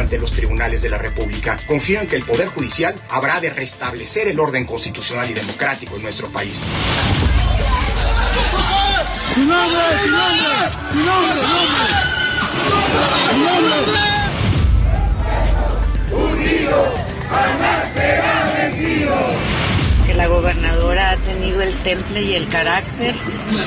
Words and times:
Ante 0.00 0.18
los 0.18 0.32
tribunales 0.32 0.82
de 0.82 0.90
la 0.90 0.98
República. 0.98 1.56
Confían 1.66 2.06
que 2.06 2.16
el 2.16 2.24
Poder 2.24 2.48
Judicial 2.48 2.94
habrá 3.10 3.40
de 3.40 3.50
restablecer 3.50 4.28
el 4.28 4.40
orden 4.40 4.66
constitucional 4.66 5.30
y 5.30 5.34
democrático 5.34 5.96
en 5.96 6.02
nuestro 6.02 6.28
país. 6.28 6.64
que 20.06 20.14
la 20.14 20.26
gobernadora 20.26 21.12
ha 21.12 21.16
tenido 21.18 21.62
el 21.62 21.74
temple 21.82 22.22
y 22.22 22.34
el 22.34 22.48
carácter 22.48 23.16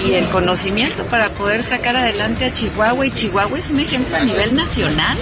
y 0.05 0.13
el 0.13 0.27
conocimiento 0.29 1.05
para 1.05 1.31
poder 1.31 1.63
sacar 1.63 1.97
adelante 1.97 2.45
a 2.45 2.53
Chihuahua 2.53 3.05
y 3.05 3.11
Chihuahua 3.11 3.59
es 3.59 3.69
un 3.69 3.79
ejemplo 3.79 4.15
a 4.15 4.19
nivel 4.21 4.55
nacional. 4.55 5.17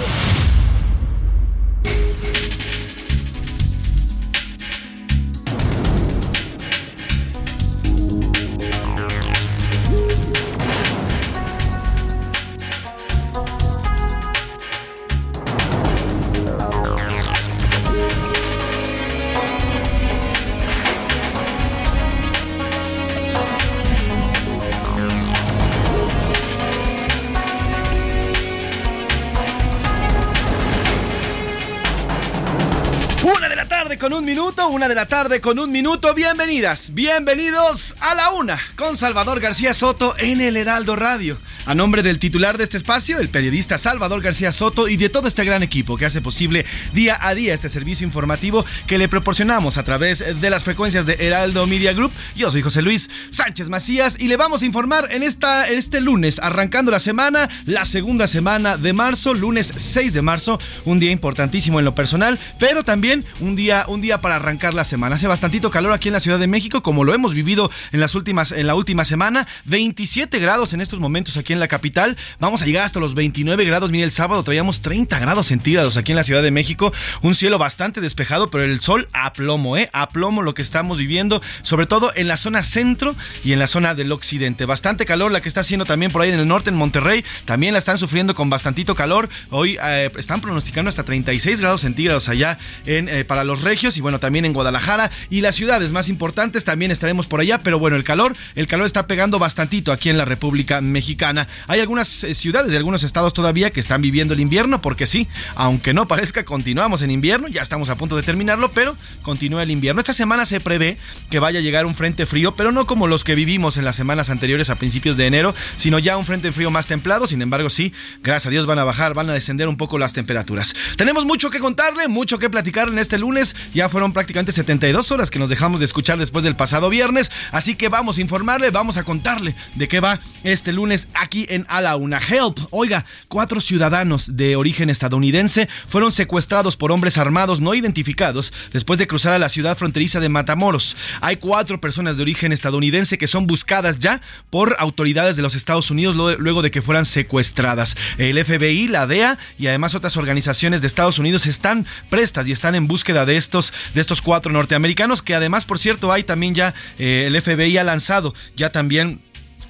Una 34.64 34.88
de 34.88 34.94
la 34.94 35.06
tarde 35.06 35.40
con 35.40 35.58
un 35.58 35.70
minuto. 35.70 36.12
Bienvenidas, 36.14 36.92
bienvenidos 36.94 37.94
a 38.00 38.14
la 38.14 38.30
una 38.30 38.58
con 38.74 38.96
Salvador 38.96 39.38
García 39.38 39.74
Soto 39.74 40.16
en 40.18 40.40
el 40.40 40.56
Heraldo 40.56 40.96
Radio. 40.96 41.38
A 41.66 41.74
nombre 41.74 42.02
del 42.02 42.18
titular 42.18 42.58
de 42.58 42.64
este 42.64 42.76
espacio, 42.76 43.20
el 43.20 43.28
periodista 43.28 43.78
Salvador 43.78 44.22
García 44.22 44.52
Soto 44.52 44.88
y 44.88 44.96
de 44.96 45.08
todo 45.08 45.28
este 45.28 45.44
gran 45.44 45.62
equipo 45.62 45.96
que 45.96 46.06
hace 46.06 46.20
posible 46.20 46.64
día 46.94 47.18
a 47.20 47.34
día 47.34 47.54
este 47.54 47.68
servicio 47.68 48.06
informativo 48.06 48.64
que 48.86 48.98
le 48.98 49.08
proporcionamos 49.08 49.76
a 49.76 49.84
través 49.84 50.40
de 50.40 50.50
las 50.50 50.64
frecuencias 50.64 51.06
de 51.06 51.16
Heraldo 51.20 51.66
Media 51.66 51.92
Group. 51.92 52.12
Yo 52.34 52.50
soy 52.50 52.62
José 52.62 52.82
Luis 52.82 53.10
Sánchez 53.30 53.68
Macías 53.68 54.16
y 54.18 54.26
le 54.26 54.36
vamos 54.36 54.62
a 54.62 54.66
informar 54.66 55.08
en, 55.12 55.22
esta, 55.22 55.68
este 55.68 56.00
lunes, 56.00 56.40
arrancando 56.40 56.90
la 56.90 57.00
semana, 57.00 57.48
la 57.66 57.84
segunda 57.84 58.26
semana 58.26 58.78
de 58.78 58.92
marzo, 58.92 59.34
lunes 59.34 59.70
6 59.76 60.12
de 60.12 60.22
marzo, 60.22 60.58
un 60.84 60.98
día 60.98 61.12
importantísimo 61.12 61.78
en 61.78 61.84
lo 61.84 61.94
personal, 61.94 62.38
pero 62.58 62.82
también 62.84 63.24
un 63.40 63.54
día 63.54 63.84
un 63.86 64.00
día 64.00 64.20
para 64.20 64.45
arrancar 64.46 64.74
la 64.74 64.84
semana. 64.84 65.16
Hace 65.16 65.26
bastantito 65.26 65.70
calor 65.70 65.92
aquí 65.92 66.08
en 66.08 66.12
la 66.12 66.20
Ciudad 66.20 66.38
de 66.38 66.46
México, 66.46 66.80
como 66.82 67.02
lo 67.02 67.14
hemos 67.14 67.34
vivido 67.34 67.68
en 67.90 67.98
las 67.98 68.14
últimas, 68.14 68.52
en 68.52 68.68
la 68.68 68.76
última 68.76 69.04
semana. 69.04 69.46
27 69.64 70.38
grados 70.38 70.72
en 70.72 70.80
estos 70.80 71.00
momentos 71.00 71.36
aquí 71.36 71.52
en 71.52 71.58
la 71.58 71.66
capital. 71.66 72.16
Vamos 72.38 72.62
a 72.62 72.66
llegar 72.66 72.84
hasta 72.84 73.00
los 73.00 73.14
29 73.14 73.64
grados. 73.64 73.90
Mire, 73.90 74.04
el 74.04 74.12
sábado 74.12 74.44
traíamos 74.44 74.82
30 74.82 75.18
grados 75.18 75.48
centígrados 75.48 75.96
aquí 75.96 76.12
en 76.12 76.16
la 76.16 76.24
Ciudad 76.24 76.44
de 76.44 76.52
México. 76.52 76.92
Un 77.22 77.34
cielo 77.34 77.58
bastante 77.58 78.00
despejado, 78.00 78.48
pero 78.48 78.62
el 78.62 78.80
sol 78.80 79.08
a 79.12 79.32
plomo, 79.32 79.76
¿eh? 79.76 79.90
A 79.92 80.10
plomo 80.10 80.42
lo 80.42 80.54
que 80.54 80.62
estamos 80.62 80.96
viviendo, 80.96 81.42
sobre 81.62 81.86
todo 81.86 82.12
en 82.14 82.28
la 82.28 82.36
zona 82.36 82.62
centro 82.62 83.16
y 83.42 83.52
en 83.52 83.58
la 83.58 83.66
zona 83.66 83.96
del 83.96 84.12
occidente. 84.12 84.64
Bastante 84.64 85.06
calor 85.06 85.32
la 85.32 85.40
que 85.40 85.48
está 85.48 85.62
haciendo 85.62 85.86
también 85.86 86.12
por 86.12 86.22
ahí 86.22 86.30
en 86.30 86.38
el 86.38 86.46
norte, 86.46 86.70
en 86.70 86.76
Monterrey. 86.76 87.24
También 87.46 87.72
la 87.72 87.80
están 87.80 87.98
sufriendo 87.98 88.36
con 88.36 88.48
bastantito 88.48 88.94
calor. 88.94 89.28
Hoy 89.50 89.76
eh, 89.82 90.10
están 90.16 90.40
pronosticando 90.40 90.88
hasta 90.88 91.02
36 91.02 91.60
grados 91.60 91.80
centígrados 91.80 92.28
allá 92.28 92.58
en, 92.84 93.08
eh, 93.08 93.24
para 93.24 93.42
los 93.42 93.62
regios 93.62 93.96
y 93.96 94.00
bueno, 94.00 94.20
también 94.20 94.35
en 94.44 94.52
Guadalajara 94.52 95.10
y 95.30 95.40
las 95.40 95.54
ciudades 95.54 95.92
más 95.92 96.08
importantes 96.08 96.64
también 96.64 96.90
estaremos 96.90 97.26
por 97.26 97.40
allá, 97.40 97.62
pero 97.62 97.78
bueno, 97.78 97.96
el 97.96 98.04
calor, 98.04 98.36
el 98.54 98.66
calor 98.66 98.86
está 98.86 99.06
pegando 99.06 99.38
bastantito 99.38 99.92
aquí 99.92 100.10
en 100.10 100.18
la 100.18 100.24
República 100.24 100.80
Mexicana. 100.80 101.48
Hay 101.66 101.80
algunas 101.80 102.24
eh, 102.24 102.34
ciudades 102.34 102.72
y 102.72 102.76
algunos 102.76 103.02
estados 103.02 103.32
todavía 103.32 103.70
que 103.70 103.80
están 103.80 104.02
viviendo 104.02 104.34
el 104.34 104.40
invierno, 104.40 104.82
porque 104.82 105.06
sí, 105.06 105.28
aunque 105.54 105.94
no 105.94 106.08
parezca, 106.08 106.44
continuamos 106.44 107.02
en 107.02 107.10
invierno, 107.10 107.48
ya 107.48 107.62
estamos 107.62 107.88
a 107.88 107.96
punto 107.96 108.16
de 108.16 108.22
terminarlo, 108.22 108.70
pero 108.72 108.96
continúa 109.22 109.62
el 109.62 109.70
invierno. 109.70 110.00
Esta 110.00 110.12
semana 110.12 110.46
se 110.46 110.60
prevé 110.60 110.98
que 111.30 111.38
vaya 111.38 111.60
a 111.60 111.62
llegar 111.62 111.86
un 111.86 111.94
frente 111.94 112.26
frío, 112.26 112.54
pero 112.56 112.72
no 112.72 112.86
como 112.86 113.06
los 113.06 113.24
que 113.24 113.34
vivimos 113.34 113.76
en 113.76 113.84
las 113.84 113.96
semanas 113.96 114.30
anteriores 114.30 114.70
a 114.70 114.76
principios 114.76 115.16
de 115.16 115.26
enero, 115.26 115.54
sino 115.76 115.98
ya 115.98 116.16
un 116.16 116.26
frente 116.26 116.52
frío 116.52 116.70
más 116.70 116.86
templado, 116.86 117.26
sin 117.26 117.42
embargo 117.42 117.70
sí, 117.70 117.92
gracias 118.22 118.46
a 118.46 118.50
Dios 118.50 118.66
van 118.66 118.78
a 118.78 118.84
bajar, 118.84 119.14
van 119.14 119.30
a 119.30 119.34
descender 119.34 119.68
un 119.68 119.76
poco 119.76 119.98
las 119.98 120.12
temperaturas. 120.12 120.74
Tenemos 120.96 121.24
mucho 121.24 121.50
que 121.50 121.58
contarle, 121.58 122.08
mucho 122.08 122.38
que 122.38 122.50
platicar 122.50 122.88
en 122.88 122.98
este 122.98 123.18
lunes, 123.18 123.56
ya 123.74 123.88
fueron 123.88 124.12
prácticamente 124.12 124.25
72 124.34 125.10
horas 125.10 125.30
que 125.30 125.38
nos 125.38 125.48
dejamos 125.48 125.80
de 125.80 125.86
escuchar 125.86 126.18
después 126.18 126.44
del 126.44 126.56
pasado 126.56 126.88
viernes, 126.88 127.30
así 127.52 127.74
que 127.74 127.88
vamos 127.88 128.18
a 128.18 128.20
informarle, 128.20 128.70
vamos 128.70 128.96
a 128.96 129.04
contarle 129.04 129.54
de 129.74 129.88
qué 129.88 130.00
va 130.00 130.20
este 130.44 130.72
lunes 130.72 131.08
aquí 131.14 131.46
en 131.48 131.64
A 131.68 131.80
la 131.80 131.96
Una. 131.96 132.18
Help, 132.18 132.58
oiga, 132.70 133.04
cuatro 133.28 133.60
ciudadanos 133.60 134.36
de 134.36 134.56
origen 134.56 134.90
estadounidense 134.90 135.68
fueron 135.88 136.12
secuestrados 136.12 136.76
por 136.76 136.92
hombres 136.92 137.18
armados 137.18 137.60
no 137.60 137.74
identificados 137.74 138.52
después 138.72 138.98
de 138.98 139.06
cruzar 139.06 139.32
a 139.32 139.38
la 139.38 139.48
ciudad 139.48 139.76
fronteriza 139.76 140.20
de 140.20 140.28
Matamoros. 140.28 140.96
Hay 141.20 141.36
cuatro 141.36 141.80
personas 141.80 142.16
de 142.16 142.22
origen 142.22 142.52
estadounidense 142.52 143.18
que 143.18 143.26
son 143.26 143.46
buscadas 143.46 143.98
ya 143.98 144.20
por 144.50 144.76
autoridades 144.78 145.36
de 145.36 145.42
los 145.42 145.54
Estados 145.54 145.90
Unidos 145.90 146.16
luego 146.16 146.62
de 146.62 146.70
que 146.70 146.82
fueran 146.82 147.06
secuestradas. 147.06 147.96
El 148.18 148.42
FBI, 148.44 148.88
la 148.88 149.06
DEA 149.06 149.38
y 149.58 149.66
además 149.66 149.94
otras 149.94 150.16
organizaciones 150.16 150.80
de 150.80 150.86
Estados 150.86 151.18
Unidos 151.18 151.46
están 151.46 151.86
prestas 152.10 152.48
y 152.48 152.52
están 152.52 152.74
en 152.74 152.86
búsqueda 152.86 153.24
de 153.24 153.36
estos 153.36 153.72
de 153.94 154.00
estos 154.00 154.15
cuatro 154.22 154.52
norteamericanos, 154.52 155.22
que 155.22 155.34
además, 155.34 155.64
por 155.64 155.78
cierto, 155.78 156.12
hay 156.12 156.22
también 156.22 156.54
ya, 156.54 156.74
eh, 156.98 157.24
el 157.26 157.40
FBI 157.40 157.78
ha 157.78 157.84
lanzado 157.84 158.34
ya 158.56 158.70
también 158.70 159.20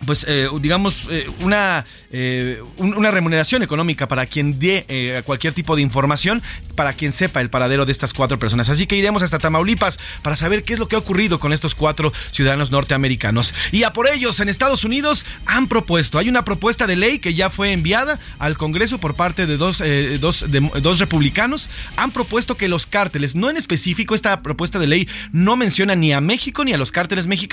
pues 0.05 0.25
eh, 0.29 0.49
digamos 0.61 1.07
eh, 1.11 1.29
una 1.41 1.85
eh, 2.11 2.63
una 2.77 3.11
remuneración 3.11 3.63
económica 3.63 4.09
para 4.09 4.27
quien 4.27 4.59
dé 4.59 5.23
cualquier 5.25 5.55
tipo 5.55 5.77
de 5.77 5.83
información 5.83 6.43
para 6.75 6.93
quien 6.93 7.13
sepa 7.13 7.41
el 7.41 7.51
paradero 7.51 7.87
de 7.87 7.93
estas 7.93 8.13
cuatro 8.13 8.39
personas. 8.39 8.69
Así 8.69 8.87
que 8.87 8.97
iremos 8.97 9.23
hasta 9.23 9.39
Tamaulipas 9.39 9.99
para 10.23 10.37
saber 10.37 10.63
qué 10.63 10.75
es 10.75 10.79
lo 10.79 10.89
que 10.89 10.97
ha 10.97 10.99
ocurrido 10.99 11.41
con 11.41 11.53
estos 11.53 11.75
cuatro 11.75 12.13
ciudadanos 12.33 12.71
norteamericanos. 12.71 13.55
Y 13.73 13.85
a 13.85 13.93
por 13.93 14.09
ellos 14.09 14.41
en 14.41 14.49
Estados 14.49 14.85
Unidos 14.85 15.25
han 15.47 15.69
propuesto 15.69 16.19
hay 16.19 16.29
una 16.29 16.45
propuesta 16.45 16.87
de 16.87 16.97
ley 16.97 17.19
que 17.19 17.35
ya 17.35 17.51
fue 17.51 17.73
enviada 17.73 18.19
al 18.39 18.57
Congreso 18.57 18.99
por 18.99 19.15
parte 19.15 19.47
de 19.47 19.57
dos, 19.57 19.83
dos, 20.21 20.45
de, 20.51 20.61
dos 20.83 20.99
republicanos. 20.99 21.71
Han 21.97 22.11
propuesto 22.11 22.57
que 22.57 22.69
los 22.69 22.87
cárteles 22.87 23.35
no 23.35 23.49
en 23.49 23.57
específico 23.57 24.15
esta 24.15 24.43
propuesta 24.43 24.79
de 24.79 24.87
ley 24.87 25.09
no 25.33 25.57
menciona 25.57 25.95
ni 25.95 26.13
a 26.13 26.21
México 26.21 26.65
ni 26.65 26.73
a 26.73 26.79
los 26.79 26.93
cárteles 26.93 27.27
mexicanos 27.27 27.47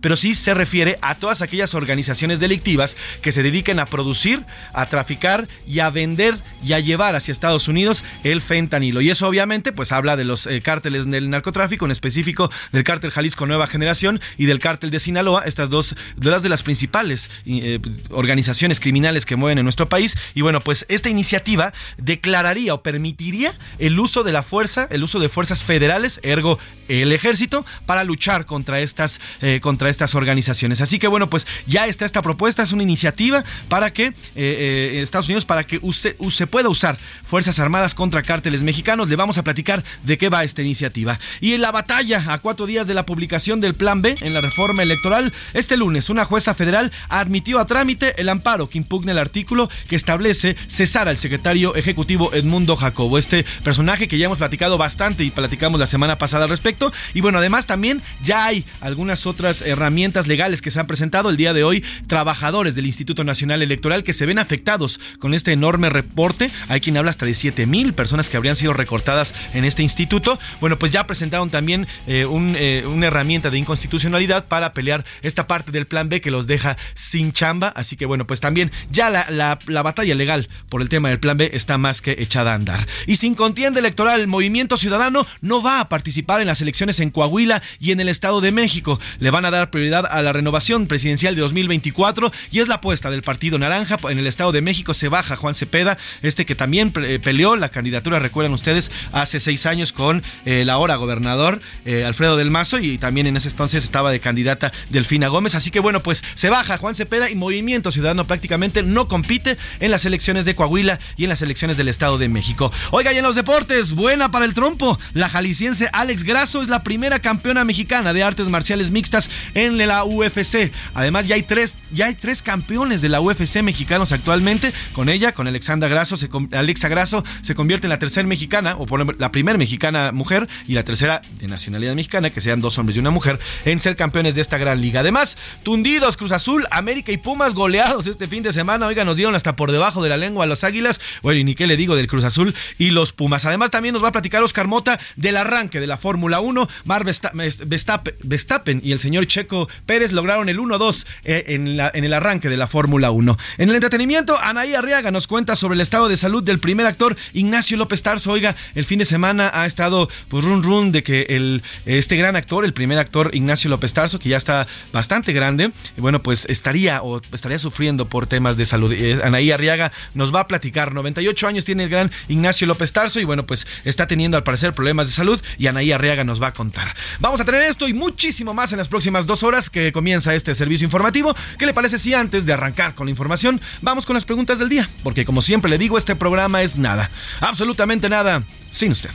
pero 0.00 0.16
sí 0.16 0.34
se 0.34 0.54
refiere 0.54 0.98
a 1.02 1.16
todas 1.16 1.42
aquellas 1.42 1.74
organizaciones 1.82 2.40
delictivas 2.40 2.96
que 3.20 3.32
se 3.32 3.42
dediquen 3.42 3.78
a 3.78 3.86
producir, 3.86 4.44
a 4.72 4.86
traficar 4.86 5.48
y 5.66 5.80
a 5.80 5.90
vender 5.90 6.36
y 6.64 6.72
a 6.72 6.80
llevar 6.80 7.16
hacia 7.16 7.32
Estados 7.32 7.68
Unidos 7.68 8.04
el 8.24 8.40
fentanilo. 8.40 9.00
Y 9.00 9.10
eso 9.10 9.26
obviamente 9.26 9.72
pues 9.72 9.92
habla 9.92 10.16
de 10.16 10.24
los 10.24 10.46
eh, 10.46 10.60
cárteles 10.62 11.10
del 11.10 11.30
narcotráfico, 11.30 11.84
en 11.84 11.90
específico 11.90 12.50
del 12.72 12.84
cártel 12.84 13.10
Jalisco 13.10 13.46
Nueva 13.46 13.66
Generación 13.66 14.20
y 14.38 14.46
del 14.46 14.58
cártel 14.58 14.90
de 14.90 15.00
Sinaloa, 15.00 15.42
estas 15.44 15.70
dos 15.70 15.94
de 16.16 16.30
las 16.30 16.42
de 16.42 16.48
las 16.48 16.62
principales 16.62 17.30
eh, 17.46 17.78
organizaciones 18.10 18.80
criminales 18.80 19.26
que 19.26 19.36
mueven 19.36 19.58
en 19.58 19.64
nuestro 19.64 19.88
país. 19.88 20.16
Y 20.34 20.42
bueno, 20.42 20.60
pues 20.60 20.86
esta 20.88 21.10
iniciativa 21.10 21.72
declararía 21.98 22.74
o 22.74 22.82
permitiría 22.82 23.54
el 23.78 23.98
uso 23.98 24.22
de 24.22 24.32
la 24.32 24.42
fuerza, 24.42 24.86
el 24.90 25.02
uso 25.02 25.18
de 25.18 25.28
fuerzas 25.28 25.62
federales, 25.62 26.20
ergo 26.22 26.58
el 26.88 27.12
ejército, 27.12 27.64
para 27.86 28.04
luchar 28.04 28.46
contra 28.46 28.80
estas, 28.80 29.20
eh, 29.40 29.60
contra 29.60 29.88
estas 29.88 30.14
organizaciones. 30.14 30.80
Así 30.80 30.98
que 30.98 31.08
bueno, 31.08 31.30
pues 31.30 31.46
ya 31.72 31.86
está 31.86 32.04
esta 32.04 32.20
propuesta, 32.20 32.62
es 32.62 32.72
una 32.72 32.82
iniciativa 32.82 33.44
para 33.68 33.92
que 33.92 34.12
Estados 34.34 35.26
Unidos, 35.26 35.46
para 35.46 35.64
que 35.64 35.80
se 35.92 36.46
pueda 36.46 36.68
usar 36.68 36.98
Fuerzas 37.24 37.58
Armadas 37.58 37.94
contra 37.94 38.22
cárteles 38.22 38.62
mexicanos. 38.62 39.08
Le 39.08 39.16
vamos 39.16 39.38
a 39.38 39.42
platicar 39.42 39.82
de 40.04 40.18
qué 40.18 40.28
va 40.28 40.44
esta 40.44 40.60
iniciativa. 40.60 41.18
Y 41.40 41.54
en 41.54 41.62
la 41.62 41.72
batalla, 41.72 42.24
a 42.28 42.38
cuatro 42.38 42.66
días 42.66 42.86
de 42.86 42.92
la 42.92 43.06
publicación 43.06 43.60
del 43.60 43.72
Plan 43.72 44.02
B 44.02 44.14
en 44.20 44.34
la 44.34 44.42
reforma 44.42 44.82
electoral, 44.82 45.32
este 45.54 45.78
lunes 45.78 46.10
una 46.10 46.26
jueza 46.26 46.54
federal 46.54 46.92
admitió 47.08 47.58
a 47.58 47.66
trámite 47.66 48.20
el 48.20 48.28
amparo 48.28 48.68
que 48.68 48.76
impugna 48.76 49.12
el 49.12 49.18
artículo 49.18 49.70
que 49.88 49.96
establece 49.96 50.56
cesar 50.66 51.08
al 51.08 51.16
secretario 51.16 51.74
ejecutivo 51.74 52.34
Edmundo 52.34 52.76
Jacobo, 52.76 53.16
este 53.16 53.46
personaje 53.64 54.08
que 54.08 54.18
ya 54.18 54.26
hemos 54.26 54.38
platicado 54.38 54.76
bastante 54.76 55.24
y 55.24 55.30
platicamos 55.30 55.80
la 55.80 55.86
semana 55.86 56.18
pasada 56.18 56.44
al 56.44 56.50
respecto. 56.50 56.92
Y 57.14 57.22
bueno, 57.22 57.38
además 57.38 57.64
también 57.64 58.02
ya 58.22 58.44
hay 58.44 58.66
algunas 58.82 59.24
otras 59.24 59.62
herramientas 59.62 60.26
legales 60.26 60.60
que 60.60 60.70
se 60.70 60.78
han 60.78 60.86
presentado 60.86 61.30
el 61.30 61.38
día 61.38 61.54
de 61.54 61.61
hoy, 61.64 61.84
trabajadores 62.06 62.74
del 62.74 62.86
Instituto 62.86 63.24
Nacional 63.24 63.62
Electoral 63.62 64.04
que 64.04 64.12
se 64.12 64.26
ven 64.26 64.38
afectados 64.38 65.00
con 65.18 65.34
este 65.34 65.52
enorme 65.52 65.90
reporte. 65.90 66.50
Hay 66.68 66.80
quien 66.80 66.96
habla 66.96 67.10
hasta 67.10 67.26
de 67.26 67.34
7 67.34 67.66
mil 67.66 67.94
personas 67.94 68.28
que 68.28 68.36
habrían 68.36 68.56
sido 68.56 68.72
recortadas 68.72 69.34
en 69.54 69.64
este 69.64 69.82
instituto. 69.82 70.38
Bueno, 70.60 70.78
pues 70.78 70.92
ya 70.92 71.06
presentaron 71.06 71.50
también 71.50 71.86
eh, 72.06 72.26
eh, 72.56 72.84
una 72.86 73.06
herramienta 73.06 73.50
de 73.50 73.58
inconstitucionalidad 73.58 74.46
para 74.46 74.72
pelear 74.72 75.04
esta 75.22 75.46
parte 75.46 75.72
del 75.72 75.86
plan 75.86 76.08
B 76.08 76.20
que 76.20 76.30
los 76.30 76.46
deja 76.46 76.76
sin 76.94 77.32
chamba. 77.32 77.68
Así 77.68 77.96
que 77.96 78.06
bueno, 78.06 78.26
pues 78.26 78.40
también 78.40 78.70
ya 78.90 79.10
la, 79.10 79.58
la 79.66 79.82
batalla 79.82 80.14
legal 80.14 80.48
por 80.68 80.82
el 80.82 80.88
tema 80.88 81.08
del 81.08 81.20
plan 81.20 81.36
B 81.36 81.50
está 81.52 81.78
más 81.78 82.02
que 82.02 82.16
echada 82.18 82.52
a 82.52 82.54
andar. 82.54 82.86
Y 83.06 83.16
sin 83.16 83.34
contienda 83.34 83.80
electoral, 83.80 84.20
el 84.20 84.26
Movimiento 84.26 84.76
Ciudadano 84.76 85.26
no 85.40 85.62
va 85.62 85.80
a 85.80 85.88
participar 85.88 86.40
en 86.40 86.46
las 86.46 86.60
elecciones 86.60 87.00
en 87.00 87.10
Coahuila 87.10 87.62
y 87.78 87.92
en 87.92 88.00
el 88.00 88.08
Estado 88.08 88.40
de 88.40 88.52
México. 88.52 89.00
Le 89.18 89.30
van 89.30 89.44
a 89.44 89.50
dar 89.50 89.70
prioridad 89.70 90.06
a 90.06 90.22
la 90.22 90.32
renovación 90.32 90.86
presidencial 90.86 91.36
de 91.36 91.42
2024 91.52 92.32
y 92.50 92.60
es 92.60 92.68
la 92.68 92.76
apuesta 92.76 93.10
del 93.10 93.22
Partido 93.22 93.58
Naranja. 93.58 93.98
En 94.08 94.18
el 94.18 94.26
Estado 94.26 94.52
de 94.52 94.62
México 94.62 94.94
se 94.94 95.08
baja 95.08 95.36
Juan 95.36 95.54
Cepeda, 95.54 95.98
este 96.22 96.46
que 96.46 96.54
también 96.54 96.92
eh, 96.96 97.18
peleó 97.22 97.56
la 97.56 97.68
candidatura, 97.68 98.18
recuerdan 98.18 98.54
ustedes, 98.54 98.90
hace 99.12 99.40
seis 99.40 99.66
años 99.66 99.92
con 99.92 100.22
el 100.44 100.70
ahora 100.70 100.96
gobernador 100.96 101.60
eh, 101.84 102.04
Alfredo 102.04 102.36
del 102.36 102.50
Mazo 102.50 102.78
y 102.78 102.98
también 102.98 103.26
en 103.26 103.36
ese 103.36 103.48
entonces 103.48 103.84
estaba 103.84 104.10
de 104.10 104.20
candidata 104.20 104.72
Delfina 104.90 105.28
Gómez. 105.28 105.54
Así 105.54 105.70
que 105.70 105.80
bueno, 105.80 106.02
pues 106.02 106.24
se 106.34 106.48
baja 106.48 106.78
Juan 106.78 106.94
Cepeda 106.94 107.30
y 107.30 107.34
Movimiento 107.34 107.92
Ciudadano 107.92 108.26
prácticamente 108.26 108.82
no 108.82 109.08
compite 109.08 109.58
en 109.80 109.90
las 109.90 110.04
elecciones 110.04 110.44
de 110.44 110.54
Coahuila 110.54 110.98
y 111.16 111.24
en 111.24 111.28
las 111.28 111.42
elecciones 111.42 111.76
del 111.76 111.88
Estado 111.88 112.18
de 112.18 112.28
México. 112.28 112.72
Oiga, 112.90 113.12
y 113.12 113.18
en 113.18 113.24
los 113.24 113.34
deportes, 113.34 113.92
buena 113.92 114.30
para 114.30 114.44
el 114.44 114.54
trompo. 114.54 114.98
La 115.12 115.28
jalisciense 115.28 115.88
Alex 115.92 116.24
Grasso 116.24 116.62
es 116.62 116.68
la 116.68 116.82
primera 116.82 117.18
campeona 117.18 117.64
mexicana 117.64 118.12
de 118.12 118.22
artes 118.22 118.48
marciales 118.48 118.90
mixtas 118.90 119.30
en 119.54 119.78
la 119.78 120.04
UFC. 120.04 120.72
Además, 120.94 121.26
ya 121.26 121.34
hay 121.34 121.41
tres, 121.42 121.76
ya 121.90 122.06
hay 122.06 122.14
tres 122.14 122.42
campeones 122.42 123.02
de 123.02 123.08
la 123.08 123.20
UFC 123.20 123.62
mexicanos 123.62 124.12
actualmente. 124.12 124.72
Con 124.92 125.08
ella, 125.08 125.32
con 125.32 125.46
Alexandra 125.46 125.88
Grasso, 125.88 126.16
se, 126.16 126.28
Alexa 126.52 126.88
Grasso 126.88 127.24
se 127.40 127.54
convierte 127.54 127.86
en 127.86 127.90
la 127.90 127.98
tercera 127.98 128.26
mexicana, 128.26 128.76
o 128.78 128.86
por 128.86 129.20
la 129.20 129.32
primera 129.32 129.58
mexicana 129.58 130.12
mujer 130.12 130.48
y 130.66 130.74
la 130.74 130.84
tercera 130.84 131.22
de 131.38 131.48
nacionalidad 131.48 131.94
mexicana, 131.94 132.30
que 132.30 132.40
sean 132.40 132.60
dos 132.60 132.78
hombres 132.78 132.96
y 132.96 133.00
una 133.00 133.10
mujer, 133.10 133.38
en 133.64 133.80
ser 133.80 133.96
campeones 133.96 134.34
de 134.34 134.40
esta 134.40 134.58
gran 134.58 134.80
liga. 134.80 135.00
Además, 135.00 135.36
tundidos, 135.62 136.16
Cruz 136.16 136.32
Azul, 136.32 136.66
América 136.70 137.12
y 137.12 137.16
Pumas 137.16 137.54
goleados 137.54 138.06
este 138.06 138.28
fin 138.28 138.42
de 138.42 138.52
semana. 138.52 138.86
Oiga, 138.86 139.04
nos 139.04 139.16
dieron 139.16 139.34
hasta 139.34 139.56
por 139.56 139.72
debajo 139.72 140.02
de 140.02 140.08
la 140.08 140.16
lengua 140.16 140.44
a 140.44 140.46
los 140.46 140.64
Águilas. 140.64 141.00
Bueno, 141.22 141.40
y 141.40 141.44
ni 141.44 141.54
qué 141.54 141.66
le 141.66 141.76
digo 141.76 141.96
del 141.96 142.06
Cruz 142.06 142.24
Azul 142.24 142.54
y 142.78 142.90
los 142.90 143.12
Pumas. 143.12 143.44
Además, 143.44 143.70
también 143.70 143.92
nos 143.92 144.02
va 144.02 144.08
a 144.08 144.12
platicar 144.12 144.42
Oscar 144.42 144.66
Mota 144.66 144.98
del 145.16 145.36
arranque 145.36 145.80
de 145.80 145.86
la 145.86 145.96
Fórmula 145.96 146.40
1. 146.40 146.68
Mar 146.84 147.04
Verstappen 147.04 148.80
y 148.82 148.92
el 148.92 148.98
señor 148.98 149.26
Checo 149.26 149.68
Pérez 149.86 150.12
lograron 150.12 150.48
el 150.48 150.58
1-2 150.58 151.06
eh, 151.38 151.54
en, 151.54 152.04
el 152.04 152.12
arranque 152.12 152.48
de 152.48 152.56
la 152.56 152.66
Fórmula 152.66 153.10
1. 153.10 153.38
En 153.58 153.68
el 153.68 153.74
entretenimiento, 153.74 154.38
Anaí 154.38 154.74
Arriaga 154.74 155.10
nos 155.10 155.26
cuenta 155.26 155.56
sobre 155.56 155.74
el 155.74 155.80
estado 155.80 156.08
de 156.08 156.16
salud 156.16 156.42
del 156.42 156.58
primer 156.58 156.86
actor 156.86 157.16
Ignacio 157.32 157.76
López 157.76 158.02
Tarso. 158.02 158.32
Oiga, 158.32 158.56
el 158.74 158.84
fin 158.84 158.98
de 158.98 159.04
semana 159.04 159.50
ha 159.52 159.66
estado 159.66 160.08
pues 160.28 160.44
run 160.44 160.62
run 160.62 160.92
de 160.92 161.02
que 161.02 161.26
el, 161.30 161.62
este 161.86 162.16
gran 162.16 162.36
actor, 162.36 162.64
el 162.64 162.72
primer 162.72 162.98
actor 162.98 163.30
Ignacio 163.32 163.70
López 163.70 163.92
Tarso, 163.94 164.18
que 164.18 164.28
ya 164.28 164.36
está 164.36 164.66
bastante 164.92 165.32
grande, 165.32 165.72
bueno, 165.96 166.22
pues 166.22 166.46
estaría 166.46 167.02
o 167.02 167.20
estaría 167.32 167.58
sufriendo 167.58 168.06
por 168.08 168.26
temas 168.26 168.56
de 168.56 168.66
salud. 168.66 168.92
Eh, 168.92 169.20
Anaí 169.22 169.50
Arriaga 169.50 169.92
nos 170.14 170.34
va 170.34 170.40
a 170.40 170.46
platicar. 170.46 170.92
98 170.92 171.48
años 171.48 171.64
tiene 171.64 171.84
el 171.84 171.88
gran 171.88 172.10
Ignacio 172.28 172.66
López 172.66 172.92
Tarso 172.92 173.20
y 173.20 173.24
bueno, 173.24 173.46
pues 173.46 173.66
está 173.84 174.06
teniendo 174.06 174.36
al 174.36 174.42
parecer 174.42 174.74
problemas 174.74 175.06
de 175.08 175.14
salud 175.14 175.40
y 175.58 175.66
Anaí 175.66 175.92
Arriaga 175.92 176.24
nos 176.24 176.42
va 176.42 176.48
a 176.48 176.52
contar. 176.52 176.94
Vamos 177.20 177.40
a 177.40 177.44
tener 177.44 177.62
esto 177.62 177.88
y 177.88 177.94
muchísimo 177.94 178.54
más 178.54 178.72
en 178.72 178.78
las 178.78 178.88
próximas 178.88 179.26
dos 179.26 179.42
horas 179.42 179.70
que 179.70 179.92
comienza 179.92 180.34
este 180.34 180.54
servicio 180.54 180.84
informativo. 180.84 181.21
¿Qué 181.58 181.66
le 181.66 181.74
parece 181.74 181.98
si 181.98 182.14
antes 182.14 182.46
de 182.46 182.52
arrancar 182.52 182.94
con 182.94 183.06
la 183.06 183.10
información 183.10 183.60
vamos 183.80 184.06
con 184.06 184.14
las 184.14 184.24
preguntas 184.24 184.58
del 184.58 184.68
día? 184.68 184.88
Porque 185.02 185.24
como 185.24 185.42
siempre 185.42 185.70
le 185.70 185.78
digo, 185.78 185.98
este 185.98 186.16
programa 186.16 186.62
es 186.62 186.76
nada, 186.76 187.10
absolutamente 187.40 188.08
nada, 188.08 188.42
sin 188.70 188.92
usted. 188.92 189.10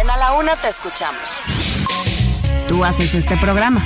En 0.00 0.10
A 0.10 0.16
la 0.16 0.32
Una 0.32 0.56
te 0.56 0.68
escuchamos. 0.68 1.40
Tú 2.68 2.84
haces 2.84 3.14
este 3.14 3.36
programa. 3.36 3.82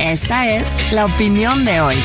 Esta 0.00 0.48
es 0.48 0.92
la 0.92 1.06
opinión 1.06 1.64
de 1.64 1.80
hoy. 1.80 1.96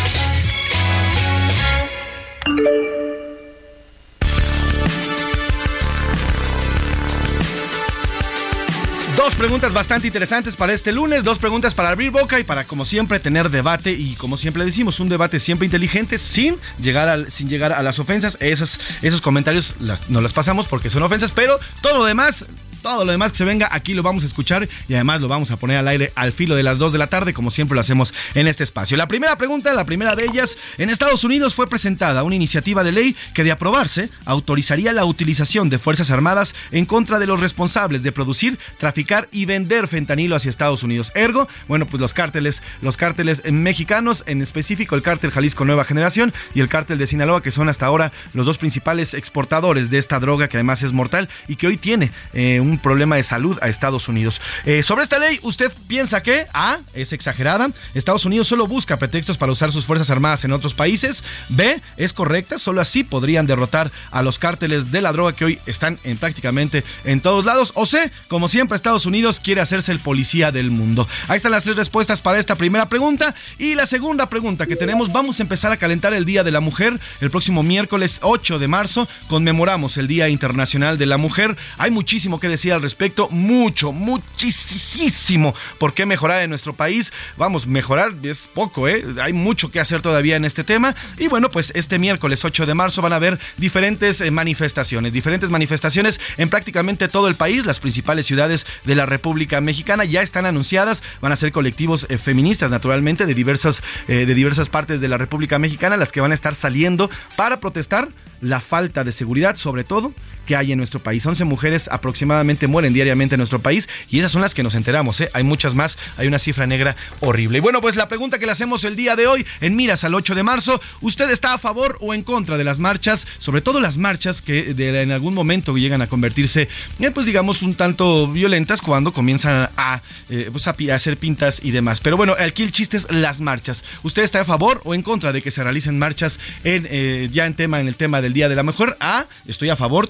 Dos 9.16 9.36
preguntas 9.36 9.74
bastante 9.74 10.08
interesantes 10.08 10.56
para 10.56 10.74
este 10.74 10.94
lunes, 10.94 11.24
dos 11.24 11.38
preguntas 11.38 11.74
para 11.74 11.90
abrir 11.90 12.12
boca 12.12 12.40
y 12.40 12.44
para 12.44 12.64
como 12.64 12.86
siempre 12.86 13.20
tener 13.20 13.50
debate 13.50 13.92
y 13.92 14.16
como 14.16 14.38
siempre 14.38 14.64
decimos, 14.64 15.00
un 15.00 15.10
debate 15.10 15.40
siempre 15.40 15.66
inteligente 15.66 16.18
sin 16.18 16.58
llegar, 16.82 17.10
al, 17.10 17.30
sin 17.30 17.50
llegar 17.50 17.74
a 17.74 17.84
las 17.84 18.00
ofensas. 18.00 18.38
Esos, 18.40 18.80
esos 19.02 19.20
comentarios 19.20 19.76
las, 19.80 20.10
no 20.10 20.22
las 20.22 20.32
pasamos 20.34 20.66
porque 20.68 20.90
son 20.90 21.04
ofensas, 21.04 21.32
pero 21.32 21.60
todo 21.82 22.00
lo 22.00 22.06
demás 22.06 22.46
todo 22.82 23.06
lo 23.06 23.12
demás 23.12 23.32
que 23.32 23.40
se 23.40 23.46
venga 23.46 23.70
aquí 23.72 23.94
lo 23.94 24.04
vamos 24.04 24.24
a 24.24 24.26
escuchar 24.26 24.68
y 24.88 24.94
además 24.94 25.22
lo 25.22 25.28
vamos 25.28 25.52
a 25.52 25.58
poner 25.58 25.78
al 25.78 25.88
aire 25.88 26.12
al 26.16 26.32
filo 26.32 26.56
de 26.56 26.64
las 26.64 26.78
2 26.78 26.92
de 26.92 26.98
la 26.98 27.08
tarde, 27.08 27.34
como 27.34 27.52
siempre 27.52 27.76
lo 27.76 27.82
hacemos 27.82 28.14
en 28.36 28.48
este 28.48 28.64
espacio. 28.64 28.98
La 28.98 29.08
primera 29.08 29.38
pregunta, 29.38 29.74
la 29.74 29.86
primera 29.86 30.16
de 30.16 30.26
ellas, 30.26 30.58
en 30.78 30.90
Estados 30.90 31.24
Unidos 31.24 31.56
fue 31.56 31.68
presentada 31.68 32.24
una 32.24 32.36
iniciativa 32.36 32.84
de 32.84 32.92
ley 32.92 33.16
que 33.34 33.44
de 33.44 33.52
aprobarse 33.52 34.10
autorizaría 34.26 34.94
la 34.94 35.06
utilización 35.06 35.70
de 35.70 35.80
Fuerzas 35.80 36.12
Armadas 36.12 36.56
en 36.72 36.86
contra 36.86 37.20
de 37.20 37.28
los 37.28 37.40
responsables 37.40 38.04
de 38.04 38.12
producir, 38.12 38.58
traficar 38.78 39.28
y 39.32 39.46
vender 39.46 39.88
fentanilo 39.88 40.36
hacia 40.36 40.50
Estados 40.50 40.84
Unidos. 40.84 41.12
Ergo, 41.16 41.48
bueno, 41.68 41.86
pues 41.86 42.02
los 42.02 42.14
cárteles, 42.14 42.62
los 42.82 42.98
cárteles 42.98 43.44
mexicanos, 43.52 44.24
en 44.28 44.42
específico 44.42 44.96
el 44.96 45.02
cártel 45.02 45.32
Jalisco 45.32 45.66
Nueva 45.66 45.86
Generación 45.86 46.34
y 46.54 46.60
el 46.60 46.70
cártel 46.70 46.98
de 46.98 47.08
Sinaloa, 47.08 47.42
que 47.42 47.52
son 47.52 47.70
hasta 47.70 47.86
ahora 47.86 48.12
los 48.34 48.46
dos 48.46 48.58
principales 48.58 49.14
exportadores 49.14 49.90
de 49.90 49.98
esta 49.98 50.20
droga 50.20 50.48
que 50.48 50.58
además 50.58 50.84
es 50.84 50.94
mortal 50.94 51.30
y 51.48 51.56
que 51.56 51.68
hoy 51.68 51.78
tiene 51.78 52.12
eh, 52.34 52.60
un 52.60 52.71
un 52.72 52.80
problema 52.80 53.18
de 53.18 53.24
salud 53.24 53.58
a 53.62 53.70
Estados 53.70 54.08
Unidos. 54.08 54.42
Eh, 54.66 54.82
sobre 54.84 55.04
esta 55.04 55.20
ley, 55.20 55.40
¿usted 55.44 55.72
piensa 55.88 56.24
que 56.24 56.48
A 56.54 56.80
es 56.94 57.14
exagerada? 57.14 57.70
Estados 57.94 58.26
Unidos 58.26 58.48
solo 58.48 58.66
busca 58.68 58.98
pretextos 58.98 59.38
para 59.38 59.52
usar 59.52 59.72
sus 59.72 59.86
Fuerzas 59.86 60.10
Armadas 60.10 60.44
en 60.46 60.54
otros 60.54 60.74
países. 60.74 61.24
B 61.50 61.82
es 61.98 62.14
correcta, 62.14 62.58
solo 62.58 62.82
así 62.82 63.04
podrían 63.04 63.46
derrotar 63.46 63.92
a 64.12 64.22
los 64.22 64.40
cárteles 64.40 64.92
de 64.92 65.02
la 65.02 65.12
droga 65.12 65.34
que 65.34 65.46
hoy 65.46 65.60
están 65.66 66.00
en 66.04 66.18
prácticamente 66.18 66.84
en 67.04 67.22
todos 67.22 67.46
lados. 67.46 67.72
O 67.76 67.86
C, 67.86 68.12
como 68.28 68.48
siempre, 68.48 68.76
Estados 68.76 69.06
Unidos 69.06 69.40
quiere 69.40 69.62
hacerse 69.62 69.92
el 69.92 70.00
policía 70.00 70.52
del 70.52 70.72
mundo. 70.72 71.08
Ahí 71.28 71.38
están 71.38 71.52
las 71.52 71.64
tres 71.64 71.76
respuestas 71.76 72.22
para 72.22 72.40
esta 72.40 72.56
primera 72.56 72.88
pregunta. 72.88 73.36
Y 73.60 73.76
la 73.76 73.86
segunda 73.86 74.28
pregunta 74.28 74.66
que 74.66 74.76
tenemos, 74.76 75.12
vamos 75.12 75.40
a 75.40 75.44
empezar 75.44 75.72
a 75.72 75.78
calentar 75.78 76.14
el 76.14 76.26
Día 76.26 76.44
de 76.44 76.52
la 76.52 76.62
Mujer. 76.62 77.00
El 77.20 77.30
próximo 77.30 77.64
miércoles 77.64 78.20
8 78.22 78.60
de 78.60 78.68
marzo 78.68 79.08
conmemoramos 79.28 79.98
el 79.98 80.08
Día 80.08 80.30
Internacional 80.30 80.98
de 80.98 81.06
la 81.06 81.18
Mujer. 81.18 81.58
Hay 81.78 81.92
muchísimo 81.92 82.40
que 82.40 82.48
decir 82.48 82.61
decir 82.62 82.74
al 82.74 82.82
respecto, 82.84 83.28
mucho, 83.30 83.92
muchísimo 83.92 85.56
por 85.80 85.96
qué 85.96 86.06
mejorar 86.06 86.44
en 86.44 86.52
nuestro 86.52 86.74
país. 86.74 87.12
Vamos, 87.36 87.66
mejorar 87.66 88.14
es 88.22 88.48
poco, 88.54 88.88
¿eh? 88.88 89.04
Hay 89.20 89.34
mucho 89.34 89.72
que 89.72 89.80
hacer 89.80 90.04
todavía 90.04 90.36
en 90.36 90.46
este 90.46 90.64
tema. 90.64 90.96
Y 91.18 91.28
bueno, 91.28 91.50
pues 91.50 91.72
este 91.76 91.98
miércoles 91.98 92.46
8 92.46 92.68
de 92.68 92.76
marzo 92.76 93.02
van 93.02 93.14
a 93.14 93.16
haber 93.16 93.40
diferentes 93.58 94.22
eh, 94.22 94.30
manifestaciones, 94.30 95.12
diferentes 95.12 95.50
manifestaciones 95.50 96.20
en 96.38 96.50
prácticamente 96.50 97.08
todo 97.08 97.28
el 97.28 97.34
país. 97.36 97.66
Las 97.66 97.80
principales 97.80 98.28
ciudades 98.28 98.68
de 98.86 98.94
la 98.94 99.08
República 99.08 99.60
Mexicana 99.60 100.06
ya 100.06 100.22
están 100.22 100.46
anunciadas. 100.46 101.02
Van 101.20 101.32
a 101.32 101.38
ser 101.38 101.52
colectivos 101.52 102.06
eh, 102.10 102.20
feministas, 102.20 102.70
naturalmente, 102.70 103.26
de 103.26 103.34
diversas, 103.34 103.82
eh, 104.08 104.28
de 104.28 104.36
diversas 104.36 104.70
partes 104.70 105.02
de 105.02 105.08
la 105.08 105.18
República 105.18 105.58
Mexicana, 105.58 105.98
las 105.98 106.12
que 106.12 106.22
van 106.22 106.32
a 106.32 106.36
estar 106.36 106.54
saliendo 106.54 107.10
para 107.36 107.60
protestar 107.60 108.10
la 108.40 108.60
falta 108.60 109.04
de 109.04 109.14
seguridad, 109.14 109.56
sobre 109.56 109.84
todo 109.84 110.14
que 110.46 110.56
hay 110.56 110.72
en 110.72 110.78
nuestro 110.78 111.00
país. 111.00 111.26
11 111.26 111.44
mujeres 111.46 111.90
aproximadamente 111.92 112.68
mueren 112.68 112.94
diariamente 112.94 113.36
en 113.36 113.40
nuestro 113.40 113.60
país 113.60 113.90
y 114.10 114.20
esas 114.20 114.32
son 114.32 114.42
las 114.42 114.54
que 114.54 114.64
nos 114.64 114.76
enteramos. 114.76 115.20
¿eh? 115.22 115.30
Hay 115.34 115.44
muchas 115.44 115.76
más, 115.76 115.98
hay 116.18 116.28
una 116.28 116.40
cifra 116.40 116.68
negra 116.68 116.96
horrible. 117.20 117.60
Y 117.60 117.62
bueno, 117.62 117.82
pues 117.82 117.96
la 117.96 118.08
pregunta 118.08 118.40
que 118.40 118.46
le 118.46 118.52
hacemos 118.52 118.84
el 118.84 118.96
día 118.96 119.16
de 119.16 119.28
hoy 119.28 119.46
en 119.62 119.76
Miras 119.76 120.04
al 120.04 120.16
8 120.16 120.36
de 120.36 120.44
marzo, 120.44 120.82
¿usted 121.02 121.30
está 121.30 121.54
a 121.54 121.58
favor 121.58 121.98
o 122.02 122.14
en 122.14 122.24
contra 122.24 122.58
de 122.58 122.64
las 122.64 122.80
marchas? 122.80 123.28
Sobre 123.38 123.62
todo 123.62 123.80
las 123.80 123.98
marchas 123.98 124.42
que 124.42 124.76
en 124.78 125.12
algún 125.12 125.34
momento 125.34 125.76
llegan 125.78 126.02
a 126.02 126.08
convertirse, 126.08 126.68
eh, 127.00 127.12
pues 127.12 127.26
digamos, 127.26 127.62
un 127.62 127.76
tanto 127.76 128.28
violentas 128.28 128.82
cuando 128.82 129.12
comienzan 129.12 129.70
a, 129.78 130.02
eh, 130.30 130.50
pues 130.52 130.68
hacer 130.68 131.18
pintas 131.18 131.62
y 131.64 131.72
demás. 131.72 132.00
Pero 132.00 132.18
bueno, 132.18 132.36
aquí 132.40 132.64
el 132.64 132.72
chiste 132.72 132.98
es 132.98 133.12
las 133.12 133.42
marchas. 133.42 133.84
¿Usted 134.04 134.24
está 134.24 134.42
a 134.42 134.46
favor 134.46 134.82
o 134.84 134.96
en 134.96 135.02
contra 135.02 135.32
de 135.32 135.42
que 135.42 135.52
se 135.52 135.64
realicen 135.64 136.00
marchas 136.00 136.40
en, 136.64 136.88
eh, 136.90 137.30
ya 137.32 137.46
en 137.46 137.54
tema, 137.54 137.80
en 137.80 137.88
el 137.88 137.96
tema 137.96 138.22
del 138.22 138.34
Día 138.34 138.50
de 138.50 138.56
la 138.56 138.64
Mejor? 138.64 138.98
A, 139.00 139.26
estoy 139.48 139.70
a 139.70 139.76
favor 139.76 140.08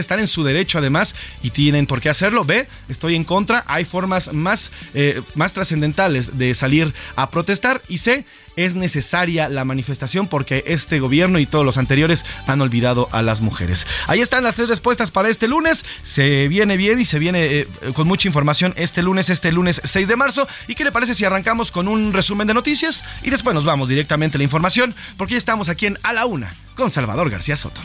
están 0.00 0.20
en 0.20 0.26
su 0.26 0.44
derecho 0.44 0.78
además 0.78 1.14
y 1.42 1.50
tienen 1.50 1.86
por 1.86 2.00
qué 2.00 2.08
hacerlo. 2.08 2.44
B, 2.44 2.66
estoy 2.88 3.16
en 3.16 3.24
contra, 3.24 3.64
hay 3.66 3.84
formas 3.84 4.32
más, 4.32 4.70
eh, 4.94 5.20
más 5.34 5.52
trascendentales 5.52 6.38
de 6.38 6.54
salir 6.54 6.92
a 7.16 7.30
protestar. 7.30 7.82
Y 7.88 7.98
C, 7.98 8.24
es 8.56 8.76
necesaria 8.76 9.48
la 9.48 9.64
manifestación 9.64 10.26
porque 10.26 10.64
este 10.66 11.00
gobierno 11.00 11.38
y 11.38 11.46
todos 11.46 11.64
los 11.64 11.78
anteriores 11.78 12.24
han 12.46 12.60
olvidado 12.60 13.08
a 13.12 13.22
las 13.22 13.40
mujeres. 13.40 13.86
Ahí 14.06 14.20
están 14.20 14.44
las 14.44 14.54
tres 14.54 14.68
respuestas 14.68 15.10
para 15.10 15.28
este 15.28 15.48
lunes. 15.48 15.84
Se 16.02 16.48
viene 16.48 16.76
bien 16.76 17.00
y 17.00 17.04
se 17.04 17.18
viene 17.18 17.46
eh, 17.46 17.66
con 17.94 18.06
mucha 18.06 18.28
información 18.28 18.74
este 18.76 19.02
lunes, 19.02 19.30
este 19.30 19.52
lunes 19.52 19.80
6 19.84 20.08
de 20.08 20.16
marzo. 20.16 20.48
¿Y 20.68 20.74
qué 20.74 20.84
le 20.84 20.92
parece 20.92 21.14
si 21.14 21.24
arrancamos 21.24 21.70
con 21.70 21.88
un 21.88 22.12
resumen 22.12 22.46
de 22.46 22.54
noticias? 22.54 23.04
Y 23.22 23.30
después 23.30 23.54
nos 23.54 23.64
vamos 23.64 23.88
directamente 23.88 24.36
a 24.36 24.38
la 24.38 24.44
información 24.44 24.94
porque 25.16 25.34
ya 25.34 25.38
estamos 25.38 25.68
aquí 25.68 25.86
en 25.86 25.98
A 26.02 26.12
la 26.12 26.26
Una 26.26 26.54
con 26.74 26.90
Salvador 26.90 27.30
García 27.30 27.56
Soto. 27.56 27.80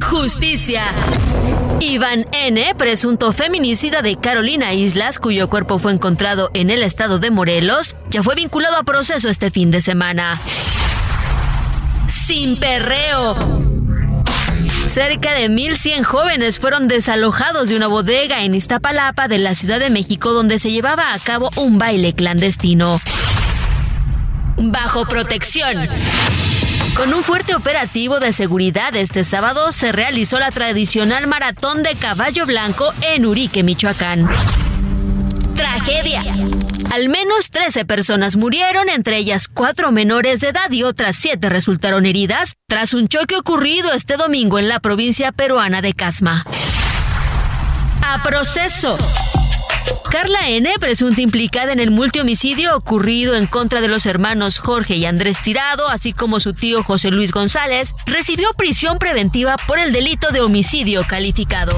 Justicia. 0.00 0.82
Iván 1.80 2.26
N., 2.32 2.74
presunto 2.76 3.32
feminicida 3.32 4.02
de 4.02 4.16
Carolina 4.16 4.72
Islas, 4.72 5.18
cuyo 5.18 5.48
cuerpo 5.48 5.78
fue 5.78 5.92
encontrado 5.92 6.50
en 6.54 6.70
el 6.70 6.82
estado 6.82 7.18
de 7.18 7.30
Morelos, 7.30 7.96
ya 8.10 8.22
fue 8.22 8.34
vinculado 8.34 8.76
a 8.76 8.82
proceso 8.82 9.28
este 9.28 9.50
fin 9.50 9.70
de 9.70 9.80
semana. 9.80 10.40
Sin 12.08 12.56
perreo. 12.58 13.36
Cerca 14.86 15.34
de 15.34 15.48
1.100 15.50 16.02
jóvenes 16.02 16.58
fueron 16.58 16.88
desalojados 16.88 17.68
de 17.68 17.76
una 17.76 17.86
bodega 17.86 18.42
en 18.42 18.54
Iztapalapa 18.54 19.28
de 19.28 19.38
la 19.38 19.54
Ciudad 19.54 19.78
de 19.78 19.90
México 19.90 20.32
donde 20.32 20.58
se 20.58 20.70
llevaba 20.70 21.12
a 21.12 21.18
cabo 21.18 21.50
un 21.56 21.78
baile 21.78 22.14
clandestino. 22.14 23.00
Bajo 24.56 25.04
protección. 25.04 25.76
Con 26.98 27.14
un 27.14 27.22
fuerte 27.22 27.54
operativo 27.54 28.18
de 28.18 28.32
seguridad 28.32 28.96
este 28.96 29.22
sábado 29.22 29.70
se 29.70 29.92
realizó 29.92 30.40
la 30.40 30.50
tradicional 30.50 31.28
maratón 31.28 31.84
de 31.84 31.94
caballo 31.94 32.44
blanco 32.44 32.92
en 33.02 33.24
Urique, 33.24 33.62
Michoacán. 33.62 34.28
Tragedia. 35.54 36.24
Al 36.90 37.08
menos 37.08 37.50
13 37.52 37.84
personas 37.84 38.36
murieron, 38.36 38.88
entre 38.88 39.16
ellas 39.16 39.46
cuatro 39.46 39.92
menores 39.92 40.40
de 40.40 40.48
edad 40.48 40.72
y 40.72 40.82
otras 40.82 41.14
siete 41.14 41.48
resultaron 41.48 42.04
heridas 42.04 42.54
tras 42.66 42.92
un 42.94 43.06
choque 43.06 43.36
ocurrido 43.36 43.92
este 43.92 44.16
domingo 44.16 44.58
en 44.58 44.68
la 44.68 44.80
provincia 44.80 45.30
peruana 45.30 45.80
de 45.80 45.94
Casma. 45.94 46.44
A 48.02 48.20
proceso. 48.24 48.98
Carla 50.10 50.48
N., 50.48 50.70
presunta 50.80 51.20
implicada 51.20 51.72
en 51.72 51.80
el 51.80 51.90
multihomicidio 51.90 52.76
ocurrido 52.76 53.34
en 53.34 53.46
contra 53.46 53.80
de 53.80 53.88
los 53.88 54.06
hermanos 54.06 54.58
Jorge 54.58 54.96
y 54.96 55.04
Andrés 55.04 55.38
Tirado, 55.42 55.88
así 55.88 56.12
como 56.12 56.40
su 56.40 56.54
tío 56.54 56.82
José 56.82 57.10
Luis 57.10 57.30
González, 57.30 57.94
recibió 58.06 58.48
prisión 58.56 58.98
preventiva 58.98 59.56
por 59.66 59.78
el 59.78 59.92
delito 59.92 60.30
de 60.30 60.40
homicidio 60.40 61.04
calificado. 61.08 61.72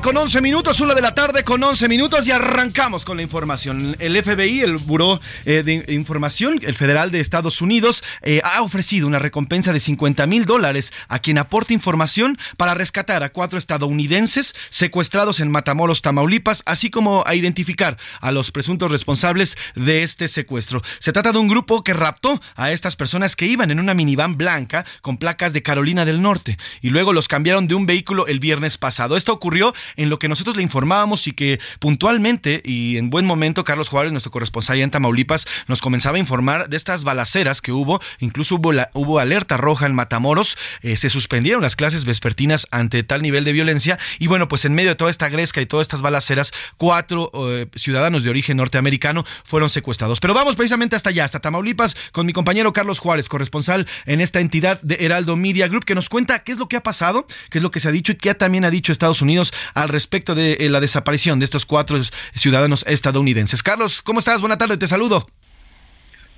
Con 0.00 0.16
11 0.16 0.40
minutos, 0.40 0.80
una 0.80 0.94
de 0.94 1.02
la 1.02 1.14
tarde 1.14 1.44
con 1.44 1.62
11 1.62 1.86
minutos 1.86 2.26
y 2.26 2.30
arrancamos 2.30 3.04
con 3.04 3.18
la 3.18 3.22
información. 3.22 3.94
El 3.98 4.20
FBI, 4.22 4.60
el 4.60 4.78
Buró 4.78 5.20
eh, 5.44 5.62
de 5.62 5.84
Información, 5.92 6.60
el 6.62 6.74
Federal 6.74 7.10
de 7.10 7.20
Estados 7.20 7.60
Unidos, 7.60 8.02
eh, 8.22 8.40
ha 8.42 8.62
ofrecido 8.62 9.06
una 9.06 9.18
recompensa 9.18 9.72
de 9.72 9.80
50 9.80 10.26
mil 10.26 10.46
dólares 10.46 10.92
a 11.08 11.18
quien 11.18 11.36
aporte 11.36 11.74
información 11.74 12.38
para 12.56 12.74
rescatar 12.74 13.22
a 13.22 13.30
cuatro 13.30 13.58
estadounidenses 13.58 14.54
secuestrados 14.70 15.40
en 15.40 15.50
Matamoros, 15.50 16.00
Tamaulipas, 16.00 16.62
así 16.64 16.88
como 16.88 17.24
a 17.26 17.34
identificar 17.34 17.98
a 18.20 18.32
los 18.32 18.50
presuntos 18.50 18.90
responsables 18.90 19.58
de 19.74 20.04
este 20.04 20.28
secuestro. 20.28 20.82
Se 21.00 21.12
trata 21.12 21.32
de 21.32 21.38
un 21.38 21.48
grupo 21.48 21.84
que 21.84 21.92
raptó 21.92 22.40
a 22.54 22.72
estas 22.72 22.96
personas 22.96 23.36
que 23.36 23.46
iban 23.46 23.70
en 23.70 23.78
una 23.78 23.94
minivan 23.94 24.38
blanca 24.38 24.86
con 25.02 25.18
placas 25.18 25.52
de 25.52 25.62
Carolina 25.62 26.06
del 26.06 26.22
Norte 26.22 26.56
y 26.80 26.90
luego 26.90 27.12
los 27.12 27.28
cambiaron 27.28 27.68
de 27.68 27.74
un 27.74 27.84
vehículo 27.84 28.26
el 28.26 28.40
viernes 28.40 28.78
pasado. 28.78 29.16
Esto 29.16 29.32
ocurrió 29.32 29.74
en 29.96 30.10
lo 30.10 30.18
que 30.18 30.28
nosotros 30.28 30.56
le 30.56 30.62
informábamos 30.62 31.26
y 31.26 31.32
que 31.32 31.60
puntualmente 31.78 32.62
y 32.64 32.96
en 32.96 33.10
buen 33.10 33.26
momento 33.26 33.64
Carlos 33.64 33.88
Juárez, 33.88 34.12
nuestro 34.12 34.30
corresponsal 34.30 34.72
en 34.80 34.90
Tamaulipas, 34.90 35.46
nos 35.66 35.80
comenzaba 35.80 36.16
a 36.16 36.20
informar 36.20 36.68
de 36.68 36.76
estas 36.76 37.04
balaceras 37.04 37.60
que 37.60 37.72
hubo, 37.72 38.00
incluso 38.18 38.56
hubo, 38.56 39.18
alerta 39.18 39.56
roja 39.56 39.86
en 39.86 39.94
Matamoros, 39.94 40.56
eh, 40.82 40.96
se 40.96 41.10
suspendieron 41.10 41.62
las 41.62 41.76
clases 41.76 42.04
vespertinas 42.04 42.66
ante 42.70 43.02
tal 43.02 43.22
nivel 43.22 43.44
de 43.44 43.52
violencia. 43.52 43.98
Y 44.18 44.26
bueno, 44.26 44.48
pues 44.48 44.64
en 44.64 44.74
medio 44.74 44.90
de 44.90 44.96
toda 44.96 45.10
esta 45.10 45.28
gresca 45.28 45.60
y 45.60 45.66
todas 45.66 45.84
estas 45.84 46.02
balaceras, 46.02 46.52
cuatro 46.76 47.30
eh, 47.34 47.66
ciudadanos 47.76 48.24
de 48.24 48.30
origen 48.30 48.56
norteamericano 48.56 49.24
fueron 49.44 49.70
secuestrados. 49.70 50.20
Pero 50.20 50.34
vamos 50.34 50.56
precisamente 50.56 50.96
hasta 50.96 51.10
allá, 51.10 51.24
hasta 51.24 51.40
Tamaulipas, 51.40 51.96
con 52.12 52.26
mi 52.26 52.32
compañero 52.32 52.72
Carlos 52.72 52.98
Juárez, 52.98 53.28
corresponsal 53.28 53.86
en 54.06 54.20
esta 54.20 54.40
entidad 54.40 54.80
de 54.82 54.96
Heraldo 55.00 55.36
Media 55.36 55.68
Group, 55.68 55.84
que 55.84 55.94
nos 55.94 56.08
cuenta 56.08 56.40
qué 56.40 56.52
es 56.52 56.58
lo 56.58 56.68
que 56.68 56.76
ha 56.76 56.82
pasado, 56.82 57.26
qué 57.50 57.58
es 57.58 57.62
lo 57.62 57.70
que 57.70 57.80
se 57.80 57.88
ha 57.88 57.92
dicho 57.92 58.12
y 58.12 58.16
qué 58.16 58.34
también 58.34 58.64
ha 58.64 58.70
dicho 58.70 58.92
Estados 58.92 59.22
Unidos 59.22 59.52
al 59.74 59.88
respecto 59.88 60.34
de 60.34 60.54
eh, 60.54 60.68
la 60.68 60.80
desaparición 60.80 61.38
de 61.38 61.44
estos 61.44 61.66
cuatro 61.66 61.98
ciudadanos 62.34 62.84
estadounidenses. 62.86 63.62
Carlos, 63.62 64.02
¿cómo 64.02 64.18
estás? 64.18 64.40
Buenas 64.40 64.58
tardes, 64.58 64.78
te 64.78 64.88
saludo. 64.88 65.26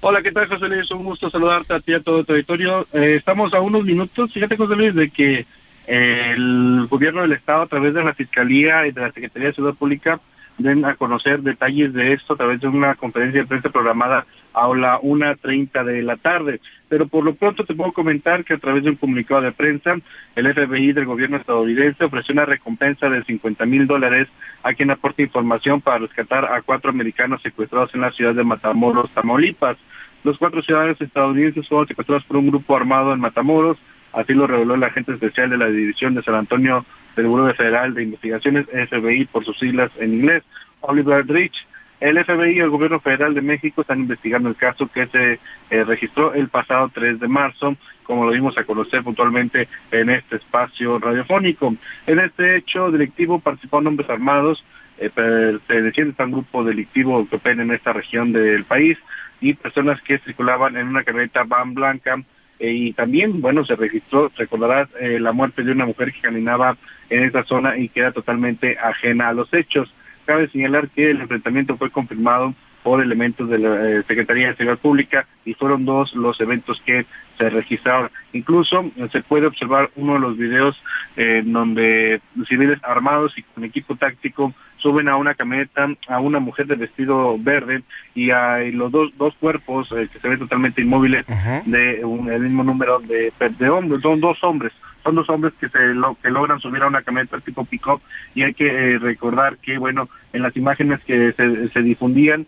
Hola, 0.01 0.23
¿qué 0.23 0.33
tal, 0.33 0.49
José 0.49 0.69
Luis? 0.69 0.91
Un 0.91 1.03
gusto 1.03 1.31
saludarte 1.31 1.73
a 1.73 1.81
ti 1.81 1.95
a 1.95 2.01
todo 2.01 2.21
el 2.21 2.27
territorio. 2.27 2.87
Eh, 2.93 3.17
estamos 3.17 3.55
a 3.55 3.61
unos 3.61 3.85
minutos, 3.85 4.33
fíjate, 4.33 4.57
José 4.57 4.77
Luis, 4.77 4.95
de 4.95 5.09
que 5.09 5.47
eh, 5.87 6.33
el 6.35 6.87
gobierno 6.91 7.23
del 7.23 7.33
Estado, 7.33 7.63
a 7.63 7.67
través 7.67 7.95
de 7.95 8.05
la 8.05 8.13
Fiscalía 8.13 8.87
y 8.87 8.93
de 8.93 9.01
la 9.01 9.13
Secretaría 9.13 9.49
de 9.49 9.55
Ciudad 9.55 9.75
Pública, 9.75 10.21
den 10.59 10.85
a 10.85 10.95
conocer 10.95 11.41
detalles 11.41 11.93
de 11.95 12.13
esto 12.13 12.35
a 12.35 12.37
través 12.37 12.61
de 12.61 12.69
una 12.69 12.95
conferencia 12.95 13.41
de 13.41 13.47
prensa 13.47 13.71
programada 13.71 14.27
a 14.55 14.69
la 14.75 15.01
1.30 15.01 15.85
de 15.85 16.03
la 16.03 16.17
tarde. 16.17 16.61
Pero 16.89 17.07
por 17.07 17.25
lo 17.25 17.35
pronto 17.35 17.65
te 17.65 17.75
puedo 17.75 17.93
comentar 17.93 18.45
que 18.45 18.55
a 18.55 18.59
través 18.59 18.85
de 18.85 18.91
un 18.91 18.97
comunicado 18.97 19.43
de 19.43 19.53
prensa, 19.53 19.97
el 20.37 20.55
FBI 20.55 20.93
del 20.93 21.07
gobierno 21.07 21.37
estadounidense 21.37 22.05
ofreció 22.05 22.33
una 22.33 22.47
recompensa 22.47 23.09
de 23.09 23.25
50 23.25 23.67
mil 23.67 23.87
dólares 23.87 24.29
a 24.63 24.73
quien 24.75 24.91
aporte 24.91 25.23
información 25.23 25.81
para 25.81 25.99
rescatar 25.99 26.45
a 26.45 26.63
cuatro 26.63 26.91
americanos 26.91 27.43
secuestrados 27.43 27.95
en 27.95 28.03
la 28.03 28.13
ciudad 28.13 28.35
de 28.35 28.45
Matamoros, 28.45 29.11
Tamaulipas. 29.11 29.77
Los 30.23 30.39
cuatro 30.39 30.63
ciudadanos 30.63 31.01
estadounidenses 31.01 31.69
fueron 31.69 31.87
secuestrados 31.87 32.25
por 32.25 32.39
un 32.39 32.49
grupo 32.49 32.77
armado 32.77 33.13
en 33.13 33.21
Matamoros, 33.21 33.77
así 34.13 34.33
lo 34.33 34.47
reveló 34.47 34.75
el 34.75 34.85
agente 34.85 35.13
especial 35.13 35.51
de 35.51 35.59
la 35.59 35.67
División 35.67 36.15
de 36.15 36.23
San 36.23 36.35
Antonio 36.35 36.87
del 37.17 37.27
Buró 37.27 37.53
Federal 37.55 37.93
de 37.95 38.05
Investigaciones, 38.05 38.67
FBI 38.67 39.27
por 39.27 39.45
sus 39.45 39.59
siglas 39.59 39.91
en 39.99 40.15
inglés, 40.15 40.43
Oliver 40.81 41.27
Rich. 41.27 41.67
El 42.05 42.23
FBI 42.23 42.59
y 42.59 42.61
el 42.61 42.69
Gobierno 42.69 43.01
Federal 43.01 43.33
de 43.33 43.41
México 43.41 43.81
están 43.81 44.01
investigando 44.01 44.51
el 44.51 44.57
caso 44.57 44.87
que 44.93 45.07
se 45.07 45.41
eh, 45.71 45.85
registró 45.85 46.35
el 46.35 46.51
pasado 46.51 46.91
3 46.93 47.19
de 47.19 47.29
marzo, 47.29 47.79
como 48.03 48.27
lo 48.27 48.33
dimos 48.33 48.59
a 48.59 48.65
conocer 48.65 49.03
puntualmente 49.03 49.69
en 49.91 50.11
este 50.11 50.37
espacio 50.37 50.99
radiofónico. 50.99 51.75
En 52.07 52.19
este 52.19 52.57
hecho 52.57 52.91
directivo 52.91 53.39
participaron 53.39 53.87
hombres 53.87 54.11
armados 54.11 54.63
eh, 54.99 55.09
pertenecientes 55.09 56.21
a 56.21 56.25
un 56.25 56.33
grupo 56.33 56.63
delictivo 56.63 57.27
que 57.27 57.37
opera 57.37 57.63
en 57.63 57.71
esta 57.71 57.95
región 57.95 58.33
del 58.33 58.65
país 58.65 58.99
y 59.41 59.55
personas 59.55 60.03
que 60.03 60.19
circulaban 60.19 60.77
en 60.77 60.89
una 60.89 61.05
camioneta 61.05 61.45
van 61.45 61.73
blanca 61.73 62.23
eh, 62.59 62.71
y 62.71 62.93
también, 62.93 63.41
bueno, 63.41 63.65
se 63.65 63.77
registró, 63.77 64.31
recordarás, 64.37 64.91
eh, 65.01 65.19
la 65.19 65.33
muerte 65.33 65.63
de 65.63 65.73
una 65.73 65.87
mujer 65.87 66.13
que 66.13 66.21
caminaba 66.21 66.77
en 67.09 67.25
esa 67.25 67.45
zona 67.45 67.79
y 67.79 67.89
que 67.89 68.01
era 68.01 68.13
totalmente 68.13 68.77
ajena 68.79 69.29
a 69.29 69.33
los 69.33 69.53
hechos. 69.55 69.91
Cabe 70.25 70.49
señalar 70.49 70.89
que 70.89 71.11
el 71.11 71.21
enfrentamiento 71.21 71.77
fue 71.77 71.91
confirmado 71.91 72.55
por 72.85 73.01
elementos 73.01 73.49
de 73.49 73.59
la 73.59 73.91
eh, 73.91 74.03
Secretaría 74.07 74.49
de 74.49 74.57
Seguridad 74.57 74.79
Pública 74.79 75.27
y 75.45 75.55
fueron 75.55 75.87
dos 75.87 76.15
los 76.15 76.39
eventos 76.41 76.81
que 76.85 77.07
se 77.39 77.51
registraron. 77.51 78.11
Incluso 78.35 78.91
eh, 78.97 79.09
se 79.11 79.23
puede 79.23 79.47
observar 79.47 79.91
uno 79.97 80.15
de 80.15 80.21
los 80.21 80.37
videos 80.37 80.77
en 81.17 81.53
donde 81.53 82.21
civiles 82.47 82.79
armados 82.83 83.37
y 83.39 83.43
con 83.43 83.65
equipo 83.65 83.97
táctico 83.97 84.53
suben 84.77 85.09
a 85.09 85.17
una 85.17 85.35
camioneta 85.35 85.89
a 86.09 86.21
una 86.21 86.41
mujer 86.41 86.67
de 86.67 86.77
vestido 86.77 87.39
verde 87.39 87.83
y 88.15 88.31
hay 88.31 88.71
los 88.71 88.93
dos 88.93 89.17
dos 89.17 89.35
cuerpos 89.37 89.91
eh, 89.93 90.09
que 90.13 90.19
se 90.19 90.29
ven 90.29 90.39
totalmente 90.39 90.83
inmóviles 90.83 91.25
de 91.65 92.05
un, 92.05 92.31
el 92.31 92.43
mismo 92.43 92.65
número 92.65 92.99
de, 92.99 93.33
de 93.59 93.71
hombres, 93.71 94.03
son 94.03 94.21
dos 94.21 94.45
hombres 94.45 94.73
son 95.05 95.15
dos 95.15 95.29
hombres 95.29 95.53
que 95.61 95.69
se 95.69 95.79
que 96.23 96.31
logran 96.31 96.59
subir 96.61 96.83
a 96.83 96.89
una 96.89 97.03
camioneta 97.03 97.39
tipo 97.39 97.65
pick-up 97.65 98.01
y 98.35 98.43
hay 98.43 98.55
que 98.55 98.99
recordar 98.99 99.59
que 99.59 99.79
bueno 99.79 100.09
en 100.33 100.43
las 100.43 100.57
imágenes 100.57 101.01
que 101.05 101.33
se, 101.33 101.69
se 101.69 101.83
difundían 101.83 102.47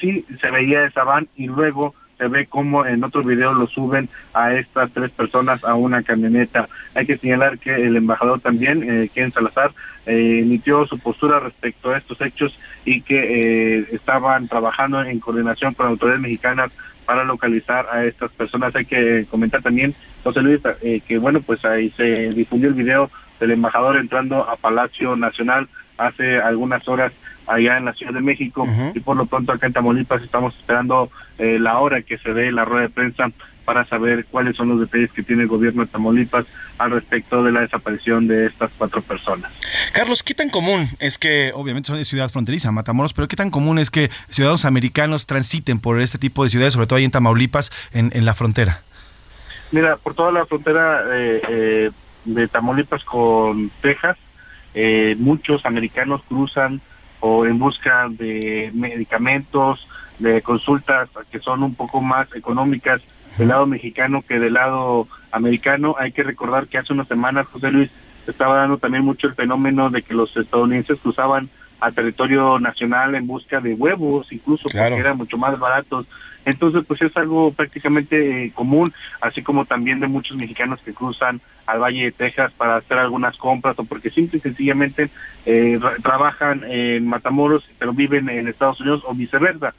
sí 0.00 0.24
se 0.40 0.50
veía 0.50 0.86
esa 0.86 1.04
van 1.04 1.28
y 1.36 1.48
luego 1.48 1.94
se 2.20 2.28
ve 2.28 2.46
como 2.46 2.84
en 2.84 3.02
otro 3.02 3.24
video 3.24 3.54
lo 3.54 3.66
suben 3.66 4.10
a 4.34 4.52
estas 4.52 4.90
tres 4.92 5.10
personas 5.10 5.64
a 5.64 5.74
una 5.74 6.02
camioneta. 6.02 6.68
Hay 6.94 7.06
que 7.06 7.16
señalar 7.16 7.58
que 7.58 7.74
el 7.74 7.96
embajador 7.96 8.40
también, 8.40 8.82
eh, 8.82 9.08
Ken 9.12 9.32
Salazar, 9.32 9.72
eh, 10.04 10.40
emitió 10.42 10.84
su 10.86 10.98
postura 10.98 11.40
respecto 11.40 11.90
a 11.90 11.96
estos 11.96 12.20
hechos 12.20 12.58
y 12.84 13.00
que 13.00 13.78
eh, 13.78 13.86
estaban 13.92 14.48
trabajando 14.48 15.02
en 15.02 15.18
coordinación 15.18 15.72
con 15.72 15.86
autoridades 15.86 16.20
mexicanas 16.20 16.70
para 17.10 17.24
localizar 17.24 17.88
a 17.90 18.04
estas 18.04 18.30
personas. 18.30 18.76
Hay 18.76 18.84
que 18.84 19.26
comentar 19.28 19.60
también, 19.62 19.96
José 20.22 20.42
Luis, 20.42 20.60
eh, 20.80 21.00
que 21.08 21.18
bueno, 21.18 21.40
pues 21.40 21.64
ahí 21.64 21.90
se 21.96 22.30
difundió 22.30 22.68
el 22.68 22.76
video 22.76 23.10
del 23.40 23.50
embajador 23.50 23.96
entrando 23.96 24.48
a 24.48 24.54
Palacio 24.54 25.16
Nacional 25.16 25.66
hace 25.98 26.38
algunas 26.38 26.86
horas 26.86 27.12
allá 27.48 27.78
en 27.78 27.86
la 27.86 27.94
Ciudad 27.94 28.12
de 28.12 28.20
México 28.20 28.64
y 28.94 29.00
por 29.00 29.16
lo 29.16 29.26
pronto 29.26 29.50
acá 29.50 29.66
en 29.66 29.72
Tamaulipas 29.72 30.22
estamos 30.22 30.56
esperando 30.56 31.10
eh, 31.38 31.58
la 31.58 31.80
hora 31.80 32.02
que 32.02 32.16
se 32.16 32.32
dé 32.32 32.52
la 32.52 32.64
rueda 32.64 32.82
de 32.82 32.90
prensa 32.90 33.32
para 33.70 33.86
saber 33.86 34.26
cuáles 34.28 34.56
son 34.56 34.68
los 34.68 34.80
detalles 34.80 35.12
que 35.12 35.22
tiene 35.22 35.42
el 35.42 35.48
gobierno 35.48 35.84
de 35.84 35.92
Tamaulipas 35.92 36.44
al 36.76 36.90
respecto 36.90 37.44
de 37.44 37.52
la 37.52 37.60
desaparición 37.60 38.26
de 38.26 38.46
estas 38.46 38.68
cuatro 38.76 39.00
personas. 39.00 39.52
Carlos, 39.92 40.24
¿qué 40.24 40.34
tan 40.34 40.50
común 40.50 40.88
es 40.98 41.18
que, 41.18 41.52
obviamente 41.54 41.86
son 41.86 41.96
de 41.96 42.04
ciudad 42.04 42.28
fronteriza, 42.30 42.72
Matamoros, 42.72 43.12
pero 43.12 43.28
qué 43.28 43.36
tan 43.36 43.52
común 43.52 43.78
es 43.78 43.88
que 43.88 44.10
ciudadanos 44.28 44.64
americanos 44.64 45.26
transiten 45.26 45.78
por 45.78 46.00
este 46.00 46.18
tipo 46.18 46.42
de 46.42 46.50
ciudades, 46.50 46.74
sobre 46.74 46.88
todo 46.88 46.96
ahí 46.96 47.04
en 47.04 47.12
Tamaulipas, 47.12 47.70
en, 47.92 48.10
en 48.12 48.24
la 48.24 48.34
frontera? 48.34 48.82
Mira, 49.70 49.96
por 49.96 50.14
toda 50.14 50.32
la 50.32 50.46
frontera 50.46 51.04
eh, 51.12 51.40
eh, 51.48 51.90
de 52.24 52.48
Tamaulipas 52.48 53.04
con 53.04 53.70
Texas, 53.82 54.16
eh, 54.74 55.14
muchos 55.16 55.64
americanos 55.64 56.22
cruzan 56.26 56.80
o 57.20 57.46
en 57.46 57.56
busca 57.60 58.08
de 58.08 58.72
medicamentos, 58.74 59.86
de 60.18 60.42
consultas 60.42 61.08
que 61.30 61.38
son 61.38 61.62
un 61.62 61.76
poco 61.76 62.00
más 62.00 62.26
económicas 62.34 63.00
del 63.38 63.48
lado 63.48 63.66
mexicano 63.66 64.22
que 64.26 64.38
del 64.38 64.54
lado 64.54 65.08
americano. 65.32 65.96
Hay 65.98 66.12
que 66.12 66.22
recordar 66.22 66.66
que 66.66 66.78
hace 66.78 66.92
unas 66.92 67.08
semanas, 67.08 67.46
José 67.46 67.70
Luis, 67.70 67.90
estaba 68.26 68.56
dando 68.56 68.78
también 68.78 69.04
mucho 69.04 69.26
el 69.26 69.34
fenómeno 69.34 69.90
de 69.90 70.02
que 70.02 70.14
los 70.14 70.36
estadounidenses 70.36 70.98
cruzaban 71.00 71.48
a 71.80 71.90
territorio 71.92 72.58
nacional 72.58 73.14
en 73.14 73.26
busca 73.26 73.60
de 73.60 73.74
huevos, 73.74 74.30
incluso 74.32 74.64
porque 74.64 74.98
eran 74.98 75.16
mucho 75.16 75.38
más 75.38 75.58
baratos. 75.58 76.06
Entonces, 76.44 76.84
pues 76.86 77.00
es 77.02 77.14
algo 77.16 77.52
prácticamente 77.52 78.46
eh, 78.46 78.52
común, 78.54 78.92
así 79.20 79.42
como 79.42 79.66
también 79.66 80.00
de 80.00 80.08
muchos 80.08 80.36
mexicanos 80.36 80.80
que 80.84 80.94
cruzan 80.94 81.40
al 81.66 81.80
Valle 81.80 82.04
de 82.04 82.12
Texas 82.12 82.52
para 82.56 82.76
hacer 82.76 82.98
algunas 82.98 83.36
compras 83.36 83.78
o 83.78 83.84
porque 83.84 84.10
simple 84.10 84.38
y 84.38 84.40
sencillamente 84.40 85.10
eh, 85.46 85.78
trabajan 86.02 86.64
en 86.64 87.06
Matamoros, 87.06 87.68
pero 87.78 87.92
viven 87.92 88.28
en 88.28 88.48
Estados 88.48 88.80
Unidos 88.80 89.02
o 89.06 89.14
viceversa. 89.14 89.74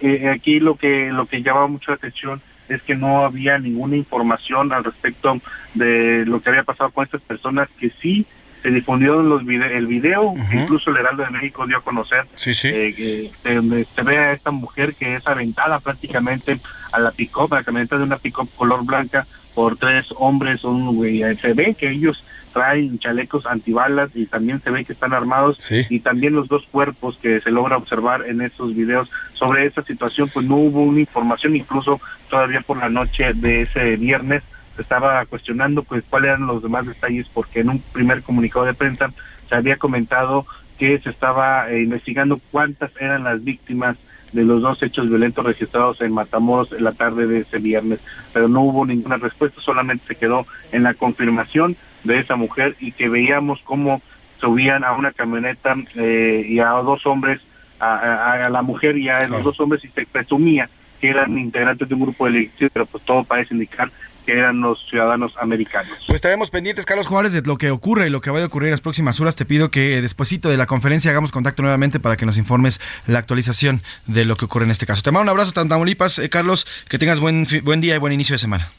Eh, 0.00 0.28
aquí 0.28 0.60
lo 0.60 0.76
que 0.76 1.10
lo 1.10 1.24
que 1.26 1.42
llamaba 1.42 1.66
mucho 1.66 1.90
la 1.90 1.96
atención 1.96 2.42
es 2.70 2.82
que 2.82 2.94
no 2.94 3.24
había 3.24 3.58
ninguna 3.58 3.96
información 3.96 4.72
al 4.72 4.84
respecto 4.84 5.38
de 5.74 6.24
lo 6.24 6.40
que 6.40 6.48
había 6.48 6.62
pasado 6.62 6.90
con 6.90 7.04
estas 7.04 7.20
personas 7.20 7.68
que 7.78 7.90
sí 7.90 8.26
se 8.62 8.70
difundió 8.70 9.22
los 9.22 9.42
el 9.42 9.86
video, 9.86 10.34
incluso 10.52 10.90
el 10.90 10.98
Heraldo 10.98 11.24
de 11.24 11.30
México 11.30 11.66
dio 11.66 11.78
a 11.78 11.82
conocer 11.82 12.26
eh, 12.44 12.94
que 12.94 13.30
se, 13.42 14.02
ve 14.02 14.18
a 14.18 14.32
esta 14.32 14.50
mujer 14.50 14.94
que 14.94 15.14
es 15.14 15.26
aventada 15.26 15.80
prácticamente 15.80 16.60
a 16.92 16.98
la 16.98 17.10
pick-up, 17.10 17.52
a 17.54 17.58
la 17.58 17.64
camioneta 17.64 17.96
de 17.96 18.04
una 18.04 18.18
pick-up 18.18 18.50
color 18.56 18.84
blanca 18.84 19.26
por 19.54 19.76
tres 19.76 20.12
hombres, 20.16 20.62
un, 20.64 21.00
se 21.40 21.52
ve 21.54 21.74
que 21.74 21.90
ellos 21.90 22.22
traen 22.52 22.98
chalecos 22.98 23.46
antibalas 23.46 24.10
y 24.14 24.26
también 24.26 24.60
se 24.60 24.70
ve 24.70 24.84
que 24.84 24.92
están 24.92 25.12
armados 25.12 25.58
y 25.70 26.00
también 26.00 26.34
los 26.34 26.48
dos 26.48 26.66
cuerpos 26.70 27.18
que 27.20 27.40
se 27.40 27.50
logra 27.50 27.76
observar 27.76 28.26
en 28.26 28.40
esos 28.40 28.74
videos 28.74 29.10
sobre 29.34 29.66
esa 29.66 29.82
situación 29.82 30.28
pues 30.32 30.46
no 30.46 30.56
hubo 30.56 30.82
una 30.82 31.00
información 31.00 31.56
incluso 31.56 32.00
todavía 32.28 32.60
por 32.60 32.78
la 32.78 32.88
noche 32.88 33.32
de 33.34 33.62
ese 33.62 33.96
viernes 33.96 34.42
estaba 34.78 35.24
cuestionando 35.26 35.82
pues 35.82 36.04
cuáles 36.08 36.28
eran 36.28 36.46
los 36.46 36.62
demás 36.62 36.86
detalles 36.86 37.26
porque 37.32 37.60
en 37.60 37.70
un 37.70 37.80
primer 37.80 38.22
comunicado 38.22 38.64
de 38.64 38.74
prensa 38.74 39.12
se 39.48 39.54
había 39.54 39.76
comentado 39.76 40.46
que 40.78 40.98
se 40.98 41.10
estaba 41.10 41.70
eh, 41.70 41.82
investigando 41.82 42.40
cuántas 42.50 42.90
eran 42.98 43.24
las 43.24 43.44
víctimas 43.44 43.96
de 44.32 44.44
los 44.44 44.62
dos 44.62 44.82
hechos 44.82 45.08
violentos 45.08 45.44
registrados 45.44 46.00
en 46.00 46.12
Matamoros 46.12 46.72
en 46.72 46.84
la 46.84 46.92
tarde 46.92 47.26
de 47.26 47.40
ese 47.40 47.58
viernes, 47.58 48.00
pero 48.32 48.48
no 48.48 48.62
hubo 48.62 48.86
ninguna 48.86 49.16
respuesta, 49.16 49.60
solamente 49.60 50.06
se 50.06 50.14
quedó 50.14 50.46
en 50.72 50.84
la 50.84 50.94
confirmación 50.94 51.76
de 52.04 52.18
esa 52.18 52.36
mujer 52.36 52.76
y 52.80 52.92
que 52.92 53.08
veíamos 53.08 53.60
cómo 53.64 54.02
subían 54.40 54.84
a 54.84 54.92
una 54.92 55.12
camioneta 55.12 55.76
eh, 55.96 56.44
y 56.48 56.60
a 56.60 56.70
dos 56.70 57.06
hombres, 57.06 57.40
a, 57.78 58.48
la 58.50 58.62
mujer 58.62 58.98
y 58.98 59.08
a 59.08 59.26
los 59.26 59.42
dos 59.42 59.58
hombres 59.60 59.82
y 59.84 59.88
se 59.88 60.04
presumía 60.04 60.68
que 61.00 61.08
eran 61.08 61.38
integrantes 61.38 61.88
de 61.88 61.94
un 61.94 62.02
grupo 62.02 62.26
delictivo, 62.26 62.70
pero 62.72 62.84
pues 62.84 63.02
todo 63.04 63.24
parece 63.24 63.54
indicar 63.54 63.90
que 64.26 64.32
eran 64.32 64.60
los 64.60 64.86
ciudadanos 64.88 65.32
americanos. 65.40 65.92
Pues 66.06 66.16
estaremos 66.16 66.50
pendientes, 66.50 66.84
Carlos 66.84 67.06
Juárez, 67.06 67.32
de 67.32 67.40
lo 67.40 67.56
que 67.56 67.70
ocurre 67.70 68.06
y 68.06 68.10
lo 68.10 68.20
que 68.20 68.28
vaya 68.28 68.44
a 68.44 68.48
ocurrir 68.48 68.66
en 68.66 68.72
las 68.72 68.82
próximas 68.82 69.18
horas. 69.18 69.34
Te 69.34 69.46
pido 69.46 69.70
que 69.70 70.02
despuesito 70.02 70.50
de 70.50 70.58
la 70.58 70.66
conferencia 70.66 71.10
hagamos 71.10 71.32
contacto 71.32 71.62
nuevamente 71.62 72.00
para 72.00 72.18
que 72.18 72.26
nos 72.26 72.36
informes 72.36 72.82
la 73.06 73.18
actualización 73.18 73.82
de 74.06 74.26
lo 74.26 74.36
que 74.36 74.44
ocurre 74.44 74.66
en 74.66 74.72
este 74.72 74.84
caso. 74.84 75.02
Te 75.02 75.10
mando 75.10 75.22
un 75.22 75.28
abrazo, 75.30 75.52
Tamaulipas, 75.52 76.18
eh, 76.18 76.28
Carlos, 76.28 76.66
que 76.88 76.98
tengas 76.98 77.18
buen, 77.18 77.46
buen 77.62 77.80
día 77.80 77.94
y 77.94 77.98
buen 77.98 78.12
inicio 78.12 78.34
de 78.34 78.38
semana. 78.38 78.70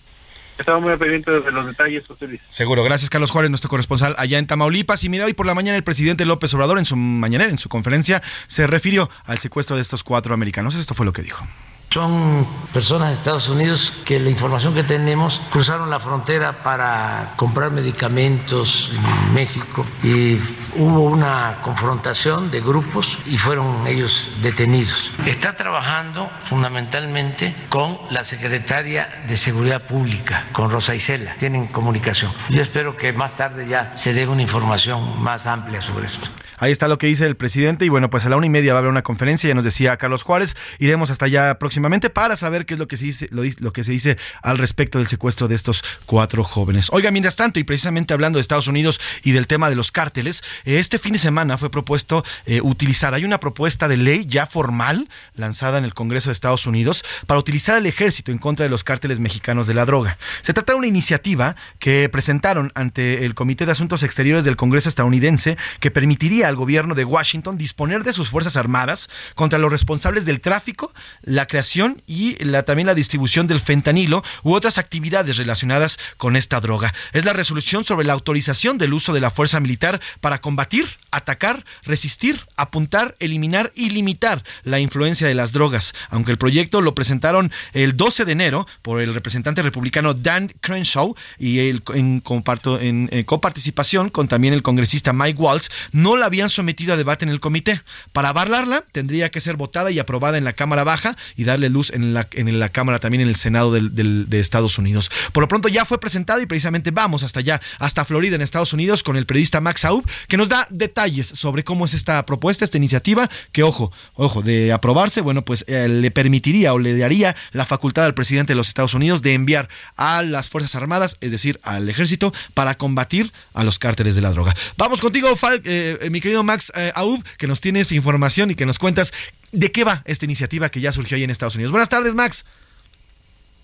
Estamos 0.57 0.81
muy 0.81 0.95
pendientes 0.97 1.43
de 1.43 1.51
los 1.51 1.65
detalles, 1.65 2.05
José. 2.07 2.39
Seguro, 2.49 2.83
gracias 2.83 3.09
Carlos 3.09 3.31
Juárez, 3.31 3.49
nuestro 3.49 3.69
corresponsal 3.69 4.15
allá 4.17 4.37
en 4.37 4.47
Tamaulipas. 4.47 5.03
Y 5.03 5.09
mira, 5.09 5.25
hoy 5.25 5.33
por 5.33 5.45
la 5.45 5.55
mañana 5.55 5.77
el 5.77 5.83
presidente 5.83 6.25
López 6.25 6.53
Obrador 6.53 6.77
en 6.77 6.85
su 6.85 6.95
mañanera, 6.95 7.49
en 7.49 7.57
su 7.57 7.69
conferencia, 7.69 8.21
se 8.47 8.67
refirió 8.67 9.09
al 9.25 9.39
secuestro 9.39 9.75
de 9.75 9.81
estos 9.81 10.03
cuatro 10.03 10.33
americanos. 10.33 10.75
Esto 10.75 10.93
fue 10.93 11.05
lo 11.05 11.13
que 11.13 11.23
dijo. 11.23 11.45
Son 11.91 12.47
personas 12.71 13.09
de 13.09 13.15
Estados 13.15 13.49
Unidos 13.49 13.91
que 14.05 14.17
la 14.17 14.29
información 14.29 14.73
que 14.73 14.81
tenemos 14.81 15.41
cruzaron 15.49 15.89
la 15.89 15.99
frontera 15.99 16.63
para 16.63 17.33
comprar 17.35 17.71
medicamentos 17.71 18.93
en 18.95 19.33
México 19.33 19.83
y 20.01 20.37
hubo 20.77 21.01
una 21.01 21.57
confrontación 21.61 22.49
de 22.49 22.61
grupos 22.61 23.19
y 23.25 23.37
fueron 23.37 23.85
ellos 23.87 24.29
detenidos. 24.41 25.11
Está 25.25 25.57
trabajando 25.57 26.31
fundamentalmente 26.45 27.53
con 27.67 27.99
la 28.09 28.23
secretaria 28.23 29.25
de 29.27 29.35
Seguridad 29.35 29.81
Pública, 29.81 30.45
con 30.53 30.71
Rosa 30.71 30.95
Isela. 30.95 31.35
Tienen 31.35 31.67
comunicación. 31.67 32.31
Yo 32.47 32.61
espero 32.61 32.95
que 32.95 33.11
más 33.11 33.35
tarde 33.35 33.67
ya 33.67 33.91
se 33.97 34.13
dé 34.13 34.25
una 34.25 34.43
información 34.43 35.21
más 35.21 35.45
amplia 35.45 35.81
sobre 35.81 36.05
esto. 36.05 36.29
Ahí 36.61 36.71
está 36.71 36.87
lo 36.87 36.99
que 36.99 37.07
dice 37.07 37.25
el 37.25 37.35
presidente 37.35 37.85
y 37.85 37.89
bueno, 37.89 38.11
pues 38.11 38.23
a 38.23 38.29
la 38.29 38.35
una 38.35 38.45
y 38.45 38.49
media 38.49 38.73
va 38.73 38.77
a 38.77 38.81
haber 38.81 38.91
una 38.91 39.01
conferencia, 39.01 39.47
ya 39.47 39.55
nos 39.55 39.63
decía 39.63 39.97
Carlos 39.97 40.21
Juárez, 40.21 40.55
iremos 40.77 41.09
hasta 41.09 41.25
allá 41.25 41.57
próximamente 41.57 42.11
para 42.11 42.37
saber 42.37 42.67
qué 42.67 42.75
es 42.75 42.79
lo 42.79 42.87
que 42.87 42.97
se 42.97 43.05
dice, 43.05 43.27
lo, 43.31 43.73
que 43.73 43.83
se 43.83 43.91
dice 43.91 44.19
al 44.43 44.59
respecto 44.59 44.99
del 44.99 45.07
secuestro 45.07 45.47
de 45.47 45.55
estos 45.55 45.83
cuatro 46.05 46.43
jóvenes. 46.43 46.89
Oiga, 46.91 47.09
mientras 47.09 47.35
tanto, 47.35 47.59
y 47.59 47.63
precisamente 47.63 48.13
hablando 48.13 48.37
de 48.37 48.41
Estados 48.41 48.67
Unidos 48.67 49.01
y 49.23 49.31
del 49.31 49.47
tema 49.47 49.71
de 49.71 49.75
los 49.75 49.91
cárteles, 49.91 50.43
este 50.63 50.99
fin 50.99 51.13
de 51.13 51.19
semana 51.19 51.57
fue 51.57 51.71
propuesto 51.71 52.23
eh, 52.45 52.61
utilizar, 52.61 53.15
hay 53.15 53.25
una 53.25 53.39
propuesta 53.39 53.87
de 53.87 53.97
ley 53.97 54.27
ya 54.27 54.45
formal 54.45 55.09
lanzada 55.33 55.79
en 55.79 55.83
el 55.83 55.95
Congreso 55.95 56.29
de 56.29 56.33
Estados 56.33 56.67
Unidos 56.67 57.03
para 57.25 57.39
utilizar 57.39 57.73
al 57.73 57.87
ejército 57.87 58.31
en 58.31 58.37
contra 58.37 58.65
de 58.65 58.69
los 58.69 58.83
cárteles 58.83 59.19
mexicanos 59.19 59.65
de 59.65 59.73
la 59.73 59.85
droga. 59.85 60.19
Se 60.41 60.53
trata 60.53 60.73
de 60.73 60.77
una 60.77 60.87
iniciativa 60.87 61.55
que 61.79 62.07
presentaron 62.09 62.71
ante 62.75 63.25
el 63.25 63.33
Comité 63.33 63.65
de 63.65 63.71
Asuntos 63.71 64.03
Exteriores 64.03 64.45
del 64.45 64.57
Congreso 64.57 64.89
estadounidense 64.89 65.57
que 65.79 65.89
permitiría 65.89 66.50
al 66.51 66.57
gobierno 66.57 66.93
de 66.93 67.05
Washington 67.05 67.57
disponer 67.57 68.03
de 68.03 68.13
sus 68.13 68.29
Fuerzas 68.29 68.57
Armadas 68.57 69.09
contra 69.35 69.57
los 69.57 69.71
responsables 69.71 70.25
del 70.25 70.41
tráfico, 70.41 70.93
la 71.23 71.47
creación 71.47 72.03
y 72.05 72.41
la, 72.43 72.63
también 72.63 72.87
la 72.87 72.93
distribución 72.93 73.47
del 73.47 73.59
fentanilo 73.59 74.23
u 74.43 74.53
otras 74.53 74.77
actividades 74.77 75.37
relacionadas 75.37 75.97
con 76.17 76.35
esta 76.35 76.59
droga. 76.59 76.93
Es 77.13 77.25
la 77.25 77.33
resolución 77.33 77.83
sobre 77.83 78.05
la 78.05 78.13
autorización 78.13 78.77
del 78.77 78.93
uso 78.93 79.13
de 79.13 79.21
la 79.21 79.31
fuerza 79.31 79.59
militar 79.59 79.99
para 80.19 80.41
combatir, 80.41 80.87
atacar, 81.11 81.65
resistir, 81.83 82.45
apuntar, 82.55 83.15
eliminar 83.19 83.71
y 83.75 83.89
limitar 83.89 84.43
la 84.63 84.79
influencia 84.79 85.27
de 85.27 85.33
las 85.33 85.51
drogas. 85.51 85.93
Aunque 86.09 86.31
el 86.31 86.37
proyecto 86.37 86.81
lo 86.81 86.95
presentaron 86.95 87.51
el 87.73 87.97
12 87.97 88.25
de 88.25 88.31
enero 88.31 88.67
por 88.81 89.01
el 89.01 89.13
representante 89.13 89.61
republicano 89.61 90.13
Dan 90.13 90.51
Crenshaw 90.61 91.15
y 91.37 91.59
el, 91.59 91.83
en, 91.93 92.19
comparto, 92.19 92.79
en, 92.79 93.09
en 93.11 93.23
coparticipación 93.23 94.09
con 94.09 94.27
también 94.27 94.53
el 94.53 94.63
congresista 94.63 95.13
Mike 95.13 95.41
Waltz, 95.41 95.69
no 95.91 96.15
la 96.17 96.27
había 96.27 96.40
habrían 96.41 96.49
sometido 96.49 96.93
a 96.93 96.97
debate 96.97 97.23
en 97.23 97.29
el 97.29 97.39
comité. 97.39 97.81
Para 98.13 98.29
avalarla, 98.29 98.83
tendría 98.91 99.29
que 99.29 99.41
ser 99.41 99.57
votada 99.57 99.91
y 99.91 99.99
aprobada 99.99 100.39
en 100.39 100.43
la 100.43 100.53
Cámara 100.53 100.83
Baja 100.83 101.15
y 101.35 101.43
darle 101.43 101.69
luz 101.69 101.91
en 101.91 102.15
la, 102.15 102.27
en 102.31 102.59
la 102.59 102.69
Cámara 102.69 102.97
también 102.97 103.21
en 103.21 103.27
el 103.27 103.35
Senado 103.35 103.71
de 103.71 104.39
Estados 104.39 104.79
Unidos. 104.79 105.11
Por 105.33 105.41
lo 105.41 105.47
pronto 105.47 105.67
ya 105.67 105.85
fue 105.85 105.99
presentada 105.99 106.41
y 106.41 106.47
precisamente 106.47 106.89
vamos 106.89 107.21
hasta 107.21 107.41
allá, 107.41 107.61
hasta 107.77 108.05
Florida, 108.05 108.35
en 108.35 108.41
Estados 108.41 108.73
Unidos, 108.73 109.03
con 109.03 109.17
el 109.17 109.27
periodista 109.27 109.61
Max 109.61 109.85
Aub, 109.85 110.03
que 110.27 110.37
nos 110.37 110.49
da 110.49 110.65
detalles 110.71 111.27
sobre 111.27 111.63
cómo 111.63 111.85
es 111.85 111.93
esta 111.93 112.25
propuesta, 112.25 112.65
esta 112.65 112.77
iniciativa, 112.77 113.29
que 113.51 113.61
ojo, 113.61 113.91
ojo, 114.15 114.41
de 114.41 114.73
aprobarse, 114.73 115.21
bueno, 115.21 115.43
pues 115.43 115.63
eh, 115.67 115.87
le 115.87 116.09
permitiría 116.09 116.73
o 116.73 116.79
le 116.79 116.97
daría 116.97 117.35
la 117.51 117.65
facultad 117.65 118.05
al 118.05 118.15
presidente 118.15 118.53
de 118.53 118.55
los 118.55 118.67
Estados 118.67 118.95
Unidos 118.95 119.21
de 119.21 119.33
enviar 119.33 119.69
a 119.95 120.23
las 120.23 120.49
Fuerzas 120.49 120.73
Armadas, 120.75 121.17
es 121.21 121.31
decir, 121.31 121.59
al 121.61 121.87
ejército, 121.87 122.33
para 122.55 122.75
combatir 122.75 123.31
a 123.53 123.63
los 123.63 123.77
cárteles 123.77 124.15
de 124.15 124.21
la 124.21 124.31
droga. 124.31 124.55
Vamos 124.77 125.01
contigo, 125.01 125.29
eh, 125.65 126.07
mi 126.09 126.21
querido 126.21 126.30
Max 126.43 126.71
eh, 126.75 126.91
Aub, 126.95 127.23
que 127.37 127.47
nos 127.47 127.61
tienes 127.61 127.91
información 127.91 128.51
y 128.51 128.55
que 128.55 128.65
nos 128.65 128.79
cuentas 128.79 129.13
de 129.51 129.71
qué 129.71 129.83
va 129.83 130.01
esta 130.05 130.25
iniciativa 130.25 130.69
que 130.69 130.81
ya 130.81 130.91
surgió 130.91 131.17
ahí 131.17 131.23
en 131.23 131.29
Estados 131.29 131.55
Unidos. 131.55 131.71
Buenas 131.71 131.89
tardes, 131.89 132.13
Max. 132.15 132.45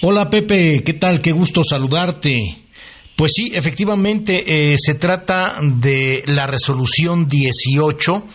Hola 0.01 0.29
Pepe, 0.29 0.83
¿qué 0.83 0.93
tal? 0.93 1.21
Qué 1.21 1.31
gusto 1.31 1.63
saludarte. 1.63 2.37
Pues 3.15 3.31
sí, 3.33 3.49
efectivamente 3.51 4.75
se 4.77 4.93
trata 4.93 5.53
de 5.59 6.23
la 6.27 6.45
resolución 6.45 7.27
18 7.27 8.27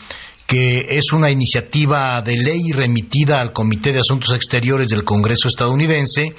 que 0.53 0.99
es 0.99 1.15
una 1.15 1.31
iniciativa 1.31 2.21
de 2.21 2.37
ley 2.37 2.73
remitida 2.73 3.41
al 3.41 3.55
Comité 3.55 3.91
de 3.91 4.01
Asuntos 4.01 4.35
Exteriores 4.35 4.91
del 4.91 5.03
Congreso 5.03 5.49
estadounidense, 5.49 6.35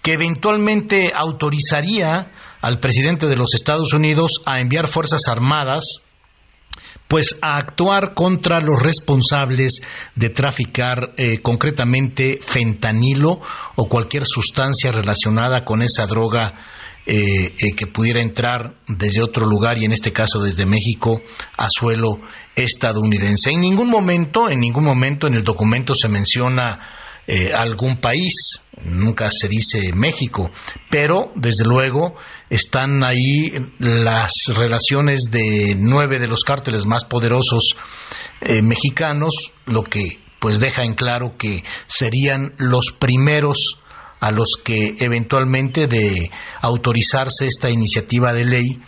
que 0.00 0.14
eventualmente 0.14 1.12
autorizaría 1.14 2.32
al 2.62 2.80
presidente 2.80 3.26
de 3.26 3.36
los 3.36 3.54
Estados 3.54 3.92
Unidos 3.92 4.40
a 4.46 4.60
enviar 4.60 4.88
fuerzas 4.88 5.20
armadas 5.28 6.02
pues 7.08 7.38
a 7.40 7.56
actuar 7.56 8.12
contra 8.12 8.60
los 8.60 8.80
responsables 8.80 9.80
de 10.14 10.28
traficar 10.28 11.14
eh, 11.16 11.38
concretamente 11.38 12.38
fentanilo 12.42 13.40
o 13.76 13.88
cualquier 13.88 14.24
sustancia 14.26 14.92
relacionada 14.92 15.64
con 15.64 15.80
esa 15.80 16.04
droga 16.04 16.54
eh, 17.06 17.54
eh, 17.58 17.74
que 17.74 17.86
pudiera 17.86 18.20
entrar 18.20 18.74
desde 18.86 19.22
otro 19.22 19.46
lugar 19.46 19.78
y 19.78 19.86
en 19.86 19.92
este 19.92 20.12
caso 20.12 20.42
desde 20.42 20.66
México 20.66 21.22
a 21.56 21.68
suelo 21.70 22.20
estadounidense. 22.54 23.50
En 23.50 23.60
ningún 23.60 23.88
momento, 23.88 24.50
en 24.50 24.60
ningún 24.60 24.84
momento 24.84 25.26
en 25.26 25.34
el 25.34 25.44
documento 25.44 25.94
se 25.94 26.08
menciona 26.08 26.94
algún 27.54 27.98
país, 27.98 28.62
nunca 28.86 29.30
se 29.30 29.48
dice 29.48 29.92
México, 29.92 30.50
pero 30.88 31.30
desde 31.34 31.66
luego 31.66 32.16
están 32.50 33.04
ahí 33.04 33.52
las 33.78 34.32
relaciones 34.56 35.24
de 35.30 35.74
nueve 35.78 36.18
de 36.18 36.28
los 36.28 36.44
cárteles 36.44 36.86
más 36.86 37.04
poderosos 37.04 37.76
mexicanos, 38.62 39.52
lo 39.66 39.82
que 39.82 40.20
pues 40.40 40.60
deja 40.60 40.84
en 40.84 40.94
claro 40.94 41.36
que 41.36 41.64
serían 41.86 42.54
los 42.58 42.92
primeros 42.92 43.80
a 44.20 44.30
los 44.30 44.56
que 44.62 44.96
eventualmente 44.98 45.86
de 45.86 46.30
autorizarse 46.60 47.46
esta 47.46 47.70
iniciativa 47.70 48.32
de 48.32 48.44
ley, 48.44 48.82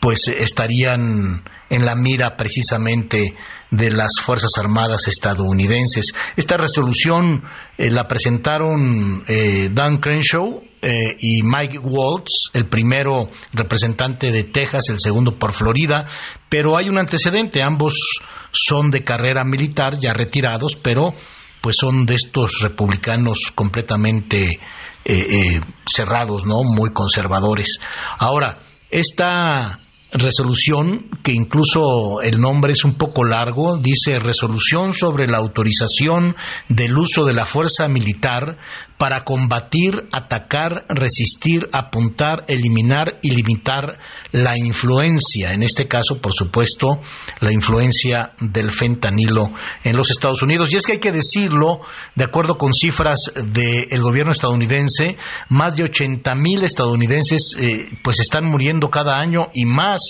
pues 0.00 0.28
estarían 0.28 1.44
en 1.68 1.84
la 1.84 1.96
mira 1.96 2.36
precisamente 2.36 3.34
de 3.70 3.90
las 3.90 4.12
Fuerzas 4.22 4.52
Armadas 4.58 5.08
estadounidenses. 5.08 6.14
Esta 6.36 6.56
resolución 6.56 7.42
eh, 7.76 7.90
la 7.90 8.06
presentaron 8.06 9.24
eh, 9.26 9.70
Dan 9.72 9.98
Crenshaw 9.98 10.62
eh, 10.82 11.16
y 11.18 11.42
Mike 11.42 11.78
Waltz, 11.78 12.50
el 12.52 12.68
primero 12.68 13.28
representante 13.52 14.30
de 14.30 14.44
Texas, 14.44 14.84
el 14.90 15.00
segundo 15.00 15.38
por 15.38 15.52
Florida, 15.52 16.06
pero 16.48 16.78
hay 16.78 16.88
un 16.88 16.98
antecedente, 16.98 17.62
ambos 17.62 18.20
son 18.52 18.90
de 18.90 19.02
carrera 19.02 19.44
militar, 19.44 19.98
ya 19.98 20.12
retirados, 20.12 20.76
pero 20.82 21.12
pues 21.60 21.76
son 21.80 22.06
de 22.06 22.14
estos 22.14 22.60
republicanos 22.60 23.50
completamente 23.54 24.60
eh, 25.04 25.60
cerrados, 25.86 26.44
¿no? 26.44 26.62
Muy 26.62 26.92
conservadores. 26.92 27.80
Ahora, 28.18 28.58
esta 28.90 29.80
resolución, 30.18 31.08
que 31.22 31.32
incluso 31.32 32.20
el 32.22 32.40
nombre 32.40 32.72
es 32.72 32.84
un 32.84 32.94
poco 32.94 33.24
largo, 33.24 33.78
dice 33.78 34.18
resolución 34.18 34.92
sobre 34.92 35.26
la 35.28 35.38
autorización 35.38 36.36
del 36.68 36.96
uso 36.96 37.24
de 37.24 37.34
la 37.34 37.46
fuerza 37.46 37.88
militar 37.88 38.58
para 38.98 39.24
combatir, 39.24 40.08
atacar, 40.12 40.86
resistir, 40.88 41.68
apuntar, 41.72 42.44
eliminar 42.48 43.18
y 43.22 43.30
limitar 43.30 43.98
la 44.32 44.56
influencia, 44.56 45.52
en 45.52 45.62
este 45.62 45.86
caso, 45.86 46.20
por 46.20 46.32
supuesto, 46.32 47.00
la 47.40 47.52
influencia 47.52 48.32
del 48.40 48.72
fentanilo 48.72 49.50
en 49.84 49.96
los 49.96 50.10
Estados 50.10 50.42
Unidos. 50.42 50.72
Y 50.72 50.76
es 50.76 50.86
que 50.86 50.92
hay 50.92 51.00
que 51.00 51.12
decirlo, 51.12 51.80
de 52.14 52.24
acuerdo 52.24 52.56
con 52.56 52.72
cifras 52.72 53.18
del 53.34 54.02
gobierno 54.02 54.32
estadounidense, 54.32 55.16
más 55.50 55.74
de 55.74 55.84
80 55.84 56.34
mil 56.34 56.64
estadounidenses 56.64 57.54
eh, 57.58 57.88
pues 58.02 58.20
están 58.20 58.44
muriendo 58.44 58.88
cada 58.88 59.18
año 59.18 59.48
y 59.52 59.66
más 59.66 60.00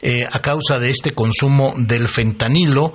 eh, 0.00 0.24
a 0.30 0.40
causa 0.40 0.78
de 0.78 0.90
este 0.90 1.12
consumo 1.12 1.74
del 1.76 2.08
fentanilo. 2.08 2.94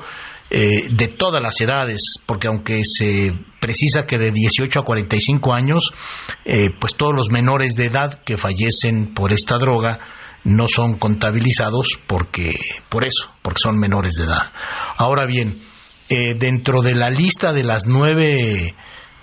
Eh, 0.55 0.87
de 0.91 1.07
todas 1.07 1.41
las 1.41 1.59
edades, 1.61 2.19
porque 2.27 2.47
aunque 2.47 2.83
se 2.85 3.33
precisa 3.59 4.05
que 4.05 4.19
de 4.19 4.31
18 4.31 4.81
a 4.81 4.85
45 4.85 5.51
años, 5.51 5.91
eh, 6.45 6.69
pues 6.79 6.93
todos 6.95 7.11
los 7.11 7.31
menores 7.31 7.75
de 7.75 7.85
edad 7.85 8.21
que 8.23 8.37
fallecen 8.37 9.15
por 9.15 9.33
esta 9.33 9.57
droga 9.57 9.97
no 10.43 10.67
son 10.69 10.99
contabilizados 10.99 11.99
porque 12.05 12.53
por 12.87 13.03
eso, 13.03 13.31
porque 13.41 13.61
son 13.63 13.79
menores 13.79 14.13
de 14.13 14.25
edad. 14.25 14.51
Ahora 14.95 15.25
bien, 15.25 15.63
eh, 16.07 16.35
dentro 16.35 16.83
de 16.83 16.93
la 16.93 17.09
lista 17.09 17.51
de 17.51 17.63
las 17.63 17.87
nueve 17.87 18.75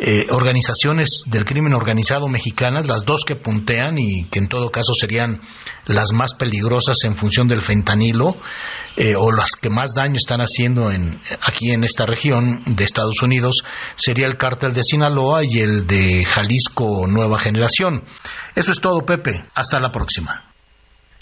eh, 0.02 0.28
organizaciones 0.30 1.24
del 1.26 1.44
crimen 1.44 1.74
organizado 1.74 2.26
mexicanas, 2.26 2.88
las 2.88 3.04
dos 3.04 3.26
que 3.26 3.36
puntean 3.36 3.98
y 3.98 4.24
que 4.30 4.38
en 4.38 4.48
todo 4.48 4.70
caso 4.70 4.94
serían 4.94 5.42
las 5.84 6.12
más 6.12 6.32
peligrosas 6.32 6.96
en 7.04 7.18
función 7.18 7.48
del 7.48 7.60
fentanilo 7.60 8.38
eh, 8.96 9.14
o 9.14 9.30
las 9.30 9.50
que 9.50 9.68
más 9.68 9.92
daño 9.94 10.16
están 10.16 10.40
haciendo 10.40 10.90
en, 10.90 11.20
aquí 11.42 11.72
en 11.72 11.84
esta 11.84 12.06
región 12.06 12.62
de 12.64 12.84
Estados 12.84 13.20
Unidos, 13.20 13.62
sería 13.94 14.26
el 14.26 14.38
cártel 14.38 14.72
de 14.72 14.84
Sinaloa 14.84 15.44
y 15.44 15.58
el 15.58 15.86
de 15.86 16.24
Jalisco 16.24 17.06
Nueva 17.06 17.38
Generación. 17.38 18.02
Eso 18.54 18.72
es 18.72 18.80
todo, 18.80 19.04
Pepe. 19.04 19.44
Hasta 19.54 19.78
la 19.80 19.92
próxima. 19.92 20.49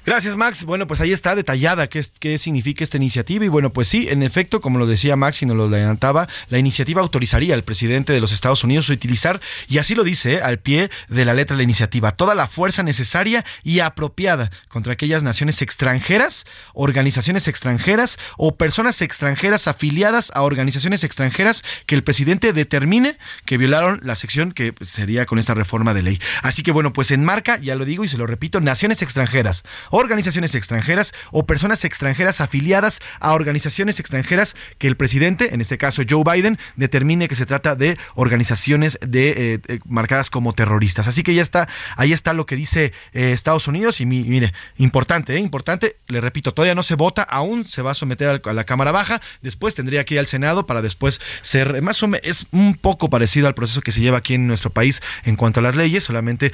Gracias, 0.08 0.36
Max. 0.36 0.64
Bueno, 0.64 0.86
pues 0.86 1.02
ahí 1.02 1.12
está 1.12 1.36
detallada 1.36 1.86
qué, 1.86 2.02
qué 2.18 2.38
significa 2.38 2.82
esta 2.82 2.96
iniciativa. 2.96 3.44
Y 3.44 3.48
bueno, 3.48 3.74
pues 3.74 3.88
sí, 3.88 4.08
en 4.08 4.22
efecto, 4.22 4.62
como 4.62 4.78
lo 4.78 4.86
decía 4.86 5.16
Max 5.16 5.42
y 5.42 5.44
nos 5.44 5.54
lo 5.54 5.64
adelantaba, 5.64 6.28
la 6.48 6.56
iniciativa 6.56 7.02
autorizaría 7.02 7.52
al 7.52 7.62
presidente 7.62 8.14
de 8.14 8.20
los 8.22 8.32
Estados 8.32 8.64
Unidos 8.64 8.88
a 8.88 8.94
utilizar, 8.94 9.38
y 9.68 9.76
así 9.76 9.94
lo 9.94 10.04
dice, 10.04 10.36
¿eh? 10.36 10.40
al 10.40 10.60
pie 10.60 10.88
de 11.10 11.26
la 11.26 11.34
letra 11.34 11.56
de 11.56 11.58
la 11.58 11.64
iniciativa, 11.64 12.12
toda 12.12 12.34
la 12.34 12.48
fuerza 12.48 12.82
necesaria 12.82 13.44
y 13.62 13.80
apropiada 13.80 14.50
contra 14.68 14.94
aquellas 14.94 15.22
naciones 15.22 15.60
extranjeras, 15.60 16.46
organizaciones 16.72 17.46
extranjeras 17.46 18.18
o 18.38 18.56
personas 18.56 19.02
extranjeras 19.02 19.68
afiliadas 19.68 20.32
a 20.34 20.40
organizaciones 20.40 21.04
extranjeras 21.04 21.62
que 21.84 21.94
el 21.94 22.02
presidente 22.02 22.54
determine 22.54 23.18
que 23.44 23.58
violaron 23.58 24.00
la 24.02 24.14
sección 24.14 24.52
que 24.52 24.72
sería 24.80 25.26
con 25.26 25.38
esta 25.38 25.52
reforma 25.52 25.92
de 25.92 26.00
ley. 26.00 26.18
Así 26.42 26.62
que 26.62 26.72
bueno, 26.72 26.94
pues 26.94 27.10
enmarca, 27.10 27.58
ya 27.58 27.74
lo 27.74 27.84
digo 27.84 28.04
y 28.04 28.08
se 28.08 28.16
lo 28.16 28.26
repito, 28.26 28.58
naciones 28.60 29.02
extranjeras 29.02 29.64
organizaciones 29.98 30.54
extranjeras 30.54 31.12
o 31.30 31.46
personas 31.46 31.84
extranjeras 31.84 32.40
afiliadas 32.40 33.00
a 33.20 33.32
organizaciones 33.32 34.00
extranjeras 34.00 34.54
que 34.78 34.86
el 34.86 34.96
presidente, 34.96 35.54
en 35.54 35.60
este 35.60 35.78
caso 35.78 36.02
Joe 36.08 36.22
Biden, 36.24 36.58
determine 36.76 37.28
que 37.28 37.34
se 37.34 37.46
trata 37.46 37.74
de 37.74 37.98
organizaciones 38.14 38.98
de, 39.06 39.54
eh, 39.54 39.60
eh, 39.68 39.78
marcadas 39.86 40.30
como 40.30 40.52
terroristas. 40.52 41.08
Así 41.08 41.22
que 41.22 41.34
ya 41.34 41.42
está, 41.42 41.68
ahí 41.96 42.12
está 42.12 42.32
lo 42.32 42.46
que 42.46 42.56
dice 42.56 42.92
eh, 43.12 43.32
Estados 43.32 43.68
Unidos 43.68 44.00
y 44.00 44.06
mire, 44.06 44.52
importante, 44.76 45.36
importante, 45.38 45.96
le 46.06 46.20
repito, 46.20 46.54
todavía 46.54 46.74
no 46.74 46.82
se 46.82 46.94
vota, 46.94 47.22
aún 47.22 47.64
se 47.64 47.82
va 47.82 47.92
a 47.92 47.94
someter 47.94 48.40
a 48.44 48.52
la 48.52 48.64
Cámara 48.64 48.92
Baja, 48.92 49.20
después 49.42 49.74
tendría 49.74 50.04
que 50.04 50.14
ir 50.14 50.20
al 50.20 50.26
Senado 50.26 50.66
para 50.66 50.82
después 50.82 51.20
ser 51.42 51.82
más 51.82 52.02
o 52.02 52.08
menos, 52.08 52.26
es 52.26 52.46
un 52.52 52.74
poco 52.74 53.10
parecido 53.10 53.46
al 53.46 53.54
proceso 53.54 53.80
que 53.80 53.92
se 53.92 54.00
lleva 54.00 54.18
aquí 54.18 54.34
en 54.34 54.46
nuestro 54.46 54.70
país 54.70 55.02
en 55.24 55.36
cuanto 55.36 55.60
a 55.60 55.62
las 55.62 55.76
leyes, 55.76 56.04
solamente 56.04 56.52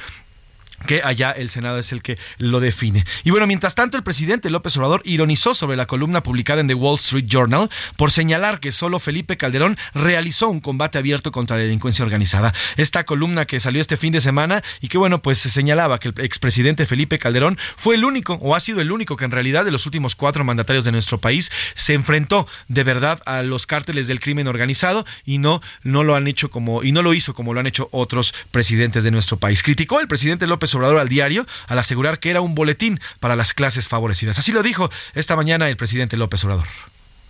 que 0.86 1.02
allá 1.02 1.30
el 1.30 1.50
Senado 1.50 1.78
es 1.78 1.92
el 1.92 2.02
que 2.02 2.18
lo 2.38 2.60
define. 2.60 3.04
Y 3.24 3.30
bueno, 3.30 3.46
mientras 3.46 3.74
tanto, 3.74 3.96
el 3.96 4.02
presidente 4.02 4.50
López 4.50 4.76
Obrador 4.76 5.02
ironizó 5.04 5.54
sobre 5.54 5.76
la 5.76 5.86
columna 5.86 6.22
publicada 6.22 6.60
en 6.60 6.68
The 6.68 6.74
Wall 6.74 6.98
Street 6.98 7.26
Journal 7.26 7.70
por 7.96 8.10
señalar 8.10 8.60
que 8.60 8.72
solo 8.72 8.98
Felipe 8.98 9.36
Calderón 9.36 9.76
realizó 9.94 10.48
un 10.48 10.60
combate 10.60 10.98
abierto 10.98 11.32
contra 11.32 11.56
la 11.56 11.62
delincuencia 11.62 12.04
organizada. 12.04 12.54
Esta 12.76 13.04
columna 13.04 13.46
que 13.46 13.60
salió 13.60 13.80
este 13.80 13.96
fin 13.96 14.12
de 14.12 14.20
semana 14.20 14.62
y 14.80 14.88
que 14.88 14.98
bueno, 14.98 15.22
pues 15.22 15.38
se 15.38 15.50
señalaba 15.50 15.98
que 15.98 16.08
el 16.08 16.14
expresidente 16.18 16.86
Felipe 16.86 17.18
Calderón 17.18 17.58
fue 17.76 17.94
el 17.94 18.04
único, 18.04 18.34
o 18.34 18.54
ha 18.54 18.60
sido 18.60 18.80
el 18.80 18.92
único 18.92 19.16
que 19.16 19.24
en 19.24 19.30
realidad 19.30 19.64
de 19.64 19.70
los 19.70 19.86
últimos 19.86 20.14
cuatro 20.16 20.44
mandatarios 20.44 20.84
de 20.84 20.92
nuestro 20.92 21.18
país 21.18 21.50
se 21.74 21.94
enfrentó 21.94 22.46
de 22.68 22.84
verdad 22.84 23.20
a 23.26 23.42
los 23.42 23.66
cárteles 23.66 24.06
del 24.06 24.20
crimen 24.20 24.46
organizado 24.46 25.04
y 25.24 25.38
no, 25.38 25.62
no 25.82 26.04
lo 26.04 26.14
han 26.14 26.26
hecho 26.26 26.50
como, 26.50 26.82
y 26.82 26.92
no 26.92 27.02
lo 27.02 27.14
hizo 27.14 27.34
como 27.34 27.54
lo 27.54 27.60
han 27.60 27.66
hecho 27.66 27.88
otros 27.92 28.34
presidentes 28.50 29.04
de 29.04 29.10
nuestro 29.10 29.36
país. 29.36 29.62
Criticó 29.62 30.00
el 30.00 30.08
presidente 30.08 30.46
López 30.46 30.73
Obrador 30.74 30.98
al 30.98 31.08
diario 31.08 31.46
al 31.66 31.78
asegurar 31.78 32.18
que 32.18 32.30
era 32.30 32.40
un 32.40 32.54
boletín 32.54 33.00
para 33.20 33.36
las 33.36 33.54
clases 33.54 33.88
favorecidas. 33.88 34.38
Así 34.38 34.52
lo 34.52 34.62
dijo 34.62 34.90
esta 35.14 35.36
mañana 35.36 35.68
el 35.68 35.76
presidente 35.76 36.16
López 36.16 36.44
Obrador. 36.44 36.66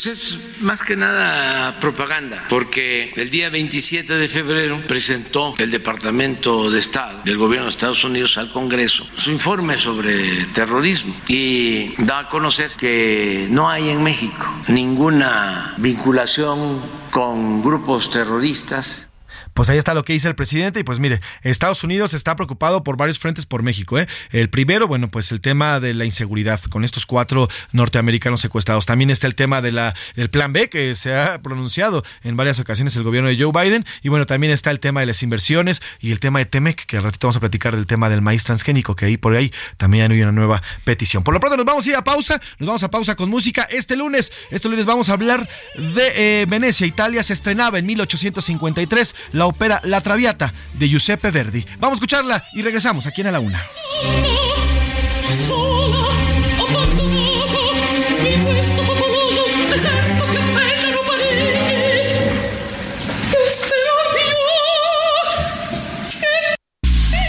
Es 0.06 0.38
más 0.60 0.82
que 0.82 0.96
nada 0.96 1.80
propaganda, 1.80 2.44
porque 2.50 3.10
el 3.16 3.30
día 3.30 3.48
27 3.48 4.12
de 4.12 4.28
febrero 4.28 4.82
presentó 4.86 5.54
el 5.56 5.70
Departamento 5.70 6.70
de 6.70 6.78
Estado 6.78 7.22
del 7.24 7.38
Gobierno 7.38 7.66
de 7.66 7.70
Estados 7.70 8.04
Unidos 8.04 8.36
al 8.36 8.52
Congreso 8.52 9.06
su 9.16 9.30
informe 9.30 9.78
sobre 9.78 10.44
terrorismo 10.46 11.14
y 11.26 11.94
da 12.04 12.18
a 12.18 12.28
conocer 12.28 12.72
que 12.72 13.46
no 13.48 13.70
hay 13.70 13.88
en 13.88 14.02
México 14.02 14.44
ninguna 14.68 15.74
vinculación 15.78 16.82
con 17.10 17.62
grupos 17.62 18.10
terroristas 18.10 19.08
pues 19.54 19.68
ahí 19.68 19.78
está 19.78 19.94
lo 19.94 20.04
que 20.04 20.12
dice 20.12 20.28
el 20.28 20.34
presidente. 20.34 20.80
Y 20.80 20.84
pues 20.84 20.98
mire, 20.98 21.20
Estados 21.42 21.82
Unidos 21.84 22.12
está 22.12 22.36
preocupado 22.36 22.82
por 22.82 22.96
varios 22.96 23.18
frentes 23.18 23.46
por 23.46 23.62
México. 23.62 23.98
¿eh? 23.98 24.06
El 24.30 24.50
primero, 24.50 24.86
bueno, 24.86 25.08
pues 25.08 25.32
el 25.32 25.40
tema 25.40 25.80
de 25.80 25.94
la 25.94 26.04
inseguridad 26.04 26.60
con 26.62 26.84
estos 26.84 27.06
cuatro 27.06 27.48
norteamericanos 27.72 28.40
secuestrados. 28.40 28.86
También 28.86 29.10
está 29.10 29.26
el 29.26 29.34
tema 29.34 29.62
de 29.62 29.72
la, 29.72 29.94
del 30.16 30.28
plan 30.28 30.52
B 30.52 30.68
que 30.68 30.94
se 30.94 31.14
ha 31.14 31.40
pronunciado 31.40 32.04
en 32.22 32.36
varias 32.36 32.58
ocasiones 32.58 32.96
el 32.96 33.04
gobierno 33.04 33.28
de 33.28 33.38
Joe 33.40 33.52
Biden. 33.52 33.84
Y 34.02 34.08
bueno, 34.08 34.26
también 34.26 34.52
está 34.52 34.70
el 34.70 34.80
tema 34.80 35.00
de 35.00 35.06
las 35.06 35.22
inversiones 35.22 35.82
y 36.00 36.12
el 36.12 36.20
tema 36.20 36.40
de 36.40 36.46
Temec, 36.46 36.84
que 36.86 36.96
al 36.96 37.04
ratito 37.04 37.28
vamos 37.28 37.36
a 37.36 37.40
platicar 37.40 37.76
del 37.76 37.86
tema 37.86 38.08
del 38.08 38.22
maíz 38.22 38.44
transgénico, 38.44 38.96
que 38.96 39.06
ahí 39.06 39.16
por 39.16 39.34
ahí 39.34 39.52
también 39.76 40.10
hay 40.10 40.20
una 40.20 40.32
nueva 40.32 40.62
petición. 40.84 41.22
Por 41.22 41.32
lo 41.32 41.40
pronto 41.40 41.56
nos 41.56 41.66
vamos 41.66 41.86
a 41.86 41.90
ir 41.90 41.96
a 41.96 42.02
pausa, 42.02 42.40
nos 42.58 42.66
vamos 42.66 42.82
a 42.82 42.90
pausa 42.90 43.14
con 43.14 43.30
música. 43.30 43.62
Este 43.70 43.96
lunes, 43.96 44.32
este 44.50 44.68
lunes 44.68 44.84
vamos 44.84 45.08
a 45.08 45.12
hablar 45.12 45.48
de 45.76 46.42
eh, 46.42 46.46
Venecia, 46.46 46.86
Italia 46.86 47.22
se 47.22 47.32
estrenaba 47.32 47.78
en 47.78 47.86
1853 47.86 49.14
la 49.32 49.43
ópera 49.46 49.80
La 49.84 50.00
Traviata 50.00 50.52
de 50.72 50.88
Giuseppe 50.88 51.30
Verdi. 51.30 51.64
Vamos 51.78 51.92
a 51.92 51.98
escucharla 51.98 52.44
y 52.54 52.62
regresamos 52.62 53.06
aquí 53.06 53.20
en 53.20 53.28
A 53.28 53.32
la 53.32 53.40
Una. 53.40 53.64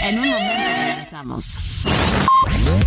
En 0.02 0.20
un 0.20 0.28
momento 0.28 0.86
regresamos. 0.86 1.58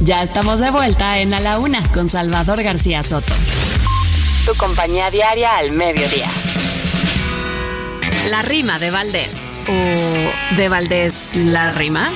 Ya 0.01 0.23
estamos 0.23 0.59
de 0.59 0.71
vuelta 0.71 1.19
en 1.19 1.33
A 1.33 1.39
la 1.39 1.59
Una 1.59 1.83
con 1.91 2.07
Salvador 2.07 2.63
García 2.63 3.03
Soto. 3.03 3.33
Tu 4.45 4.55
compañía 4.55 5.11
diaria 5.11 5.57
al 5.57 5.71
mediodía. 5.71 6.29
La 8.27 8.41
rima 8.41 8.79
de 8.79 8.91
Valdés. 8.91 9.51
¿O 9.67 10.55
de 10.55 10.69
Valdés 10.69 11.31
la 11.35 11.71
rima? 11.71 12.11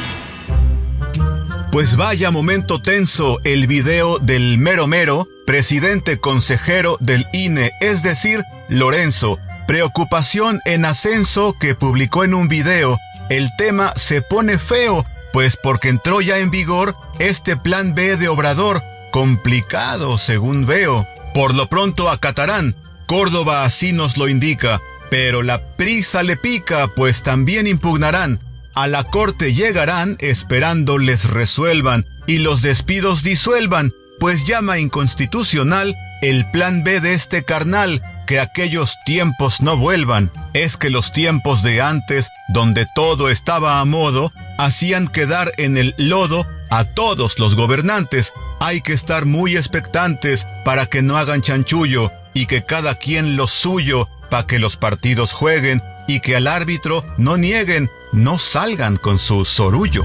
Pues 1.72 1.96
vaya 1.96 2.30
momento 2.30 2.82
tenso 2.82 3.40
el 3.44 3.68
video 3.68 4.20
del 4.20 4.58
mero 4.58 4.86
mero, 4.86 5.28
presidente 5.48 6.20
consejero 6.20 6.98
del 7.00 7.26
INE, 7.34 7.72
es 7.80 8.04
decir, 8.04 8.44
Lorenzo. 8.70 9.40
Preocupación 9.66 10.60
en 10.66 10.86
ascenso 10.86 11.56
que 11.60 11.74
publicó 11.74 12.24
en 12.24 12.34
un 12.34 12.48
video. 12.48 13.00
El 13.30 13.50
tema 13.58 13.94
se 13.96 14.22
pone 14.22 14.60
feo, 14.60 15.06
pues 15.32 15.58
porque 15.58 15.90
entró 15.90 16.22
ya 16.22 16.38
en 16.40 16.52
vigor 16.52 16.96
este 17.18 17.56
plan 17.56 17.96
B 17.96 18.18
de 18.18 18.28
Obrador, 18.28 18.84
complicado 19.12 20.18
según 20.18 20.66
veo. 20.66 21.08
Por 21.34 21.56
lo 21.56 21.70
pronto 21.70 22.10
acatarán. 22.10 22.76
Córdoba 23.08 23.64
así 23.64 23.94
nos 23.94 24.18
lo 24.18 24.28
indica. 24.28 24.82
Pero 25.14 25.44
la 25.44 25.62
prisa 25.62 26.24
le 26.24 26.38
pica, 26.38 26.88
pues 26.88 27.22
también 27.22 27.68
impugnarán. 27.68 28.40
A 28.74 28.88
la 28.88 29.04
corte 29.04 29.54
llegarán 29.54 30.18
esperando 30.20 30.98
les 30.98 31.30
resuelvan 31.30 32.08
y 32.26 32.40
los 32.40 32.64
despidos 32.64 33.22
disuelvan, 33.22 33.94
pues 34.20 34.48
llama 34.48 34.80
inconstitucional 34.80 35.96
el 36.24 36.50
plan 36.50 36.84
B 36.84 37.00
de 37.00 37.14
este 37.14 37.44
carnal, 37.44 38.02
que 38.26 38.40
aquellos 38.40 38.96
tiempos 39.06 39.62
no 39.62 39.78
vuelvan. 39.78 40.32
Es 40.54 40.78
que 40.78 40.90
los 40.90 41.12
tiempos 41.12 41.62
de 41.62 41.80
antes, 41.80 42.32
donde 42.48 42.88
todo 42.96 43.30
estaba 43.30 43.82
a 43.82 43.86
modo, 43.86 44.32
hacían 44.58 45.08
quedar 45.08 45.52
en 45.58 45.78
el 45.78 45.94
lodo 46.00 46.48
a 46.72 46.86
todos 46.86 47.38
los 47.38 47.56
gobernantes. 47.56 48.34
Hay 48.60 48.82
que 48.82 48.94
estar 48.94 49.26
muy 49.26 49.58
expectantes 49.58 50.48
para 50.66 50.88
que 50.88 51.04
no 51.04 51.18
hagan 51.18 51.44
chanchullo 51.44 52.12
y 52.34 52.48
que 52.48 52.64
cada 52.64 52.96
quien 52.96 53.36
lo 53.36 53.48
suyo 53.48 54.10
para 54.34 54.48
que 54.48 54.58
los 54.58 54.78
partidos 54.78 55.32
jueguen 55.32 55.84
y 56.08 56.20
que 56.20 56.36
al 56.36 56.48
árbitro 56.48 57.06
no 57.20 57.38
nieguen, 57.38 57.92
no 58.14 58.40
salgan 58.40 58.98
con 58.98 59.20
su 59.20 59.46
sorullo. 59.46 60.04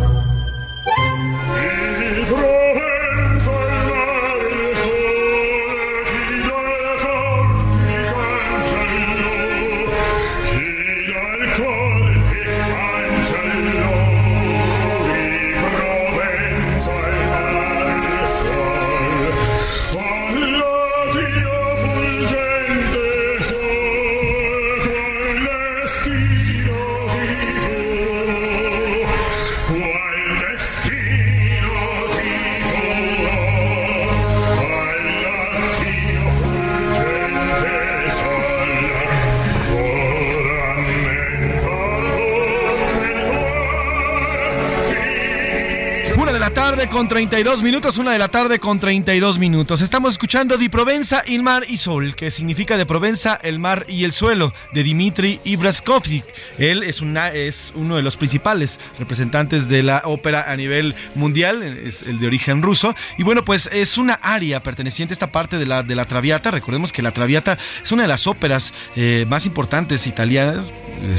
Con 46.91 47.09
32 47.09 47.63
minutos, 47.63 47.99
una 47.99 48.13
de 48.13 48.19
la 48.19 48.29
tarde 48.29 48.59
con 48.59 48.79
32 48.79 49.39
minutos. 49.39 49.83
Estamos 49.83 50.13
escuchando 50.13 50.57
Di 50.57 50.69
Provenza, 50.69 51.23
il 51.27 51.43
mar 51.43 51.65
y 51.69 51.77
sol, 51.77 52.15
que 52.15 52.31
significa 52.31 52.77
de 52.77 52.87
Provenza, 52.87 53.39
el 53.43 53.59
mar 53.59 53.85
y 53.89 54.05
el 54.05 54.13
suelo, 54.13 54.55
de 54.73 54.83
Dimitri 54.83 55.41
Ibraskovsky. 55.45 56.23
Él 56.59 56.83
es, 56.83 57.01
una, 57.01 57.33
es 57.33 57.73
uno 57.75 57.97
de 57.97 58.03
los 58.03 58.17
principales 58.17 58.81
representantes 58.99 59.69
de 59.69 59.83
la 59.83 60.03
ópera 60.05 60.51
a 60.51 60.57
nivel 60.57 60.95
mundial, 61.15 61.63
es 61.63 62.03
el 62.03 62.21
de 62.21 62.27
origen 62.27 62.63
ruso. 62.63 62.95
Y 63.19 63.23
bueno, 63.23 63.45
pues 63.45 63.69
es 63.73 63.99
una 63.99 64.15
área 64.15 64.63
perteneciente 64.63 65.13
a 65.13 65.17
esta 65.17 65.33
parte 65.33 65.59
de 65.59 65.67
la, 65.67 65.83
de 65.83 65.95
la 65.95 66.07
Traviata. 66.07 66.51
Recordemos 66.51 66.93
que 66.93 67.03
la 67.03 67.13
Traviata 67.13 67.59
es 67.83 67.93
una 67.93 68.03
de 68.03 68.09
las 68.09 68.27
óperas 68.27 68.73
eh, 68.97 69.27
más 69.29 69.47
importantes 69.47 70.07
italianas. 70.07 70.73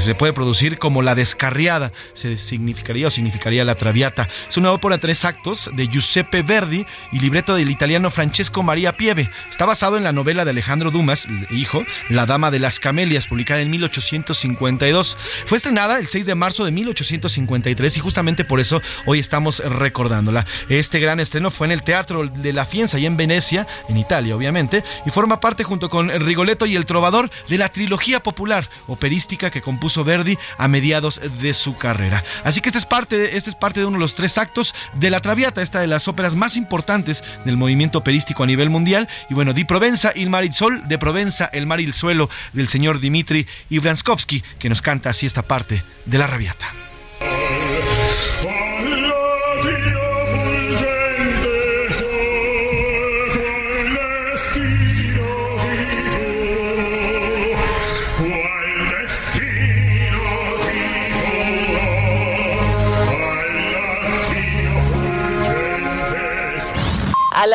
Se 0.04 0.14
puede 0.14 0.32
producir 0.32 0.78
como 0.78 1.02
la 1.02 1.14
descarriada, 1.14 1.92
se 2.14 2.38
significaría 2.38 3.08
o 3.08 3.10
significaría 3.10 3.64
la 3.64 3.74
Traviata. 3.74 4.28
Es 4.48 4.56
una 4.56 4.72
ópera 4.72 4.98
tres 4.98 5.24
actos 5.24 5.69
de 5.72 5.88
Giuseppe 5.88 6.42
Verdi 6.42 6.86
y 7.12 7.20
libreto 7.20 7.54
del 7.54 7.70
italiano 7.70 8.10
Francesco 8.10 8.62
Maria 8.62 8.96
Pieve. 8.96 9.30
Está 9.50 9.66
basado 9.66 9.96
en 9.96 10.04
la 10.04 10.12
novela 10.12 10.44
de 10.44 10.50
Alejandro 10.50 10.90
Dumas, 10.90 11.28
hijo, 11.50 11.84
La 12.08 12.26
Dama 12.26 12.50
de 12.50 12.58
las 12.58 12.80
Camelias, 12.80 13.26
publicada 13.26 13.60
en 13.60 13.70
1852. 13.70 15.16
Fue 15.46 15.56
estrenada 15.56 15.98
el 15.98 16.08
6 16.08 16.26
de 16.26 16.34
marzo 16.34 16.64
de 16.64 16.70
1853 16.70 17.96
y 17.96 18.00
justamente 18.00 18.44
por 18.44 18.60
eso 18.60 18.80
hoy 19.06 19.18
estamos 19.18 19.60
recordándola. 19.60 20.46
Este 20.68 21.00
gran 21.00 21.20
estreno 21.20 21.50
fue 21.50 21.66
en 21.66 21.72
el 21.72 21.82
Teatro 21.82 22.26
de 22.26 22.52
la 22.52 22.66
Fienza 22.66 22.98
y 22.98 23.06
en 23.06 23.16
Venecia, 23.16 23.66
en 23.88 23.96
Italia 23.96 24.36
obviamente, 24.36 24.84
y 25.06 25.10
forma 25.10 25.40
parte 25.40 25.64
junto 25.64 25.88
con 25.88 26.08
Rigoletto 26.08 26.66
y 26.66 26.76
el 26.76 26.86
Trovador 26.86 27.30
de 27.48 27.58
la 27.58 27.70
trilogía 27.70 28.22
popular 28.22 28.68
operística 28.86 29.50
que 29.50 29.62
compuso 29.62 30.04
Verdi 30.04 30.38
a 30.58 30.68
mediados 30.68 31.20
de 31.40 31.54
su 31.54 31.76
carrera. 31.76 32.24
Así 32.44 32.60
que 32.60 32.68
este 32.68 32.78
es 32.78 32.86
parte, 32.86 33.36
este 33.36 33.50
es 33.50 33.56
parte 33.56 33.80
de 33.80 33.86
uno 33.86 33.96
de 33.96 34.00
los 34.00 34.14
tres 34.14 34.38
actos 34.38 34.74
de 34.94 35.10
La 35.10 35.20
Traviata, 35.20 35.49
esta 35.56 35.80
de 35.80 35.86
las 35.86 36.08
óperas 36.08 36.34
más 36.34 36.56
importantes 36.56 37.22
del 37.44 37.56
movimiento 37.56 37.98
operístico 37.98 38.42
a 38.42 38.46
nivel 38.46 38.70
mundial. 38.70 39.08
Y 39.28 39.34
bueno, 39.34 39.52
Di 39.52 39.64
Provenza, 39.64 40.12
Il 40.14 40.30
Mar 40.30 40.44
il 40.44 40.52
Sol, 40.52 40.86
de 40.86 40.98
Provenza, 40.98 41.46
El 41.52 41.66
Mar 41.66 41.80
y 41.80 41.84
el 41.84 41.94
Suelo, 41.94 42.30
del 42.52 42.68
señor 42.68 43.00
Dimitri 43.00 43.46
Ivranskovsky, 43.70 44.42
que 44.58 44.68
nos 44.68 44.82
canta 44.82 45.10
así 45.10 45.26
esta 45.26 45.42
parte 45.42 45.82
de 46.06 46.18
La 46.18 46.26
Rabiata. 46.26 46.89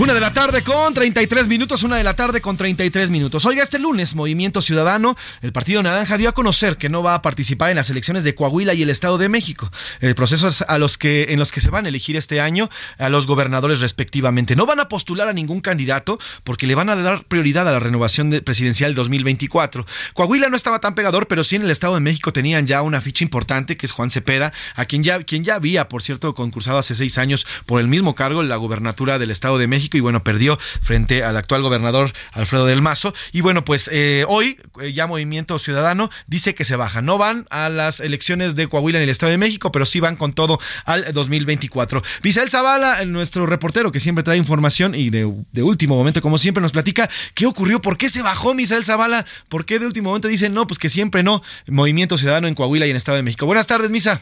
Una 0.00 0.14
de 0.14 0.20
la 0.20 0.32
tarde 0.32 0.62
con 0.62 0.94
33 0.94 1.46
minutos, 1.46 1.82
una 1.82 1.98
de 1.98 2.04
la 2.04 2.16
tarde 2.16 2.40
con 2.40 2.56
33 2.56 3.10
minutos. 3.10 3.44
Oiga, 3.44 3.62
este 3.62 3.78
lunes, 3.78 4.14
Movimiento 4.14 4.62
Ciudadano, 4.62 5.14
el 5.42 5.52
Partido 5.52 5.82
Naranja 5.82 6.16
dio 6.16 6.30
a 6.30 6.32
conocer 6.32 6.78
que 6.78 6.88
no 6.88 7.02
va 7.02 7.14
a 7.14 7.20
participar 7.20 7.68
en 7.68 7.76
las 7.76 7.90
elecciones 7.90 8.24
de 8.24 8.34
Coahuila 8.34 8.72
y 8.72 8.82
el 8.82 8.88
Estado 8.88 9.18
de 9.18 9.28
México. 9.28 9.70
El 10.00 10.14
proceso 10.14 10.48
es 10.48 10.62
a 10.62 10.78
los 10.78 10.96
que, 10.96 11.34
en 11.34 11.38
los 11.38 11.52
que 11.52 11.60
se 11.60 11.68
van 11.68 11.84
a 11.84 11.90
elegir 11.90 12.16
este 12.16 12.40
año 12.40 12.70
a 12.96 13.10
los 13.10 13.26
gobernadores 13.26 13.80
respectivamente. 13.80 14.56
No 14.56 14.64
van 14.64 14.80
a 14.80 14.88
postular 14.88 15.28
a 15.28 15.34
ningún 15.34 15.60
candidato 15.60 16.18
porque 16.44 16.66
le 16.66 16.74
van 16.74 16.88
a 16.88 16.96
dar 16.96 17.24
prioridad 17.24 17.68
a 17.68 17.72
la 17.72 17.78
renovación 17.78 18.30
presidencial 18.42 18.94
2024. 18.94 19.84
Coahuila 20.14 20.48
no 20.48 20.56
estaba 20.56 20.80
tan 20.80 20.94
pegador, 20.94 21.26
pero 21.26 21.44
sí 21.44 21.56
en 21.56 21.62
el 21.62 21.70
Estado 21.70 21.92
de 21.92 22.00
México 22.00 22.32
tenían 22.32 22.66
ya 22.66 22.80
una 22.80 23.02
ficha 23.02 23.22
importante 23.22 23.76
que 23.76 23.84
es 23.84 23.92
Juan 23.92 24.10
Cepeda, 24.10 24.54
a 24.76 24.86
quien 24.86 25.04
ya, 25.04 25.22
quien 25.24 25.44
ya 25.44 25.56
había, 25.56 25.90
por 25.90 26.02
cierto, 26.02 26.34
concursado 26.34 26.78
hace 26.78 26.94
seis 26.94 27.18
años 27.18 27.46
por 27.66 27.82
el 27.82 27.86
mismo 27.86 28.14
cargo 28.14 28.40
en 28.40 28.48
la 28.48 28.56
gubernatura 28.56 29.18
del 29.18 29.30
Estado 29.30 29.58
de 29.58 29.66
México 29.66 29.89
y 29.96 30.00
bueno, 30.00 30.22
perdió 30.24 30.58
frente 30.82 31.24
al 31.24 31.36
actual 31.36 31.62
gobernador 31.62 32.12
Alfredo 32.32 32.66
del 32.66 32.82
Mazo. 32.82 33.14
Y 33.32 33.40
bueno, 33.40 33.64
pues 33.64 33.88
eh, 33.92 34.24
hoy 34.28 34.58
eh, 34.80 34.92
ya 34.92 35.06
Movimiento 35.06 35.58
Ciudadano 35.58 36.10
dice 36.26 36.54
que 36.54 36.64
se 36.64 36.76
baja. 36.76 37.02
No 37.02 37.18
van 37.18 37.46
a 37.50 37.68
las 37.68 38.00
elecciones 38.00 38.54
de 38.54 38.68
Coahuila 38.68 38.98
en 38.98 39.04
el 39.04 39.10
Estado 39.10 39.30
de 39.30 39.38
México, 39.38 39.72
pero 39.72 39.86
sí 39.86 40.00
van 40.00 40.16
con 40.16 40.32
todo 40.32 40.58
al 40.84 41.12
2024. 41.12 42.02
Misael 42.22 42.50
Zavala, 42.50 43.04
nuestro 43.04 43.46
reportero 43.46 43.92
que 43.92 44.00
siempre 44.00 44.24
trae 44.24 44.36
información 44.36 44.94
y 44.94 45.10
de, 45.10 45.32
de 45.52 45.62
último 45.62 45.96
momento, 45.96 46.20
como 46.20 46.38
siempre, 46.38 46.62
nos 46.62 46.72
platica 46.72 47.08
qué 47.34 47.46
ocurrió, 47.46 47.80
por 47.80 47.96
qué 47.96 48.08
se 48.08 48.22
bajó 48.22 48.54
Misael 48.54 48.84
Zavala, 48.84 49.26
por 49.48 49.64
qué 49.64 49.78
de 49.78 49.86
último 49.86 50.10
momento 50.10 50.28
dicen 50.28 50.54
no, 50.54 50.66
pues 50.66 50.78
que 50.78 50.88
siempre 50.88 51.22
no. 51.22 51.42
Movimiento 51.66 52.18
Ciudadano 52.18 52.48
en 52.48 52.54
Coahuila 52.54 52.86
y 52.86 52.90
en 52.90 52.96
Estado 52.96 53.16
de 53.16 53.22
México. 53.22 53.46
Buenas 53.46 53.66
tardes, 53.66 53.90
Misa. 53.90 54.20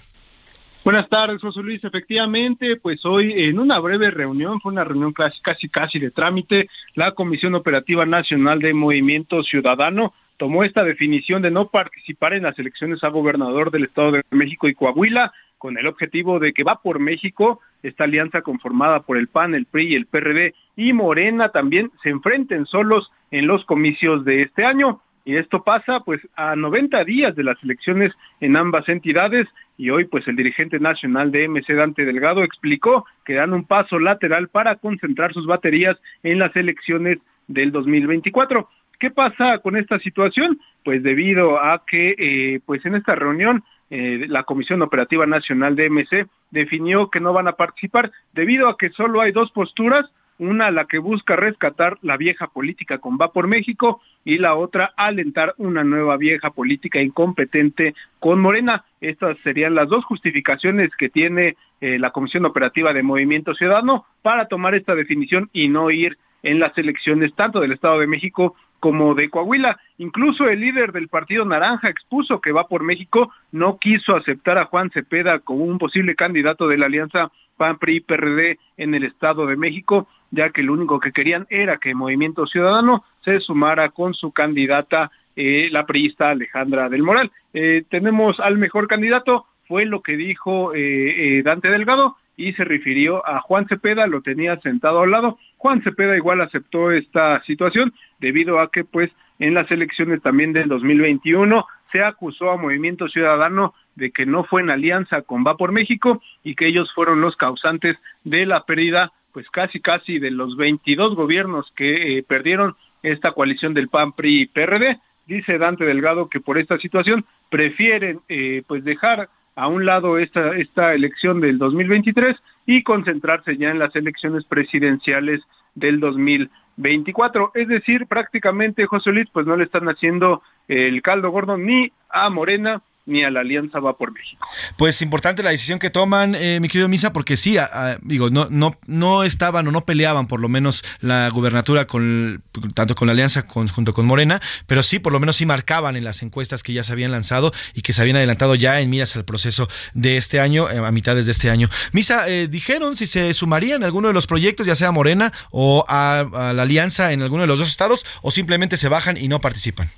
Buenas 0.85 1.09
tardes, 1.09 1.41
José 1.41 1.61
Luis. 1.61 1.83
Efectivamente, 1.85 2.77
pues 2.77 3.05
hoy 3.05 3.33
en 3.37 3.59
una 3.59 3.79
breve 3.79 4.11
reunión, 4.11 4.61
fue 4.61 4.73
una 4.73 4.85
reunión 4.85 5.13
casi, 5.13 5.41
casi, 5.41 5.69
casi 5.69 5.99
de 5.99 6.11
trámite, 6.11 6.69
la 6.95 7.13
Comisión 7.13 7.55
Operativa 7.55 8.07
Nacional 8.07 8.61
de 8.61 8.73
Movimiento 8.73 9.43
Ciudadano 9.43 10.15
tomó 10.39 10.65
esta 10.65 10.85
definición 10.85 11.43
de 11.43 11.51
no 11.51 11.69
participar 11.69 12.33
en 12.33 12.45
las 12.45 12.59
elecciones 12.59 13.03
a 13.03 13.09
gobernador 13.09 13.71
del 13.71 13.85
Estado 13.85 14.13
de 14.13 14.23
México 14.31 14.69
y 14.69 14.75
Coahuila, 14.75 15.33
con 15.59 15.77
el 15.77 15.89
objetivo 15.89 16.39
de 16.39 16.53
que 16.53 16.63
va 16.63 16.81
por 16.81 17.01
México, 17.01 17.61
esta 17.83 18.05
alianza 18.05 18.43
conformada 18.43 19.01
por 19.01 19.19
el 19.19 19.27
PAN, 19.27 19.55
el 19.55 19.67
PRI 19.67 19.89
y 19.89 19.95
el 19.97 20.07
PRD 20.07 20.55
y 20.77 20.93
Morena 20.93 21.51
también 21.51 21.91
se 22.03 22.11
enfrenten 22.11 22.65
solos 22.67 23.11
en 23.33 23.49
los 23.49 23.65
comicios 23.65 24.25
de 24.25 24.43
este 24.43 24.65
año. 24.65 25.03
Y 25.25 25.37
esto 25.37 25.65
pasa 25.65 26.01
pues 26.01 26.21
a 26.37 26.57
90 26.57 27.05
días 27.05 27.35
de 27.35 27.43
las 27.43 27.63
elecciones 27.63 28.13
en 28.41 28.57
ambas 28.57 28.89
entidades 28.89 29.47
y 29.79 29.91
hoy 29.91 30.05
pues 30.05 30.27
el 30.29 30.37
dirigente 30.37 30.79
nacional 30.81 31.31
de 31.31 31.49
MC 31.49 31.75
Dante 31.75 32.05
Delgado 32.05 32.43
explicó 32.43 33.07
que 33.25 33.35
dan 33.35 33.55
un 33.55 33.65
paso 33.65 33.99
lateral 33.99 34.49
para 34.49 34.77
concentrar 34.77 35.33
sus 35.33 35.47
baterías 35.47 35.97
en 36.25 36.41
las 36.41 36.55
elecciones 36.57 37.19
del 37.47 37.73
2024. 37.73 38.69
¿Qué 38.99 39.11
pasa 39.11 39.59
con 39.59 39.77
esta 39.77 40.01
situación? 40.01 40.61
Pues 40.85 41.03
debido 41.05 41.63
a 41.63 41.85
que 41.87 42.17
eh, 42.19 42.61
pues 42.67 42.85
en 42.85 42.97
esta 42.97 43.15
reunión 43.15 43.63
eh, 43.91 44.27
la 44.29 44.43
Comisión 44.43 44.83
Operativa 44.83 45.25
Nacional 45.27 45.77
de 45.77 45.89
MC 45.89 46.27
definió 46.51 47.09
que 47.09 47.21
no 47.21 47.33
van 47.33 47.47
a 47.47 47.53
participar 47.53 48.11
debido 48.35 48.69
a 48.69 48.77
que 48.77 48.91
solo 48.91 49.21
hay 49.21 49.31
dos 49.31 49.53
posturas, 49.53 50.05
una 50.39 50.71
la 50.71 50.87
que 50.87 50.99
busca 50.99 51.37
rescatar 51.37 51.99
la 52.03 52.17
vieja 52.17 52.49
política 52.49 52.99
con 52.99 53.19
Va 53.21 53.33
por 53.33 53.47
México 53.47 54.01
y 54.25 54.39
la 54.39 54.55
otra 54.55 54.93
alentar 54.97 55.55
una 55.59 55.85
nueva 55.85 56.17
vieja 56.17 56.51
política 56.51 57.01
incompetente 57.01 57.95
con 58.21 58.41
Morena. 58.41 58.85
Estas 59.01 59.37
serían 59.45 59.75
las 59.75 59.89
dos 59.89 60.05
justificaciones 60.05 60.91
que 60.97 61.09
tiene 61.09 61.57
eh, 61.81 61.99
la 61.99 62.11
Comisión 62.11 62.45
Operativa 62.45 62.93
de 62.93 63.03
Movimiento 63.03 63.55
Ciudadano 63.55 64.07
para 64.23 64.47
tomar 64.47 64.75
esta 64.75 64.95
definición 64.95 65.51
y 65.53 65.69
no 65.69 65.91
ir 65.91 66.19
en 66.43 66.61
las 66.61 66.77
elecciones 66.79 67.35
tanto 67.35 67.61
del 67.61 67.73
Estado 67.73 67.99
de 67.99 68.07
México 68.07 68.55
como 68.81 69.15
de 69.15 69.29
Coahuila. 69.29 69.79
Incluso 69.99 70.49
el 70.49 70.61
líder 70.61 70.93
del 70.93 71.09
Partido 71.09 71.45
Naranja 71.45 71.89
expuso 71.89 72.41
que 72.41 72.53
va 72.53 72.69
por 72.69 72.83
México, 72.83 73.33
no 73.51 73.79
quiso 73.79 74.15
aceptar 74.15 74.59
a 74.59 74.67
Juan 74.67 74.91
Cepeda 74.91 75.41
como 75.41 75.65
un 75.65 75.79
posible 75.79 76.15
candidato 76.15 76.69
de 76.69 76.79
la 76.79 76.87
alianza 76.87 77.31
PAN-PRI-PRD 77.57 78.59
en 78.77 78.95
el 78.95 79.05
Estado 79.05 79.47
de 79.47 79.57
México, 79.57 80.09
ya 80.31 80.51
que 80.51 80.63
lo 80.63 80.73
único 80.73 81.01
que 81.01 81.13
querían 81.13 81.47
era 81.51 81.79
que 81.79 81.95
Movimiento 81.95 82.47
Ciudadano 82.47 83.05
se 83.25 83.41
sumara 83.41 83.91
con 83.91 84.15
su 84.15 84.33
candidata, 84.33 85.11
eh, 85.37 85.69
la 85.71 85.87
priista 85.87 86.31
Alejandra 86.31 86.89
del 86.89 87.03
Moral. 87.03 87.31
Eh, 87.55 87.85
tenemos 87.89 88.41
al 88.41 88.59
mejor 88.59 88.89
candidato, 88.89 89.47
fue 89.67 89.85
lo 89.85 90.03
que 90.03 90.17
dijo 90.17 90.73
eh, 90.75 91.43
Dante 91.45 91.71
Delgado, 91.71 92.17
y 92.37 92.53
se 92.53 92.65
refirió 92.65 93.27
a 93.27 93.41
Juan 93.41 93.67
Cepeda, 93.67 94.07
lo 94.07 94.23
tenía 94.23 94.59
sentado 94.61 95.01
al 95.01 95.11
lado. 95.11 95.39
Juan 95.57 95.83
Cepeda 95.83 96.17
igual 96.17 96.41
aceptó 96.41 96.93
esta 96.93 97.43
situación 97.43 97.93
debido 98.21 98.61
a 98.61 98.71
que 98.71 98.85
pues 98.85 99.11
en 99.41 99.55
las 99.55 99.71
elecciones 99.71 100.23
también 100.23 100.53
del 100.53 100.69
2021 100.69 101.67
se 101.93 102.03
acusó 102.03 102.51
a 102.51 102.57
Movimiento 102.57 103.09
Ciudadano 103.09 103.75
de 103.95 104.13
que 104.13 104.27
no 104.27 104.45
fue 104.45 104.61
en 104.61 104.71
alianza 104.71 105.23
con 105.23 105.45
Va 105.45 105.57
por 105.57 105.73
México 105.73 106.23
y 106.45 106.55
que 106.55 106.67
ellos 106.67 106.93
fueron 106.95 107.21
los 107.21 107.37
causantes 107.37 107.97
de 108.25 108.47
la 108.47 108.65
pérdida, 108.65 109.13
pues 109.33 109.49
casi 109.51 109.81
casi 109.81 110.19
de 110.19 110.31
los 110.31 110.57
22 110.57 111.15
gobiernos 111.15 111.73
que 111.77 112.19
eh, 112.19 112.23
perdieron 112.23 112.77
esta 113.03 113.33
coalición 113.33 113.75
del 113.75 113.89
PAN, 113.89 114.13
PRI 114.13 114.47
PRD. 114.47 114.99
Dice 115.27 115.59
Dante 115.59 115.85
Delgado 115.85 116.29
que 116.29 116.41
por 116.41 116.59
esta 116.59 116.79
situación 116.79 117.25
prefieren 117.51 118.21
eh, 118.29 118.63
pues 118.67 118.85
dejar 118.85 119.29
a 119.55 119.67
un 119.67 119.85
lado 119.85 120.19
esta, 120.19 120.57
esta 120.57 120.95
elección 120.95 121.41
del 121.41 121.59
2023 121.59 122.37
y 122.67 122.83
concentrarse 122.83 123.57
ya 123.57 123.71
en 123.71 123.79
las 123.79 123.95
elecciones 123.97 124.45
presidenciales 124.45 125.41
del 125.75 126.01
2024. 126.01 127.53
Es 127.55 127.69
decir, 127.69 128.07
prácticamente 128.07 128.87
José 128.87 129.11
Luis 129.11 129.27
pues 129.33 129.47
no 129.47 129.57
le 129.57 129.65
están 129.65 129.89
haciendo 129.89 130.43
el 130.69 131.03
caldo 131.03 131.31
gordo 131.31 131.57
ni 131.57 131.93
a 132.09 132.31
Morena 132.31 132.83
ni 133.09 133.25
a 133.25 133.31
la 133.31 133.41
Alianza 133.41 133.81
Va 133.81 133.97
por 133.97 134.13
México. 134.13 134.47
Pues 134.77 135.03
importante 135.03 135.43
la 135.43 135.51
decisión 135.51 135.79
que 135.79 135.91
toman, 135.91 136.35
eh, 136.35 136.61
mi 136.61 136.69
querido 136.69 136.89
Misa, 136.89 137.13
porque 137.13 137.37
sí, 137.37 137.57
digo, 138.03 138.31
no, 138.31 138.47
no, 138.51 138.79
no 138.87 139.25
estaban 139.25 139.67
o 139.67 139.73
no 139.73 139.85
peleaban 139.85 140.27
por 140.29 140.41
lo 140.41 140.49
menos 140.49 140.85
la 141.01 141.29
gubernatura 141.31 141.87
con 141.87 142.43
tanto 142.75 142.95
con 142.95 143.07
la 143.07 143.13
Alianza 143.13 143.47
junto 143.49 143.95
con 143.95 144.07
Morena, 144.07 144.41
pero 144.67 144.83
sí, 144.83 144.99
por 144.99 145.13
lo 145.13 145.21
menos 145.21 145.37
sí 145.37 145.47
marcaban 145.47 145.97
en 145.97 146.05
las 146.05 146.23
encuestas 146.23 146.63
que 146.63 146.73
ya 146.73 146.85
se 146.85 146.93
habían 146.93 147.11
lanzado 147.11 147.53
y 147.75 147.83
que 147.83 147.93
se 147.93 148.03
habían 148.03 148.17
adelantado 148.17 148.55
ya 148.55 148.81
en 148.81 148.91
miras 148.91 149.17
al 149.17 149.25
proceso 149.25 149.69
de 149.95 150.17
este 150.17 150.41
año, 150.41 150.71
eh, 150.71 150.79
a 150.79 150.93
mitades 150.93 151.27
de 151.27 151.33
este 151.33 151.51
año. 151.51 151.69
Misa, 151.93 152.29
eh, 152.29 152.49
dijeron 152.49 152.97
si 152.97 153.07
se 153.07 153.33
sumarían 153.35 153.83
a 153.83 153.87
alguno 153.87 154.09
de 154.09 154.15
los 154.15 154.27
proyectos, 154.27 154.67
ya 154.67 154.77
sea 154.77 154.93
Morena 154.93 155.33
o 155.51 155.85
a, 155.89 156.21
a 156.21 156.53
la 156.53 156.63
Alianza 156.63 157.13
en 157.13 157.23
alguno 157.23 157.43
de 157.43 157.47
los 157.47 157.59
dos 157.59 157.69
estados, 157.69 158.05
o 158.23 158.31
simplemente 158.31 158.77
se 158.77 158.89
bajan 158.89 159.17
y 159.17 159.29
no 159.29 159.41
participan 159.41 159.91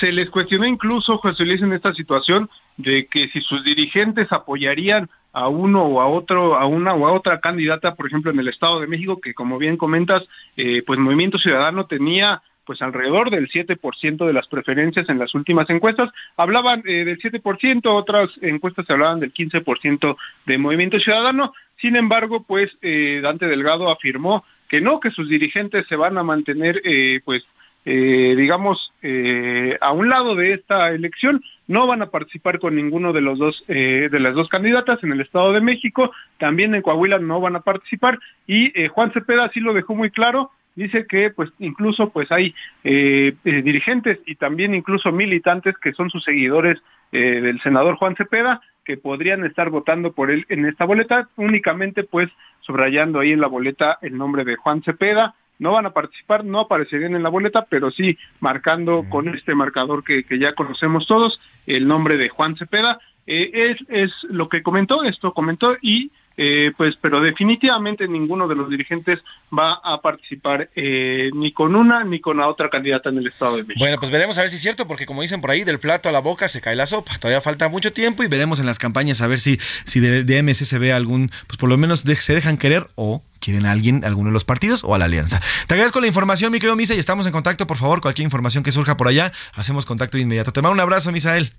se 0.00 0.10
les 0.12 0.30
cuestionó 0.30 0.64
incluso, 0.64 1.18
José 1.18 1.44
Luis, 1.44 1.60
en 1.62 1.72
esta 1.72 1.92
situación 1.94 2.48
de 2.78 3.06
que 3.06 3.28
si 3.28 3.40
sus 3.42 3.62
dirigentes 3.62 4.32
apoyarían 4.32 5.08
a 5.32 5.48
uno 5.48 5.84
o 5.84 6.00
a 6.00 6.08
otro, 6.08 6.56
a 6.56 6.66
una 6.66 6.94
o 6.94 7.06
a 7.06 7.12
otra 7.12 7.40
candidata, 7.40 7.94
por 7.94 8.06
ejemplo, 8.06 8.30
en 8.30 8.40
el 8.40 8.48
Estado 8.48 8.80
de 8.80 8.86
México, 8.86 9.20
que 9.20 9.34
como 9.34 9.58
bien 9.58 9.76
comentas, 9.76 10.22
eh, 10.56 10.82
pues 10.86 10.98
Movimiento 10.98 11.38
Ciudadano 11.38 11.86
tenía 11.86 12.42
pues 12.64 12.82
alrededor 12.82 13.30
del 13.30 13.48
7% 13.48 14.26
de 14.26 14.32
las 14.32 14.46
preferencias 14.46 15.08
en 15.08 15.18
las 15.18 15.34
últimas 15.34 15.68
encuestas. 15.70 16.10
Hablaban 16.36 16.82
eh, 16.86 17.04
del 17.04 17.18
7%, 17.18 17.82
otras 17.86 18.30
encuestas 18.42 18.88
hablaban 18.88 19.20
del 19.20 19.32
15% 19.32 20.16
de 20.46 20.58
Movimiento 20.58 20.98
Ciudadano. 20.98 21.52
Sin 21.80 21.96
embargo, 21.96 22.44
pues 22.44 22.70
eh, 22.82 23.20
Dante 23.22 23.46
Delgado 23.46 23.90
afirmó 23.90 24.44
que 24.68 24.80
no, 24.80 25.00
que 25.00 25.10
sus 25.10 25.28
dirigentes 25.28 25.86
se 25.88 25.96
van 25.96 26.16
a 26.16 26.22
mantener 26.22 26.80
pues 27.24 27.42
eh, 27.84 28.34
digamos, 28.36 28.92
eh, 29.02 29.78
a 29.80 29.92
un 29.92 30.10
lado 30.10 30.34
de 30.34 30.52
esta 30.52 30.90
elección, 30.90 31.42
no 31.66 31.86
van 31.86 32.02
a 32.02 32.10
participar 32.10 32.58
con 32.58 32.76
ninguno 32.76 33.12
de 33.12 33.22
los 33.22 33.38
dos 33.38 33.64
eh, 33.68 34.08
de 34.10 34.20
las 34.20 34.34
dos 34.34 34.48
candidatas 34.48 35.02
en 35.02 35.12
el 35.12 35.20
Estado 35.20 35.52
de 35.52 35.60
México, 35.60 36.12
también 36.38 36.74
en 36.74 36.82
Coahuila 36.82 37.18
no 37.18 37.40
van 37.40 37.56
a 37.56 37.60
participar 37.60 38.18
y 38.46 38.72
Juan 38.88 39.12
Cepeda 39.12 39.50
sí 39.54 39.60
lo 39.60 39.72
dejó 39.72 39.94
muy 39.94 40.10
claro, 40.10 40.50
dice 40.74 41.06
que 41.06 41.30
pues 41.30 41.50
incluso 41.58 42.10
pues 42.10 42.30
hay 42.32 42.54
dirigentes 42.82 44.18
y 44.26 44.34
también 44.34 44.74
incluso 44.74 45.12
militantes 45.12 45.76
que 45.78 45.92
son 45.92 46.10
sus 46.10 46.24
seguidores 46.24 46.78
del 47.12 47.60
senador 47.62 47.96
Juan 47.96 48.16
Cepeda 48.16 48.60
que 48.84 48.96
podrían 48.96 49.44
estar 49.44 49.70
votando 49.70 50.12
por 50.12 50.30
él 50.30 50.46
en 50.48 50.66
esta 50.66 50.84
boleta, 50.84 51.28
únicamente 51.36 52.02
pues 52.02 52.28
subrayando 52.60 53.20
ahí 53.20 53.32
en 53.32 53.40
la 53.40 53.46
boleta 53.46 53.98
el 54.02 54.18
nombre 54.18 54.44
de 54.44 54.56
Juan 54.56 54.82
Cepeda, 54.82 55.34
no 55.60 55.72
van 55.72 55.86
a 55.86 55.92
participar, 55.92 56.44
no 56.44 56.58
aparecerían 56.58 57.14
en 57.14 57.22
la 57.22 57.28
boleta, 57.28 57.66
pero 57.66 57.92
sí 57.92 58.18
marcando 58.40 59.04
con 59.08 59.28
este 59.28 59.54
marcador 59.54 60.02
que, 60.02 60.24
ya 60.38 60.54
conocemos 60.54 61.06
todos, 61.06 61.38
el 61.66 61.86
nombre 61.86 62.16
de 62.16 62.30
Juan 62.30 62.56
Cepeda. 62.56 62.98
Eh, 63.26 63.50
es, 63.52 63.76
es 63.88 64.10
lo 64.24 64.48
que 64.48 64.62
comentó, 64.62 65.04
esto 65.04 65.32
comentó 65.34 65.76
y 65.80 66.10
eh, 66.36 66.72
pues, 66.76 66.96
pero 67.00 67.20
definitivamente 67.20 68.08
ninguno 68.08 68.48
de 68.48 68.54
los 68.54 68.70
dirigentes 68.70 69.18
va 69.56 69.80
a 69.82 70.00
participar 70.00 70.70
eh, 70.74 71.30
ni 71.34 71.52
con 71.52 71.74
una 71.76 72.04
ni 72.04 72.20
con 72.20 72.38
la 72.38 72.48
otra 72.48 72.70
candidata 72.70 73.10
en 73.10 73.18
el 73.18 73.26
Estado 73.26 73.56
de 73.56 73.62
México. 73.64 73.80
Bueno, 73.80 73.98
pues 73.98 74.10
veremos 74.10 74.38
a 74.38 74.42
ver 74.42 74.50
si 74.50 74.56
es 74.56 74.62
cierto, 74.62 74.86
porque 74.86 75.06
como 75.06 75.22
dicen 75.22 75.40
por 75.40 75.50
ahí, 75.50 75.64
del 75.64 75.78
plato 75.78 76.08
a 76.08 76.12
la 76.12 76.20
boca 76.20 76.48
se 76.48 76.60
cae 76.60 76.76
la 76.76 76.86
sopa. 76.86 77.18
Todavía 77.18 77.40
falta 77.40 77.68
mucho 77.68 77.92
tiempo 77.92 78.22
y 78.22 78.28
veremos 78.28 78.60
en 78.60 78.66
las 78.66 78.78
campañas 78.78 79.20
a 79.20 79.26
ver 79.26 79.40
si, 79.40 79.58
si 79.84 80.00
de, 80.00 80.24
de 80.24 80.42
MC 80.42 80.64
se 80.64 80.78
ve 80.78 80.92
algún, 80.92 81.30
pues 81.46 81.58
por 81.58 81.68
lo 81.68 81.76
menos 81.76 82.00
se 82.00 82.34
dejan 82.34 82.56
querer 82.56 82.86
o 82.94 83.22
quieren 83.40 83.66
a 83.66 83.72
alguien, 83.72 84.04
alguno 84.04 84.28
de 84.30 84.34
los 84.34 84.44
partidos 84.44 84.84
o 84.84 84.94
a 84.94 84.98
la 84.98 85.06
alianza. 85.06 85.40
Te 85.66 85.74
agradezco 85.74 86.00
la 86.00 86.06
información, 86.06 86.52
mi 86.52 86.58
querido 86.58 86.76
Misa, 86.76 86.94
y 86.94 86.98
estamos 86.98 87.26
en 87.26 87.32
contacto. 87.32 87.66
Por 87.66 87.78
favor, 87.78 88.00
cualquier 88.00 88.24
información 88.24 88.62
que 88.62 88.72
surja 88.72 88.96
por 88.96 89.08
allá, 89.08 89.32
hacemos 89.54 89.86
contacto 89.86 90.16
de 90.16 90.22
inmediato. 90.22 90.52
Te 90.52 90.62
mando 90.62 90.74
un 90.74 90.80
abrazo, 90.80 91.10
Misael. 91.10 91.52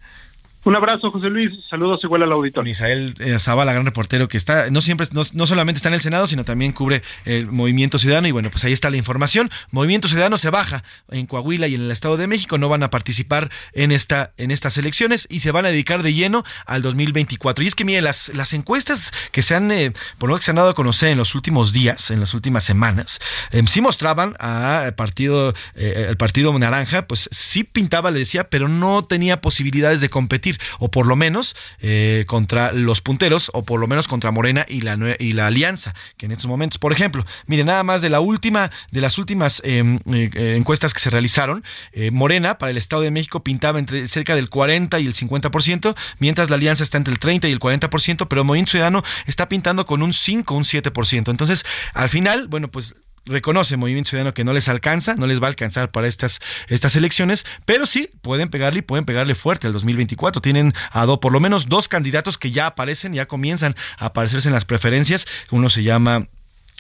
Un 0.64 0.76
abrazo, 0.76 1.10
José 1.12 1.30
Luis. 1.32 1.52
Saludos 1.68 2.02
igual 2.04 2.22
al 2.22 2.32
auditorio. 2.32 2.70
Misael 2.70 3.16
eh, 3.20 3.40
Zavala, 3.40 3.74
gran 3.74 3.84
reportero 3.84 4.28
que 4.28 4.38
está, 4.38 4.70
no 4.70 4.82
siempre, 4.82 5.08
no, 5.12 5.24
solamente 5.24 5.78
está 5.78 5.90
en 5.90 5.96
el 5.96 6.02
Senado, 6.02 6.28
sino 6.28 6.46
también 6.46 6.72
cubre 6.72 7.02
el 7.26 7.48
Movimiento 7.48 7.98
Ciudadano. 7.98 8.28
Y 8.28 8.32
bueno, 8.32 8.52
pues 8.52 8.64
ahí 8.64 8.72
está 8.72 8.92
la 8.92 8.98
información. 8.98 9.50
Movimiento 9.72 10.08
Ciudadano 10.08 10.38
se 10.38 10.52
baja 10.52 10.84
en 11.10 11.26
Coahuila 11.26 11.68
y 11.68 11.74
en 11.74 11.82
el 11.82 11.92
Estado 11.92 12.16
de 12.16 12.28
México. 12.28 12.60
No 12.60 12.70
van 12.70 12.84
a 12.84 12.92
participar 12.92 13.50
en, 13.74 13.92
esta, 13.92 14.34
en 14.38 14.52
estas 14.52 14.78
elecciones 14.78 15.26
y 15.32 15.40
se 15.40 15.50
van 15.50 15.66
a 15.66 15.70
dedicar 15.70 16.04
de 16.04 16.14
lleno 16.14 16.44
al 16.68 16.84
2024. 16.84 17.64
Y 17.64 17.68
es 17.68 17.74
que, 17.74 17.84
mire, 17.84 18.02
las, 18.02 18.30
las 18.36 18.54
encuestas 18.54 19.12
que 19.32 19.42
se 19.42 19.56
han, 19.56 19.72
eh, 19.72 19.94
por 20.20 20.30
lo 20.30 20.38
que 20.38 20.44
se 20.44 20.52
han 20.52 20.58
dado 20.58 20.70
a 20.70 20.76
conocer 20.76 21.10
en 21.10 21.18
los 21.18 21.34
últimos 21.34 21.74
días, 21.74 22.12
en 22.12 22.20
las 22.20 22.36
últimas 22.36 22.64
semanas, 22.64 23.20
eh, 23.52 23.64
sí 23.66 23.82
mostraban 23.82 24.36
al 24.38 24.94
partido, 24.94 25.56
el 25.74 26.18
partido 26.18 26.58
Naranja, 26.60 27.08
pues 27.08 27.30
sí 27.32 27.64
pintaba, 27.64 28.12
le 28.12 28.20
decía, 28.20 28.50
pero 28.50 28.68
no 28.68 29.06
tenía 29.06 29.42
posibilidades 29.42 30.02
de 30.02 30.10
competir 30.10 30.51
o 30.80 30.90
por 30.90 31.08
lo 31.08 31.16
menos 31.16 31.56
eh, 31.80 32.26
contra 32.28 32.72
los 32.72 33.02
punteros, 33.02 33.52
o 33.54 33.64
por 33.64 33.80
lo 33.80 33.88
menos 33.88 34.08
contra 34.08 34.32
Morena 34.32 34.66
y 34.68 34.82
la, 34.82 34.98
y 35.20 35.34
la 35.34 35.48
Alianza, 35.48 35.94
que 36.18 36.26
en 36.26 36.32
estos 36.32 36.48
momentos, 36.48 36.80
por 36.80 36.92
ejemplo, 36.92 37.26
mire, 37.48 37.64
nada 37.64 37.84
más 37.84 38.02
de 38.02 38.10
la 38.10 38.20
última, 38.20 38.72
de 38.92 39.02
las 39.02 39.18
últimas 39.18 39.62
em, 39.66 40.00
eh, 40.12 40.56
encuestas 40.58 40.94
que 40.94 41.00
se 41.00 41.10
realizaron, 41.10 41.64
eh, 41.94 42.12
Morena 42.12 42.58
para 42.58 42.72
el 42.72 42.78
Estado 42.78 43.02
de 43.02 43.12
México 43.12 43.44
pintaba 43.44 43.80
entre 43.80 44.08
cerca 44.08 44.36
del 44.36 44.50
40 44.50 45.00
y 45.00 45.08
el 45.08 45.14
50%, 45.14 45.96
mientras 46.20 46.50
la 46.50 46.56
Alianza 46.56 46.84
está 46.84 46.98
entre 46.98 47.14
el 47.14 47.20
30 47.20 47.48
y 47.48 47.52
el 47.52 47.60
40%, 47.60 48.28
pero 48.28 48.44
Movimiento 48.44 48.72
Ciudadano 48.72 49.04
está 49.26 49.50
pintando 49.50 49.86
con 49.86 50.02
un 50.02 50.14
5, 50.14 50.56
un 50.56 50.64
7%. 50.64 51.30
Entonces, 51.30 51.66
al 51.94 52.10
final, 52.10 52.48
bueno, 52.48 52.70
pues 52.70 52.96
reconoce 53.26 53.78
Movimiento 53.78 54.10
Ciudadano 54.10 54.34
que 54.34 54.44
no 54.44 54.54
les 54.54 54.68
alcanza, 54.68 55.16
no 55.16 55.28
les 55.28 55.42
va 55.42 55.48
a 55.48 55.50
alcanzar 55.50 55.92
para 55.92 56.08
estas, 56.08 56.40
estas 56.68 56.96
elecciones, 56.96 57.46
pero 57.66 57.86
sí 57.86 58.10
pueden 58.22 58.50
pegarle 58.50 58.80
y 58.80 58.82
pueden 58.82 59.06
pegarle 59.06 59.36
fuerte 59.36 59.68
al 59.68 59.74
2024. 59.74 60.42
Tienen 60.42 60.74
a 60.92 61.06
do, 61.06 61.20
por 61.20 61.32
lo 61.32 61.40
menos 61.40 61.70
dos 61.70 61.88
candidatos 61.88 62.38
que 62.38 62.52
ya 62.52 62.68
aparecen, 62.68 63.14
ya 63.14 63.28
comienzan 63.28 63.76
a 63.98 64.08
aparecerse 64.08 64.50
en 64.50 64.54
las 64.54 64.66
preferencias. 64.66 65.28
Uno 65.52 65.70
se 65.70 65.84
llama 65.84 66.28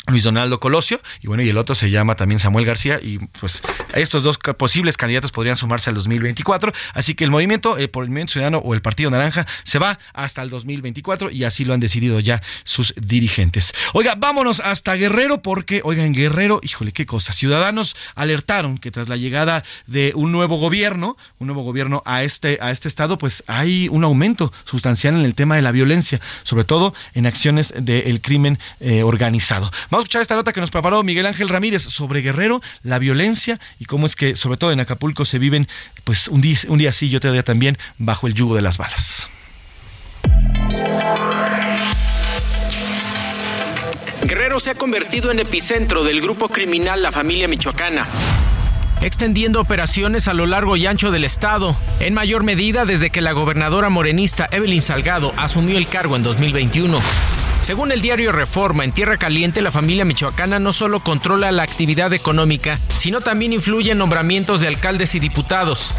Luis 0.07 0.23
Donaldo 0.23 0.59
Colosio, 0.59 0.99
y 1.21 1.27
bueno, 1.27 1.43
y 1.43 1.49
el 1.49 1.57
otro 1.57 1.75
se 1.75 1.91
llama 1.91 2.15
también 2.15 2.39
Samuel 2.39 2.65
García, 2.65 2.99
y 3.01 3.19
pues 3.39 3.61
estos 3.93 4.23
dos 4.23 4.37
posibles 4.37 4.97
candidatos 4.97 5.31
podrían 5.31 5.57
sumarse 5.57 5.89
al 5.89 5.95
2024, 5.95 6.73
así 6.93 7.13
que 7.13 7.23
el 7.23 7.29
movimiento 7.29 7.77
eh, 7.77 7.87
por 7.87 8.03
el 8.03 8.09
Movimiento 8.09 8.33
Ciudadano 8.33 8.57
o 8.59 8.73
el 8.73 8.81
Partido 8.81 9.11
Naranja 9.11 9.45
se 9.63 9.79
va 9.79 9.99
hasta 10.13 10.41
el 10.41 10.49
2024 10.49 11.29
y 11.29 11.43
así 11.43 11.65
lo 11.65 11.73
han 11.73 11.79
decidido 11.79 12.19
ya 12.19 12.41
sus 12.63 12.93
dirigentes. 12.97 13.73
Oiga, 13.93 14.15
vámonos 14.15 14.59
hasta 14.59 14.95
Guerrero 14.95 15.41
porque, 15.41 15.81
oiga, 15.83 16.03
en 16.03 16.13
Guerrero, 16.13 16.59
híjole, 16.63 16.91
qué 16.91 17.05
cosa, 17.05 17.33
ciudadanos 17.33 17.95
alertaron 18.15 18.79
que 18.79 18.91
tras 18.91 19.07
la 19.07 19.17
llegada 19.17 19.63
de 19.85 20.13
un 20.15 20.31
nuevo 20.31 20.57
gobierno, 20.57 21.15
un 21.37 21.47
nuevo 21.47 21.63
gobierno 21.63 22.01
a 22.05 22.23
este, 22.23 22.57
a 22.61 22.71
este 22.71 22.87
estado, 22.87 23.17
pues 23.17 23.43
hay 23.47 23.87
un 23.89 24.03
aumento 24.03 24.51
sustancial 24.65 25.15
en 25.15 25.25
el 25.25 25.35
tema 25.35 25.55
de 25.55 25.61
la 25.61 25.71
violencia, 25.71 26.19
sobre 26.43 26.63
todo 26.63 26.93
en 27.13 27.27
acciones 27.27 27.73
del 27.77 28.19
crimen 28.21 28.57
eh, 28.79 29.03
organizado. 29.03 29.71
Vamos 29.91 30.03
a 30.03 30.05
escuchar 30.05 30.21
esta 30.21 30.35
nota 30.35 30.53
que 30.53 30.61
nos 30.61 30.71
preparó 30.71 31.03
Miguel 31.03 31.25
Ángel 31.25 31.49
Ramírez 31.49 31.83
sobre 31.83 32.21
Guerrero, 32.21 32.61
la 32.81 32.97
violencia 32.97 33.59
y 33.77 33.83
cómo 33.83 34.05
es 34.05 34.15
que, 34.15 34.37
sobre 34.37 34.55
todo 34.55 34.71
en 34.71 34.79
Acapulco, 34.79 35.25
se 35.25 35.37
viven, 35.37 35.67
pues 36.05 36.29
un 36.29 36.39
día, 36.39 36.57
un 36.69 36.77
día 36.77 36.93
sí, 36.93 37.09
yo 37.09 37.19
te 37.19 37.27
diría 37.27 37.43
también, 37.43 37.77
bajo 37.97 38.25
el 38.25 38.33
yugo 38.33 38.55
de 38.55 38.61
las 38.61 38.77
balas. 38.77 39.27
Guerrero 44.23 44.61
se 44.61 44.69
ha 44.69 44.75
convertido 44.75 45.29
en 45.29 45.39
epicentro 45.39 46.05
del 46.05 46.21
grupo 46.21 46.47
criminal 46.47 47.01
La 47.01 47.11
Familia 47.11 47.49
Michoacana 47.49 48.07
extendiendo 49.01 49.59
operaciones 49.59 50.27
a 50.27 50.35
lo 50.35 50.45
largo 50.45 50.77
y 50.77 50.85
ancho 50.85 51.09
del 51.09 51.25
estado, 51.25 51.75
en 51.99 52.13
mayor 52.13 52.43
medida 52.43 52.85
desde 52.85 53.09
que 53.09 53.19
la 53.19 53.31
gobernadora 53.31 53.89
morenista 53.89 54.47
Evelyn 54.51 54.83
Salgado 54.83 55.33
asumió 55.37 55.79
el 55.79 55.87
cargo 55.87 56.15
en 56.15 56.21
2021. 56.21 57.01
Según 57.61 57.91
el 57.91 58.01
diario 58.01 58.31
Reforma, 58.31 58.83
en 58.83 58.91
Tierra 58.91 59.17
Caliente 59.17 59.61
la 59.61 59.71
familia 59.71 60.03
michoacana 60.03 60.57
no 60.57 60.73
solo 60.73 61.01
controla 61.01 61.51
la 61.51 61.61
actividad 61.61 62.11
económica, 62.11 62.79
sino 62.89 63.21
también 63.21 63.53
influye 63.53 63.91
en 63.91 63.99
nombramientos 63.99 64.61
de 64.61 64.67
alcaldes 64.67 65.13
y 65.13 65.19
diputados. 65.19 65.93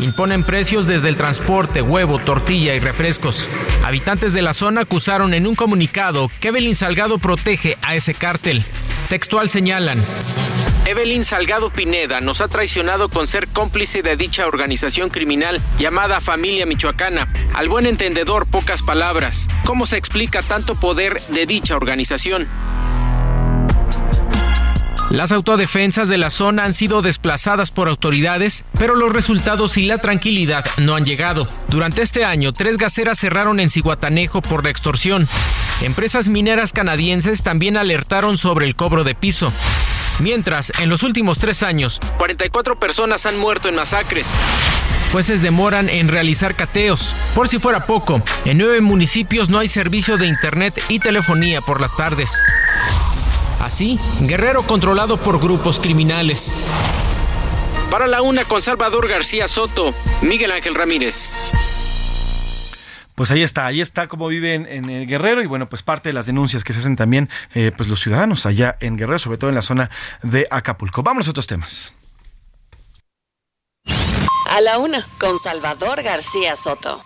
Imponen 0.00 0.44
precios 0.44 0.86
desde 0.86 1.08
el 1.08 1.16
transporte, 1.16 1.82
huevo, 1.82 2.18
tortilla 2.18 2.74
y 2.74 2.80
refrescos. 2.80 3.48
Habitantes 3.84 4.32
de 4.32 4.42
la 4.42 4.54
zona 4.54 4.82
acusaron 4.82 5.34
en 5.34 5.46
un 5.46 5.54
comunicado 5.54 6.30
que 6.40 6.48
Evelyn 6.48 6.74
Salgado 6.74 7.18
protege 7.18 7.76
a 7.82 7.94
ese 7.94 8.14
cártel. 8.14 8.64
Textual 9.08 9.48
señalan. 9.48 10.04
Evelyn 10.86 11.24
Salgado 11.24 11.70
Pineda 11.70 12.20
nos 12.20 12.40
ha 12.40 12.48
traicionado 12.48 13.08
con 13.08 13.26
ser 13.26 13.48
cómplice 13.48 14.02
de 14.02 14.16
dicha 14.16 14.46
organización 14.46 15.10
criminal 15.10 15.60
llamada 15.78 16.20
Familia 16.20 16.64
Michoacana. 16.64 17.26
Al 17.54 17.68
buen 17.68 17.86
entendedor, 17.86 18.46
pocas 18.46 18.82
palabras. 18.82 19.48
¿Cómo 19.64 19.84
se 19.86 19.96
explica 19.96 20.42
tanto 20.42 20.76
poder 20.76 21.20
de 21.28 21.46
dicha 21.46 21.74
organización? 21.74 22.48
Las 25.10 25.30
autodefensas 25.30 26.08
de 26.08 26.18
la 26.18 26.30
zona 26.30 26.64
han 26.64 26.74
sido 26.74 27.00
desplazadas 27.00 27.70
por 27.70 27.88
autoridades, 27.88 28.64
pero 28.76 28.96
los 28.96 29.12
resultados 29.12 29.76
y 29.76 29.86
la 29.86 29.98
tranquilidad 29.98 30.64
no 30.78 30.96
han 30.96 31.06
llegado. 31.06 31.46
Durante 31.68 32.02
este 32.02 32.24
año, 32.24 32.52
tres 32.52 32.76
gaseras 32.76 33.20
cerraron 33.20 33.60
en 33.60 33.70
Ciguatanejo 33.70 34.42
por 34.42 34.64
la 34.64 34.70
extorsión. 34.70 35.28
Empresas 35.80 36.28
mineras 36.28 36.72
canadienses 36.72 37.44
también 37.44 37.76
alertaron 37.76 38.36
sobre 38.36 38.66
el 38.66 38.74
cobro 38.74 39.04
de 39.04 39.14
piso. 39.14 39.52
Mientras, 40.18 40.72
en 40.80 40.88
los 40.88 41.04
últimos 41.04 41.38
tres 41.38 41.62
años, 41.62 42.00
44 42.18 42.80
personas 42.80 43.26
han 43.26 43.38
muerto 43.38 43.68
en 43.68 43.76
masacres. 43.76 44.34
Jueces 45.12 45.40
demoran 45.40 45.88
en 45.88 46.08
realizar 46.08 46.56
cateos. 46.56 47.14
Por 47.34 47.48
si 47.48 47.58
fuera 47.58 47.84
poco, 47.84 48.22
en 48.44 48.58
nueve 48.58 48.80
municipios 48.80 49.50
no 49.50 49.60
hay 49.60 49.68
servicio 49.68 50.16
de 50.16 50.26
internet 50.26 50.82
y 50.88 50.98
telefonía 50.98 51.60
por 51.60 51.80
las 51.80 51.94
tardes. 51.96 52.30
Así, 53.60 53.98
Guerrero 54.20 54.62
controlado 54.62 55.18
por 55.18 55.40
grupos 55.40 55.80
criminales. 55.80 56.54
Para 57.90 58.06
la 58.06 58.22
una 58.22 58.44
con 58.44 58.62
Salvador 58.62 59.08
García 59.08 59.48
Soto, 59.48 59.94
Miguel 60.20 60.52
Ángel 60.52 60.74
Ramírez. 60.74 61.30
Pues 63.14 63.30
ahí 63.30 63.42
está, 63.42 63.64
ahí 63.64 63.80
está 63.80 64.08
cómo 64.08 64.28
viven 64.28 64.66
en, 64.68 64.90
el 64.90 65.06
Guerrero 65.06 65.42
y 65.42 65.46
bueno, 65.46 65.70
pues 65.70 65.82
parte 65.82 66.10
de 66.10 66.12
las 66.12 66.26
denuncias 66.26 66.64
que 66.64 66.74
se 66.74 66.80
hacen 66.80 66.96
también 66.96 67.30
eh, 67.54 67.72
pues 67.74 67.88
los 67.88 68.00
ciudadanos 68.00 68.44
allá 68.44 68.76
en 68.80 68.98
Guerrero, 68.98 69.18
sobre 69.18 69.38
todo 69.38 69.48
en 69.48 69.56
la 69.56 69.62
zona 69.62 69.90
de 70.22 70.46
Acapulco. 70.50 71.02
Vamos 71.02 71.26
a 71.26 71.30
otros 71.30 71.46
temas. 71.46 71.94
A 74.50 74.60
la 74.60 74.78
una, 74.78 75.06
con 75.18 75.38
Salvador 75.38 76.02
García 76.02 76.56
Soto. 76.56 77.05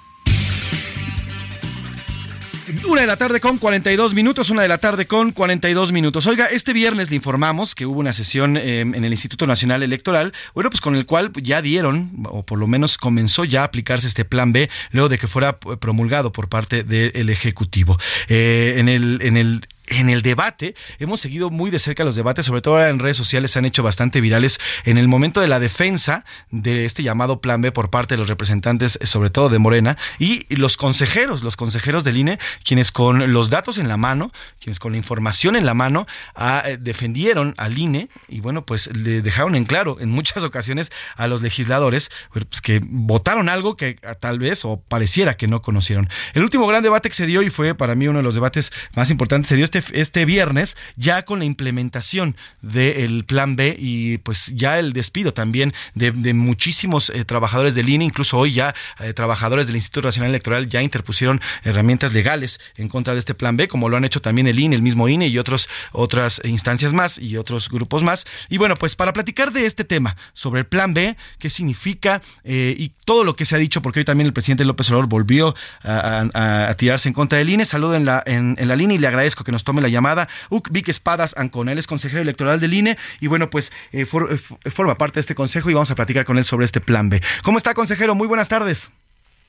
Una 2.87 3.01
de 3.01 3.07
la 3.07 3.17
tarde 3.17 3.41
con 3.41 3.59
42 3.59 4.15
minutos, 4.15 4.51
una 4.51 4.63
de 4.63 4.69
la 4.69 4.79
tarde 4.79 5.07
con 5.07 5.33
42 5.33 5.93
minutos. 5.93 6.27
Oiga, 6.27 6.47
este 6.47 6.73
viernes 6.73 7.11
le 7.11 7.17
informamos 7.17 7.75
que 7.75 7.87
hubo 7.87 7.99
una 7.99 8.13
sesión 8.13 8.57
em, 8.57 8.95
en 8.95 9.05
el 9.05 9.13
Instituto 9.13 9.47
Nacional 9.47 9.83
Electoral, 9.83 10.33
bueno, 10.55 10.71
pues 10.71 10.81
con 10.81 10.95
el 10.95 11.07
cual 11.07 11.33
ya 11.43 11.63
dieron, 11.63 12.11
o 12.25 12.45
por 12.45 12.59
lo 12.59 12.67
menos 12.67 12.97
comenzó 12.99 13.45
ya 13.45 13.63
a 13.63 13.65
aplicarse 13.65 14.07
este 14.07 14.25
plan 14.25 14.53
B, 14.53 14.71
luego 14.93 15.09
de 15.09 15.19
que 15.19 15.27
fuera 15.27 15.59
promulgado 15.59 16.33
por 16.33 16.49
parte 16.49 16.85
del 16.85 17.29
Ejecutivo. 17.29 17.99
Eh, 18.29 18.75
en 18.77 18.89
el, 18.89 19.19
en 19.23 19.37
el 19.37 19.67
en 19.91 20.09
el 20.09 20.23
debate. 20.23 20.75
Hemos 20.99 21.21
seguido 21.21 21.51
muy 21.51 21.71
de 21.71 21.79
cerca 21.79 22.05
los 22.05 22.17
debates, 22.17 22.47
sobre 22.47 22.63
todo 22.63 22.85
en 22.85 22.99
redes 22.99 23.17
sociales 23.17 23.51
se 23.51 23.59
han 23.59 23.65
hecho 23.65 23.83
bastante 23.83 24.21
virales 24.21 24.59
en 24.85 24.97
el 24.97 25.09
momento 25.09 25.41
de 25.41 25.49
la 25.49 25.61
defensa 25.61 26.25
de 26.51 26.87
este 26.87 27.03
llamado 27.03 27.41
Plan 27.41 27.61
B 27.61 27.73
por 27.73 27.91
parte 27.91 28.15
de 28.15 28.19
los 28.19 28.29
representantes, 28.29 28.99
sobre 29.03 29.31
todo 29.31 29.49
de 29.49 29.59
Morena, 29.59 29.99
y 30.19 30.47
los 30.55 30.77
consejeros, 30.77 31.43
los 31.43 31.57
consejeros 31.57 32.05
del 32.05 32.17
INE, 32.17 32.39
quienes 32.65 32.93
con 32.93 33.33
los 33.33 33.51
datos 33.51 33.79
en 33.79 33.89
la 33.89 33.97
mano, 33.97 34.33
quienes 34.61 34.79
con 34.79 34.93
la 34.93 34.99
información 34.99 35.57
en 35.57 35.67
la 35.67 35.75
mano, 35.75 36.07
ah, 36.35 36.63
eh, 36.65 36.79
defendieron 36.81 37.55
al 37.57 37.77
INE 37.77 38.09
y 38.29 38.41
bueno, 38.41 38.65
pues 38.65 38.95
le 38.97 39.23
dejaron 39.23 39.55
en 39.57 39.65
claro 39.65 39.99
en 40.01 40.11
muchas 40.11 40.43
ocasiones 40.43 40.91
a 41.17 41.27
los 41.27 41.43
legisladores 41.43 42.11
pues, 42.33 42.61
que 42.61 42.81
votaron 42.85 43.49
algo 43.49 43.77
que 43.77 43.99
ah, 44.05 44.15
tal 44.15 44.39
vez 44.39 44.65
o 44.65 44.81
pareciera 44.81 45.37
que 45.37 45.49
no 45.49 45.63
conocieron. 45.63 46.09
El 46.35 46.45
último 46.45 46.67
gran 46.67 46.83
debate 46.83 47.09
que 47.09 47.15
se 47.15 47.27
dio 47.27 47.43
y 47.43 47.51
fue 47.51 47.75
para 47.75 47.95
mí 47.95 48.09
uno 48.09 48.21
de 48.21 48.23
los 48.23 48.35
debates 48.35 48.73
más 48.95 49.11
importantes 49.11 49.49
se 49.49 49.57
dio 49.57 49.65
este 49.65 49.80
este, 49.81 50.01
este 50.01 50.25
viernes 50.25 50.77
ya 50.97 51.23
con 51.23 51.41
la 51.41 51.45
implementación 51.45 52.37
del 52.63 53.25
plan 53.25 53.57
B 53.57 53.77
y 53.79 54.19
pues 54.19 54.53
ya 54.55 54.79
el 54.79 54.93
despido 54.93 55.33
también 55.33 55.73
de, 55.95 56.13
muchísimos 56.35 57.11
eh, 57.11 57.25
trabajadores 57.25 57.75
del 57.75 57.89
INE, 57.89 58.05
incluso 58.05 58.39
hoy 58.39 58.53
ya 58.53 58.75
eh, 59.01 59.13
trabajadores 59.13 59.67
del 59.67 59.77
Instituto 59.77 60.09
Nacional 60.09 60.31
Electoral 60.31 60.69
ya 60.69 60.83
interpusieron 60.83 61.41
herramientas 61.65 62.13
legales 62.13 62.61
en 62.77 62.89
contra 62.89 63.15
de 63.15 63.21
este 63.21 63.35
plan 63.35 63.57
B, 63.57 63.69
como 63.69 63.89
lo 63.89 63.97
han 63.97 64.05
hecho 64.05 64.21
también 64.21 64.47
el 64.47 64.59
INE, 64.59 64.77
el 64.77 64.83
mismo 64.83 65.09
INE 65.09 65.29
y 65.29 65.39
otros, 65.39 65.69
otras 65.93 66.41
instancias 66.45 66.93
más 66.93 67.19
y 67.19 67.37
otros 67.37 67.69
grupos 67.69 68.03
más. 68.03 68.27
Y 68.49 68.59
bueno, 68.59 68.77
pues 68.77 68.95
para 68.95 69.13
platicar 69.13 69.53
de 69.53 69.67
este 69.67 69.85
tema, 69.85 70.17
sobre 70.33 70.61
el 70.61 70.67
plan 70.67 70.95
B, 70.95 71.17
qué 71.39 71.51
significa 71.51 72.23
y 72.45 72.93
todo 73.05 73.25
lo 73.25 73.37
que 73.37 73.45
se 73.45 73.57
ha 73.57 73.59
dicho, 73.59 73.83
porque 73.83 74.01
hoy 74.01 74.05
también 74.05 74.27
el 74.27 74.33
presidente 74.33 74.65
López 74.65 74.89
Obrador 74.91 75.09
volvió 75.09 75.55
a, 75.83 76.75
tirarse 76.77 77.09
en 77.09 77.15
contra 77.15 77.39
del 77.39 77.49
INE. 77.49 77.65
Saludo 77.65 77.95
en 77.95 78.05
la, 78.05 78.23
en, 78.27 78.57
la 78.61 78.77
línea 78.77 78.95
y 78.97 78.99
le 78.99 79.07
agradezco 79.07 79.45
que 79.45 79.53
nos 79.53 79.65
tome 79.71 79.81
la 79.83 79.89
llamada. 79.89 80.29
Uc 80.49 80.69
Vic 80.71 80.89
Espadas 80.89 81.35
Anconel 81.37 81.79
es 81.79 81.87
consejero 81.87 82.23
electoral 82.23 82.59
del 82.59 82.75
INE 82.75 82.99
y 83.21 83.29
bueno, 83.29 83.51
pues 83.51 83.73
eh, 83.93 84.05
eh, 84.05 84.71
forma 84.71 84.99
parte 84.99 85.15
de 85.15 85.21
este 85.21 85.37
consejo 85.37 85.71
y 85.71 85.75
vamos 85.75 85.93
a 85.93 85.95
platicar 85.95 86.25
con 86.25 86.39
él 86.39 86.45
sobre 86.45 86.67
este 86.67 86.81
plan 86.81 87.09
B. 87.09 87.23
¿Cómo 87.45 87.57
está, 87.57 87.73
consejero? 87.75 88.17
Muy 88.17 88.27
buenas 88.27 88.49
tardes. 88.49 88.91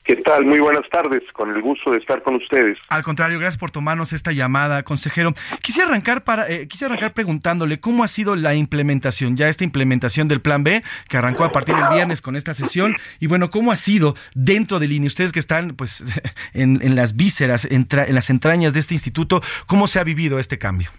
¿Qué 0.04 0.16
tal? 0.16 0.44
Muy 0.44 0.58
buenas 0.58 0.88
tardes, 0.90 1.22
con 1.32 1.54
el 1.54 1.62
gusto 1.62 1.92
de 1.92 1.98
estar 1.98 2.22
con 2.24 2.34
ustedes. 2.34 2.76
Al 2.88 3.04
contrario, 3.04 3.38
gracias 3.38 3.58
por 3.58 3.70
tomarnos 3.70 4.12
esta 4.12 4.32
llamada, 4.32 4.82
consejero. 4.82 5.32
Quisiera 5.62 5.88
arrancar 5.88 6.24
para 6.24 6.50
eh, 6.50 6.66
quisiera 6.66 6.92
arrancar 6.92 7.12
preguntándole 7.12 7.78
cómo 7.78 8.02
ha 8.02 8.08
sido 8.08 8.34
la 8.34 8.56
implementación, 8.56 9.36
ya 9.36 9.48
esta 9.48 9.62
implementación 9.62 10.26
del 10.26 10.40
Plan 10.40 10.64
B 10.64 10.82
que 11.08 11.16
arrancó 11.16 11.44
a 11.44 11.52
partir 11.52 11.76
del 11.76 11.88
viernes 11.94 12.20
con 12.20 12.34
esta 12.34 12.52
sesión 12.52 12.96
y 13.20 13.28
bueno, 13.28 13.50
cómo 13.50 13.70
ha 13.70 13.76
sido 13.76 14.16
dentro 14.34 14.80
del 14.80 14.90
INE, 14.90 15.06
ustedes 15.06 15.30
que 15.30 15.38
están 15.38 15.76
pues 15.76 16.02
en, 16.52 16.96
las 16.96 17.14
vísceras, 17.14 17.64
en, 17.70 17.86
las 18.08 18.28
entrañas 18.28 18.74
de 18.74 18.80
este 18.80 18.94
instituto, 18.94 19.40
cómo 19.66 19.86
se 19.86 20.00
ha 20.00 20.04
vivido 20.04 20.40
este 20.40 20.58
cambio. 20.58 20.90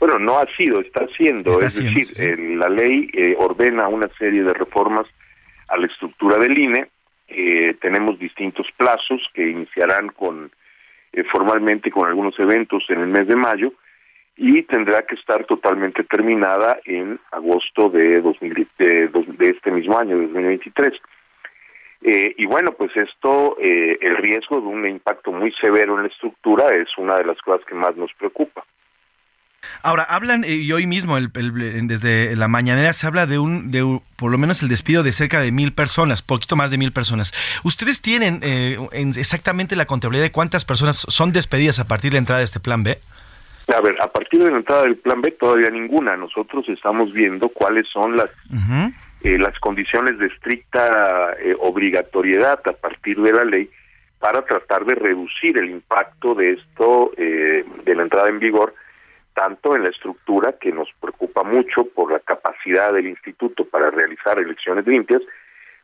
Bueno, 0.00 0.18
no 0.18 0.40
ha 0.40 0.46
sido, 0.56 0.80
está 0.80 1.04
haciendo, 1.04 1.60
es 1.60 1.76
decir, 1.76 2.40
la 2.56 2.68
ley 2.68 3.08
eh, 3.12 3.36
ordena 3.38 3.86
una 3.86 4.08
serie 4.18 4.42
de 4.42 4.52
reformas 4.52 5.06
a 5.68 5.76
la 5.76 5.86
estructura 5.86 6.38
del 6.38 6.58
INE 6.58 6.88
eh, 7.34 7.74
tenemos 7.80 8.18
distintos 8.18 8.66
plazos 8.76 9.20
que 9.34 9.48
iniciarán 9.48 10.08
con 10.08 10.50
eh, 11.12 11.24
formalmente 11.24 11.90
con 11.90 12.08
algunos 12.08 12.38
eventos 12.38 12.84
en 12.88 13.00
el 13.00 13.08
mes 13.08 13.26
de 13.26 13.36
mayo 13.36 13.72
y 14.36 14.62
tendrá 14.62 15.02
que 15.02 15.14
estar 15.14 15.44
totalmente 15.44 16.04
terminada 16.04 16.80
en 16.86 17.20
agosto 17.30 17.90
de, 17.90 18.22
de, 18.22 19.48
este 19.48 19.70
mismo 19.70 19.98
año, 19.98 20.16
2023. 20.16 20.92
Eh, 22.04 22.34
y 22.36 22.46
bueno, 22.46 22.72
pues 22.72 22.90
esto, 22.96 23.56
eh, 23.60 23.98
el 24.00 24.16
riesgo 24.16 24.60
de 24.60 24.66
un 24.66 24.88
impacto 24.88 25.32
muy 25.32 25.52
severo 25.60 25.96
en 25.96 26.04
la 26.04 26.08
estructura 26.08 26.74
es 26.74 26.88
una 26.96 27.16
de 27.16 27.24
las 27.24 27.38
cosas 27.42 27.64
que 27.66 27.74
más 27.74 27.94
nos 27.96 28.12
preocupa. 28.14 28.64
Ahora, 29.82 30.04
hablan, 30.04 30.44
eh, 30.44 30.54
y 30.54 30.72
hoy 30.72 30.86
mismo, 30.86 31.18
desde 31.20 32.36
la 32.36 32.48
mañanera, 32.48 32.92
se 32.92 33.06
habla 33.06 33.26
de 33.26 33.38
un, 33.38 33.70
de 33.70 34.00
por 34.16 34.30
lo 34.30 34.38
menos 34.38 34.62
el 34.62 34.68
despido 34.68 35.02
de 35.02 35.12
cerca 35.12 35.40
de 35.40 35.50
mil 35.50 35.72
personas, 35.72 36.22
poquito 36.22 36.54
más 36.54 36.70
de 36.70 36.78
mil 36.78 36.92
personas. 36.92 37.32
¿Ustedes 37.64 38.00
tienen 38.00 38.40
eh, 38.42 38.78
exactamente 38.92 39.74
la 39.74 39.86
contabilidad 39.86 40.24
de 40.24 40.32
cuántas 40.32 40.64
personas 40.64 41.04
son 41.08 41.32
despedidas 41.32 41.80
a 41.80 41.88
partir 41.88 42.10
de 42.10 42.14
la 42.14 42.18
entrada 42.20 42.38
de 42.38 42.44
este 42.44 42.60
plan 42.60 42.84
B? 42.84 42.98
A 43.74 43.80
ver, 43.80 44.00
a 44.00 44.08
partir 44.08 44.42
de 44.42 44.50
la 44.50 44.58
entrada 44.58 44.82
del 44.82 44.96
plan 44.96 45.20
B 45.20 45.32
todavía 45.32 45.70
ninguna. 45.70 46.16
Nosotros 46.16 46.68
estamos 46.68 47.12
viendo 47.12 47.48
cuáles 47.48 47.86
son 47.88 48.16
las 48.16 48.30
eh, 49.24 49.38
las 49.38 49.58
condiciones 49.60 50.18
de 50.18 50.26
estricta 50.26 51.36
obligatoriedad 51.60 52.60
a 52.66 52.72
partir 52.72 53.20
de 53.20 53.32
la 53.32 53.44
ley 53.44 53.70
para 54.18 54.42
tratar 54.42 54.84
de 54.84 54.94
reducir 54.94 55.58
el 55.58 55.70
impacto 55.70 56.34
de 56.34 56.52
esto 56.52 57.12
de 57.16 57.94
la 57.94 58.02
entrada 58.02 58.28
en 58.28 58.38
vigor 58.40 58.74
tanto 59.34 59.74
en 59.74 59.82
la 59.82 59.90
estructura, 59.90 60.56
que 60.60 60.72
nos 60.72 60.88
preocupa 61.00 61.42
mucho 61.42 61.84
por 61.84 62.12
la 62.12 62.20
capacidad 62.20 62.92
del 62.92 63.06
instituto 63.06 63.64
para 63.64 63.90
realizar 63.90 64.38
elecciones 64.38 64.86
limpias, 64.86 65.22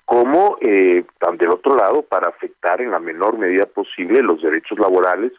como 0.04 0.56
eh, 0.62 1.04
del 1.38 1.50
otro 1.50 1.76
lado 1.76 2.02
para 2.02 2.28
afectar 2.28 2.80
en 2.80 2.90
la 2.90 2.98
menor 2.98 3.36
medida 3.36 3.66
posible 3.66 4.22
los 4.22 4.40
derechos 4.40 4.78
laborales 4.78 5.32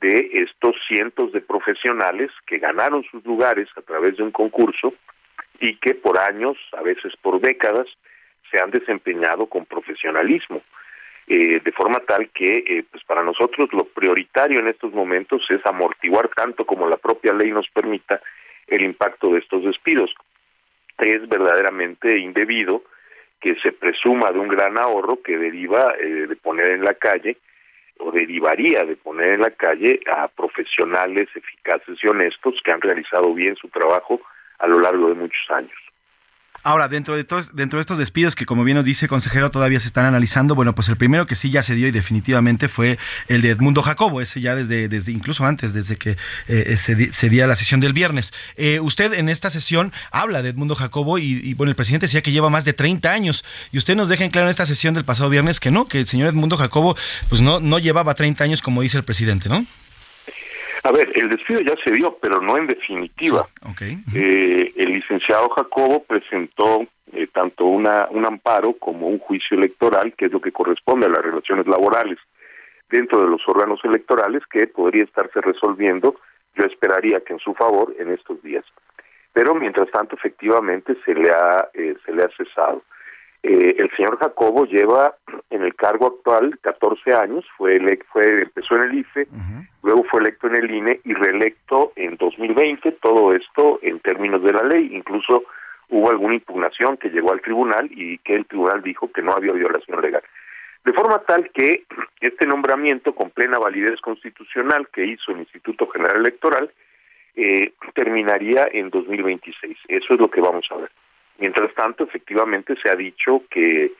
de 0.00 0.28
estos 0.34 0.76
cientos 0.86 1.32
de 1.32 1.40
profesionales 1.40 2.30
que 2.46 2.58
ganaron 2.58 3.02
sus 3.04 3.24
lugares 3.24 3.68
a 3.76 3.80
través 3.80 4.18
de 4.18 4.22
un 4.22 4.30
concurso 4.30 4.92
y 5.60 5.76
que 5.76 5.94
por 5.94 6.18
años, 6.18 6.58
a 6.76 6.82
veces 6.82 7.14
por 7.22 7.40
décadas, 7.40 7.86
se 8.50 8.62
han 8.62 8.70
desempeñado 8.70 9.46
con 9.46 9.64
profesionalismo. 9.64 10.60
Eh, 11.26 11.60
de 11.64 11.72
forma 11.72 12.00
tal 12.00 12.28
que 12.30 12.58
eh, 12.58 12.84
pues 12.90 13.02
para 13.04 13.22
nosotros 13.22 13.70
lo 13.72 13.84
prioritario 13.84 14.60
en 14.60 14.68
estos 14.68 14.92
momentos 14.92 15.42
es 15.48 15.64
amortiguar 15.64 16.28
tanto 16.28 16.66
como 16.66 16.86
la 16.86 16.98
propia 16.98 17.32
ley 17.32 17.50
nos 17.50 17.66
permita 17.70 18.20
el 18.66 18.82
impacto 18.82 19.30
de 19.30 19.38
estos 19.38 19.64
despidos. 19.64 20.14
Es 20.98 21.26
verdaderamente 21.26 22.18
indebido 22.18 22.82
que 23.40 23.56
se 23.62 23.72
presuma 23.72 24.32
de 24.32 24.38
un 24.38 24.48
gran 24.48 24.78
ahorro 24.78 25.22
que 25.22 25.38
deriva 25.38 25.94
eh, 25.98 26.26
de 26.28 26.36
poner 26.36 26.72
en 26.72 26.84
la 26.84 26.94
calle 26.94 27.38
o 27.98 28.10
derivaría 28.10 28.84
de 28.84 28.96
poner 28.96 29.34
en 29.34 29.40
la 29.40 29.50
calle 29.50 30.00
a 30.06 30.28
profesionales 30.28 31.28
eficaces 31.34 31.98
y 32.02 32.06
honestos 32.06 32.60
que 32.62 32.72
han 32.72 32.80
realizado 32.80 33.32
bien 33.32 33.56
su 33.56 33.68
trabajo 33.68 34.20
a 34.58 34.66
lo 34.66 34.78
largo 34.78 35.08
de 35.08 35.14
muchos 35.14 35.50
años. 35.50 35.83
Ahora, 36.64 36.88
dentro 36.88 37.14
de, 37.14 37.26
dentro 37.52 37.78
de 37.78 37.82
estos 37.82 37.98
despidos 37.98 38.34
que, 38.34 38.46
como 38.46 38.64
bien 38.64 38.76
nos 38.76 38.86
dice 38.86 39.06
consejero, 39.06 39.50
todavía 39.50 39.78
se 39.78 39.86
están 39.86 40.06
analizando, 40.06 40.54
bueno, 40.54 40.74
pues 40.74 40.88
el 40.88 40.96
primero 40.96 41.26
que 41.26 41.34
sí 41.34 41.50
ya 41.50 41.62
se 41.62 41.74
dio 41.74 41.86
y 41.86 41.90
definitivamente 41.90 42.68
fue 42.68 42.98
el 43.28 43.42
de 43.42 43.50
Edmundo 43.50 43.82
Jacobo, 43.82 44.22
ese 44.22 44.40
ya 44.40 44.54
desde, 44.54 44.88
desde 44.88 45.12
incluso 45.12 45.44
antes, 45.44 45.74
desde 45.74 45.96
que 45.96 46.16
eh, 46.48 46.76
se, 46.78 47.12
se 47.12 47.28
dio 47.28 47.46
la 47.46 47.54
sesión 47.54 47.80
del 47.80 47.92
viernes. 47.92 48.32
Eh, 48.56 48.80
usted 48.80 49.12
en 49.12 49.28
esta 49.28 49.50
sesión 49.50 49.92
habla 50.10 50.42
de 50.42 50.48
Edmundo 50.48 50.74
Jacobo 50.74 51.18
y, 51.18 51.52
bueno, 51.52 51.70
el 51.70 51.76
presidente 51.76 52.06
decía 52.06 52.22
que 52.22 52.32
lleva 52.32 52.48
más 52.48 52.64
de 52.64 52.72
30 52.72 53.12
años 53.12 53.44
y 53.70 53.76
usted 53.76 53.94
nos 53.94 54.08
deja 54.08 54.24
en 54.24 54.30
claro 54.30 54.46
en 54.46 54.50
esta 54.50 54.64
sesión 54.64 54.94
del 54.94 55.04
pasado 55.04 55.28
viernes 55.28 55.60
que 55.60 55.70
no, 55.70 55.84
que 55.84 56.00
el 56.00 56.06
señor 56.06 56.28
Edmundo 56.28 56.56
Jacobo 56.56 56.96
pues 57.28 57.42
no, 57.42 57.60
no 57.60 57.78
llevaba 57.78 58.14
30 58.14 58.42
años 58.42 58.62
como 58.62 58.80
dice 58.80 58.96
el 58.96 59.04
presidente, 59.04 59.50
¿no? 59.50 59.66
A 60.84 60.92
ver, 60.92 61.10
el 61.14 61.30
despido 61.30 61.60
ya 61.60 61.74
se 61.82 61.92
dio, 61.92 62.18
pero 62.20 62.40
no 62.40 62.58
en 62.58 62.66
definitiva. 62.66 63.46
Eh, 64.14 64.72
el 64.76 64.92
licenciado 64.92 65.48
Jacobo 65.48 66.04
presentó 66.04 66.86
eh, 67.12 67.26
tanto 67.32 67.64
una, 67.64 68.06
un 68.10 68.26
amparo 68.26 68.74
como 68.74 69.08
un 69.08 69.18
juicio 69.18 69.56
electoral, 69.56 70.12
que 70.16 70.26
es 70.26 70.32
lo 70.32 70.42
que 70.42 70.52
corresponde 70.52 71.06
a 71.06 71.08
las 71.08 71.22
relaciones 71.22 71.66
laborales 71.66 72.18
dentro 72.90 73.22
de 73.22 73.28
los 73.28 73.40
órganos 73.48 73.80
electorales, 73.82 74.42
que 74.50 74.66
podría 74.66 75.04
estarse 75.04 75.40
resolviendo, 75.40 76.16
yo 76.54 76.64
esperaría 76.64 77.20
que 77.20 77.32
en 77.32 77.38
su 77.38 77.54
favor, 77.54 77.94
en 77.98 78.12
estos 78.12 78.42
días. 78.42 78.64
Pero 79.32 79.54
mientras 79.54 79.90
tanto, 79.90 80.16
efectivamente, 80.16 80.96
se 81.04 81.14
le 81.14 81.30
ha, 81.30 81.68
eh, 81.72 81.96
se 82.04 82.12
le 82.12 82.24
ha 82.24 82.28
cesado. 82.36 82.82
Eh, 83.46 83.76
el 83.76 83.90
señor 83.94 84.18
Jacobo 84.18 84.64
lleva 84.64 85.16
en 85.50 85.64
el 85.64 85.74
cargo 85.74 86.06
actual 86.06 86.58
14 86.62 87.12
años, 87.12 87.44
fue, 87.58 87.78
fue 88.10 88.40
empezó 88.40 88.76
en 88.76 88.84
el 88.84 88.94
IFE, 89.00 89.28
luego 89.82 90.02
fue 90.04 90.20
electo 90.20 90.46
en 90.46 90.56
el 90.56 90.70
INE 90.70 91.00
y 91.04 91.12
reelecto 91.12 91.92
en 91.94 92.16
2020, 92.16 92.92
todo 93.02 93.34
esto 93.34 93.80
en 93.82 94.00
términos 94.00 94.42
de 94.42 94.54
la 94.54 94.62
ley, 94.62 94.88
incluso 94.92 95.44
hubo 95.90 96.08
alguna 96.08 96.36
impugnación 96.36 96.96
que 96.96 97.10
llegó 97.10 97.32
al 97.32 97.42
tribunal 97.42 97.90
y 97.90 98.16
que 98.16 98.34
el 98.34 98.46
tribunal 98.46 98.82
dijo 98.82 99.12
que 99.12 99.20
no 99.20 99.32
había 99.32 99.52
violación 99.52 100.00
legal. 100.00 100.22
De 100.82 100.94
forma 100.94 101.18
tal 101.18 101.50
que 101.50 101.84
este 102.22 102.46
nombramiento 102.46 103.14
con 103.14 103.28
plena 103.28 103.58
validez 103.58 104.00
constitucional 104.00 104.88
que 104.88 105.04
hizo 105.04 105.32
el 105.32 105.40
Instituto 105.40 105.86
General 105.88 106.16
Electoral 106.16 106.70
eh, 107.36 107.74
terminaría 107.94 108.68
en 108.72 108.88
2026. 108.88 109.76
Eso 109.88 110.14
es 110.14 110.18
lo 110.18 110.30
que 110.30 110.40
vamos 110.40 110.66
a 110.70 110.76
ver. 110.76 110.90
Mientras 111.38 111.74
tanto, 111.74 112.04
efectivamente 112.04 112.74
se 112.82 112.90
ha 112.90 112.94
dicho 112.94 113.42
que 113.50 113.92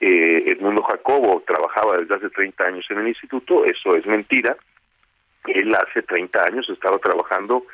eh, 0.00 0.44
Edmundo 0.46 0.82
Jacobo 0.82 1.42
trabajaba 1.46 1.98
desde 1.98 2.14
hace 2.14 2.30
30 2.30 2.64
años 2.64 2.86
en 2.90 2.98
el 3.00 3.08
instituto, 3.08 3.64
eso 3.64 3.94
es 3.96 4.06
mentira. 4.06 4.56
Él 5.46 5.74
hace 5.74 6.02
30 6.02 6.42
años 6.42 6.68
estaba 6.70 6.98
trabajando 6.98 7.64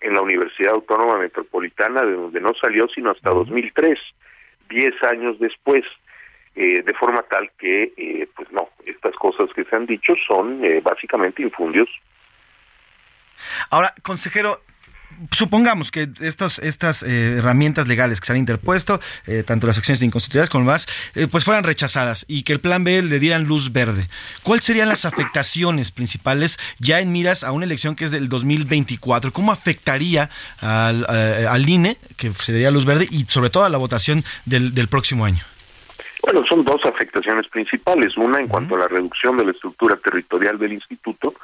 en 0.00 0.14
la 0.14 0.20
Universidad 0.20 0.74
Autónoma 0.74 1.18
Metropolitana, 1.18 2.02
de 2.02 2.12
donde 2.12 2.40
no 2.40 2.52
salió 2.60 2.86
sino 2.88 3.10
hasta 3.10 3.30
2003, 3.30 3.98
10 4.68 5.02
años 5.04 5.38
después, 5.38 5.84
eh, 6.54 6.82
de 6.82 6.94
forma 6.94 7.22
tal 7.22 7.50
que, 7.58 7.92
eh, 7.96 8.28
pues 8.34 8.50
no, 8.52 8.70
estas 8.84 9.14
cosas 9.16 9.48
que 9.54 9.64
se 9.64 9.76
han 9.76 9.86
dicho 9.86 10.14
son 10.26 10.64
eh, 10.64 10.80
básicamente 10.82 11.42
infundios. 11.42 11.88
Ahora, 13.70 13.94
consejero, 14.02 14.60
supongamos 15.32 15.90
que 15.90 16.08
estos, 16.20 16.58
estas 16.58 17.02
eh, 17.02 17.36
herramientas 17.38 17.86
legales 17.86 18.20
que 18.20 18.26
se 18.26 18.32
han 18.32 18.38
interpuesto, 18.38 19.00
eh, 19.26 19.42
tanto 19.46 19.66
las 19.66 19.78
acciones 19.78 20.00
de 20.00 20.06
inconstitucionalidad 20.06 20.50
como 20.50 20.64
más, 20.64 20.86
eh, 21.14 21.26
pues 21.30 21.44
fueran 21.44 21.64
rechazadas 21.64 22.24
y 22.28 22.42
que 22.42 22.52
el 22.52 22.60
plan 22.60 22.84
B 22.84 23.02
le 23.02 23.18
dieran 23.18 23.44
luz 23.44 23.72
verde. 23.72 24.08
¿Cuáles 24.42 24.64
serían 24.64 24.88
las 24.88 25.04
afectaciones 25.04 25.90
principales 25.90 26.58
ya 26.78 27.00
en 27.00 27.12
miras 27.12 27.44
a 27.44 27.52
una 27.52 27.64
elección 27.64 27.96
que 27.96 28.04
es 28.04 28.10
del 28.10 28.28
2024? 28.28 29.32
¿Cómo 29.32 29.52
afectaría 29.52 30.30
al, 30.60 31.06
al 31.06 31.68
INE, 31.68 31.96
que 32.16 32.32
se 32.34 32.52
le 32.52 32.58
diera 32.58 32.70
luz 32.70 32.84
verde, 32.84 33.06
y 33.10 33.24
sobre 33.28 33.50
todo 33.50 33.64
a 33.64 33.68
la 33.68 33.78
votación 33.78 34.24
del, 34.44 34.74
del 34.74 34.88
próximo 34.88 35.24
año? 35.24 35.44
Bueno, 36.22 36.44
son 36.44 36.64
dos 36.64 36.84
afectaciones 36.84 37.46
principales. 37.48 38.16
Una 38.16 38.40
en 38.40 38.48
cuanto 38.48 38.74
a 38.74 38.78
la 38.78 38.88
reducción 38.88 39.36
de 39.36 39.44
la 39.44 39.52
estructura 39.52 39.96
territorial 39.96 40.58
del 40.58 40.72
instituto, 40.72 41.34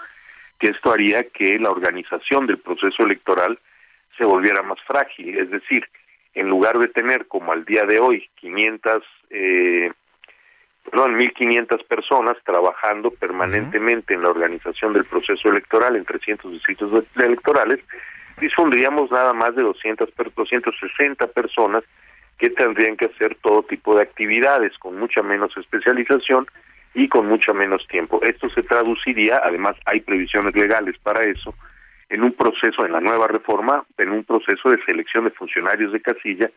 que 0.63 0.69
esto 0.69 0.93
haría 0.93 1.25
que 1.25 1.59
la 1.59 1.71
organización 1.71 2.47
del 2.47 2.59
proceso 2.59 3.03
electoral 3.03 3.59
se 4.17 4.25
volviera 4.25 4.63
más 4.63 4.79
frágil, 4.87 5.37
es 5.37 5.51
decir, 5.51 5.85
en 6.35 6.49
lugar 6.49 6.79
de 6.79 6.87
tener 6.87 7.27
como 7.27 7.51
al 7.51 7.65
día 7.65 7.85
de 7.85 7.99
hoy 7.99 8.31
500, 8.37 9.03
eh, 9.31 9.91
perdón, 10.89 11.17
1.500 11.17 11.85
personas 11.89 12.37
trabajando 12.45 13.11
permanentemente 13.11 14.15
en 14.15 14.23
la 14.23 14.29
organización 14.29 14.93
del 14.93 15.05
proceso 15.05 15.49
electoral 15.49 15.97
en 15.97 16.05
300 16.05 16.53
distritos 16.53 17.07
electorales, 17.17 17.81
dispondríamos 18.41 19.11
nada 19.11 19.35
más 19.35 19.57
de 19.57 19.65
200, 19.65 20.11
260 20.15 21.27
personas 21.27 21.83
que 22.39 22.51
tendrían 22.51 22.97
que 22.97 23.07
hacer 23.07 23.35
todo 23.43 23.65
tipo 23.65 23.97
de 23.97 24.03
actividades 24.03 24.79
con 24.79 24.97
mucha 24.97 25.25
menos 25.25 25.57
especialización 25.57 26.47
y 26.95 27.09
con 27.09 27.26
mucho 27.26 27.55
menos 27.55 27.86
tiempo. 27.88 28.20
Esto 28.22 28.49
se 28.51 28.62
traduciría, 28.62 29.40
además 29.43 29.76
hay 29.86 30.01
previsiones 30.01 30.55
legales 30.55 30.97
para 30.99 31.22
eso, 31.22 31.55
en 32.09 32.22
un 32.22 32.32
proceso, 32.32 32.84
en 32.84 32.93
la 32.93 33.01
nueva 33.01 33.26
reforma, 33.26 33.84
en 33.97 34.11
un 34.11 34.24
proceso 34.24 34.70
de 34.70 34.82
selección 34.84 35.24
de 35.24 35.30
funcionarios 35.30 35.93
de 35.93 36.01
casilla 36.01 36.51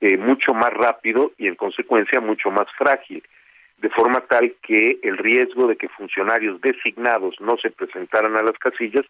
eh, 0.00 0.16
mucho 0.16 0.54
más 0.54 0.72
rápido 0.72 1.32
y 1.38 1.48
en 1.48 1.56
consecuencia 1.56 2.20
mucho 2.20 2.50
más 2.50 2.66
frágil, 2.76 3.22
de 3.78 3.88
forma 3.90 4.20
tal 4.20 4.54
que 4.62 4.98
el 5.02 5.16
riesgo 5.16 5.66
de 5.66 5.76
que 5.76 5.88
funcionarios 5.88 6.60
designados 6.60 7.36
no 7.40 7.56
se 7.56 7.70
presentaran 7.70 8.36
a 8.36 8.42
las 8.42 8.58
casillas 8.58 9.06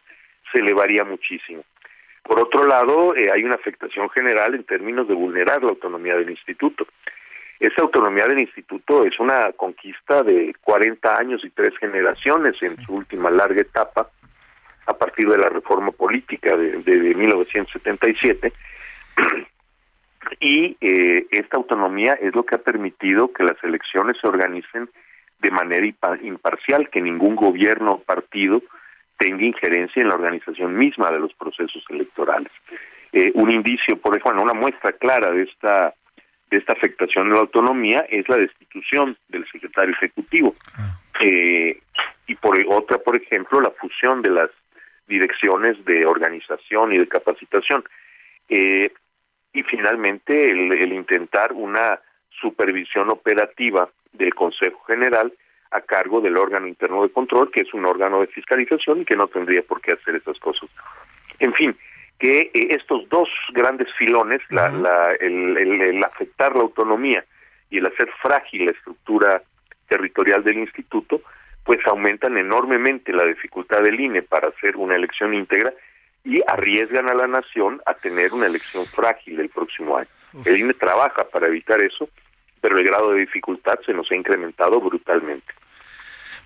se 0.53 0.61
elevaría 0.61 1.05
muchísimo. 1.05 1.65
Por 2.23 2.41
otro 2.41 2.67
lado, 2.67 3.17
eh, 3.17 3.31
hay 3.33 3.45
una 3.45 3.55
afectación 3.55 4.09
general 4.11 4.55
en 4.55 4.65
términos 4.65 5.09
de 5.09 5.15
vulnerar 5.15 5.63
la 5.63 5.71
autonomía 5.71 6.15
del 6.17 6.31
instituto. 6.31 6.87
Esa 7.61 7.83
autonomía 7.83 8.27
del 8.27 8.39
instituto 8.39 9.05
es 9.05 9.19
una 9.19 9.53
conquista 9.53 10.23
de 10.23 10.55
40 10.63 11.17
años 11.19 11.45
y 11.45 11.51
tres 11.51 11.77
generaciones 11.79 12.55
en 12.63 12.77
su 12.85 12.95
última 12.95 13.31
larga 13.31 13.61
etapa, 13.61 14.09
a 14.87 14.97
partir 14.97 15.29
de 15.29 15.39
la 15.39 15.49
reforma 15.49 15.91
política 15.91 16.57
de, 16.57 17.15
1977. 17.15 18.53
y 20.41 20.77
eh, 20.81 21.27
esta 21.31 21.57
autonomía 21.57 22.15
es 22.15 22.35
lo 22.35 22.45
que 22.45 22.55
ha 22.55 22.59
permitido 22.59 23.33
que 23.33 23.43
las 23.43 23.63
elecciones 23.65 24.17
se 24.21 24.29
organicen 24.29 24.89
de 25.41 25.51
manera 25.51 25.87
imparcial, 26.23 26.89
que 26.91 27.01
ningún 27.01 27.37
gobierno 27.37 27.93
o 27.93 28.01
partido 28.01 28.63
tenga 29.19 29.45
injerencia 29.45 30.01
en 30.01 30.09
la 30.09 30.15
organización 30.15 30.77
misma 30.77 31.11
de 31.11 31.21
los 31.21 31.35
procesos 31.35 31.85
electorales. 31.89 32.53
Eh, 33.13 33.33
un 33.35 33.51
indicio, 33.51 33.97
por 33.99 34.17
ejemplo, 34.17 34.43
una 34.43 34.55
muestra 34.55 34.93
clara 34.93 35.33
de 35.33 35.43
esta 35.43 35.95
de 36.51 36.57
esta 36.59 36.73
afectación 36.73 37.29
de 37.29 37.35
la 37.35 37.41
autonomía 37.41 38.07
es 38.09 38.29
la 38.29 38.37
destitución 38.37 39.17
del 39.29 39.47
secretario 39.51 39.95
ejecutivo 39.95 40.55
ah. 40.77 40.99
eh, 41.21 41.81
y 42.27 42.35
por 42.37 42.59
otra, 42.69 42.99
por 42.99 43.17
ejemplo, 43.17 43.61
la 43.61 43.71
fusión 43.71 44.23
de 44.23 44.31
las 44.31 44.51
direcciones 45.07 45.83
de 45.85 46.05
organización 46.05 46.93
y 46.93 46.99
de 46.99 47.09
capacitación 47.09 47.85
eh, 48.49 48.93
y 49.53 49.63
finalmente 49.63 50.51
el 50.51 50.93
intentar 50.93 51.53
una 51.53 52.01
supervisión 52.41 53.11
operativa 53.11 53.89
del 54.13 54.35
Consejo 54.35 54.81
General 54.85 55.33
a 55.71 55.81
cargo 55.81 56.21
del 56.21 56.37
órgano 56.37 56.67
interno 56.67 57.03
de 57.03 57.11
control, 57.11 57.51
que 57.51 57.61
es 57.61 57.75
un 57.75 57.85
órgano 57.85 58.21
de 58.21 58.27
fiscalización 58.29 59.03
y 59.03 59.05
que 59.05 59.17
no 59.17 59.29
tendría 59.29 59.63
por 59.63 59.81
qué 59.81 59.93
hacer 59.93 60.17
esas 60.17 60.39
cosas. 60.39 60.69
En 61.39 61.53
fin, 61.55 61.77
que 62.19 62.51
eh, 62.53 62.69
estos 62.71 63.09
dos 63.09 63.29
grandes 63.53 63.89
filones, 63.97 64.41
la, 64.51 64.69
la, 64.69 65.13
el, 65.21 65.57
el, 65.57 66.05
afectar 66.05 66.55
la 66.55 66.63
autonomía 66.63 67.25
y 67.71 67.79
el 67.79 67.87
hacer 67.87 68.11
frágil 68.23 68.67
la 68.67 68.73
estructura 68.73 69.43
territorial 69.89 70.43
del 70.43 70.59
instituto, 70.59 71.21
pues 71.65 71.81
aumentan 71.87 72.37
enormemente 72.37 73.13
la 73.13 73.25
dificultad 73.25 73.83
del 73.83 74.01
INE 74.01 74.23
para 74.23 74.49
hacer 74.49 74.77
una 74.77 74.97
elección 74.97 75.35
íntegra 75.35 75.73
y 76.25 76.43
arriesgan 76.47 77.09
a 77.09 77.15
la 77.15 77.27
nación 77.27 77.81
a 77.87 77.95
tener 77.95 78.33
una 78.33 78.47
elección 78.47 78.87
frágil 78.87 79.41
el 79.41 79.49
próximo 79.49 79.97
año. 79.97 80.09
El 80.45 80.59
INE 80.59 80.75
trabaja 80.75 81.25
para 81.25 81.47
evitar 81.47 81.83
eso 81.83 82.09
pero 82.61 82.79
el 82.79 82.85
grado 82.85 83.13
de 83.13 83.21
dificultad 83.21 83.79
se 83.85 83.93
nos 83.93 84.11
ha 84.11 84.17
incrementado 84.17 84.81
brutalmente 84.81 85.53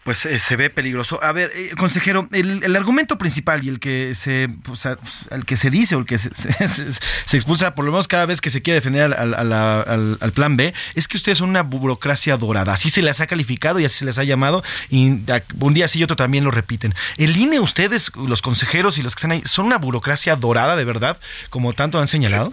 pues 0.04 0.26
eh, 0.26 0.38
se 0.38 0.56
ve 0.56 0.70
peligroso. 0.70 1.22
A 1.22 1.32
ver, 1.32 1.50
eh, 1.54 1.70
consejero, 1.76 2.28
el, 2.32 2.74
argumento 2.74 3.18
principal 3.18 3.64
y 3.64 3.68
el 3.68 3.78
que 3.78 4.14
se 4.14 4.48
pues, 4.64 4.86
el 5.30 5.44
que 5.44 5.56
se 5.56 5.70
dice 5.70 5.94
o 5.94 6.00
el 6.00 6.06
que 6.06 6.18
se, 6.18 7.36
expulsa, 7.36 7.74
por 7.74 7.84
lo 7.84 7.92
menos 7.92 8.08
cada 8.08 8.26
vez 8.26 8.40
que 8.40 8.50
se 8.50 8.62
quiere 8.62 8.80
defender 8.80 9.12
al, 9.14 10.32
plan 10.32 10.56
B, 10.56 10.74
es 10.94 11.06
que 11.06 11.16
ustedes 11.16 11.38
son 11.38 11.50
una 11.50 11.62
burocracia 11.62 12.36
dorada. 12.36 12.72
Así 12.72 12.90
se 12.90 13.02
les 13.02 13.20
ha 13.20 13.26
calificado 13.26 13.78
y 13.78 13.84
así 13.84 13.98
se 13.98 14.04
les 14.04 14.18
ha 14.18 14.24
llamado 14.24 14.62
y 14.90 15.20
un 15.60 15.74
día 15.74 15.88
sí 15.88 16.00
y 16.00 16.04
otro 16.04 16.16
también 16.16 16.44
lo 16.44 16.50
repiten. 16.50 16.94
¿El 17.16 17.36
INE, 17.36 17.60
ustedes, 17.60 18.10
los 18.16 18.42
consejeros 18.42 18.98
y 18.98 19.02
los 19.02 19.14
que 19.14 19.20
están 19.20 19.32
ahí, 19.32 19.42
son 19.44 19.66
una 19.66 19.78
burocracia 19.78 20.34
dorada 20.36 20.74
de 20.74 20.84
verdad, 20.84 21.20
como 21.50 21.74
tanto 21.74 22.00
han 22.00 22.08
señalado? 22.08 22.52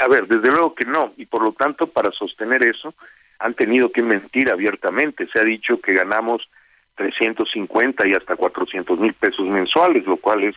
A 0.00 0.08
ver, 0.08 0.26
desde 0.26 0.48
luego 0.48 0.74
que 0.74 0.84
no, 0.84 1.12
y 1.16 1.26
por 1.26 1.42
lo 1.42 1.52
tanto, 1.52 1.86
para 1.86 2.12
sostener 2.12 2.64
eso, 2.64 2.94
han 3.38 3.54
tenido 3.54 3.90
que 3.90 4.02
mentir 4.02 4.50
abiertamente. 4.50 5.26
Se 5.32 5.40
ha 5.40 5.44
dicho 5.44 5.80
que 5.80 5.94
ganamos 5.94 6.48
350 6.96 8.08
y 8.08 8.14
hasta 8.14 8.36
400 8.36 8.98
mil 8.98 9.14
pesos 9.14 9.46
mensuales, 9.46 10.04
lo 10.06 10.16
cual 10.16 10.44
es 10.44 10.56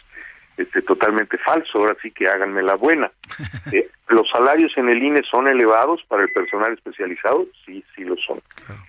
este, 0.57 0.81
totalmente 0.81 1.37
falso. 1.37 1.79
Ahora 1.79 1.95
sí 2.01 2.11
que 2.11 2.27
háganme 2.27 2.63
la 2.63 2.75
buena. 2.75 3.11
Eh, 3.71 3.87
¿Los 4.07 4.27
salarios 4.31 4.71
en 4.77 4.89
el 4.89 5.03
INE 5.03 5.21
son 5.29 5.47
elevados 5.47 6.01
para 6.07 6.23
el 6.23 6.29
personal 6.31 6.73
especializado? 6.73 7.45
Sí, 7.65 7.83
sí 7.95 8.03
lo 8.03 8.15
son. 8.17 8.41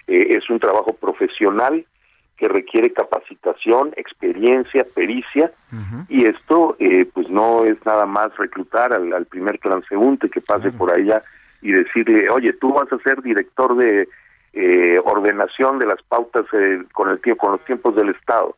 Eh, 0.06 0.28
es 0.30 0.48
un 0.48 0.58
trabajo 0.58 0.94
profesional 0.94 1.84
que 2.38 2.48
requiere 2.48 2.90
capacitación, 2.94 3.92
experiencia, 3.98 4.86
pericia, 4.94 5.52
y 6.08 6.24
esto 6.24 6.74
eh, 6.78 7.04
pues 7.12 7.28
no 7.28 7.66
es 7.66 7.76
nada 7.84 8.06
más 8.06 8.34
reclutar 8.38 8.94
al, 8.94 9.26
primer 9.26 9.58
transeúnte 9.58 10.30
que 10.30 10.40
pase 10.40 10.72
por 10.72 10.90
allá 10.90 11.22
y 11.60 11.72
decirle, 11.72 12.30
oye, 12.30 12.54
tú 12.54 12.72
vas 12.72 12.90
a 12.90 12.98
ser 13.00 13.20
director 13.20 13.76
de 13.76 14.08
eh, 14.52 14.98
ordenación 15.04 15.78
de 15.78 15.86
las 15.86 16.02
pautas 16.02 16.44
eh, 16.52 16.82
con 16.92 17.08
el 17.10 17.20
tiempo, 17.20 17.46
con 17.46 17.52
los 17.52 17.64
tiempos 17.64 17.94
del 17.96 18.10
Estado. 18.10 18.56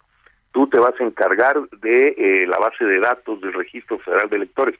Tú 0.52 0.66
te 0.66 0.78
vas 0.78 0.94
a 1.00 1.04
encargar 1.04 1.56
de 1.80 2.44
la 2.46 2.58
base 2.58 2.84
de 2.84 3.00
datos 3.00 3.40
del 3.40 3.54
Registro 3.54 3.98
Federal 3.98 4.28
de 4.28 4.36
Electores. 4.36 4.78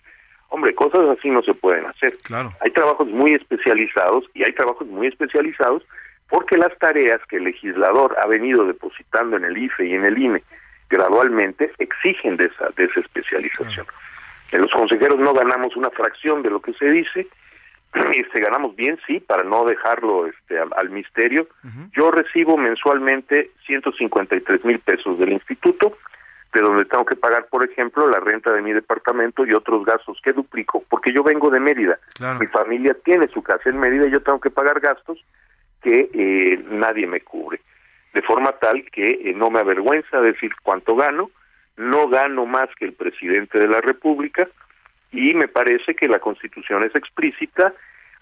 Hombre, 0.48 0.74
cosas 0.74 1.08
así 1.16 1.30
no 1.30 1.42
se 1.42 1.54
pueden 1.54 1.86
hacer. 1.86 2.14
Claro. 2.24 2.52
Hay 2.60 2.70
trabajos 2.72 3.08
muy 3.08 3.32
especializados 3.34 4.24
y 4.34 4.44
hay 4.44 4.52
trabajos 4.52 4.86
muy 4.86 5.06
especializados 5.06 5.82
porque 6.28 6.56
las 6.56 6.76
tareas 6.78 7.20
que 7.28 7.36
el 7.36 7.44
legislador 7.44 8.16
ha 8.22 8.26
venido 8.26 8.66
depositando 8.66 9.36
en 9.36 9.44
el 9.44 9.56
IFE 9.56 9.86
y 9.86 9.94
en 9.94 10.04
el 10.04 10.18
INE 10.18 10.42
gradualmente 10.92 11.72
exigen 11.78 12.36
de 12.36 12.44
esa, 12.44 12.68
de 12.76 12.84
esa 12.84 13.00
especialización. 13.00 13.86
En 14.52 14.60
los 14.60 14.70
consejeros 14.70 15.18
no 15.18 15.32
ganamos 15.32 15.74
una 15.76 15.90
fracción 15.90 16.42
de 16.42 16.50
lo 16.50 16.60
que 16.60 16.74
se 16.74 16.86
dice, 16.90 17.26
este 18.16 18.40
ganamos 18.40 18.74
bien 18.74 18.98
sí 19.06 19.20
para 19.20 19.44
no 19.44 19.64
dejarlo 19.64 20.26
este 20.26 20.58
al, 20.58 20.90
misterio. 20.90 21.48
Yo 21.96 22.10
recibo 22.10 22.56
mensualmente 22.56 23.50
153 23.66 24.64
mil 24.64 24.78
pesos 24.80 25.18
del 25.18 25.32
instituto 25.32 25.96
de 26.52 26.60
donde 26.60 26.84
tengo 26.84 27.04
que 27.04 27.16
pagar 27.16 27.46
por 27.46 27.64
ejemplo 27.64 28.08
la 28.08 28.20
renta 28.20 28.52
de 28.52 28.60
mi 28.60 28.72
departamento 28.72 29.46
y 29.46 29.54
otros 29.54 29.84
gastos 29.84 30.18
que 30.22 30.32
duplico 30.32 30.84
porque 30.88 31.12
yo 31.12 31.22
vengo 31.22 31.50
de 31.50 31.60
Mérida. 31.60 31.98
Mi 32.38 32.46
familia 32.46 32.96
tiene 33.04 33.28
su 33.28 33.42
casa 33.42 33.68
en 33.68 33.78
Mérida 33.78 34.06
y 34.06 34.12
yo 34.12 34.22
tengo 34.22 34.40
que 34.40 34.50
pagar 34.50 34.80
gastos 34.80 35.18
que 35.82 36.10
eh, 36.12 36.64
nadie 36.70 37.06
me 37.06 37.20
cubre. 37.20 37.60
De 38.14 38.22
forma 38.22 38.52
tal 38.52 38.84
que 38.90 39.10
eh, 39.10 39.34
no 39.34 39.50
me 39.50 39.60
avergüenza 39.60 40.20
decir 40.20 40.52
cuánto 40.62 40.94
gano, 40.94 41.30
no 41.76 42.08
gano 42.08 42.46
más 42.46 42.68
que 42.78 42.84
el 42.84 42.92
presidente 42.92 43.58
de 43.58 43.68
la 43.68 43.80
República 43.80 44.48
y 45.12 45.34
me 45.34 45.48
parece 45.48 45.94
que 45.94 46.08
la 46.08 46.18
Constitución 46.18 46.82
es 46.82 46.94
explícita 46.94 47.72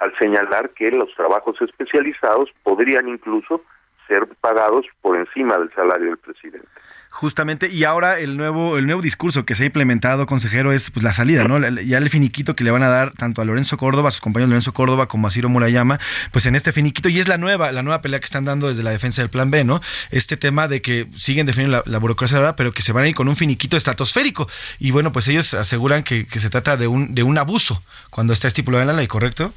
al 0.01 0.16
señalar 0.18 0.70
que 0.70 0.91
los 0.91 1.14
trabajos 1.14 1.61
especializados 1.62 2.51
podrían 2.62 3.09
incluso 3.09 3.62
ser 4.11 4.26
pagados 4.40 4.84
por 5.00 5.16
encima 5.16 5.56
del 5.56 5.72
salario 5.74 6.08
del 6.08 6.18
presidente. 6.18 6.66
Justamente, 7.12 7.68
y 7.68 7.82
ahora 7.84 8.20
el 8.20 8.36
nuevo, 8.36 8.78
el 8.78 8.86
nuevo 8.86 9.02
discurso 9.02 9.44
que 9.44 9.56
se 9.56 9.64
ha 9.64 9.66
implementado, 9.66 10.26
consejero, 10.26 10.72
es 10.72 10.92
pues 10.92 11.02
la 11.02 11.12
salida, 11.12 11.44
¿no? 11.44 11.58
Ya 11.58 11.98
el 11.98 12.08
finiquito 12.08 12.54
que 12.54 12.62
le 12.62 12.70
van 12.70 12.84
a 12.84 12.88
dar 12.88 13.12
tanto 13.12 13.42
a 13.42 13.44
Lorenzo 13.44 13.76
Córdoba, 13.76 14.08
a 14.08 14.12
sus 14.12 14.20
compañeros 14.20 14.48
Lorenzo 14.50 14.72
Córdoba, 14.72 15.06
como 15.06 15.26
a 15.26 15.30
Ciro 15.30 15.48
Murayama, 15.48 15.98
pues 16.30 16.46
en 16.46 16.54
este 16.54 16.72
finiquito, 16.72 17.08
y 17.08 17.18
es 17.18 17.26
la 17.26 17.36
nueva, 17.36 17.72
la 17.72 17.82
nueva 17.82 18.00
pelea 18.00 18.20
que 18.20 18.26
están 18.26 18.44
dando 18.44 18.68
desde 18.68 18.84
la 18.84 18.90
defensa 18.90 19.22
del 19.22 19.28
plan 19.28 19.50
B, 19.50 19.64
¿no? 19.64 19.80
Este 20.12 20.36
tema 20.36 20.68
de 20.68 20.82
que 20.82 21.08
siguen 21.16 21.46
definiendo 21.46 21.82
la, 21.84 21.98
burocracia 21.98 22.38
ahora, 22.38 22.54
pero 22.54 22.70
que 22.70 22.82
se 22.82 22.92
van 22.92 23.04
a 23.04 23.08
ir 23.08 23.14
con 23.16 23.28
un 23.28 23.36
finiquito 23.36 23.76
estratosférico. 23.76 24.48
Y 24.78 24.92
bueno, 24.92 25.11
pues 25.11 25.26
ellos 25.26 25.52
aseguran 25.54 26.04
que, 26.04 26.26
que 26.26 26.38
se 26.38 26.48
trata 26.48 26.76
de 26.76 26.86
un, 26.86 27.14
de 27.14 27.24
un 27.24 27.38
abuso 27.38 27.82
cuando 28.11 28.32
está 28.32 28.46
estipulado 28.46 28.82
en 28.82 28.88
la 28.88 28.94
ley, 28.94 29.08
¿correcto? 29.08 29.52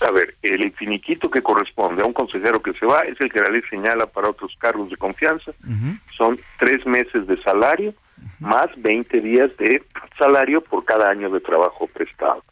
A 0.00 0.10
ver, 0.12 0.34
el 0.42 0.72
finiquito 0.72 1.30
que 1.30 1.42
corresponde 1.42 2.02
a 2.02 2.06
un 2.06 2.12
consejero 2.12 2.60
que 2.60 2.74
se 2.74 2.84
va 2.84 3.00
es 3.02 3.18
el 3.20 3.32
que 3.32 3.40
la 3.40 3.48
ley 3.48 3.62
señala 3.70 4.06
para 4.06 4.28
otros 4.28 4.54
cargos 4.58 4.90
de 4.90 4.96
confianza. 4.96 5.52
Son 6.16 6.38
tres 6.58 6.84
meses 6.86 7.26
de 7.26 7.40
salario 7.42 7.94
más 8.38 8.68
20 8.76 9.20
días 9.20 9.50
de 9.56 9.82
salario 10.18 10.60
por 10.60 10.84
cada 10.84 11.10
año 11.10 11.30
de 11.30 11.40
trabajo 11.40 11.86
prestado. 11.86 12.42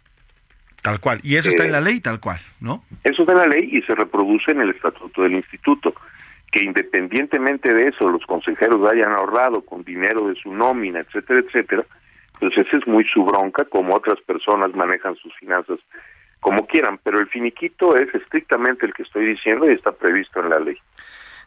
Tal 0.82 1.00
cual. 1.00 1.20
Y 1.22 1.36
eso 1.36 1.48
está 1.48 1.64
en 1.64 1.72
la 1.72 1.78
eh, 1.78 1.82
ley, 1.82 2.00
tal 2.00 2.20
cual, 2.20 2.40
¿no? 2.60 2.84
Eso 3.02 3.22
está 3.22 3.32
en 3.32 3.38
la 3.38 3.46
ley 3.46 3.68
y 3.72 3.82
se 3.82 3.94
reproduce 3.94 4.50
en 4.50 4.60
el 4.60 4.70
estatuto 4.70 5.22
del 5.22 5.34
instituto. 5.34 5.94
que 6.52 6.64
independientemente 6.64 7.74
de 7.74 7.88
eso 7.88 8.08
los 8.08 8.24
consejeros 8.26 8.88
hayan 8.88 9.10
ahorrado 9.10 9.62
con 9.62 9.82
dinero 9.82 10.28
de 10.28 10.36
su 10.36 10.52
nómina, 10.54 11.00
etcétera, 11.00 11.40
etcétera, 11.40 11.84
pues 12.38 12.56
esa 12.56 12.76
es 12.76 12.86
muy 12.86 13.04
su 13.12 13.24
bronca, 13.24 13.64
como 13.64 13.94
otras 13.94 14.20
personas 14.20 14.72
manejan 14.74 15.16
sus 15.16 15.34
finanzas 15.34 15.80
como 16.44 16.66
quieran, 16.66 17.00
pero 17.02 17.18
el 17.18 17.26
finiquito 17.26 17.96
es 17.96 18.14
estrictamente 18.14 18.84
el 18.84 18.92
que 18.92 19.02
estoy 19.02 19.24
diciendo 19.24 19.68
y 19.68 19.72
está 19.72 19.92
previsto 19.92 20.40
en 20.40 20.50
la 20.50 20.60
ley. 20.60 20.76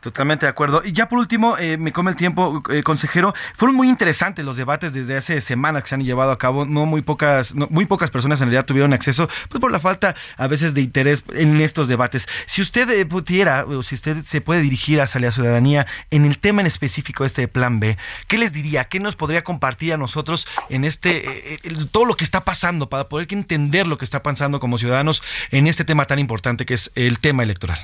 Totalmente 0.07 0.45
de 0.45 0.49
acuerdo. 0.49 0.83
Y 0.85 0.93
ya 0.93 1.09
por 1.09 1.19
último, 1.19 1.57
eh, 1.57 1.75
me 1.77 1.91
come 1.91 2.11
el 2.11 2.15
tiempo, 2.15 2.63
eh, 2.69 2.81
consejero. 2.81 3.33
Fueron 3.55 3.75
muy 3.75 3.89
interesantes 3.89 4.45
los 4.45 4.55
debates 4.55 4.93
desde 4.93 5.17
hace 5.17 5.41
semanas 5.41 5.83
que 5.83 5.89
se 5.89 5.95
han 5.95 6.05
llevado 6.05 6.31
a 6.31 6.37
cabo. 6.37 6.63
No 6.63 6.85
muy 6.85 7.01
pocas, 7.01 7.53
muy 7.53 7.83
pocas 7.83 8.09
personas 8.09 8.39
en 8.39 8.45
realidad 8.45 8.65
tuvieron 8.65 8.93
acceso, 8.93 9.27
pues 9.49 9.59
por 9.59 9.69
la 9.69 9.81
falta 9.81 10.15
a 10.37 10.47
veces 10.47 10.73
de 10.73 10.79
interés 10.79 11.25
en 11.33 11.59
estos 11.59 11.89
debates. 11.89 12.25
Si 12.45 12.61
usted 12.61 12.89
eh, 12.89 13.05
pudiera, 13.05 13.65
o 13.65 13.83
si 13.83 13.95
usted 13.95 14.23
se 14.23 14.39
puede 14.39 14.61
dirigir 14.61 15.01
hacia 15.01 15.19
la 15.19 15.29
ciudadanía 15.29 15.85
en 16.09 16.23
el 16.23 16.39
tema 16.39 16.61
en 16.61 16.67
específico 16.67 17.25
este 17.25 17.49
plan 17.49 17.81
B, 17.81 17.97
¿qué 18.27 18.37
les 18.37 18.53
diría? 18.53 18.85
¿Qué 18.85 19.01
nos 19.01 19.17
podría 19.17 19.43
compartir 19.43 19.91
a 19.91 19.97
nosotros 19.97 20.47
en 20.69 20.85
este, 20.85 21.59
todo 21.91 22.05
lo 22.05 22.15
que 22.15 22.23
está 22.23 22.45
pasando 22.45 22.87
para 22.87 23.09
poder 23.09 23.27
entender 23.33 23.87
lo 23.87 23.97
que 23.97 24.05
está 24.05 24.23
pasando 24.23 24.61
como 24.61 24.77
ciudadanos 24.77 25.21
en 25.51 25.67
este 25.67 25.83
tema 25.83 26.05
tan 26.05 26.19
importante 26.19 26.65
que 26.65 26.75
es 26.75 26.93
el 26.95 27.19
tema 27.19 27.43
electoral? 27.43 27.79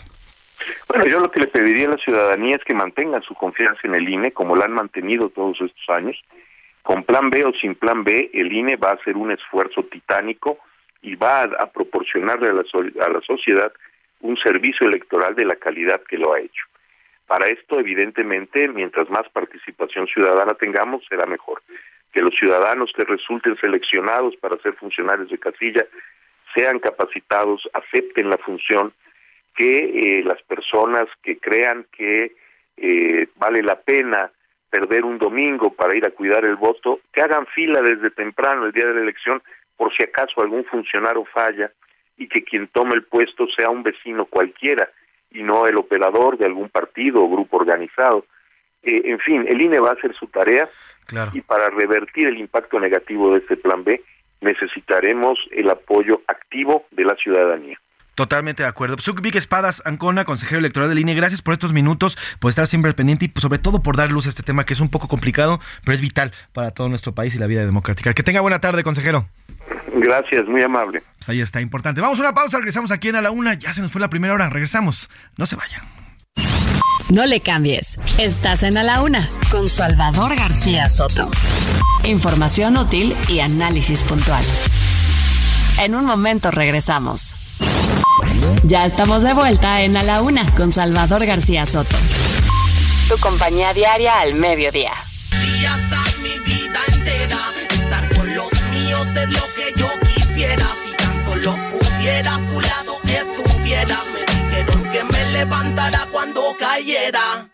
Bueno, 0.88 1.05
yo 1.05 1.20
lo 1.20 1.32
que 1.32 1.41
le 1.41 1.47
pediría 1.47 1.88
a 1.88 1.91
la 1.91 1.97
ciudadanía 1.97 2.55
es 2.55 2.64
que 2.64 2.74
mantengan 2.74 3.22
su 3.24 3.34
confianza 3.36 3.82
en 3.84 3.95
el 3.95 4.07
INE, 4.07 4.32
como 4.32 4.55
la 4.55 4.66
han 4.66 4.74
mantenido 4.74 5.30
todos 5.30 5.59
estos 5.61 5.89
años. 5.89 6.22
Con 6.82 7.03
plan 7.03 7.30
B 7.30 7.45
o 7.45 7.53
sin 7.53 7.76
plan 7.76 8.03
B, 8.03 8.30
el 8.34 8.51
INE 8.51 8.76
va 8.76 8.89
a 8.89 8.95
hacer 8.95 9.16
un 9.16 9.32
esfuerzo 9.32 9.84
titánico 9.84 10.59
y 11.01 11.16
va 11.16 11.43
a, 11.43 11.68
proporcionarle 11.68 12.49
a 12.49 12.53
la, 12.53 12.64
a 13.05 13.09
la 13.09 13.22
sociedad 13.22 13.72
un 14.22 14.38
servicio 14.38 14.88
electoral 14.88 15.36
de 15.36 15.45
la 15.45 15.55
calidad 15.55 16.01
que 16.03 16.18
lo 16.18 16.34
ha 16.34 16.39
hecho. 16.39 16.66
Para 17.28 17.47
esto, 17.47 17.80
evidentemente, 17.80 18.68
mientras 18.68 19.09
más 19.09 19.28
participación 19.30 20.07
ciudadana 20.07 20.53
tengamos, 20.55 21.05
será 21.07 21.26
mejor. 21.26 21.61
Que 22.11 22.22
los 22.22 22.36
ciudadanos 22.36 22.91
que 22.95 23.05
resulten 23.05 23.57
seleccionados 23.57 24.36
para 24.38 24.57
ser 24.57 24.74
funcionarios 24.74 25.30
de 25.30 25.39
casilla 25.39 25.86
sean 26.53 26.80
capacitados, 26.80 27.68
acepten 27.74 28.30
la 28.30 28.38
función 28.38 28.93
que 29.55 30.19
eh, 30.19 30.23
las 30.23 30.41
personas 30.43 31.05
que 31.21 31.37
crean 31.37 31.85
que 31.91 32.35
eh, 32.77 33.27
vale 33.35 33.61
la 33.61 33.79
pena 33.79 34.31
perder 34.69 35.05
un 35.05 35.19
domingo 35.19 35.71
para 35.73 35.95
ir 35.95 36.05
a 36.05 36.11
cuidar 36.11 36.45
el 36.45 36.55
voto, 36.55 36.99
que 37.11 37.21
hagan 37.21 37.45
fila 37.47 37.81
desde 37.81 38.09
temprano 38.09 38.65
el 38.65 38.71
día 38.71 38.87
de 38.87 38.95
la 38.95 39.01
elección 39.01 39.41
por 39.77 39.95
si 39.95 40.03
acaso 40.03 40.41
algún 40.41 40.65
funcionario 40.65 41.25
falla 41.25 41.71
y 42.17 42.27
que 42.27 42.43
quien 42.43 42.67
tome 42.67 42.95
el 42.95 43.03
puesto 43.03 43.47
sea 43.55 43.69
un 43.69 43.83
vecino 43.83 44.25
cualquiera 44.25 44.89
y 45.31 45.43
no 45.43 45.67
el 45.67 45.77
operador 45.77 46.37
de 46.37 46.45
algún 46.45 46.69
partido 46.69 47.23
o 47.23 47.29
grupo 47.29 47.57
organizado. 47.57 48.25
Eh, 48.81 49.01
en 49.05 49.19
fin, 49.19 49.45
el 49.47 49.61
INE 49.61 49.79
va 49.79 49.89
a 49.89 49.93
hacer 49.93 50.15
su 50.15 50.27
tarea 50.27 50.69
y 51.33 51.41
para 51.41 51.69
revertir 51.69 52.27
el 52.27 52.37
impacto 52.37 52.79
negativo 52.79 53.33
de 53.33 53.39
este 53.39 53.57
plan 53.57 53.83
B 53.83 54.01
necesitaremos 54.41 55.39
el 55.51 55.69
apoyo 55.69 56.21
activo 56.27 56.85
de 56.91 57.05
la 57.05 57.15
ciudadanía. 57.15 57.79
Totalmente 58.16 58.64
de 58.64 58.70
acuerdo. 58.70 58.97
Vic 59.22 59.36
Espadas 59.36 59.82
Ancona, 59.86 60.26
consejero 60.26 60.59
electoral 60.59 60.89
de 60.89 60.95
línea, 60.95 61.16
gracias 61.16 61.41
por 61.41 61.53
estos 61.53 61.74
minutos, 61.74 62.18
por 62.39 62.49
estar 62.49 62.68
siempre 62.68 62.89
al 62.89 62.95
pendiente 62.95 63.26
y 63.26 63.28
pues, 63.28 63.41
sobre 63.41 63.57
todo 63.57 63.82
por 63.82 63.97
dar 63.97 64.11
luz 64.11 64.28
a 64.28 64.30
este 64.30 64.43
tema 64.43 64.66
que 64.66 64.74
es 64.74 64.80
un 64.80 64.89
poco 64.89 65.07
complicado, 65.07 65.59
pero 65.84 65.95
es 65.95 66.01
vital 66.01 66.32
para 66.51 66.72
todo 66.72 66.89
nuestro 66.89 67.14
país 67.14 67.34
y 67.36 67.39
la 67.39 67.47
vida 67.47 67.66
democrática. 67.66 68.14
Que 68.14 68.24
tenga 68.24 68.41
buena 68.41 68.59
tarde, 68.59 68.84
consejero. 68.84 69.28
Gracias, 69.95 70.45
muy 70.47 70.61
amable. 70.61 71.03
Pues 71.18 71.30
ahí 71.30 71.41
está, 71.41 71.61
importante. 71.61 72.01
Vamos 72.01 72.20
a 72.20 72.24
una 72.24 72.34
pausa, 72.34 72.57
regresamos 72.57 72.91
aquí 72.91 73.09
en 73.09 73.16
A 73.16 73.22
la 73.22 73.32
Una. 73.32 73.55
Ya 73.55 73.74
se 73.74 73.82
nos 73.82 73.91
fue 73.91 74.01
la 74.01 74.09
primera 74.09 74.34
hora, 74.34 74.49
regresamos. 74.49 75.09
No 75.38 75.45
se 75.45 75.55
vayan. 75.55 75.82
No 77.09 77.26
le 77.26 77.41
cambies. 77.41 77.99
Estás 78.18 78.64
en 78.64 78.78
A 78.78 78.84
la 78.84 79.01
Una 79.01 79.28
con 79.51 79.68
Salvador 79.68 80.36
García 80.36 80.89
Soto. 80.89 81.30
Información 82.03 82.78
útil 82.78 83.16
y 83.28 83.39
análisis 83.39 84.03
puntual. 84.03 84.43
En 85.80 85.95
un 85.95 86.05
momento 86.05 86.51
regresamos. 86.51 87.36
Ya 88.63 88.85
estamos 88.85 89.23
de 89.23 89.33
vuelta 89.33 89.81
en 89.81 89.97
A 89.97 90.03
la 90.03 90.21
Una 90.21 90.45
con 90.55 90.71
Salvador 90.71 91.25
García 91.25 91.65
Soto. 91.65 91.97
Tu 93.09 93.17
compañía 93.19 93.73
diaria 93.73 94.19
al 94.19 94.35
mediodía. 94.35 94.93
Y 95.31 95.65
hasta 95.65 96.03
mi 96.21 96.39
vida 96.39 96.79
entera, 96.93 97.39
estar 97.69 98.15
con 98.15 98.35
los 98.35 98.51
míos 98.71 99.07
es 99.15 99.29
lo 99.31 99.45
que 99.53 99.79
yo 99.79 99.89
quisiera. 100.07 100.65
Si 100.85 100.95
tan 100.97 101.25
solo 101.25 101.57
pudiera 101.71 102.35
a 102.35 102.49
su 102.49 102.61
lado 102.61 102.97
estuviera. 103.03 103.97
Me 104.13 104.33
dijeron 104.33 104.91
que 104.91 105.03
me 105.03 105.31
levantara 105.31 106.07
cuando 106.11 106.41
cayera 106.59 107.52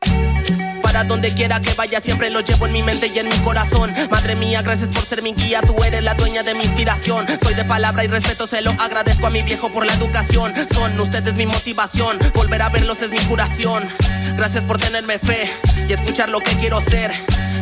donde 1.04 1.34
quiera 1.34 1.60
que 1.62 1.74
vaya, 1.74 2.02
siempre 2.02 2.30
lo 2.30 2.42
llevo 2.42 2.66
en 2.66 2.74
mi 2.74 2.84
mente 2.84 3.08
y 3.08 3.20
en 3.20 3.30
mi 3.30 3.38
corazón. 3.40 3.94
Madre 4.10 4.36
mía, 4.36 4.62
gracias 4.62 4.90
por 4.90 5.06
ser 5.06 5.22
mi 5.22 5.34
guía, 5.34 5.62
tú 5.62 5.84
eres 5.84 6.04
la 6.04 6.14
dueña 6.14 6.44
de 6.44 6.54
mi 6.54 6.64
inspiración. 6.64 7.26
Soy 7.42 7.54
de 7.54 7.66
palabra 7.66 8.04
y 8.04 8.08
respeto, 8.08 8.48
se 8.48 8.62
lo 8.62 8.72
agradezco 8.72 9.28
a 9.28 9.30
mi 9.30 9.42
viejo 9.42 9.72
por 9.72 9.86
la 9.86 9.94
educación. 9.94 10.54
Son 10.74 11.00
ustedes 11.00 11.34
mi 11.34 11.46
motivación, 11.46 12.18
volver 12.34 12.62
a 12.62 12.70
verlos 12.70 13.02
es 13.02 13.12
mi 13.12 13.20
curación. 13.20 13.88
Gracias 14.36 14.64
por 14.64 14.78
tenerme 14.78 15.20
fe 15.20 15.52
y 15.88 15.94
escuchar 15.94 16.30
lo 16.30 16.40
que 16.40 16.56
quiero 16.58 16.82
ser. 16.82 17.14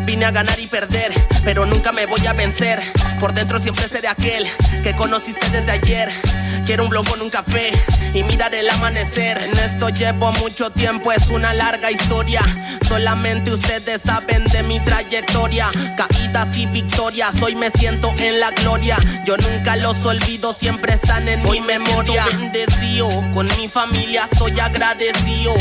Vine 0.06 0.26
a 0.26 0.32
ganar 0.32 0.60
y 0.60 0.68
perder, 0.68 1.12
pero 1.44 1.66
nunca 1.66 1.92
me 1.92 2.06
voy 2.06 2.26
a 2.28 2.34
vencer. 2.34 2.82
Por 3.20 3.34
dentro 3.34 3.60
siempre 3.60 3.88
seré 3.88 4.08
aquel 4.08 4.48
que 4.84 4.96
conociste 4.96 5.50
desde 5.50 5.72
ayer. 5.72 6.12
Quiero 6.68 6.84
un 6.84 6.90
blog 6.90 7.08
con 7.08 7.22
un 7.22 7.30
café 7.30 7.72
y 8.14 8.24
mirar 8.24 8.54
el 8.54 8.70
amanecer. 8.70 9.38
En 9.42 9.58
esto 9.58 9.88
llevo 9.88 10.34
mucho 10.34 10.70
tiempo, 10.70 11.14
es 11.14 11.26
una 11.30 11.54
larga 11.54 11.90
historia. 11.92 12.42
Solamente 12.86 13.54
ustedes 13.54 14.02
saben 14.02 14.44
de 14.44 14.64
mi 14.64 14.82
trayectoria. 14.82 15.70
Caídas 15.96 16.58
y 16.58 16.66
victorias, 16.66 17.42
hoy 17.42 17.56
me 17.56 17.72
siento 17.72 18.14
en 18.18 18.42
la 18.42 18.52
gloria. 18.52 18.98
Yo 19.26 19.38
nunca 19.38 19.78
los 19.78 20.06
olvido, 20.06 20.54
siempre 20.54 20.96
están 20.96 21.30
en 21.30 21.42
mi 21.50 21.62
memoria. 21.62 22.26
Bendecido, 22.26 23.08
con 23.34 23.48
mi 23.56 23.70
familia 23.70 24.28
soy 24.38 24.60
agradecido. 24.60 25.54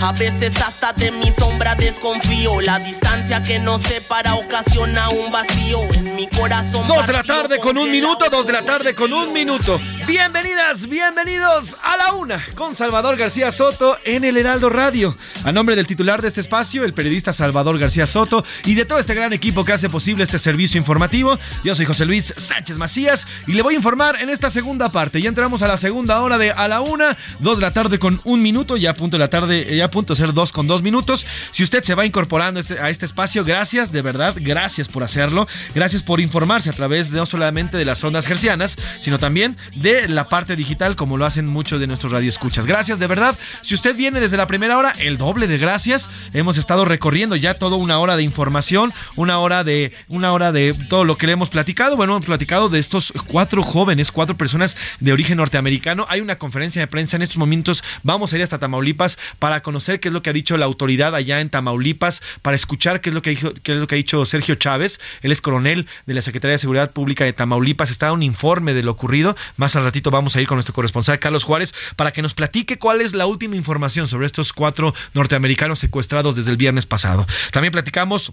A 0.00 0.12
veces 0.12 0.52
hasta 0.60 0.92
de 0.92 1.10
mi 1.10 1.32
sombra 1.32 1.74
desconfío. 1.74 2.60
La 2.60 2.78
distancia 2.78 3.42
que 3.42 3.58
nos 3.58 3.82
separa 3.82 4.34
ocasiona 4.34 5.08
un 5.08 5.32
vacío 5.32 5.80
en 5.94 6.14
mi 6.14 6.26
corazón. 6.28 6.86
Dos 6.86 7.06
de 7.06 7.12
la 7.12 7.22
tarde 7.22 7.58
con 7.58 7.78
un 7.78 7.90
minuto, 7.90 8.28
dos 8.30 8.46
de 8.46 8.52
la 8.52 8.62
tarde 8.62 8.94
con 8.94 9.12
un 9.12 9.32
minuto. 9.32 9.80
Bienvenidas, 10.06 10.88
bienvenidos 10.88 11.76
a 11.82 11.96
la 11.96 12.12
una 12.12 12.44
con 12.54 12.74
Salvador 12.74 13.16
García 13.16 13.50
Soto 13.50 13.96
en 14.04 14.24
el 14.24 14.36
Heraldo 14.36 14.68
Radio. 14.68 15.16
A 15.44 15.52
nombre 15.52 15.76
del 15.76 15.86
titular 15.86 16.20
de 16.20 16.28
este 16.28 16.42
espacio, 16.42 16.84
el 16.84 16.92
periodista 16.92 17.32
Salvador 17.32 17.78
García 17.78 18.06
Soto 18.06 18.44
y 18.64 18.74
de 18.74 18.84
todo 18.84 18.98
este 18.98 19.14
gran 19.14 19.32
equipo 19.32 19.64
que 19.64 19.72
hace 19.72 19.88
posible 19.88 20.24
este 20.24 20.38
servicio 20.38 20.78
informativo, 20.78 21.38
yo 21.64 21.74
soy 21.74 21.86
José 21.86 22.04
Luis 22.04 22.34
Sánchez 22.36 22.76
Macías 22.76 23.26
y 23.46 23.52
le 23.52 23.62
voy 23.62 23.74
a 23.74 23.76
informar 23.78 24.20
en 24.20 24.28
esta 24.28 24.50
segunda 24.50 24.90
parte. 24.90 25.22
Ya 25.22 25.30
entramos 25.30 25.62
a 25.62 25.68
la 25.68 25.78
segunda 25.78 26.20
hora 26.20 26.36
de 26.36 26.50
a 26.50 26.68
la 26.68 26.82
una, 26.82 27.16
dos 27.38 27.56
de 27.56 27.62
la 27.62 27.72
tarde 27.72 27.98
con 27.98 28.20
un 28.24 28.42
minuto, 28.42 28.76
ya 28.76 28.90
a 28.90 28.94
punto 28.94 29.16
de 29.16 29.20
la 29.20 29.30
tarde, 29.30 29.74
ya 29.74 29.83
a 29.84 29.90
punto 29.90 30.14
de 30.14 30.20
ser 30.20 30.32
dos 30.32 30.52
con 30.52 30.66
dos 30.66 30.82
minutos. 30.82 31.26
Si 31.50 31.62
usted 31.62 31.82
se 31.82 31.94
va 31.94 32.06
incorporando 32.06 32.60
este, 32.60 32.78
a 32.80 32.90
este 32.90 33.06
espacio, 33.06 33.44
gracias, 33.44 33.92
de 33.92 34.02
verdad, 34.02 34.34
gracias 34.36 34.88
por 34.88 35.02
hacerlo. 35.02 35.46
Gracias 35.74 36.02
por 36.02 36.20
informarse 36.20 36.70
a 36.70 36.72
través 36.72 37.10
de, 37.10 37.18
no 37.18 37.26
solamente 37.26 37.76
de 37.76 37.84
las 37.84 38.02
ondas 38.04 38.26
gercianas, 38.26 38.76
sino 39.00 39.18
también 39.18 39.56
de 39.74 40.08
la 40.08 40.28
parte 40.28 40.56
digital 40.56 40.96
como 40.96 41.16
lo 41.16 41.26
hacen 41.26 41.46
muchos 41.46 41.80
de 41.80 41.86
nuestros 41.86 42.12
radioescuchas. 42.12 42.66
Gracias 42.66 42.98
de 42.98 43.06
verdad. 43.06 43.36
Si 43.62 43.74
usted 43.74 43.94
viene 43.94 44.20
desde 44.20 44.36
la 44.36 44.46
primera 44.46 44.78
hora, 44.78 44.94
el 44.98 45.18
doble 45.18 45.46
de 45.46 45.58
gracias. 45.58 46.10
Hemos 46.32 46.58
estado 46.58 46.84
recorriendo 46.84 47.36
ya 47.36 47.54
toda 47.54 47.76
una 47.76 47.98
hora 47.98 48.16
de 48.16 48.22
información, 48.22 48.92
una 49.16 49.38
hora 49.38 49.64
de 49.64 49.92
una 50.08 50.32
hora 50.32 50.52
de 50.52 50.74
todo 50.88 51.04
lo 51.04 51.16
que 51.16 51.26
le 51.26 51.32
hemos 51.34 51.50
platicado. 51.50 51.96
Bueno, 51.96 52.14
hemos 52.14 52.26
platicado 52.26 52.68
de 52.68 52.78
estos 52.78 53.12
cuatro 53.28 53.62
jóvenes, 53.62 54.10
cuatro 54.10 54.36
personas 54.36 54.76
de 55.00 55.12
origen 55.12 55.38
norteamericano. 55.38 56.06
Hay 56.08 56.20
una 56.20 56.36
conferencia 56.36 56.80
de 56.80 56.86
prensa 56.86 57.16
en 57.16 57.22
estos 57.22 57.38
momentos. 57.38 57.84
Vamos 58.02 58.32
a 58.32 58.36
ir 58.36 58.42
hasta 58.42 58.58
Tamaulipas 58.58 59.18
para 59.38 59.62
conocer 59.62 59.73
qué 59.80 60.08
es 60.08 60.12
lo 60.12 60.22
que 60.22 60.30
ha 60.30 60.32
dicho 60.32 60.56
la 60.56 60.66
autoridad 60.66 61.14
allá 61.14 61.40
en 61.40 61.50
Tamaulipas, 61.50 62.22
para 62.42 62.56
escuchar 62.56 63.00
qué 63.00 63.10
es 63.10 63.14
lo 63.14 63.22
que 63.22 63.36
qué 63.36 63.72
es 63.72 63.78
lo 63.78 63.86
que 63.86 63.94
ha 63.94 63.96
dicho 63.96 64.24
Sergio 64.26 64.54
Chávez. 64.54 65.00
Él 65.22 65.32
es 65.32 65.40
coronel 65.40 65.86
de 66.06 66.14
la 66.14 66.22
Secretaría 66.22 66.54
de 66.54 66.58
Seguridad 66.58 66.92
Pública 66.92 67.24
de 67.24 67.32
Tamaulipas. 67.32 67.90
Está 67.90 68.12
un 68.12 68.22
informe 68.22 68.74
de 68.74 68.82
lo 68.82 68.92
ocurrido. 68.92 69.36
Más 69.56 69.76
al 69.76 69.84
ratito 69.84 70.10
vamos 70.10 70.36
a 70.36 70.40
ir 70.40 70.46
con 70.46 70.56
nuestro 70.56 70.74
corresponsal 70.74 71.18
Carlos 71.18 71.44
Juárez 71.44 71.74
para 71.96 72.12
que 72.12 72.22
nos 72.22 72.34
platique 72.34 72.78
cuál 72.78 73.00
es 73.00 73.14
la 73.14 73.26
última 73.26 73.56
información 73.56 74.08
sobre 74.08 74.26
estos 74.26 74.52
cuatro 74.52 74.94
norteamericanos 75.14 75.78
secuestrados 75.78 76.36
desde 76.36 76.50
el 76.50 76.56
viernes 76.56 76.86
pasado. 76.86 77.26
También 77.52 77.72
platicamos 77.72 78.32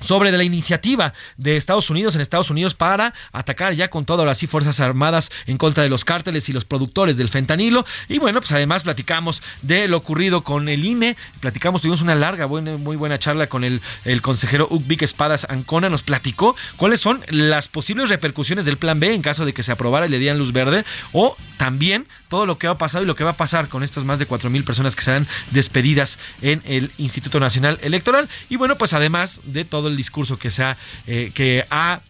sobre 0.00 0.32
la 0.32 0.44
iniciativa 0.44 1.12
de 1.36 1.56
Estados 1.56 1.90
Unidos 1.90 2.14
en 2.14 2.20
Estados 2.20 2.50
Unidos 2.50 2.74
para 2.74 3.14
atacar 3.32 3.74
ya 3.74 3.88
con 3.88 4.04
todas 4.04 4.24
las 4.24 4.46
fuerzas 4.46 4.80
armadas 4.80 5.30
en 5.46 5.58
contra 5.58 5.82
de 5.82 5.88
los 5.88 6.04
cárteles 6.04 6.48
y 6.48 6.52
los 6.52 6.64
productores 6.64 7.16
del 7.16 7.28
fentanilo. 7.28 7.84
Y 8.08 8.18
bueno 8.18 8.40
pues 8.40 8.52
además 8.52 8.82
platicamos 8.82 9.42
de 9.62 9.88
lo 9.88 9.96
ocurrido 9.96 10.42
con 10.42 10.68
el 10.68 10.84
INE 10.84 11.16
platicamos 11.40 11.82
tuvimos 11.82 12.00
una 12.00 12.14
larga 12.14 12.46
buena, 12.46 12.76
muy 12.76 12.96
buena 12.96 13.18
charla 13.18 13.46
con 13.48 13.64
el, 13.64 13.80
el 14.04 14.22
consejero 14.22 14.66
Ubic 14.70 15.02
Espadas 15.02 15.46
Ancona. 15.48 15.88
Nos 15.88 16.02
platicó 16.02 16.56
cuáles 16.76 17.00
son 17.00 17.22
las 17.28 17.68
posibles 17.68 18.08
repercusiones 18.08 18.64
del 18.64 18.78
plan 18.78 19.00
B 19.00 19.14
en 19.14 19.22
caso 19.22 19.44
de 19.44 19.52
que 19.52 19.62
se 19.62 19.72
aprobara 19.72 20.06
y 20.06 20.08
le 20.08 20.18
dieran 20.18 20.38
luz 20.38 20.52
verde. 20.52 20.84
O 21.12 21.36
también 21.56 22.06
todo 22.28 22.46
lo 22.46 22.58
que 22.58 22.66
ha 22.66 22.78
pasado 22.78 23.04
y 23.04 23.06
lo 23.06 23.14
que 23.14 23.24
va 23.24 23.30
a 23.30 23.36
pasar 23.36 23.68
con 23.68 23.82
estas 23.82 24.04
más 24.04 24.18
de 24.18 24.26
cuatro 24.26 24.50
mil 24.50 24.64
personas 24.64 24.96
que 24.96 25.02
serán 25.02 25.26
despedidas 25.50 26.18
en 26.42 26.62
el 26.64 26.90
Instituto 26.98 27.40
Nacional 27.40 27.78
Electoral. 27.82 28.28
Y 28.48 28.56
bueno 28.56 28.76
pues 28.76 28.92
además 28.92 29.40
de 29.44 29.64
todo 29.64 29.85
el 29.88 29.96
discurso 29.96 30.38
que 30.38 30.50
se 30.50 30.62
ha, 30.64 30.76
eh, 31.06 31.30
que 31.34 31.64
ha 31.70 32.00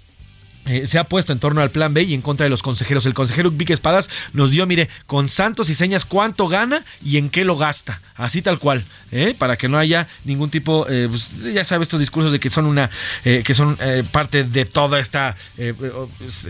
eh, 0.66 0.86
se 0.86 0.98
ha 0.98 1.04
puesto 1.04 1.32
en 1.32 1.38
torno 1.38 1.60
al 1.60 1.70
plan 1.70 1.94
B 1.94 2.02
y 2.02 2.14
en 2.14 2.22
contra 2.22 2.44
de 2.44 2.50
los 2.50 2.62
consejeros. 2.62 3.06
El 3.06 3.14
consejero 3.14 3.50
Vic 3.50 3.70
Espadas 3.70 4.10
nos 4.32 4.50
dio, 4.50 4.66
mire, 4.66 4.88
con 5.06 5.28
santos 5.28 5.70
y 5.70 5.74
señas 5.74 6.04
cuánto 6.04 6.48
gana 6.48 6.84
y 7.04 7.16
en 7.16 7.30
qué 7.30 7.44
lo 7.44 7.56
gasta. 7.56 8.00
Así 8.14 8.42
tal 8.42 8.58
cual, 8.58 8.84
¿eh? 9.12 9.34
para 9.38 9.56
que 9.56 9.68
no 9.68 9.78
haya 9.78 10.08
ningún 10.24 10.50
tipo, 10.50 10.86
eh, 10.88 11.06
pues, 11.08 11.30
ya 11.52 11.64
sabe, 11.64 11.82
estos 11.82 12.00
discursos 12.00 12.32
de 12.32 12.40
que 12.40 12.50
son 12.50 12.66
una, 12.66 12.90
que 13.22 13.54
son 13.54 13.78
parte 14.10 14.44
de 14.44 14.64
toda 14.64 15.00
esta, 15.00 15.36
pues, 15.56 16.48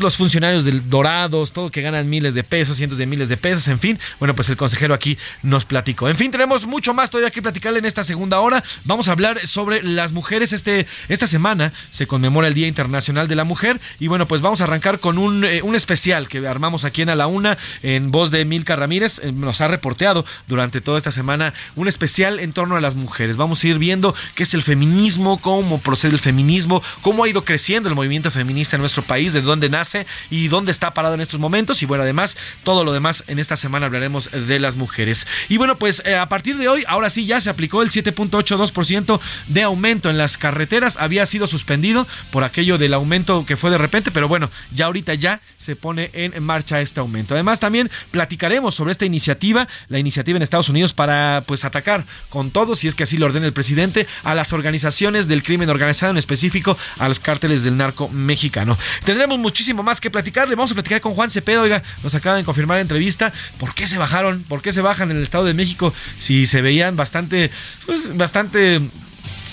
los 0.00 0.16
funcionarios 0.16 0.64
del 0.64 0.88
Dorados, 0.90 1.52
todo 1.52 1.70
que 1.70 1.82
ganan 1.82 2.08
miles 2.08 2.34
de 2.34 2.44
pesos, 2.44 2.76
cientos 2.76 2.98
de 2.98 3.06
miles 3.06 3.28
de 3.28 3.36
pesos, 3.36 3.68
en 3.68 3.78
fin. 3.78 3.98
Bueno, 4.18 4.34
pues 4.34 4.48
el 4.50 4.56
consejero 4.56 4.94
aquí 4.94 5.16
nos 5.42 5.64
platicó. 5.64 6.08
En 6.08 6.16
fin, 6.16 6.30
tenemos 6.30 6.66
mucho 6.66 6.94
más 6.94 7.10
todavía 7.10 7.30
que 7.30 7.42
platicarle 7.42 7.78
en 7.78 7.84
esta 7.84 8.04
segunda 8.04 8.40
hora. 8.40 8.62
Vamos 8.84 9.08
a 9.08 9.12
hablar 9.12 9.46
sobre 9.46 9.82
las 9.82 10.12
mujeres. 10.12 10.52
Este, 10.52 10.86
esta 11.08 11.26
semana 11.26 11.72
se 11.90 12.06
conmemora 12.06 12.48
el 12.48 12.54
Día 12.54 12.66
Internacional 12.66 13.21
de 13.28 13.36
la 13.36 13.44
Mujer. 13.44 13.80
Y 14.00 14.08
bueno, 14.08 14.26
pues 14.26 14.40
vamos 14.40 14.60
a 14.60 14.64
arrancar 14.64 15.00
con 15.00 15.18
un, 15.18 15.44
eh, 15.44 15.62
un 15.62 15.74
especial 15.74 16.28
que 16.28 16.46
armamos 16.46 16.84
aquí 16.84 17.02
en 17.02 17.10
A 17.10 17.14
la 17.14 17.26
Una 17.26 17.58
en 17.82 18.10
voz 18.10 18.30
de 18.30 18.44
Milka 18.44 18.76
Ramírez. 18.76 19.20
Eh, 19.22 19.32
nos 19.32 19.60
ha 19.60 19.68
reporteado 19.68 20.24
durante 20.46 20.80
toda 20.80 20.98
esta 20.98 21.12
semana 21.12 21.54
un 21.76 21.88
especial 21.88 22.40
en 22.40 22.52
torno 22.52 22.76
a 22.76 22.80
las 22.80 22.94
mujeres. 22.94 23.36
Vamos 23.36 23.62
a 23.62 23.68
ir 23.68 23.78
viendo 23.78 24.14
qué 24.34 24.42
es 24.42 24.54
el 24.54 24.62
feminismo, 24.62 25.38
cómo 25.38 25.80
procede 25.80 26.12
el 26.12 26.20
feminismo, 26.20 26.82
cómo 27.00 27.24
ha 27.24 27.28
ido 27.28 27.44
creciendo 27.44 27.88
el 27.88 27.94
movimiento 27.94 28.30
feminista 28.30 28.76
en 28.76 28.80
nuestro 28.80 29.02
país, 29.02 29.32
de 29.32 29.42
dónde 29.42 29.68
nace 29.68 30.06
y 30.30 30.48
dónde 30.48 30.72
está 30.72 30.94
parado 30.94 31.14
en 31.14 31.20
estos 31.20 31.40
momentos. 31.40 31.82
Y 31.82 31.86
bueno, 31.86 32.04
además, 32.04 32.36
todo 32.64 32.84
lo 32.84 32.92
demás 32.92 33.24
en 33.26 33.38
esta 33.38 33.56
semana 33.56 33.86
hablaremos 33.86 34.30
de 34.30 34.58
las 34.58 34.76
mujeres. 34.76 35.26
Y 35.48 35.56
bueno, 35.56 35.76
pues 35.76 36.02
eh, 36.04 36.16
a 36.16 36.28
partir 36.28 36.56
de 36.58 36.68
hoy, 36.68 36.84
ahora 36.86 37.10
sí 37.10 37.26
ya 37.26 37.40
se 37.40 37.50
aplicó 37.50 37.82
el 37.82 37.90
7.82% 37.90 39.20
de 39.48 39.62
aumento 39.62 40.10
en 40.10 40.18
las 40.18 40.36
carreteras. 40.36 40.96
Había 40.96 41.26
sido 41.26 41.46
suspendido 41.46 42.06
por 42.30 42.44
aquello 42.44 42.78
del 42.78 42.94
aumento 42.94 43.11
que 43.46 43.56
fue 43.56 43.70
de 43.70 43.76
repente, 43.76 44.10
pero 44.10 44.26
bueno, 44.26 44.50
ya 44.74 44.86
ahorita 44.86 45.12
ya 45.14 45.40
se 45.58 45.76
pone 45.76 46.10
en 46.14 46.42
marcha 46.42 46.80
este 46.80 47.00
aumento. 47.00 47.34
Además, 47.34 47.60
también 47.60 47.90
platicaremos 48.10 48.74
sobre 48.74 48.92
esta 48.92 49.04
iniciativa, 49.04 49.68
la 49.88 49.98
iniciativa 49.98 50.36
en 50.36 50.42
Estados 50.42 50.70
Unidos 50.70 50.94
para 50.94 51.44
pues 51.46 51.66
atacar 51.66 52.06
con 52.30 52.50
todo, 52.50 52.74
si 52.74 52.88
es 52.88 52.94
que 52.94 53.02
así 53.02 53.18
lo 53.18 53.26
ordena 53.26 53.44
el 53.44 53.52
presidente, 53.52 54.06
a 54.24 54.34
las 54.34 54.54
organizaciones 54.54 55.28
del 55.28 55.42
crimen 55.42 55.68
organizado, 55.68 56.10
en 56.10 56.16
específico 56.16 56.78
a 56.98 57.06
los 57.08 57.18
cárteles 57.18 57.64
del 57.64 57.76
narco 57.76 58.08
mexicano. 58.08 58.78
Tendremos 59.04 59.38
muchísimo 59.38 59.82
más 59.82 60.00
que 60.00 60.10
platicarle. 60.10 60.54
Vamos 60.54 60.70
a 60.70 60.74
platicar 60.74 61.02
con 61.02 61.12
Juan 61.12 61.30
Cepeda. 61.30 61.60
Oiga, 61.60 61.82
nos 62.02 62.14
acaban 62.14 62.40
de 62.40 62.44
confirmar 62.46 62.78
en 62.78 62.82
entrevista 62.82 63.30
por 63.58 63.74
qué 63.74 63.86
se 63.86 63.98
bajaron, 63.98 64.42
por 64.44 64.62
qué 64.62 64.72
se 64.72 64.80
bajan 64.80 65.10
en 65.10 65.18
el 65.18 65.22
Estado 65.22 65.44
de 65.44 65.52
México 65.52 65.92
si 66.18 66.46
se 66.46 66.62
veían 66.62 66.96
bastante, 66.96 67.50
pues 67.84 68.16
bastante 68.16 68.80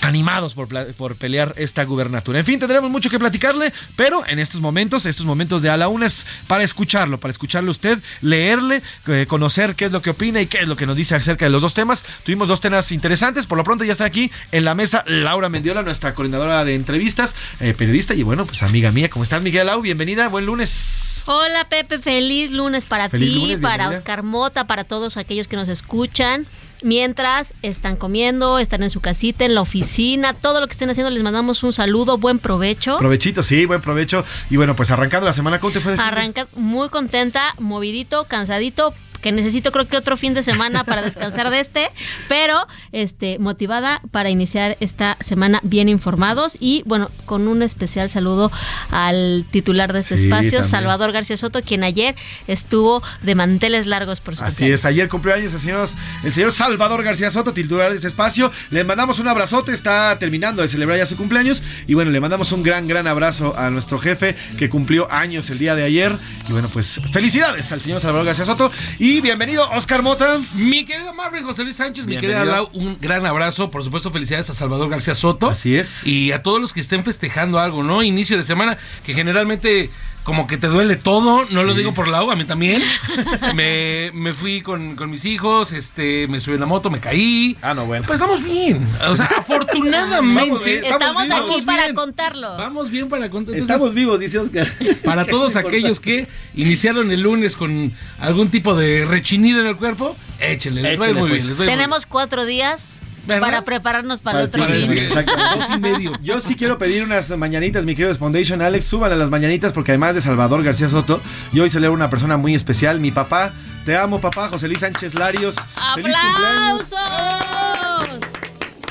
animados 0.00 0.54
por, 0.54 0.68
por, 0.94 1.16
pelear 1.16 1.54
esta 1.56 1.84
gubernatura. 1.84 2.38
En 2.38 2.44
fin, 2.44 2.58
tendremos 2.58 2.90
mucho 2.90 3.10
que 3.10 3.18
platicarle, 3.18 3.72
pero 3.96 4.26
en 4.26 4.38
estos 4.38 4.60
momentos, 4.60 5.06
estos 5.06 5.26
momentos 5.26 5.62
de 5.62 5.70
a 5.70 5.76
la 5.76 5.88
una 5.88 6.06
es 6.06 6.26
para 6.46 6.62
escucharlo, 6.62 7.18
para 7.18 7.32
escucharle 7.32 7.70
usted, 7.70 7.98
leerle, 8.20 8.82
eh, 9.06 9.26
conocer 9.28 9.74
qué 9.74 9.86
es 9.86 9.92
lo 9.92 10.02
que 10.02 10.10
opina 10.10 10.40
y 10.40 10.46
qué 10.46 10.58
es 10.58 10.68
lo 10.68 10.76
que 10.76 10.86
nos 10.86 10.96
dice 10.96 11.14
acerca 11.14 11.44
de 11.44 11.50
los 11.50 11.62
dos 11.62 11.74
temas. 11.74 12.04
Tuvimos 12.24 12.48
dos 12.48 12.60
temas 12.60 12.92
interesantes, 12.92 13.46
por 13.46 13.58
lo 13.58 13.64
pronto 13.64 13.84
ya 13.84 13.92
está 13.92 14.04
aquí 14.04 14.30
en 14.52 14.64
la 14.64 14.74
mesa 14.74 15.04
Laura 15.06 15.48
Mendiola, 15.48 15.82
nuestra 15.82 16.14
coordinadora 16.14 16.64
de 16.64 16.74
entrevistas, 16.74 17.34
eh, 17.60 17.74
periodista 17.74 18.14
y 18.14 18.22
bueno, 18.22 18.46
pues 18.46 18.62
amiga 18.62 18.90
mía, 18.90 19.10
¿cómo 19.10 19.22
estás 19.22 19.42
Miguel 19.42 19.66
Lau? 19.66 19.82
Bienvenida, 19.82 20.28
buen 20.28 20.46
lunes. 20.46 21.22
Hola 21.26 21.68
Pepe, 21.68 21.98
feliz 21.98 22.50
lunes 22.50 22.86
para 22.86 23.08
ti, 23.08 23.56
para 23.60 23.90
Oscar 23.90 24.22
Mota, 24.22 24.66
para 24.66 24.84
todos 24.84 25.16
aquellos 25.16 25.48
que 25.48 25.56
nos 25.56 25.68
escuchan 25.68 26.46
mientras 26.82 27.54
están 27.62 27.96
comiendo, 27.96 28.58
están 28.58 28.82
en 28.82 28.90
su 28.90 29.00
casita, 29.00 29.44
en 29.44 29.54
la 29.54 29.60
oficina, 29.60 30.34
todo 30.34 30.60
lo 30.60 30.66
que 30.66 30.72
estén 30.72 30.90
haciendo, 30.90 31.10
les 31.10 31.22
mandamos 31.22 31.62
un 31.62 31.72
saludo, 31.72 32.18
buen 32.18 32.38
provecho. 32.38 32.98
Provechito, 32.98 33.42
sí, 33.42 33.66
buen 33.66 33.80
provecho. 33.80 34.24
Y 34.50 34.56
bueno, 34.56 34.76
pues 34.76 34.90
arrancando 34.90 35.26
la 35.26 35.32
semana, 35.32 35.60
¿cómo 35.60 35.72
te 35.72 35.80
fue? 35.80 35.94
Arranca 35.94 36.46
muy 36.54 36.88
contenta, 36.88 37.54
movidito, 37.58 38.24
cansadito, 38.24 38.94
que 39.20 39.32
necesito 39.32 39.72
creo 39.72 39.86
que 39.86 39.96
otro 39.96 40.16
fin 40.16 40.34
de 40.34 40.42
semana 40.42 40.84
para 40.84 41.02
descansar 41.02 41.50
de 41.50 41.60
este, 41.60 41.88
pero 42.28 42.66
este 42.92 43.38
motivada 43.38 44.00
para 44.10 44.30
iniciar 44.30 44.76
esta 44.80 45.16
semana 45.20 45.60
bien 45.62 45.88
informados 45.88 46.56
y 46.60 46.82
bueno, 46.86 47.10
con 47.26 47.48
un 47.48 47.62
especial 47.62 48.10
saludo 48.10 48.50
al 48.90 49.44
titular 49.50 49.92
de 49.92 50.00
este 50.00 50.14
espacio, 50.14 50.62
Salvador 50.62 51.12
García 51.12 51.36
Soto, 51.36 51.62
quien 51.62 51.84
ayer 51.84 52.14
estuvo 52.46 53.02
de 53.22 53.34
manteles 53.34 53.86
largos 53.86 54.20
por 54.20 54.36
su 54.36 54.44
Así 54.44 54.70
es, 54.70 54.84
ayer 54.84 55.08
cumplió 55.08 55.34
años 55.34 55.54
el 55.54 55.60
señor, 55.60 55.88
el 56.24 56.32
señor 56.32 56.52
Salvador 56.52 57.02
García 57.02 57.30
Soto, 57.30 57.52
titular 57.52 57.90
de 57.90 57.96
este 57.96 58.08
espacio. 58.08 58.50
Le 58.70 58.84
mandamos 58.84 59.18
un 59.18 59.28
abrazote, 59.28 59.72
está 59.72 60.18
terminando 60.18 60.62
de 60.62 60.68
celebrar 60.68 60.98
ya 60.98 61.06
su 61.06 61.16
cumpleaños. 61.16 61.62
Y 61.86 61.94
bueno, 61.94 62.10
le 62.10 62.20
mandamos 62.20 62.52
un 62.52 62.62
gran, 62.62 62.88
gran 62.88 63.06
abrazo 63.06 63.54
a 63.56 63.70
nuestro 63.70 63.98
jefe 63.98 64.36
que 64.58 64.68
cumplió 64.68 65.10
años 65.10 65.50
el 65.50 65.58
día 65.58 65.74
de 65.74 65.84
ayer. 65.84 66.16
Y 66.48 66.52
bueno, 66.52 66.68
pues 66.68 67.00
felicidades 67.12 67.70
al 67.72 67.80
señor 67.80 68.00
Salvador 68.00 68.26
García 68.26 68.44
Soto. 68.44 68.70
Y 68.98 69.09
y 69.10 69.20
bienvenido, 69.20 69.68
Oscar 69.70 70.02
Mota. 70.02 70.40
Mi 70.54 70.84
querido 70.84 71.12
Marvin 71.12 71.42
José 71.42 71.64
Luis 71.64 71.74
Sánchez, 71.74 72.06
mi 72.06 72.16
querida 72.16 72.44
Lau, 72.44 72.70
un 72.72 72.96
gran 73.00 73.26
abrazo. 73.26 73.68
Por 73.68 73.82
supuesto, 73.82 74.12
felicidades 74.12 74.50
a 74.50 74.54
Salvador 74.54 74.88
García 74.88 75.16
Soto. 75.16 75.50
Así 75.50 75.76
es. 75.76 76.06
Y 76.06 76.30
a 76.30 76.44
todos 76.44 76.60
los 76.60 76.72
que 76.72 76.78
estén 76.78 77.02
festejando 77.02 77.58
algo, 77.58 77.82
¿no? 77.82 78.04
Inicio 78.04 78.36
de 78.36 78.44
semana, 78.44 78.78
que 79.04 79.12
generalmente 79.12 79.90
como 80.24 80.46
que 80.46 80.58
te 80.58 80.66
duele 80.66 80.96
todo, 80.96 81.46
no 81.50 81.64
lo 81.64 81.74
digo 81.74 81.94
por 81.94 82.08
la 82.08 82.18
a 82.20 82.36
mí 82.36 82.44
también. 82.44 82.82
me, 83.54 84.10
me, 84.12 84.34
fui 84.34 84.60
con, 84.60 84.94
con, 84.94 85.10
mis 85.10 85.24
hijos, 85.24 85.72
este, 85.72 86.28
me 86.28 86.38
subí 86.38 86.54
en 86.54 86.60
la 86.60 86.66
moto, 86.66 86.90
me 86.90 87.00
caí. 87.00 87.56
Ah, 87.62 87.72
no, 87.72 87.86
bueno. 87.86 88.04
Pero 88.06 88.14
estamos 88.14 88.42
bien. 88.42 88.86
O 89.08 89.16
sea, 89.16 89.26
afortunadamente. 89.38 90.88
estamos, 90.88 91.30
aquí 91.30 91.62
para 91.62 91.92
contarlo. 91.94 92.56
Vamos 92.56 92.90
bien 92.90 93.08
para 93.08 93.30
contarlo. 93.30 93.60
Estamos 93.60 93.94
vivos, 93.94 94.20
dice 94.20 94.38
Oscar. 94.38 94.68
Para 95.04 95.24
todos 95.24 95.56
aquellos 95.56 95.98
que 95.98 96.28
iniciaron 96.54 97.10
el 97.10 97.22
lunes 97.22 97.56
con 97.56 97.92
algún 98.18 98.48
tipo 98.50 98.74
de 98.74 99.04
rechinido 99.04 99.60
en 99.60 99.66
el 99.66 99.76
cuerpo, 99.76 100.16
échenle, 100.38 100.82
les 100.82 101.00
va 101.00 101.12
muy 101.12 101.30
pues. 101.30 101.56
bien. 101.56 101.68
Tenemos 101.68 102.06
cuatro 102.06 102.44
días 102.44 103.00
para 103.26 103.64
prepararnos 103.64 104.20
para, 104.20 104.40
el 104.40 104.46
otro 104.46 104.66
día. 104.66 105.02
Exacto. 105.02 105.32
Dos 105.56 105.70
y 105.70 105.80
medio. 105.80 106.12
Yo 106.22 106.40
sí 106.40 106.56
quiero 106.56 106.78
pedir 106.78 107.02
unas 107.04 107.30
mañanitas, 107.36 107.84
mi 107.84 107.94
querido 107.94 108.14
Foundation. 108.14 108.62
Alex, 108.62 108.84
súbale 108.84 109.16
las 109.16 109.30
mañanitas 109.30 109.72
porque 109.72 109.92
además 109.92 110.14
de 110.14 110.20
Salvador 110.20 110.62
García 110.62 110.88
Soto, 110.88 111.20
yo 111.52 111.62
hoy 111.62 111.70
celebro 111.70 111.94
una 111.94 112.10
persona 112.10 112.36
muy 112.36 112.54
especial, 112.54 113.00
mi 113.00 113.10
papá. 113.10 113.52
Te 113.84 113.96
amo, 113.96 114.20
papá, 114.20 114.48
José 114.48 114.68
Luis 114.68 114.80
Sánchez 114.80 115.14
Larios. 115.14 115.56
¡Aplausos! 115.76 116.94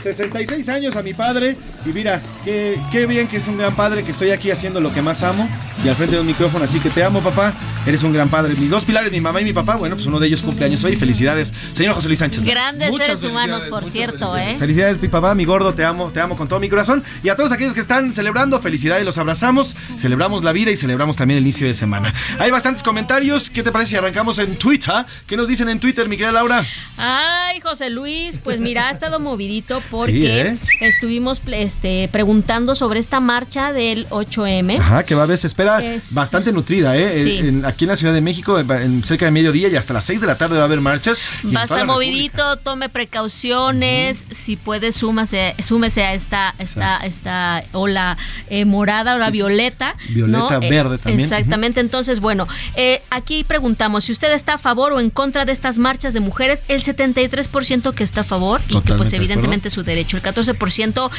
66 0.01 0.69
años 0.69 0.95
a 0.95 1.03
mi 1.03 1.13
padre 1.13 1.57
y 1.85 1.89
mira, 1.89 2.21
qué, 2.45 2.79
qué 2.91 3.05
bien 3.05 3.27
que 3.27 3.37
es 3.37 3.47
un 3.47 3.57
gran 3.57 3.75
padre 3.75 4.03
que 4.03 4.11
estoy 4.11 4.31
aquí 4.31 4.49
haciendo 4.49 4.79
lo 4.79 4.93
que 4.93 5.01
más 5.01 5.23
amo 5.23 5.49
y 5.83 5.87
al 5.87 5.95
frente 5.95 6.15
de 6.15 6.21
un 6.21 6.27
micrófono, 6.27 6.65
así 6.65 6.79
que 6.79 6.89
te 6.89 7.03
amo 7.03 7.21
papá, 7.21 7.53
eres 7.85 8.03
un 8.03 8.11
gran 8.11 8.27
padre. 8.29 8.53
Mis 8.55 8.69
dos 8.69 8.83
pilares, 8.83 9.11
mi 9.11 9.21
mamá 9.21 9.39
y 9.39 9.45
mi 9.45 9.53
papá, 9.53 9.77
bueno, 9.77 9.95
pues 9.95 10.05
uno 10.07 10.19
de 10.19 10.27
ellos 10.27 10.41
cumpleaños 10.41 10.83
hoy, 10.83 10.97
felicidades, 10.97 11.53
señor 11.73 11.95
José 11.95 12.07
Luis 12.07 12.19
Sánchez. 12.19 12.43
Grandes 12.43 12.93
seres 12.95 13.23
humanos, 13.23 13.65
por 13.67 13.85
cierto, 13.85 14.37
¿eh? 14.37 14.57
Felicidades 14.59 15.01
mi 15.01 15.07
papá, 15.07 15.33
mi 15.35 15.45
gordo, 15.45 15.73
te 15.73 15.85
amo, 15.85 16.11
te 16.13 16.19
amo 16.19 16.35
con 16.35 16.47
todo 16.47 16.59
mi 16.59 16.69
corazón 16.69 17.03
y 17.23 17.29
a 17.29 17.35
todos 17.35 17.51
aquellos 17.51 17.73
que 17.73 17.79
están 17.79 18.13
celebrando, 18.13 18.59
felicidades, 18.59 19.05
los 19.05 19.17
abrazamos, 19.17 19.75
celebramos 19.97 20.43
la 20.43 20.51
vida 20.51 20.71
y 20.71 20.77
celebramos 20.77 21.15
también 21.15 21.37
el 21.37 21.43
inicio 21.43 21.65
de 21.65 21.73
semana. 21.73 22.13
Hay 22.39 22.51
bastantes 22.51 22.83
comentarios, 22.83 23.49
¿qué 23.49 23.63
te 23.63 23.71
parece 23.71 23.91
si 23.91 23.95
arrancamos 23.95 24.37
en 24.39 24.57
Twitter? 24.57 25.05
¿Qué 25.27 25.37
nos 25.37 25.47
dicen 25.47 25.69
en 25.69 25.79
Twitter, 25.79 26.09
mi 26.09 26.17
querida 26.17 26.33
Laura? 26.33 26.63
Ay, 26.97 27.61
José 27.61 27.89
Luis, 27.89 28.37
pues 28.37 28.59
mira, 28.59 28.89
ha 28.89 28.91
estado 28.91 29.19
movidito 29.19 29.81
porque 29.89 30.41
¿eh? 30.41 30.57
estuvimos 30.81 31.41
este, 31.51 32.09
preguntando 32.11 32.75
sobre 32.75 32.99
esta 32.99 33.19
marcha 33.21 33.71
del 33.71 34.09
8M. 34.09 34.79
Ajá, 34.79 35.03
que 35.03 35.15
va 35.15 35.23
a 35.23 35.25
ver, 35.25 35.37
se 35.37 35.47
espera 35.47 35.68
bastante 36.11 36.51
nutrida, 36.51 36.97
¿eh? 36.97 37.61
aquí 37.65 37.85
en 37.85 37.89
la 37.89 37.95
Ciudad 37.95 38.13
de 38.13 38.21
México, 38.21 38.59
en, 38.59 39.03
cerca 39.03 39.25
de 39.25 39.31
mediodía 39.31 39.67
y 39.69 39.75
hasta 39.75 39.93
las 39.93 40.05
6 40.05 40.21
de 40.21 40.27
la 40.27 40.37
tarde 40.37 40.55
va 40.55 40.61
a 40.63 40.65
haber 40.65 40.81
marchas. 40.81 41.21
Va 41.55 41.61
a 41.61 41.63
estar 41.63 41.85
movidito, 41.85 42.57
tome 42.57 42.89
precauciones, 42.89 44.25
si 44.31 44.55
puede 44.55 44.91
súmase, 44.91 45.55
súmese 45.59 46.03
a 46.03 46.13
esta, 46.13 46.53
esta, 46.59 46.97
esta 46.97 47.63
ola 47.73 48.17
eh, 48.49 48.65
morada, 48.65 49.15
ola 49.15 49.29
violeta. 49.29 49.95
Violeta, 50.09 50.59
eh, 50.61 50.69
verde 50.69 50.97
también. 50.97 51.21
Exactamente, 51.21 51.79
entonces, 51.79 52.19
bueno, 52.19 52.47
eh, 52.75 53.01
aquí 53.09 53.43
preguntamos 53.43 54.05
si 54.05 54.11
usted 54.11 54.33
está 54.33 54.55
a 54.55 54.57
favor 54.57 54.93
o 54.93 54.99
en 54.99 55.09
contra 55.09 55.45
de 55.45 55.51
estas 55.51 55.77
marchas 55.77 56.13
de 56.13 56.19
mujeres, 56.19 56.61
el 56.67 56.81
73% 56.81 57.93
que 57.93 58.03
está 58.03 58.21
a 58.21 58.23
favor 58.23 58.61
y 58.67 58.79
que 58.81 58.93
pues 58.93 59.13
evidentemente 59.13 59.67
es 59.69 59.73
su 59.73 59.83
derecho, 59.83 60.17
el 60.17 60.23
14% 60.23 61.09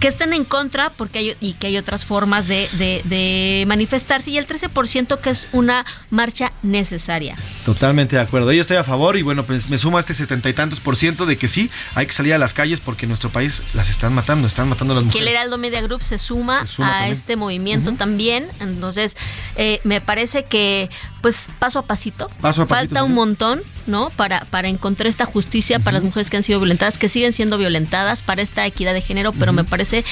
que 0.00 0.08
están 0.08 0.32
en 0.32 0.44
contra 0.44 0.90
porque 0.90 1.18
hay, 1.18 1.36
y 1.40 1.54
que 1.54 1.68
hay 1.68 1.78
otras 1.78 2.04
formas 2.04 2.48
de, 2.48 2.68
de 2.78 3.64
manifestarse 3.92 4.30
y 4.30 4.38
el 4.38 4.46
13% 4.46 5.20
que 5.20 5.30
es 5.30 5.48
una 5.52 5.84
marcha 6.08 6.52
necesaria. 6.62 7.36
Totalmente 7.66 8.16
de 8.16 8.22
acuerdo, 8.22 8.50
yo 8.52 8.62
estoy 8.62 8.78
a 8.78 8.84
favor 8.84 9.18
y 9.18 9.22
bueno, 9.22 9.44
pues 9.44 9.68
me 9.68 9.76
sumo 9.76 9.98
a 9.98 10.00
este 10.00 10.14
setenta 10.14 10.48
y 10.48 10.54
tantos 10.54 10.80
por 10.80 10.96
ciento 10.96 11.26
de 11.26 11.36
que 11.36 11.46
sí, 11.46 11.70
hay 11.94 12.06
que 12.06 12.12
salir 12.12 12.32
a 12.32 12.38
las 12.38 12.54
calles 12.54 12.80
porque 12.80 13.04
en 13.04 13.10
nuestro 13.10 13.28
país 13.28 13.62
las 13.74 13.90
están 13.90 14.14
matando, 14.14 14.48
están 14.48 14.68
matando 14.68 14.94
a 14.94 14.96
las 14.96 15.04
mujeres. 15.04 15.22
Que 15.22 15.28
el 15.28 15.34
Heraldo 15.34 15.58
Media 15.58 15.82
Group 15.82 16.02
se 16.02 16.16
suma, 16.16 16.64
a 16.78 17.08
este 17.08 17.36
movimiento 17.36 17.92
también, 17.92 18.48
entonces 18.60 19.16
eh, 19.56 19.80
me 19.84 20.00
parece 20.00 20.44
que 20.44 20.88
pues 21.22 21.48
paso 21.58 21.78
a 21.78 21.86
pasito, 21.86 22.30
falta 22.68 23.04
un 23.04 23.14
montón, 23.14 23.62
¿no? 23.86 24.10
Para, 24.10 24.44
para 24.46 24.68
encontrar 24.68 25.06
esta 25.06 25.24
justicia 25.24 25.78
para 25.78 25.94
las 25.94 26.04
mujeres 26.04 26.28
que 26.28 26.36
han 26.36 26.42
sido 26.42 26.58
violentadas, 26.60 26.98
que 26.98 27.08
siguen 27.08 27.32
siendo 27.32 27.58
violentadas, 27.58 28.22
para 28.22 28.42
esta 28.42 28.66
equidad 28.66 28.92
de 28.92 29.00
género, 29.00 29.32
pero 29.32 29.52
me 29.52 29.64
parece 29.64 30.04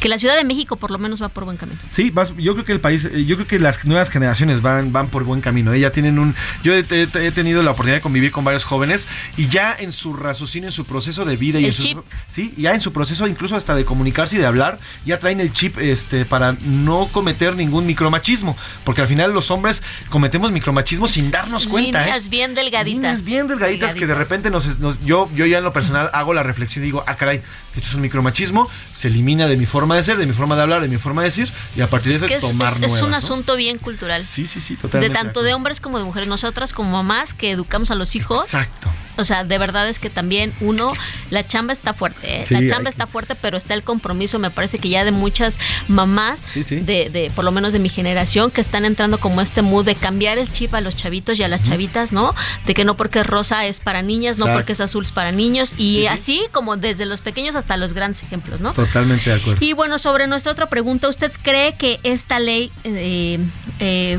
que 0.00 0.08
la 0.08 0.18
Ciudad 0.18 0.36
de 0.36 0.44
México 0.44 0.76
por 0.76 0.90
lo 0.90 0.98
menos 0.98 1.22
va 1.22 1.28
por 1.28 1.44
buen 1.44 1.56
camino. 1.56 1.78
Sí, 1.88 2.12
yo 2.38 2.52
creo 2.54 2.64
que 2.64 2.72
el 2.72 2.80
país, 2.80 3.04
eh, 3.06 3.24
yo 3.24 3.36
creo 3.36 3.48
que 3.48 3.58
las 3.58 3.84
nuevas 3.84 4.10
generaciones 4.10 4.60
van, 4.60 4.92
van 4.92 5.08
por 5.08 5.24
buen 5.24 5.40
camino. 5.40 5.72
¿eh? 5.72 5.90
tienen 5.90 6.18
un, 6.18 6.34
yo 6.62 6.74
he, 6.74 6.82
tenido 6.82 7.62
la 7.62 7.70
oportunidad 7.70 7.96
de 7.96 8.00
convivir 8.00 8.32
con 8.32 8.44
varios 8.44 8.64
jóvenes 8.64 9.06
y 9.36 9.48
ya 9.48 9.74
en 9.78 9.92
su 9.92 10.14
raciocinio, 10.14 10.68
en 10.68 10.72
su 10.72 10.84
proceso 10.84 11.24
de 11.24 11.36
vida 11.36 11.60
y 11.60 11.66
en 11.66 11.72
su, 11.72 12.02
sí, 12.28 12.52
ya 12.56 12.74
en 12.74 12.80
su 12.80 12.92
proceso 12.92 13.26
incluso 13.26 13.56
hasta 13.56 13.74
de 13.74 13.84
comunicarse 13.84 14.36
y 14.36 14.38
de 14.38 14.46
hablar, 14.46 14.78
ya 15.04 15.18
traen 15.18 15.40
el 15.40 15.52
chip 15.52 15.78
este 15.78 16.24
para 16.24 16.56
no 16.62 17.08
cometer 17.12 17.56
ningún 17.56 17.86
micromachismo, 17.86 18.56
porque 18.84 19.02
al 19.02 19.08
final 19.08 19.32
los 19.32 19.50
hombres 19.50 19.82
cometemos 20.10 20.50
micromachismo 20.56 21.08
sin 21.08 21.30
darnos 21.30 21.66
cuenta. 21.66 22.00
Líneas 22.00 22.28
bien 22.28 22.54
delgaditas. 22.54 22.96
Líneas 22.96 23.24
bien 23.24 23.46
delgaditas, 23.46 23.94
que 23.94 24.06
de 24.06 24.14
repente 24.14 24.50
nos, 24.50 24.78
yo, 25.04 25.28
yo 25.34 25.46
ya 25.46 25.58
en 25.58 25.64
lo 25.64 25.72
personal 25.72 26.10
hago 26.12 26.34
la 26.34 26.42
reflexión 26.42 26.84
y 26.84 26.86
digo, 26.86 27.04
ah, 27.06 27.16
caray, 27.16 27.42
esto 27.76 27.88
es 27.88 27.94
un 27.94 28.00
micromachismo, 28.00 28.68
se 28.94 29.08
elimina 29.08 29.46
de 29.46 29.56
mi 29.56 29.66
forma 29.66 29.96
de 29.96 30.02
ser, 30.02 30.16
de 30.16 30.26
mi 30.26 30.32
forma 30.32 30.56
de 30.56 30.62
hablar, 30.62 30.80
de 30.80 30.88
mi 30.88 30.98
forma 30.98 31.22
de 31.22 31.28
decir, 31.28 31.52
y 31.76 31.80
a 31.80 31.90
partir 31.90 32.18
de 32.18 32.34
eso 32.34 32.48
tomar 32.48 32.72
es, 32.72 32.94
es 32.94 33.02
un 33.02 33.14
asunto 33.14 33.56
bien 33.56 33.78
cultural. 33.78 34.22
Sí, 34.22 34.46
sí, 34.46 34.60
sí, 34.60 34.76
totalmente. 34.76 35.12
De 35.12 35.14
tanto 35.14 35.42
de 35.42 35.54
hombres 35.54 35.80
como 35.80 35.98
de 35.98 36.04
mujeres. 36.04 36.28
Nosotras 36.28 36.72
como 36.72 36.90
mamás 36.90 37.34
que 37.34 37.50
educamos 37.50 37.90
a 37.90 37.94
los 37.94 38.16
hijos. 38.16 38.44
Exacto. 38.44 38.90
O 39.18 39.24
sea, 39.24 39.44
de 39.44 39.58
verdad 39.58 39.88
es 39.88 39.98
que 39.98 40.10
también 40.10 40.52
uno, 40.60 40.92
la 41.30 41.46
chamba 41.46 41.72
está 41.72 41.94
fuerte, 41.94 42.40
¿eh? 42.40 42.46
la 42.50 42.66
chamba 42.66 42.90
está 42.90 43.06
fuerte, 43.06 43.34
pero 43.34 43.56
está 43.56 43.72
el 43.74 43.82
compromiso, 43.82 44.38
me 44.38 44.50
parece 44.50 44.78
que 44.78 44.90
ya 44.90 45.04
de 45.04 45.10
muchas 45.10 45.58
mamás, 45.88 46.40
De, 46.54 47.08
de, 47.10 47.32
por 47.34 47.44
lo 47.44 47.50
menos 47.50 47.72
de 47.72 47.78
mi 47.78 47.88
generación, 47.88 48.50
que 48.50 48.60
están 48.60 48.84
entrando 48.84 49.18
como 49.18 49.40
este 49.40 49.62
mood 49.62 49.86
de 49.86 49.94
cambiar 49.94 50.38
el 50.46 50.52
chip 50.52 50.74
a 50.74 50.80
los 50.80 50.96
chavitos 50.96 51.38
y 51.38 51.42
a 51.42 51.48
las 51.48 51.62
chavitas, 51.62 52.12
¿no? 52.12 52.34
De 52.64 52.74
que 52.74 52.84
no 52.84 52.96
porque 52.96 53.20
es 53.20 53.26
rosa 53.26 53.66
es 53.66 53.80
para 53.80 54.02
niñas, 54.02 54.38
no 54.38 54.46
porque 54.46 54.72
es 54.72 54.80
azul 54.80 55.04
es 55.04 55.12
para 55.12 55.32
niños, 55.32 55.74
y 55.78 56.06
así 56.06 56.42
como 56.52 56.76
desde 56.76 57.04
los 57.06 57.20
pequeños 57.20 57.56
hasta 57.56 57.76
los 57.76 57.92
grandes 57.92 58.22
ejemplos, 58.22 58.60
¿no? 58.60 58.72
Totalmente 58.72 59.30
de 59.30 59.36
acuerdo. 59.36 59.64
Y 59.64 59.72
bueno, 59.72 59.98
sobre 59.98 60.26
nuestra 60.26 60.52
otra 60.52 60.66
pregunta, 60.66 61.08
¿usted 61.08 61.32
cree 61.42 61.74
que 61.74 62.00
esta 62.02 62.38
ley, 62.38 62.70
eh, 62.84 63.38
eh, 63.80 64.18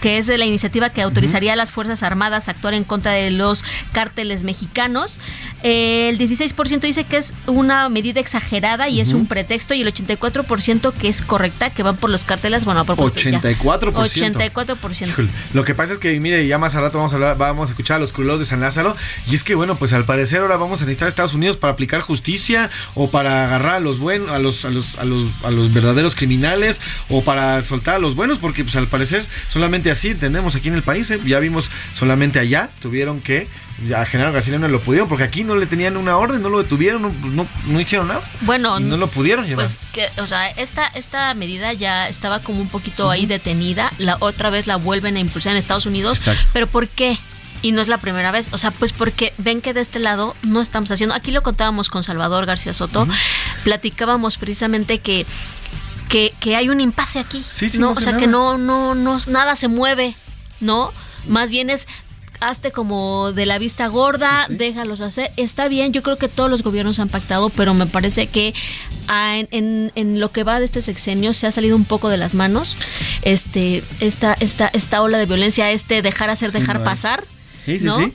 que, 0.00 0.18
es 0.18 0.26
de 0.26 0.38
la 0.38 0.44
iniciativa 0.44 0.90
que 0.90 1.02
autorizaría 1.02 1.52
a 1.52 1.56
las 1.56 1.72
Fuerzas 1.72 2.02
Armadas 2.02 2.48
a 2.48 2.50
actuar 2.50 2.74
en 2.74 2.84
contra 2.84 3.12
de 3.12 3.30
los 3.30 3.64
cárteles 3.92 4.44
mexicanos. 4.44 5.20
el 5.62 6.18
16% 6.18 6.80
dice 6.80 7.04
que 7.04 7.16
es 7.16 7.34
una 7.46 7.88
medida 7.88 8.20
exagerada 8.20 8.88
y 8.88 9.00
es 9.00 9.12
un 9.12 9.26
pretexto 9.26 9.74
y 9.74 9.82
el 9.82 9.92
84% 9.92 10.92
que 10.92 11.08
es 11.08 11.22
correcta, 11.22 11.70
que 11.70 11.82
van 11.82 11.96
por 11.96 12.10
los 12.10 12.24
carteles, 12.24 12.64
bueno, 12.64 12.84
por 12.84 12.96
84%. 12.96 13.60
84%. 13.92 15.28
Lo 15.60 15.66
que 15.66 15.74
pasa 15.74 15.92
es 15.92 15.98
que, 15.98 16.18
mire, 16.20 16.46
ya 16.46 16.56
más 16.56 16.74
a 16.74 16.80
rato 16.80 16.96
vamos 16.96 17.12
a 17.12 17.16
hablar, 17.16 17.36
vamos 17.36 17.68
a 17.68 17.72
escuchar 17.72 17.98
a 17.98 18.00
los 18.00 18.14
culos 18.14 18.38
de 18.38 18.46
San 18.46 18.62
Lázaro 18.62 18.96
y 19.30 19.34
es 19.34 19.44
que, 19.44 19.54
bueno, 19.54 19.76
pues 19.76 19.92
al 19.92 20.06
parecer 20.06 20.40
ahora 20.40 20.56
vamos 20.56 20.80
a 20.80 20.86
necesitar 20.86 21.04
a 21.04 21.10
Estados 21.10 21.34
Unidos 21.34 21.58
para 21.58 21.74
aplicar 21.74 22.00
justicia 22.00 22.70
o 22.94 23.10
para 23.10 23.44
agarrar 23.44 23.74
a 23.74 23.80
los 23.80 23.98
buenos, 23.98 24.30
a 24.30 24.38
los, 24.38 24.64
a 24.64 24.70
los, 24.70 24.96
a 24.96 25.04
los, 25.04 25.28
a 25.44 25.50
los 25.50 25.70
verdaderos 25.74 26.14
criminales 26.14 26.80
o 27.10 27.22
para 27.22 27.60
soltar 27.60 27.96
a 27.96 27.98
los 27.98 28.14
buenos, 28.14 28.38
porque 28.38 28.64
pues 28.64 28.74
al 28.76 28.86
parecer 28.86 29.22
solamente 29.50 29.90
así 29.90 30.14
tenemos 30.14 30.56
aquí 30.56 30.68
en 30.68 30.76
el 30.76 30.82
país, 30.82 31.10
¿eh? 31.10 31.20
ya 31.26 31.38
vimos 31.40 31.70
solamente 31.92 32.38
allá, 32.38 32.70
tuvieron 32.80 33.20
que 33.20 33.46
a 33.96 34.04
General 34.04 34.32
García 34.32 34.58
no 34.58 34.68
lo 34.68 34.80
pudieron, 34.80 35.08
porque 35.08 35.24
aquí 35.24 35.42
no 35.42 35.56
le 35.56 35.66
tenían 35.66 35.96
una 35.96 36.16
orden, 36.16 36.42
no 36.42 36.50
lo 36.50 36.62
detuvieron, 36.62 37.02
no, 37.34 37.46
no, 37.66 37.80
hicieron 37.80 38.08
nada. 38.08 38.22
Bueno, 38.42 38.78
no 38.78 38.96
lo 38.96 39.08
pudieron 39.08 39.46
llevar. 39.46 39.66
Pues 39.66 39.80
que, 39.92 40.08
o 40.20 40.26
sea, 40.26 40.48
esta, 40.50 40.86
esta 40.88 41.32
medida 41.34 41.72
ya 41.72 42.08
estaba 42.08 42.40
como 42.40 42.60
un 42.60 42.68
poquito 42.68 43.10
ahí 43.10 43.26
detenida, 43.26 43.90
la 43.98 44.18
otra 44.20 44.50
vez 44.50 44.66
la 44.66 44.76
vuelven 44.76 45.16
a 45.16 45.20
impulsar 45.20 45.52
en 45.52 45.58
Estados 45.58 45.86
Unidos, 45.86 46.24
pero 46.52 46.66
¿por 46.66 46.88
qué? 46.88 47.18
Y 47.62 47.72
no 47.72 47.80
es 47.80 47.88
la 47.88 47.98
primera 47.98 48.30
vez, 48.30 48.48
o 48.52 48.58
sea, 48.58 48.70
pues 48.70 48.92
porque 48.92 49.34
ven 49.38 49.60
que 49.60 49.74
de 49.74 49.80
este 49.80 49.98
lado 49.98 50.34
no 50.42 50.60
estamos 50.60 50.90
haciendo, 50.90 51.14
aquí 51.14 51.30
lo 51.30 51.42
contábamos 51.42 51.88
con 51.88 52.02
Salvador 52.02 52.46
García 52.46 52.74
Soto, 52.74 53.06
platicábamos 53.64 54.36
precisamente 54.36 54.98
que 54.98 55.26
que, 56.08 56.34
que, 56.40 56.56
hay 56.56 56.68
un 56.70 56.80
impasse 56.80 57.20
aquí, 57.20 57.44
¿no? 57.78 57.92
o 57.92 58.00
sea, 58.00 58.16
que 58.16 58.26
no, 58.26 58.58
no, 58.58 58.96
no, 58.96 59.18
nada 59.28 59.54
se 59.54 59.68
mueve, 59.68 60.16
¿no? 60.58 60.92
Más 61.28 61.50
bien 61.50 61.70
es 61.70 61.86
hazte 62.40 62.72
como 62.72 63.32
de 63.32 63.46
la 63.46 63.58
vista 63.58 63.86
gorda, 63.86 64.46
déjalos 64.48 65.00
hacer. 65.00 65.30
Está 65.36 65.68
bien, 65.68 65.92
yo 65.92 66.02
creo 66.02 66.16
que 66.16 66.28
todos 66.28 66.50
los 66.50 66.62
gobiernos 66.62 66.98
han 66.98 67.08
pactado, 67.08 67.50
pero 67.50 67.74
me 67.74 67.86
parece 67.86 68.26
que 68.26 68.54
ah, 69.08 69.36
en, 69.50 69.92
en, 69.94 70.20
lo 70.20 70.32
que 70.32 70.44
va 70.44 70.58
de 70.58 70.64
este 70.64 70.82
sexenio 70.82 71.32
se 71.32 71.46
ha 71.46 71.52
salido 71.52 71.76
un 71.76 71.84
poco 71.84 72.08
de 72.08 72.16
las 72.16 72.34
manos 72.34 72.76
este 73.22 73.84
esta, 74.00 74.34
esta, 74.40 74.68
esta 74.72 75.02
ola 75.02 75.18
de 75.18 75.26
violencia, 75.26 75.70
este 75.70 76.02
dejar 76.02 76.30
hacer, 76.30 76.52
dejar 76.52 76.82
pasar. 76.82 77.24
Sí, 77.64 77.78
sí, 77.78 77.88
sí. 77.88 78.12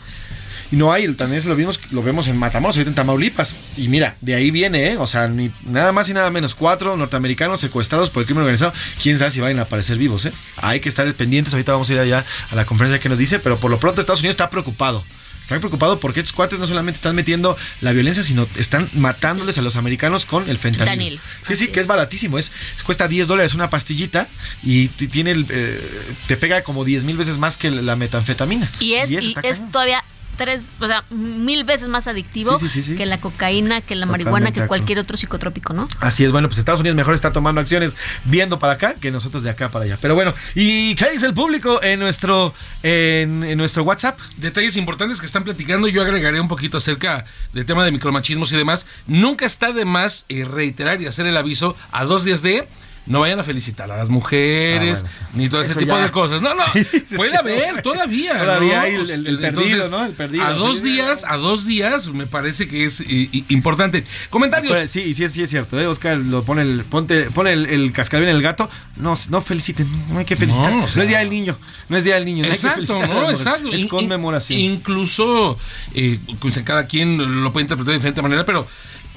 Y 0.71 0.75
no 0.75 0.91
hay, 0.91 1.11
también 1.13 1.47
lo 1.47 1.55
vimos, 1.55 1.79
lo 1.91 2.01
vemos 2.01 2.27
en 2.27 2.37
Matamoros, 2.37 2.75
ahorita 2.75 2.89
en 2.89 2.95
Tamaulipas. 2.95 3.55
Y 3.77 3.87
mira, 3.87 4.15
de 4.21 4.35
ahí 4.35 4.51
viene, 4.51 4.91
¿eh? 4.91 4.97
O 4.97 5.07
sea, 5.07 5.27
ni, 5.27 5.51
nada 5.65 5.91
más 5.91 6.09
y 6.09 6.13
nada 6.13 6.29
menos, 6.31 6.55
cuatro 6.55 6.97
norteamericanos 6.97 7.59
secuestrados 7.59 8.09
por 8.09 8.21
el 8.21 8.27
crimen 8.27 8.43
organizado. 8.43 8.73
Quién 9.01 9.17
sabe 9.17 9.31
si 9.31 9.41
van 9.41 9.59
a 9.59 9.63
aparecer 9.63 9.97
vivos, 9.97 10.25
¿eh? 10.25 10.31
Hay 10.57 10.79
que 10.79 10.89
estar 10.89 11.11
pendientes, 11.13 11.53
ahorita 11.53 11.73
vamos 11.73 11.89
a 11.89 11.93
ir 11.93 11.99
allá 11.99 12.25
a 12.51 12.55
la 12.55 12.65
conferencia 12.65 12.99
que 12.99 13.09
nos 13.09 13.17
dice, 13.17 13.39
pero 13.39 13.57
por 13.57 13.71
lo 13.71 13.79
pronto 13.79 14.01
Estados 14.01 14.21
Unidos 14.21 14.33
está 14.33 14.49
preocupado. 14.49 15.03
Están 15.45 15.59
preocupados 15.59 15.99
porque 15.99 16.21
estos 16.21 16.33
cuates 16.33 16.57
no 16.57 16.65
solamente 16.65 16.97
están 16.97 17.15
metiendo 17.15 17.55
la 17.81 17.91
violencia, 17.91 18.23
sino 18.23 18.47
están 18.57 18.89
matándoles 18.93 19.59
a 19.59 19.61
los 19.61 19.75
americanos 19.75 20.25
con 20.25 20.49
el 20.49 20.57
fentanil. 20.57 21.19
Sí, 21.47 21.55
sí, 21.55 21.67
que 21.67 21.81
es 21.81 21.85
baratísimo. 21.85 22.39
Es, 22.39 22.51
cuesta 22.83 23.07
10 23.07 23.27
dólares 23.27 23.53
una 23.53 23.69
pastillita 23.69 24.27
y 24.63 24.87
tiene 24.87 25.35
eh, 25.49 25.79
te 26.25 26.35
pega 26.35 26.63
como 26.63 26.83
10 26.83 27.03
mil 27.03 27.15
veces 27.15 27.37
más 27.37 27.57
que 27.57 27.69
la 27.69 27.95
metanfetamina. 27.95 28.67
Y 28.79 28.93
es, 28.95 29.11
y 29.11 29.35
es 29.43 29.61
todavía 29.71 30.03
tres, 30.35 30.65
o 30.79 30.87
sea, 30.87 31.03
mil 31.09 31.63
veces 31.63 31.87
más 31.87 32.07
adictivo 32.07 32.57
que 32.97 33.05
la 33.05 33.19
cocaína, 33.19 33.81
que 33.81 33.95
la 33.95 34.05
marihuana, 34.05 34.51
que 34.51 34.65
cualquier 34.67 34.99
otro 34.99 35.17
psicotrópico, 35.17 35.73
¿no? 35.73 35.87
Así 35.99 36.23
es, 36.23 36.31
bueno, 36.31 36.47
pues 36.47 36.57
Estados 36.57 36.81
Unidos 36.81 36.95
mejor 36.95 37.13
está 37.13 37.31
tomando 37.33 37.61
acciones 37.61 37.95
viendo 38.25 38.59
para 38.59 38.73
acá 38.73 38.95
que 38.95 39.11
nosotros 39.11 39.43
de 39.43 39.49
acá 39.49 39.69
para 39.69 39.85
allá. 39.85 39.97
Pero 40.01 40.15
bueno, 40.15 40.33
¿y 40.53 40.95
qué 40.95 41.09
dice 41.11 41.25
el 41.25 41.33
público 41.33 41.81
en 41.81 41.99
nuestro, 41.99 42.53
en, 42.83 43.57
nuestro 43.57 43.83
WhatsApp? 43.83 44.19
Detalles 44.37 44.77
importantes 44.77 45.19
que 45.19 45.25
están 45.25 45.43
platicando, 45.43 45.87
yo 45.87 46.01
agregaré 46.01 46.39
un 46.39 46.47
poquito 46.47 46.77
acerca 46.77 47.25
del 47.53 47.65
tema 47.65 47.83
de 47.85 47.91
micromachismos 47.91 48.51
y 48.53 48.57
demás. 48.57 48.85
Nunca 49.07 49.45
está 49.45 49.71
de 49.71 49.85
más 49.85 50.25
eh, 50.29 50.43
reiterar 50.43 51.01
y 51.01 51.07
hacer 51.07 51.25
el 51.25 51.37
aviso 51.37 51.75
a 51.91 52.05
dos 52.05 52.23
días 52.23 52.41
de 52.41 52.67
no 53.07 53.19
vayan 53.19 53.39
a 53.39 53.43
felicitar 53.43 53.91
a 53.91 53.97
las 53.97 54.09
mujeres, 54.09 55.03
ah, 55.05 55.27
ni 55.33 55.49
todo 55.49 55.61
ese 55.61 55.75
tipo 55.75 55.95
de 55.95 56.09
cosas. 56.11 56.41
No, 56.41 56.55
no, 56.55 56.63
puede 57.15 57.37
haber 57.37 57.81
todavía. 57.81 58.39
Todavía 58.39 58.81
hay 58.81 58.95
el, 58.95 59.39
perdido, 59.39 59.89
¿no? 59.89 60.05
El 60.05 60.13
perdido. 60.13 60.45
A 60.45 60.53
dos 60.53 60.81
días, 60.81 61.23
a 61.27 61.37
dos 61.37 61.65
días, 61.65 62.09
me 62.09 62.27
parece 62.27 62.67
que 62.67 62.85
es 62.85 63.03
importante. 63.49 64.03
Comentarios. 64.29 64.89
sí, 64.89 65.13
sí, 65.13 65.27
sí 65.29 65.43
es 65.43 65.49
cierto. 65.49 65.79
¿eh? 65.79 65.87
Oscar 65.87 66.17
lo 66.17 66.43
pone 66.43 66.63
el, 66.63 66.83
ponte, 66.83 67.29
pone 67.31 67.53
el, 67.53 67.91
cascabel 67.91 68.29
en 68.29 68.35
el 68.35 68.41
gato. 68.41 68.69
No, 68.95 69.13
no 69.29 69.41
feliciten, 69.41 69.87
no 70.09 70.19
hay 70.19 70.25
que 70.25 70.35
felicitar. 70.35 70.73
No, 70.73 70.85
es 70.85 70.95
día 70.95 71.19
del 71.19 71.29
niño, 71.29 71.57
no 71.89 71.97
es 71.97 72.03
día 72.03 72.15
del 72.15 72.25
niño. 72.25 72.45
exacto, 72.45 73.05
no, 73.05 73.29
exacto. 73.29 73.71
Es 73.71 73.85
conmemoración. 73.85 74.59
Incluso, 74.59 75.57
eh, 75.93 76.19
pues, 76.39 76.59
cada 76.63 76.87
quien 76.87 77.43
lo 77.43 77.53
puede 77.53 77.63
interpretar 77.63 77.91
de 77.91 77.97
diferente 77.97 78.21
manera, 78.21 78.45
pero 78.45 78.67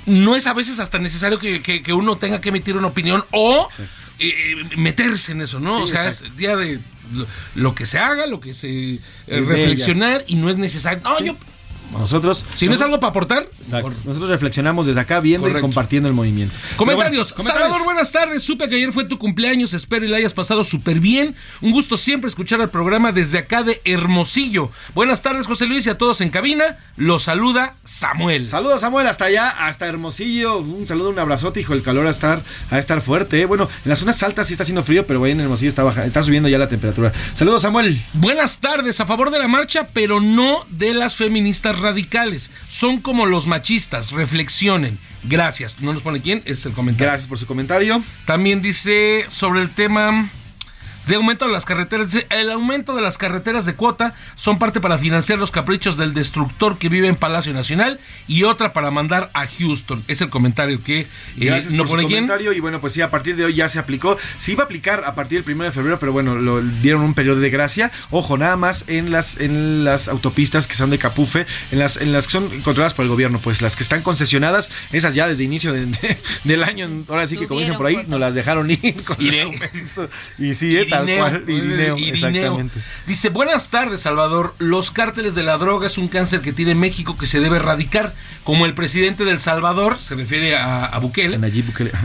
no 0.08 0.36
es 0.36 0.46
a 0.46 0.54
veces 0.54 0.80
hasta 0.80 0.98
necesario 0.98 1.38
que, 1.38 1.92
uno 1.92 2.16
tenga 2.16 2.40
que 2.40 2.48
emitir 2.48 2.76
una 2.76 2.88
opinión 2.88 3.24
o 3.30 3.68
eh, 4.18 4.56
meterse 4.76 5.32
en 5.32 5.42
eso, 5.42 5.60
¿no? 5.60 5.82
o 5.82 5.86
sea, 5.86 6.08
es 6.08 6.36
día 6.36 6.56
de 6.56 6.80
lo, 7.54 7.74
que 7.74 7.86
se 7.86 7.98
haga, 7.98 8.26
lo 8.26 8.40
que 8.40 8.54
se... 8.54 8.94
Eh, 8.94 9.00
reflexionar 9.26 10.24
y 10.26 10.36
no 10.36 10.50
es 10.50 10.56
necesario... 10.56 11.02
No, 11.02 11.20
yo 11.20 11.36
Nosotros. 11.92 12.44
Si 12.54 12.66
no 12.66 12.74
es 12.74 12.80
algo 12.80 13.00
para 13.00 13.10
aportar. 13.10 13.48
Nosotros 13.58 14.28
reflexionamos 14.28 14.86
desde 14.86 15.00
acá 15.00 15.20
viendo 15.20 15.48
y 15.48 15.60
compartiendo 15.60 16.08
el 16.08 16.14
movimiento. 16.14 16.54
Comentarios. 16.76 17.34
Salvador, 17.36 17.84
buenas 17.84 18.12
tardes. 18.12 18.42
Supe 18.42 18.68
que 18.68 18.76
ayer 18.76 18.92
fue 18.92 19.04
tu 19.04 19.18
cumpleaños. 19.18 19.74
Espero 19.74 20.04
y 20.04 20.08
la 20.08 20.18
hayas 20.18 20.34
pasado 20.34 20.64
súper 20.64 21.00
bien. 21.00 21.34
Un 21.60 21.72
gusto 21.72 21.96
siempre 21.96 22.28
escuchar 22.28 22.60
el 22.60 22.68
programa 22.68 23.12
desde 23.12 23.38
acá 23.38 23.62
de 23.62 23.80
Hermosillo. 23.84 24.70
Buenas 24.94 25.22
tardes, 25.22 25.46
José 25.46 25.66
Luis, 25.66 25.86
y 25.86 25.90
a 25.90 25.98
todos 25.98 26.20
en 26.20 26.30
cabina. 26.30 26.78
Los 26.96 27.24
saluda 27.24 27.76
Samuel. 27.84 28.46
Saludos, 28.46 28.80
Samuel, 28.80 29.06
hasta 29.06 29.26
allá, 29.26 29.48
hasta 29.48 29.86
Hermosillo. 29.86 30.58
Un 30.58 30.86
saludo, 30.86 31.10
un 31.10 31.18
abrazote, 31.18 31.60
hijo. 31.60 31.72
El 31.72 31.82
calor 31.82 32.06
a 32.06 32.10
estar, 32.10 32.42
a 32.70 32.78
estar 32.78 33.00
fuerte. 33.00 33.40
¿eh? 33.40 33.46
Bueno, 33.46 33.68
en 33.84 33.88
las 33.88 33.98
zonas 33.98 34.22
altas 34.22 34.46
sí 34.46 34.54
está 34.54 34.62
haciendo 34.62 34.82
frío, 34.82 35.06
pero 35.06 35.24
en 35.26 35.40
Hermosillo 35.40 35.68
está 35.68 35.84
baja, 35.84 36.04
está 36.04 36.22
subiendo 36.22 36.48
ya 36.48 36.58
la 36.58 36.68
temperatura. 36.68 37.12
Saludos, 37.34 37.62
Samuel. 37.62 38.02
Buenas 38.14 38.58
tardes, 38.58 39.00
a 39.00 39.06
favor 39.06 39.30
de 39.30 39.38
la 39.38 39.48
marcha, 39.48 39.88
pero 39.92 40.20
no 40.20 40.64
de 40.70 40.94
las 40.94 41.16
feministas 41.16 41.77
radicales. 41.80 42.50
Son 42.68 43.00
como 43.00 43.26
los 43.26 43.46
machistas, 43.46 44.12
reflexionen. 44.12 44.98
Gracias. 45.24 45.80
No 45.80 45.92
nos 45.92 46.02
pone 46.02 46.20
quién, 46.20 46.42
es 46.44 46.64
el 46.66 46.72
comentario. 46.72 47.08
Gracias 47.08 47.28
por 47.28 47.38
su 47.38 47.46
comentario. 47.46 48.02
También 48.24 48.62
dice 48.62 49.24
sobre 49.28 49.60
el 49.60 49.70
tema 49.70 50.30
de 51.08 51.16
aumento 51.16 51.46
de 51.46 51.52
las 51.52 51.64
carreteras. 51.64 52.14
El 52.30 52.50
aumento 52.50 52.94
de 52.94 53.00
las 53.00 53.18
carreteras 53.18 53.64
de 53.64 53.74
cuota 53.74 54.14
son 54.36 54.58
parte 54.58 54.80
para 54.80 54.98
financiar 54.98 55.38
los 55.38 55.50
caprichos 55.50 55.96
del 55.96 56.12
destructor 56.12 56.78
que 56.78 56.90
vive 56.90 57.08
en 57.08 57.16
Palacio 57.16 57.52
Nacional 57.54 57.98
y 58.28 58.42
otra 58.42 58.74
para 58.74 58.90
mandar 58.90 59.30
a 59.32 59.46
Houston. 59.46 60.04
Es 60.06 60.20
el 60.20 60.28
comentario 60.28 60.82
que 60.84 61.06
eh, 61.40 61.66
no 61.70 61.86
pone 61.86 62.02
comentario 62.02 62.52
y 62.52 62.60
bueno, 62.60 62.80
pues 62.80 62.92
sí, 62.92 63.00
a 63.00 63.10
partir 63.10 63.36
de 63.36 63.46
hoy 63.46 63.54
ya 63.54 63.68
se 63.70 63.78
aplicó. 63.78 64.18
Se 64.36 64.52
iba 64.52 64.64
a 64.64 64.66
aplicar 64.66 65.04
a 65.06 65.14
partir 65.14 65.42
del 65.42 65.54
1 65.54 65.64
de 65.64 65.72
febrero, 65.72 65.98
pero 65.98 66.12
bueno, 66.12 66.36
lo 66.36 66.60
dieron 66.60 67.00
un 67.00 67.14
periodo 67.14 67.40
de 67.40 67.48
gracia. 67.48 67.90
Ojo, 68.10 68.36
nada 68.36 68.56
más 68.56 68.84
en 68.88 69.10
las 69.10 69.38
en 69.38 69.84
las 69.84 70.08
autopistas 70.08 70.66
que 70.66 70.74
son 70.74 70.90
de 70.90 70.98
Capufe, 70.98 71.46
en 71.72 71.78
las 71.78 71.96
en 71.96 72.12
las 72.12 72.26
que 72.26 72.32
son 72.32 72.48
controladas 72.60 72.92
por 72.92 73.04
el 73.04 73.08
gobierno, 73.08 73.40
pues 73.42 73.62
las 73.62 73.76
que 73.76 73.82
están 73.82 74.02
concesionadas, 74.02 74.70
esas 74.92 75.14
ya 75.14 75.26
desde 75.26 75.42
inicio 75.44 75.72
del 76.44 76.64
año, 76.64 76.86
ahora 77.08 77.26
sí 77.26 77.38
que 77.38 77.46
como 77.46 77.60
dicen 77.60 77.78
por 77.78 77.86
ahí, 77.86 78.04
nos 78.08 78.20
las 78.20 78.34
dejaron 78.34 78.70
ir 78.70 79.02
con 79.04 79.16
y 80.38 80.54
sí, 80.54 80.76
eh, 80.76 80.86
Dice, 83.06 83.28
buenas 83.30 83.70
tardes, 83.70 84.00
Salvador. 84.00 84.54
Los 84.58 84.90
cárteles 84.90 85.34
de 85.34 85.42
la 85.42 85.58
droga 85.58 85.86
es 85.86 85.98
un 85.98 86.08
cáncer 86.08 86.40
que 86.40 86.52
tiene 86.52 86.74
México 86.74 87.16
que 87.16 87.26
se 87.26 87.40
debe 87.40 87.56
erradicar. 87.56 88.14
Como 88.44 88.64
el 88.64 88.74
presidente 88.74 89.24
del 89.24 89.40
Salvador, 89.40 89.98
se 89.98 90.14
refiere 90.14 90.56
a, 90.56 90.98
Bukele, 91.00 91.38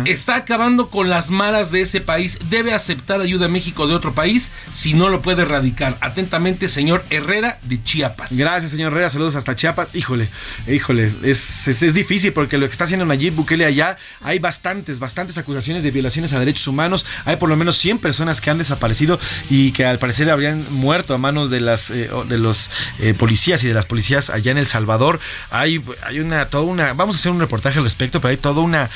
está 0.06 0.36
acabando 0.36 0.90
con 0.90 1.10
las 1.10 1.32
maras 1.32 1.72
de 1.72 1.82
ese 1.82 2.02
país. 2.02 2.38
Debe 2.50 2.74
aceptar 2.74 3.22
ayuda 3.22 3.46
a 3.46 3.50
México 3.50 3.88
de 3.88 3.96
otro 3.96 4.14
país 4.14 4.52
si 4.70 4.94
no 4.94 5.10
lo 5.10 5.22
puede 5.22 5.44
erradicar. 5.44 5.98
Atentamente, 6.02 6.68
señor 6.68 7.06
Herrera 7.10 7.60
de 7.64 7.82
Chiapas. 7.82 8.38
Gracias, 8.38 8.72
señor 8.72 8.92
Herrera. 8.92 9.10
Saludos 9.10 9.36
hasta 9.36 9.56
Chiapas. 9.56 9.96
Híjole, 9.96 10.30
híjole, 10.68 11.12
es, 11.24 11.68
es, 11.68 11.94
difícil 11.94 12.34
porque 12.34 12.58
lo 12.58 12.68
que 12.68 12.74
está 12.74 12.84
haciendo 12.84 13.06
Nayib 13.06 13.36
Bukele 13.36 13.66
allá, 13.66 13.98
hay 14.22 14.40
bastantes, 14.40 15.00
bastantes 15.00 15.38
acusaciones 15.38 15.84
de 15.84 15.92
violaciones 15.92 16.34
a 16.34 16.40
derechos 16.40 16.68
humanos. 16.68 17.06
Hay 17.26 17.38
por 17.38 17.50
lo 17.50 17.56
menos 17.56 17.78
100 17.78 18.00
personas 18.00 18.42
que 18.42 18.50
han 18.50 18.58
desaparecido 18.58 18.83
y 19.50 19.72
que 19.72 19.86
al 19.86 20.00
parecer 20.00 20.30
habrían 20.30 20.66
muerto 20.72 21.14
a 21.14 21.18
manos 21.18 21.50
de 21.50 21.62
las 21.62 21.90
eh, 21.90 22.10
de 22.28 22.38
los 22.38 22.70
eh, 23.00 23.14
policías 23.14 23.64
y 23.64 23.68
de 23.68 23.74
las 23.74 23.86
policías 23.86 24.30
allá 24.30 24.52
en 24.52 24.58
El 24.58 24.68
Salvador. 24.68 25.20
Hay, 25.50 25.84
hay 26.04 26.20
una, 26.20 26.46
toda 26.46 26.64
una, 26.64 26.94
vamos 26.94 27.16
a 27.16 27.20
hacer 27.20 27.32
un 27.32 27.40
reportaje 27.40 27.78
al 27.80 27.84
respecto, 27.84 28.22
pero 28.22 28.32
hay 28.32 28.38
toda 28.38 28.62
una 28.62 28.90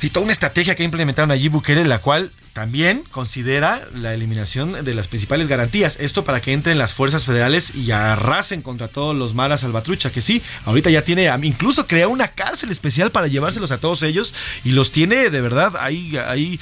y 0.00 0.10
toda 0.10 0.24
una 0.24 0.32
estrategia 0.32 0.74
que 0.74 0.82
ha 0.82 0.84
implementado 0.84 1.26
Nayib 1.26 1.52
Bukele, 1.52 1.84
la 1.84 1.98
cual 1.98 2.30
también 2.54 3.02
considera 3.10 3.82
la 3.96 4.14
eliminación 4.14 4.84
de 4.84 4.94
las 4.94 5.08
principales 5.08 5.48
garantías. 5.48 5.98
Esto 6.00 6.24
para 6.24 6.40
que 6.40 6.52
entren 6.52 6.78
las 6.78 6.94
fuerzas 6.94 7.26
federales 7.26 7.74
y 7.74 7.90
arrasen 7.90 8.62
contra 8.62 8.86
todos 8.86 9.14
los 9.14 9.34
maras 9.34 9.62
salvatrucha, 9.62 10.12
que 10.12 10.22
sí, 10.22 10.40
ahorita 10.64 10.88
ya 10.88 11.02
tiene, 11.02 11.28
incluso 11.42 11.88
crea 11.88 12.06
una 12.06 12.28
cárcel 12.28 12.70
especial 12.70 13.10
para 13.10 13.26
llevárselos 13.26 13.72
a 13.72 13.78
todos 13.78 14.04
ellos 14.04 14.34
y 14.62 14.70
los 14.70 14.92
tiene 14.92 15.30
de 15.30 15.40
verdad. 15.40 15.74
Hay, 15.80 16.16
hay, 16.16 16.60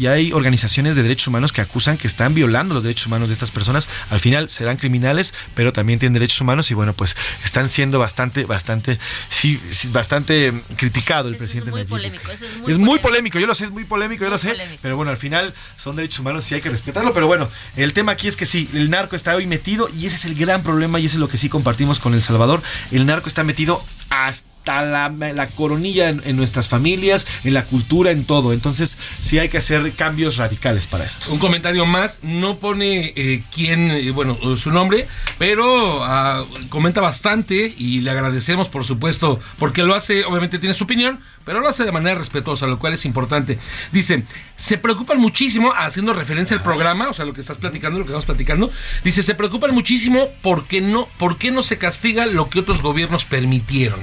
ya 0.00 0.12
hay 0.12 0.32
organizaciones 0.32 0.96
de 0.96 1.02
derechos 1.02 1.26
humanos 1.26 1.52
que 1.52 1.60
acusan 1.60 1.98
que 1.98 2.06
están 2.06 2.34
violando 2.34 2.72
los 2.72 2.82
derechos 2.82 3.06
humanos 3.06 3.28
de 3.28 3.34
estas 3.34 3.50
personas. 3.50 3.90
Al 4.08 4.20
final 4.20 4.48
serán 4.48 4.78
criminales, 4.78 5.34
pero 5.54 5.74
también 5.74 5.98
tienen 5.98 6.14
derechos 6.14 6.40
humanos 6.40 6.70
y 6.70 6.74
bueno, 6.74 6.94
pues 6.94 7.14
están 7.44 7.68
siendo 7.68 7.98
bastante, 7.98 8.46
bastante, 8.46 8.98
sí, 9.28 9.60
bastante 9.90 10.62
criticado 10.78 11.28
el 11.28 11.36
presidente. 11.36 11.68
Es 11.68 11.74
muy 11.74 11.84
polémico. 11.84 12.30
es 12.32 12.78
muy, 12.78 12.98
polémico. 13.00 13.38
yo 13.38 13.46
lo 13.46 13.54
sé, 13.54 13.66
es 13.66 13.70
muy 13.70 13.84
polémico, 13.84 14.24
yo 14.24 14.30
lo 14.30 14.38
sé, 14.38 14.56
pero 14.80 14.96
bueno, 14.96 15.10
al 15.10 15.18
final 15.18 15.25
final 15.26 15.54
son 15.76 15.96
derechos 15.96 16.20
humanos 16.20 16.50
y 16.50 16.54
hay 16.54 16.60
que 16.60 16.70
respetarlo. 16.70 17.12
Pero 17.12 17.26
bueno, 17.26 17.48
el 17.76 17.92
tema 17.92 18.12
aquí 18.12 18.28
es 18.28 18.36
que 18.36 18.46
sí, 18.46 18.68
el 18.72 18.90
narco 18.90 19.16
está 19.16 19.34
hoy 19.34 19.46
metido 19.46 19.88
y 19.94 20.06
ese 20.06 20.16
es 20.16 20.24
el 20.24 20.34
gran 20.34 20.62
problema 20.62 21.00
y 21.00 21.06
ese 21.06 21.16
es 21.16 21.20
lo 21.20 21.28
que 21.28 21.36
sí 21.36 21.48
compartimos 21.48 22.00
con 22.00 22.14
El 22.14 22.22
Salvador. 22.22 22.62
El 22.90 23.06
narco 23.06 23.28
está 23.28 23.44
metido 23.44 23.82
hasta 24.10 24.55
la, 24.66 25.46
coronilla 25.54 26.08
en, 26.08 26.36
nuestras 26.36 26.68
familias, 26.68 27.26
en 27.44 27.54
la 27.54 27.64
cultura, 27.64 28.10
en 28.10 28.24
todo. 28.24 28.52
Entonces, 28.52 28.98
sí 29.22 29.38
hay 29.38 29.48
que 29.48 29.58
hacer 29.58 29.92
cambios 29.92 30.36
radicales 30.36 30.86
para 30.86 31.04
esto. 31.04 31.32
Un 31.32 31.38
comentario 31.38 31.86
más, 31.86 32.20
no 32.22 32.58
pone 32.58 33.12
eh, 33.16 33.42
quién, 33.54 33.90
eh, 33.90 34.10
bueno, 34.10 34.38
su 34.56 34.70
nombre, 34.70 35.06
pero 35.38 36.02
ah, 36.04 36.44
comenta 36.68 37.00
bastante 37.00 37.74
y 37.76 38.00
le 38.00 38.10
agradecemos, 38.10 38.68
por 38.68 38.84
supuesto, 38.84 39.38
porque 39.58 39.82
lo 39.82 39.94
hace, 39.94 40.24
obviamente 40.24 40.58
tiene 40.58 40.74
su 40.74 40.84
opinión, 40.84 41.20
pero 41.44 41.60
lo 41.60 41.68
hace 41.68 41.84
de 41.84 41.92
manera 41.92 42.18
respetuosa, 42.18 42.66
lo 42.66 42.78
cual 42.78 42.92
es 42.92 43.04
importante. 43.04 43.58
Dice, 43.92 44.24
se 44.56 44.78
preocupan 44.78 45.20
muchísimo, 45.20 45.72
haciendo 45.72 46.12
referencia 46.12 46.56
al 46.56 46.62
programa, 46.62 47.08
o 47.08 47.12
sea, 47.12 47.24
lo 47.24 47.32
que 47.32 47.40
estás 47.40 47.58
platicando, 47.58 47.98
lo 47.98 48.04
que 48.04 48.10
estamos 48.10 48.26
platicando, 48.26 48.70
dice, 49.04 49.22
se 49.22 49.34
preocupan 49.34 49.72
muchísimo 49.72 50.28
porque 50.42 50.80
no, 50.80 51.08
porque 51.18 51.50
no 51.50 51.62
se 51.62 51.78
castiga 51.78 52.26
lo 52.26 52.50
que 52.50 52.60
otros 52.60 52.82
gobiernos 52.82 53.24
permitieron 53.24 54.00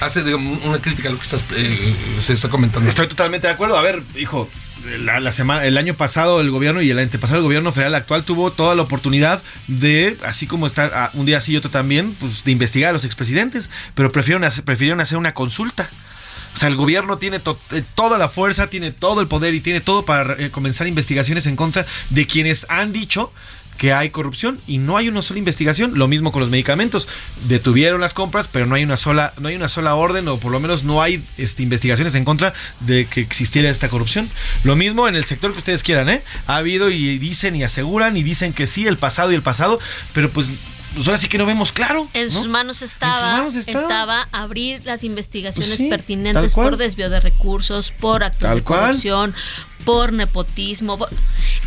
hace 0.00 0.34
una 0.34 0.78
crítica 0.80 1.08
a 1.08 1.12
lo 1.12 1.18
que 1.18 1.24
estás, 1.24 1.44
eh, 1.54 1.94
se 2.18 2.32
está 2.32 2.48
comentando. 2.48 2.88
Estoy 2.88 3.08
totalmente 3.08 3.46
de 3.46 3.52
acuerdo. 3.52 3.76
A 3.76 3.82
ver, 3.82 4.02
hijo, 4.16 4.48
la, 5.00 5.32
semana, 5.32 5.64
el 5.64 5.76
año 5.76 5.94
pasado 5.94 6.40
el 6.40 6.50
gobierno 6.50 6.82
y 6.82 6.90
el 6.90 6.98
antepasado 6.98 7.38
el 7.38 7.44
gobierno 7.44 7.72
federal 7.72 7.94
actual 7.94 8.24
tuvo 8.24 8.52
toda 8.52 8.74
la 8.74 8.82
oportunidad 8.82 9.42
de, 9.66 10.16
así 10.24 10.46
como 10.46 10.66
está 10.66 10.90
ah, 10.94 11.10
un 11.14 11.26
día 11.26 11.38
así 11.38 11.52
y 11.52 11.56
otro 11.56 11.70
también, 11.70 12.14
pues 12.14 12.44
de 12.44 12.52
investigar 12.52 12.90
a 12.90 12.92
los 12.92 13.04
expresidentes, 13.04 13.70
pero 13.94 14.12
prefirieron 14.12 14.44
hacer, 14.44 14.64
prefirieron 14.64 15.00
hacer 15.00 15.18
una 15.18 15.34
consulta. 15.34 15.90
O 16.54 16.58
sea, 16.58 16.68
el 16.68 16.76
gobierno 16.76 17.18
tiene 17.18 17.36
eh, 17.36 17.84
toda 17.94 18.18
la 18.18 18.28
fuerza, 18.28 18.68
tiene 18.68 18.90
todo 18.90 19.20
el 19.20 19.28
poder 19.28 19.54
y 19.54 19.60
tiene 19.60 19.80
todo 19.80 20.04
para 20.04 20.34
eh, 20.42 20.50
comenzar 20.50 20.86
investigaciones 20.86 21.46
en 21.46 21.56
contra 21.56 21.86
de 22.10 22.26
quienes 22.26 22.66
han 22.68 22.92
dicho 22.92 23.32
que 23.78 23.92
hay 23.92 24.10
corrupción 24.10 24.60
y 24.66 24.78
no 24.78 24.96
hay 24.96 25.08
una 25.08 25.22
sola 25.22 25.38
investigación. 25.38 25.92
Lo 25.94 26.08
mismo 26.08 26.32
con 26.32 26.40
los 26.40 26.50
medicamentos. 26.50 27.08
Detuvieron 27.46 28.00
las 28.00 28.12
compras, 28.12 28.48
pero 28.48 28.66
no 28.66 28.74
hay 28.74 28.84
una 28.84 28.96
sola, 28.96 29.32
no 29.38 29.48
hay 29.48 29.56
una 29.56 29.68
sola 29.68 29.94
orden, 29.94 30.28
o 30.28 30.38
por 30.38 30.52
lo 30.52 30.60
menos 30.60 30.84
no 30.84 31.00
hay 31.00 31.24
este, 31.38 31.62
investigaciones 31.62 32.14
en 32.14 32.24
contra 32.24 32.52
de 32.80 33.06
que 33.06 33.20
existiera 33.20 33.70
esta 33.70 33.88
corrupción. 33.88 34.28
Lo 34.64 34.76
mismo 34.76 35.08
en 35.08 35.14
el 35.14 35.24
sector 35.24 35.52
que 35.52 35.58
ustedes 35.58 35.82
quieran, 35.82 36.10
¿eh? 36.10 36.22
Ha 36.46 36.56
habido 36.56 36.90
y 36.90 37.18
dicen 37.18 37.56
y 37.56 37.62
aseguran 37.62 38.16
y 38.16 38.22
dicen 38.22 38.52
que 38.52 38.66
sí, 38.66 38.86
el 38.86 38.98
pasado 38.98 39.32
y 39.32 39.36
el 39.36 39.42
pasado, 39.42 39.78
pero 40.12 40.28
pues 40.28 40.50
pues 40.94 41.06
ahora 41.06 41.18
sí 41.18 41.28
que 41.28 41.38
no 41.38 41.46
vemos 41.46 41.70
claro. 41.70 42.08
En, 42.14 42.30
sus, 42.30 42.48
manos 42.48 42.82
estaba, 42.82 43.46
estaba, 43.48 44.28
abrir 44.32 44.80
las 44.84 45.04
investigaciones 45.04 45.76
pues 45.76 45.90
pertinentes 45.90 46.54
por 46.54 46.76
desvío 46.76 47.10
de 47.10 47.20
recursos, 47.20 47.92
por 47.92 48.24
actos 48.24 48.54
de 48.54 48.64
corrupción, 48.64 49.34
por 49.84 50.12
nepotismo 50.12 50.98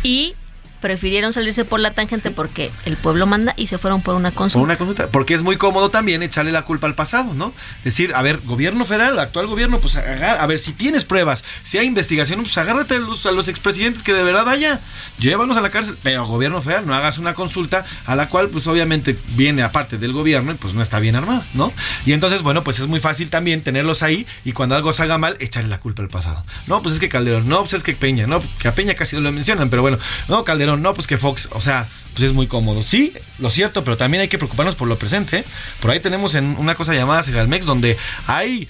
y 0.02 0.34
prefirieron 0.82 1.32
salirse 1.32 1.64
por 1.64 1.80
la 1.80 1.92
tangente 1.92 2.30
porque 2.30 2.70
el 2.84 2.98
pueblo 2.98 3.26
manda 3.26 3.54
y 3.56 3.68
se 3.68 3.78
fueron 3.78 4.02
por 4.02 4.14
una 4.14 4.32
consulta. 4.32 4.58
Por 4.60 4.68
una 4.68 4.76
consulta, 4.76 5.06
porque 5.08 5.32
es 5.32 5.42
muy 5.42 5.56
cómodo 5.56 5.88
también 5.88 6.22
echarle 6.22 6.52
la 6.52 6.62
culpa 6.62 6.86
al 6.86 6.94
pasado, 6.94 7.32
¿no? 7.32 7.54
Decir, 7.84 8.12
a 8.14 8.20
ver, 8.20 8.40
gobierno 8.44 8.84
federal, 8.84 9.18
actual 9.18 9.46
gobierno, 9.46 9.80
pues 9.80 9.96
a 9.96 10.46
ver, 10.46 10.58
si 10.58 10.72
tienes 10.72 11.04
pruebas, 11.04 11.44
si 11.62 11.78
hay 11.78 11.86
investigación, 11.86 12.42
pues 12.42 12.58
agárrate 12.58 12.96
a 12.96 12.98
los, 12.98 13.24
a 13.24 13.32
los 13.32 13.48
expresidentes 13.48 14.02
que 14.02 14.12
de 14.12 14.22
verdad 14.22 14.48
haya, 14.48 14.80
llévalos 15.18 15.56
a 15.56 15.60
la 15.60 15.70
cárcel, 15.70 15.96
pero 16.02 16.26
gobierno 16.26 16.60
federal, 16.60 16.86
no 16.86 16.94
hagas 16.94 17.18
una 17.18 17.34
consulta 17.34 17.84
a 18.04 18.16
la 18.16 18.28
cual, 18.28 18.48
pues 18.48 18.66
obviamente 18.66 19.16
viene 19.36 19.62
aparte 19.62 19.98
del 19.98 20.12
gobierno 20.12 20.52
y 20.52 20.54
pues 20.56 20.74
no 20.74 20.82
está 20.82 20.98
bien 20.98 21.14
armado, 21.14 21.44
¿no? 21.54 21.72
Y 22.04 22.12
entonces, 22.12 22.42
bueno, 22.42 22.64
pues 22.64 22.80
es 22.80 22.88
muy 22.88 23.00
fácil 23.00 23.30
también 23.30 23.62
tenerlos 23.62 24.02
ahí 24.02 24.26
y 24.44 24.52
cuando 24.52 24.74
algo 24.74 24.92
salga 24.92 25.18
mal, 25.18 25.36
echarle 25.38 25.68
la 25.68 25.78
culpa 25.78 26.02
al 26.02 26.08
pasado. 26.08 26.42
No, 26.66 26.82
pues 26.82 26.94
es 26.94 27.00
que 27.00 27.08
Calderón, 27.08 27.48
no, 27.48 27.60
pues 27.60 27.74
es 27.74 27.82
que 27.82 27.92
Peña, 27.94 28.26
no, 28.26 28.42
que 28.58 28.68
a 28.68 28.74
Peña 28.74 28.94
casi 28.94 29.16
no 29.16 29.22
lo 29.22 29.32
mencionan, 29.32 29.70
pero 29.70 29.82
bueno, 29.82 29.98
no, 30.28 30.44
Calderón 30.44 30.71
no, 30.76 30.94
pues 30.94 31.06
que 31.06 31.18
Fox, 31.18 31.48
o 31.52 31.60
sea, 31.60 31.88
pues 32.14 32.24
es 32.24 32.32
muy 32.32 32.46
cómodo. 32.46 32.82
Sí, 32.82 33.12
lo 33.38 33.50
cierto, 33.50 33.84
pero 33.84 33.96
también 33.96 34.20
hay 34.22 34.28
que 34.28 34.38
preocuparnos 34.38 34.74
por 34.74 34.88
lo 34.88 34.98
presente. 34.98 35.44
Por 35.80 35.90
ahí 35.90 36.00
tenemos 36.00 36.34
en 36.34 36.56
una 36.58 36.74
cosa 36.74 36.94
llamada 36.94 37.22
Segalmex, 37.22 37.64
donde 37.66 37.96
hay 38.26 38.68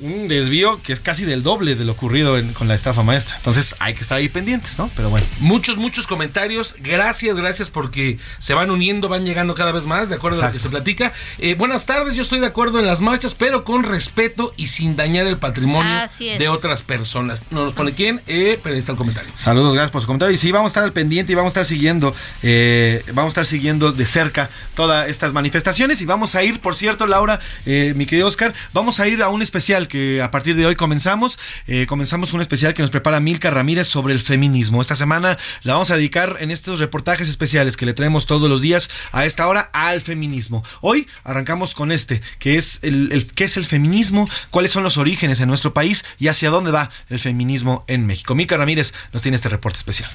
un 0.00 0.28
desvío 0.28 0.80
que 0.82 0.92
es 0.92 1.00
casi 1.00 1.24
del 1.24 1.42
doble 1.42 1.74
de 1.74 1.84
lo 1.84 1.92
ocurrido 1.92 2.36
con 2.54 2.68
la 2.68 2.74
estafa 2.74 3.02
maestra. 3.02 3.36
Entonces 3.36 3.74
hay 3.80 3.94
que 3.94 4.02
estar 4.02 4.18
ahí 4.18 4.28
pendientes, 4.28 4.78
¿no? 4.78 4.90
Pero 4.94 5.10
bueno. 5.10 5.26
Muchos, 5.40 5.76
muchos 5.76 6.06
comentarios. 6.06 6.76
Gracias, 6.78 7.36
gracias 7.36 7.70
porque 7.70 8.18
se 8.38 8.54
van 8.54 8.70
uniendo, 8.70 9.08
van 9.08 9.24
llegando 9.24 9.54
cada 9.54 9.72
vez 9.72 9.86
más, 9.86 10.08
de 10.08 10.14
acuerdo 10.14 10.42
a 10.42 10.46
lo 10.46 10.52
que 10.52 10.58
se 10.58 10.68
platica. 10.68 11.12
Eh, 11.38 11.54
buenas 11.54 11.86
tardes, 11.86 12.14
yo 12.14 12.22
estoy 12.22 12.40
de 12.40 12.46
acuerdo 12.46 12.78
en 12.78 12.86
las 12.86 13.00
marchas, 13.00 13.34
pero 13.34 13.64
con 13.64 13.82
respeto 13.82 14.54
y 14.56 14.68
sin 14.68 14.96
dañar 14.96 15.26
el 15.26 15.36
patrimonio 15.36 16.06
de 16.18 16.48
otras 16.48 16.82
personas. 16.82 17.42
¿No 17.50 17.64
nos 17.64 17.74
pone 17.74 17.92
quién? 17.92 18.20
Eh, 18.28 18.58
pero 18.62 18.74
ahí 18.74 18.78
está 18.78 18.92
el 18.92 18.98
comentario. 18.98 19.30
Saludos, 19.34 19.74
gracias 19.74 19.90
por 19.90 20.02
su 20.02 20.06
comentario. 20.06 20.34
Y 20.34 20.38
sí, 20.38 20.52
vamos 20.52 20.66
a 20.66 20.70
estar 20.70 20.84
al 20.84 20.92
pendiente 20.92 21.32
y 21.32 21.34
vamos 21.34 21.50
a 21.50 21.60
estar 21.60 21.64
siguiendo, 21.64 22.14
eh, 22.42 23.02
vamos 23.08 23.30
a 23.30 23.40
estar 23.40 23.46
siguiendo 23.46 23.92
de 23.92 24.06
cerca 24.06 24.50
todas 24.74 25.08
estas 25.08 25.32
manifestaciones 25.32 26.00
y 26.02 26.04
vamos 26.04 26.34
a 26.34 26.42
ir, 26.44 26.60
por 26.60 26.76
cierto, 26.76 27.06
Laura, 27.06 27.40
mi 27.66 28.06
querido 28.06 28.28
Oscar, 28.28 28.54
vamos 28.72 29.00
a 29.00 29.08
ir 29.08 29.22
a 29.22 29.28
un 29.28 29.42
especial 29.42 29.67
que 29.68 30.22
a 30.22 30.30
partir 30.30 30.56
de 30.56 30.64
hoy 30.64 30.76
comenzamos. 30.76 31.38
Eh, 31.66 31.84
comenzamos 31.86 32.32
un 32.32 32.40
especial 32.40 32.72
que 32.72 32.80
nos 32.80 32.90
prepara 32.90 33.20
Milka 33.20 33.50
Ramírez 33.50 33.86
sobre 33.86 34.14
el 34.14 34.20
feminismo. 34.20 34.80
Esta 34.80 34.96
semana 34.96 35.36
la 35.62 35.74
vamos 35.74 35.90
a 35.90 35.96
dedicar 35.96 36.38
en 36.40 36.50
estos 36.50 36.78
reportajes 36.78 37.28
especiales 37.28 37.76
que 37.76 37.84
le 37.84 37.92
traemos 37.92 38.24
todos 38.24 38.48
los 38.48 38.62
días 38.62 38.88
a 39.12 39.26
esta 39.26 39.46
hora 39.46 39.68
al 39.74 40.00
feminismo. 40.00 40.64
Hoy 40.80 41.06
arrancamos 41.22 41.74
con 41.74 41.92
este, 41.92 42.22
que 42.38 42.56
es 42.56 42.78
el, 42.80 43.30
qué 43.34 43.44
es 43.44 43.58
el 43.58 43.66
feminismo, 43.66 44.26
cuáles 44.50 44.72
son 44.72 44.84
los 44.84 44.96
orígenes 44.96 45.38
en 45.40 45.48
nuestro 45.48 45.74
país 45.74 46.06
y 46.18 46.28
hacia 46.28 46.48
dónde 46.48 46.70
va 46.70 46.90
el 47.10 47.20
feminismo 47.20 47.84
en 47.88 48.06
México. 48.06 48.34
Milka 48.34 48.56
Ramírez 48.56 48.94
nos 49.12 49.20
tiene 49.20 49.36
este 49.36 49.50
reporte 49.50 49.76
especial. 49.76 50.10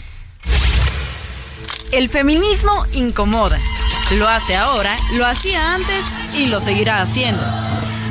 El 1.91 2.10
feminismo 2.10 2.88
incomoda. 2.93 3.60
Lo 4.18 4.28
hace 4.28 4.56
ahora, 4.56 4.97
lo 5.14 5.28
hacía 5.28 5.76
antes 5.76 6.04
y 6.34 6.47
lo 6.47 6.60
seguirá 6.60 7.04
haciendo. 7.04 7.43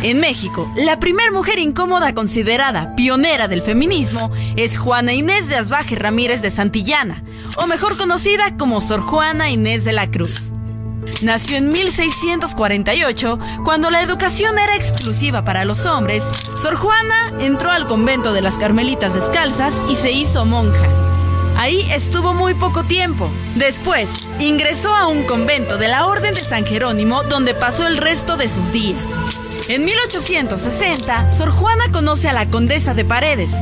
En 0.03 0.19
México, 0.19 0.69
la 0.75 0.99
primera 0.99 1.31
mujer 1.31 1.61
incómoda 1.61 2.13
considerada 2.13 2.97
pionera 2.97 3.47
del 3.47 3.63
feminismo 3.63 4.33
es 4.57 4.77
Juana 4.77 5.13
Inés 5.13 5.49
de 5.49 5.55
Asbaje 5.55 5.95
Ramírez 5.95 6.43
de 6.43 6.51
Santillana, 6.51 7.23
o 7.57 7.69
mejor 7.69 7.97
conocida 7.97 8.57
como 8.57 8.81
Sor 8.81 9.01
Juana 9.01 9.51
Inés 9.51 9.85
de 9.85 9.93
la 9.93 10.11
Cruz. 10.11 10.53
Nació 11.23 11.59
en 11.59 11.69
1648, 11.69 13.39
cuando 13.65 13.91
la 13.91 14.03
educación 14.03 14.59
era 14.59 14.75
exclusiva 14.75 15.45
para 15.45 15.65
los 15.65 15.87
hombres, 15.87 16.25
Sor 16.61 16.75
Juana 16.75 17.33
entró 17.39 17.71
al 17.71 17.87
convento 17.87 18.33
de 18.33 18.41
las 18.41 18.57
Carmelitas 18.57 19.15
Descalzas 19.15 19.81
y 19.89 19.95
se 19.95 20.11
hizo 20.11 20.45
monja. 20.45 20.89
Ahí 21.57 21.89
estuvo 21.93 22.35
muy 22.35 22.55
poco 22.55 22.83
tiempo. 22.83 23.31
Después, 23.55 24.09
ingresó 24.41 24.93
a 24.97 25.07
un 25.07 25.23
convento 25.25 25.79
de 25.79 25.87
la 25.87 26.07
Orden 26.07 26.35
de 26.35 26.41
San 26.41 26.67
Jerónimo 26.67 27.23
donde 27.25 27.55
pasó 27.55 27.87
el 27.87 27.99
resto 27.99 28.37
de 28.37 28.49
sus 28.49 28.73
días. 28.73 29.07
En 29.69 29.85
1860, 29.85 31.31
Sor 31.31 31.51
Juana 31.51 31.85
conoce 31.93 32.29
a 32.29 32.33
la 32.33 32.51
condesa 32.51 32.95
de 32.95 33.05
Paredes 33.05 33.53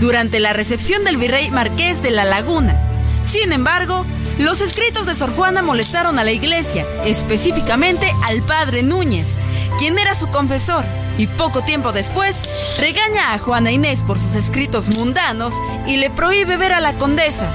durante 0.00 0.38
la 0.38 0.52
recepción 0.52 1.04
del 1.04 1.16
virrey 1.16 1.50
marqués 1.50 2.00
de 2.00 2.10
La 2.10 2.24
Laguna. 2.24 2.80
Sin 3.24 3.52
embargo, 3.52 4.06
los 4.38 4.60
escritos 4.60 5.06
de 5.06 5.16
Sor 5.16 5.34
Juana 5.34 5.62
molestaron 5.62 6.18
a 6.18 6.24
la 6.24 6.30
iglesia, 6.30 6.86
específicamente 7.04 8.12
al 8.24 8.42
padre 8.42 8.84
Núñez, 8.84 9.36
quien 9.78 9.98
era 9.98 10.14
su 10.14 10.28
confesor, 10.28 10.84
y 11.18 11.26
poco 11.26 11.64
tiempo 11.64 11.90
después 11.90 12.36
regaña 12.78 13.34
a 13.34 13.38
Juana 13.38 13.72
Inés 13.72 14.04
por 14.04 14.18
sus 14.20 14.36
escritos 14.36 14.88
mundanos 14.88 15.54
y 15.88 15.96
le 15.96 16.10
prohíbe 16.10 16.56
ver 16.56 16.72
a 16.72 16.80
la 16.80 16.94
condesa, 16.94 17.52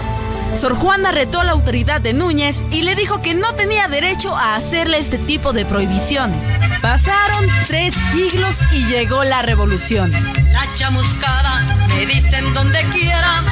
Sor 0.56 0.76
Juana 0.76 1.12
retó 1.12 1.42
a 1.42 1.44
la 1.44 1.52
autoridad 1.54 2.00
de 2.00 2.14
Núñez 2.14 2.64
y 2.72 2.84
le 2.84 2.96
dijo 2.96 3.22
que 3.22 3.36
no 3.36 3.54
tenía 3.54 3.88
derecho 3.88 4.36
a 4.36 4.56
hacerle 4.56 5.00
este 5.00 5.18
tipo 5.18 5.52
de 5.52 5.66
prohibiciones. 5.66 6.46
Pasaron 6.82 7.48
tres 7.68 7.96
siglos 8.12 8.58
y 8.72 8.86
llegó 8.86 9.24
la 9.24 9.42
revolución. 9.42 10.12
La 10.52 10.72
chamuscada 10.76 11.88
me 11.88 12.06
dicen 12.06 12.54
donde 12.54 12.80
quiera, 12.92 13.44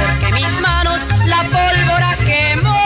porque 0.00 0.32
mis 0.34 0.60
manos 0.60 1.00
la 1.26 1.42
pólvora 1.42 2.16
quemó. 2.24 2.80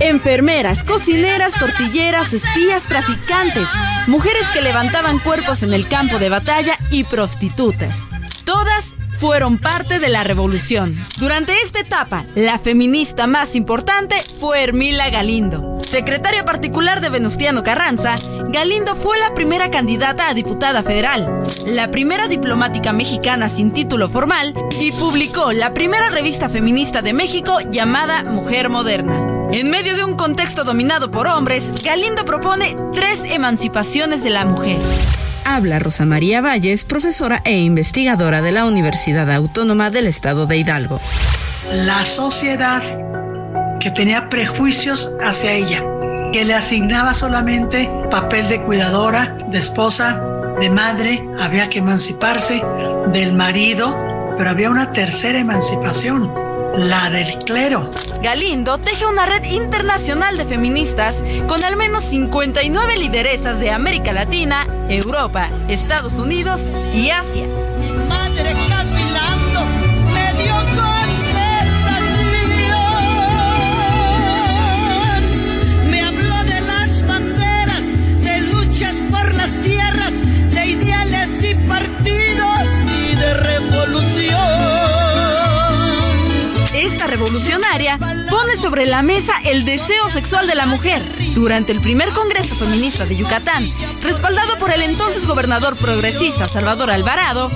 Enfermeras, 0.00 0.84
cocineras, 0.84 1.54
tortilleras, 1.54 2.32
espías, 2.32 2.86
traficantes, 2.86 3.68
mujeres 4.06 4.46
que 4.54 4.62
levantaban 4.62 5.18
cuerpos 5.18 5.64
en 5.64 5.74
el 5.74 5.88
campo 5.88 6.18
de 6.18 6.28
batalla 6.28 6.78
y 6.90 7.02
prostitutas. 7.04 8.08
Todas 8.44 8.94
fueron 9.18 9.58
parte 9.58 9.98
de 9.98 10.08
la 10.08 10.22
revolución. 10.22 10.96
Durante 11.18 11.52
esta 11.64 11.80
etapa, 11.80 12.24
la 12.36 12.58
feminista 12.58 13.26
más 13.26 13.56
importante 13.56 14.14
fue 14.38 14.62
Hermila 14.62 15.10
Galindo. 15.10 15.78
Secretaria 15.82 16.44
particular 16.44 17.00
de 17.00 17.08
Venustiano 17.08 17.64
Carranza, 17.64 18.14
Galindo 18.50 18.94
fue 18.94 19.18
la 19.18 19.34
primera 19.34 19.70
candidata 19.70 20.28
a 20.28 20.34
diputada 20.34 20.82
federal, 20.82 21.42
la 21.66 21.90
primera 21.90 22.28
diplomática 22.28 22.92
mexicana 22.92 23.48
sin 23.48 23.72
título 23.72 24.08
formal 24.08 24.54
y 24.80 24.92
publicó 24.92 25.52
la 25.52 25.74
primera 25.74 26.10
revista 26.10 26.48
feminista 26.48 27.02
de 27.02 27.14
México 27.14 27.58
llamada 27.70 28.22
Mujer 28.22 28.68
Moderna. 28.68 29.48
En 29.50 29.70
medio 29.70 29.96
de 29.96 30.04
un 30.04 30.14
contexto 30.14 30.62
dominado 30.62 31.10
por 31.10 31.26
hombres, 31.26 31.72
Galindo 31.82 32.24
propone 32.24 32.76
tres 32.94 33.24
emancipaciones 33.24 34.22
de 34.22 34.30
la 34.30 34.44
mujer 34.44 34.78
habla 35.44 35.78
Rosa 35.78 36.04
María 36.04 36.40
Valles, 36.40 36.84
profesora 36.84 37.40
e 37.44 37.58
investigadora 37.58 38.42
de 38.42 38.52
la 38.52 38.64
Universidad 38.64 39.30
Autónoma 39.30 39.90
del 39.90 40.06
Estado 40.06 40.46
de 40.46 40.56
Hidalgo. 40.58 41.00
La 41.72 42.04
sociedad 42.04 42.82
que 43.80 43.90
tenía 43.90 44.28
prejuicios 44.28 45.10
hacia 45.20 45.52
ella, 45.52 45.84
que 46.32 46.44
le 46.44 46.54
asignaba 46.54 47.14
solamente 47.14 47.90
papel 48.10 48.48
de 48.48 48.60
cuidadora, 48.62 49.36
de 49.50 49.58
esposa, 49.58 50.20
de 50.60 50.70
madre, 50.70 51.24
había 51.38 51.68
que 51.68 51.78
emanciparse 51.78 52.60
del 53.12 53.32
marido, 53.32 53.94
pero 54.36 54.50
había 54.50 54.70
una 54.70 54.92
tercera 54.92 55.38
emancipación, 55.38 56.32
la 56.78 57.10
del 57.10 57.44
clero. 57.44 57.90
Galindo 58.22 58.78
teje 58.78 59.04
una 59.04 59.26
red 59.26 59.44
internacional 59.44 60.36
de 60.36 60.44
feministas 60.44 61.16
con 61.48 61.64
al 61.64 61.76
menos 61.76 62.04
59 62.04 62.96
lideresas 62.96 63.58
de 63.58 63.70
América 63.70 64.12
Latina, 64.12 64.66
Europa, 64.88 65.50
Estados 65.68 66.14
Unidos 66.14 66.62
y 66.94 67.10
Asia. 67.10 67.46
Revolucionaria 87.28 87.98
pone 88.30 88.56
sobre 88.56 88.86
la 88.86 89.02
mesa 89.02 89.34
el 89.44 89.66
deseo 89.66 90.08
sexual 90.08 90.46
de 90.46 90.54
la 90.54 90.64
mujer. 90.64 91.02
Durante 91.34 91.72
el 91.72 91.80
primer 91.80 92.08
Congreso 92.10 92.54
Feminista 92.54 93.04
de 93.04 93.16
Yucatán, 93.16 93.68
respaldado 94.02 94.58
por 94.58 94.72
el 94.72 94.80
entonces 94.80 95.26
gobernador 95.26 95.76
progresista 95.76 96.46
Salvador 96.46 96.90
Alvarado, 96.90 97.50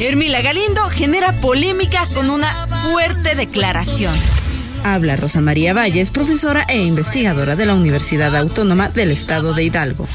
Hermila 0.00 0.40
Galindo 0.40 0.88
genera 0.88 1.36
polémica 1.40 2.04
con 2.14 2.30
una 2.30 2.50
fuerte 2.84 3.34
declaración. 3.34 4.14
Habla 4.84 5.16
Rosa 5.16 5.42
María 5.42 5.74
Valles, 5.74 6.10
profesora 6.10 6.64
e 6.68 6.78
investigadora 6.78 7.54
de 7.54 7.66
la 7.66 7.74
Universidad 7.74 8.34
Autónoma 8.34 8.88
del 8.88 9.10
Estado 9.10 9.52
de 9.52 9.64
Hidalgo. 9.64 10.08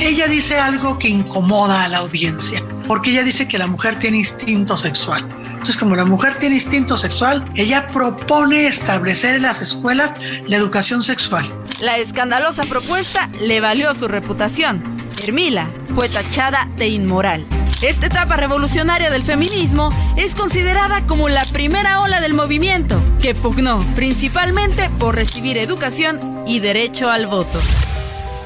Ella 0.00 0.26
dice 0.26 0.58
algo 0.58 0.98
que 0.98 1.08
incomoda 1.08 1.84
a 1.84 1.88
la 1.88 1.98
audiencia, 1.98 2.64
porque 2.88 3.10
ella 3.10 3.22
dice 3.22 3.46
que 3.46 3.58
la 3.58 3.68
mujer 3.68 3.98
tiene 3.98 4.16
instinto 4.16 4.76
sexual. 4.76 5.49
Entonces, 5.60 5.76
como 5.76 5.94
la 5.94 6.06
mujer 6.06 6.36
tiene 6.36 6.54
instinto 6.54 6.96
sexual, 6.96 7.44
ella 7.54 7.86
propone 7.88 8.66
establecer 8.66 9.36
en 9.36 9.42
las 9.42 9.60
escuelas 9.60 10.14
la 10.46 10.56
educación 10.56 11.02
sexual. 11.02 11.52
La 11.80 11.98
escandalosa 11.98 12.64
propuesta 12.64 13.28
le 13.42 13.60
valió 13.60 13.94
su 13.94 14.08
reputación. 14.08 14.82
Hermila 15.22 15.68
fue 15.90 16.08
tachada 16.08 16.66
de 16.78 16.88
inmoral. 16.88 17.44
Esta 17.82 18.06
etapa 18.06 18.36
revolucionaria 18.36 19.10
del 19.10 19.22
feminismo 19.22 19.90
es 20.16 20.34
considerada 20.34 21.06
como 21.06 21.28
la 21.28 21.44
primera 21.44 22.00
ola 22.00 22.22
del 22.22 22.32
movimiento, 22.32 22.98
que 23.20 23.34
pugnó 23.34 23.84
principalmente 23.94 24.88
por 24.98 25.14
recibir 25.14 25.58
educación 25.58 26.42
y 26.46 26.60
derecho 26.60 27.10
al 27.10 27.26
voto. 27.26 27.60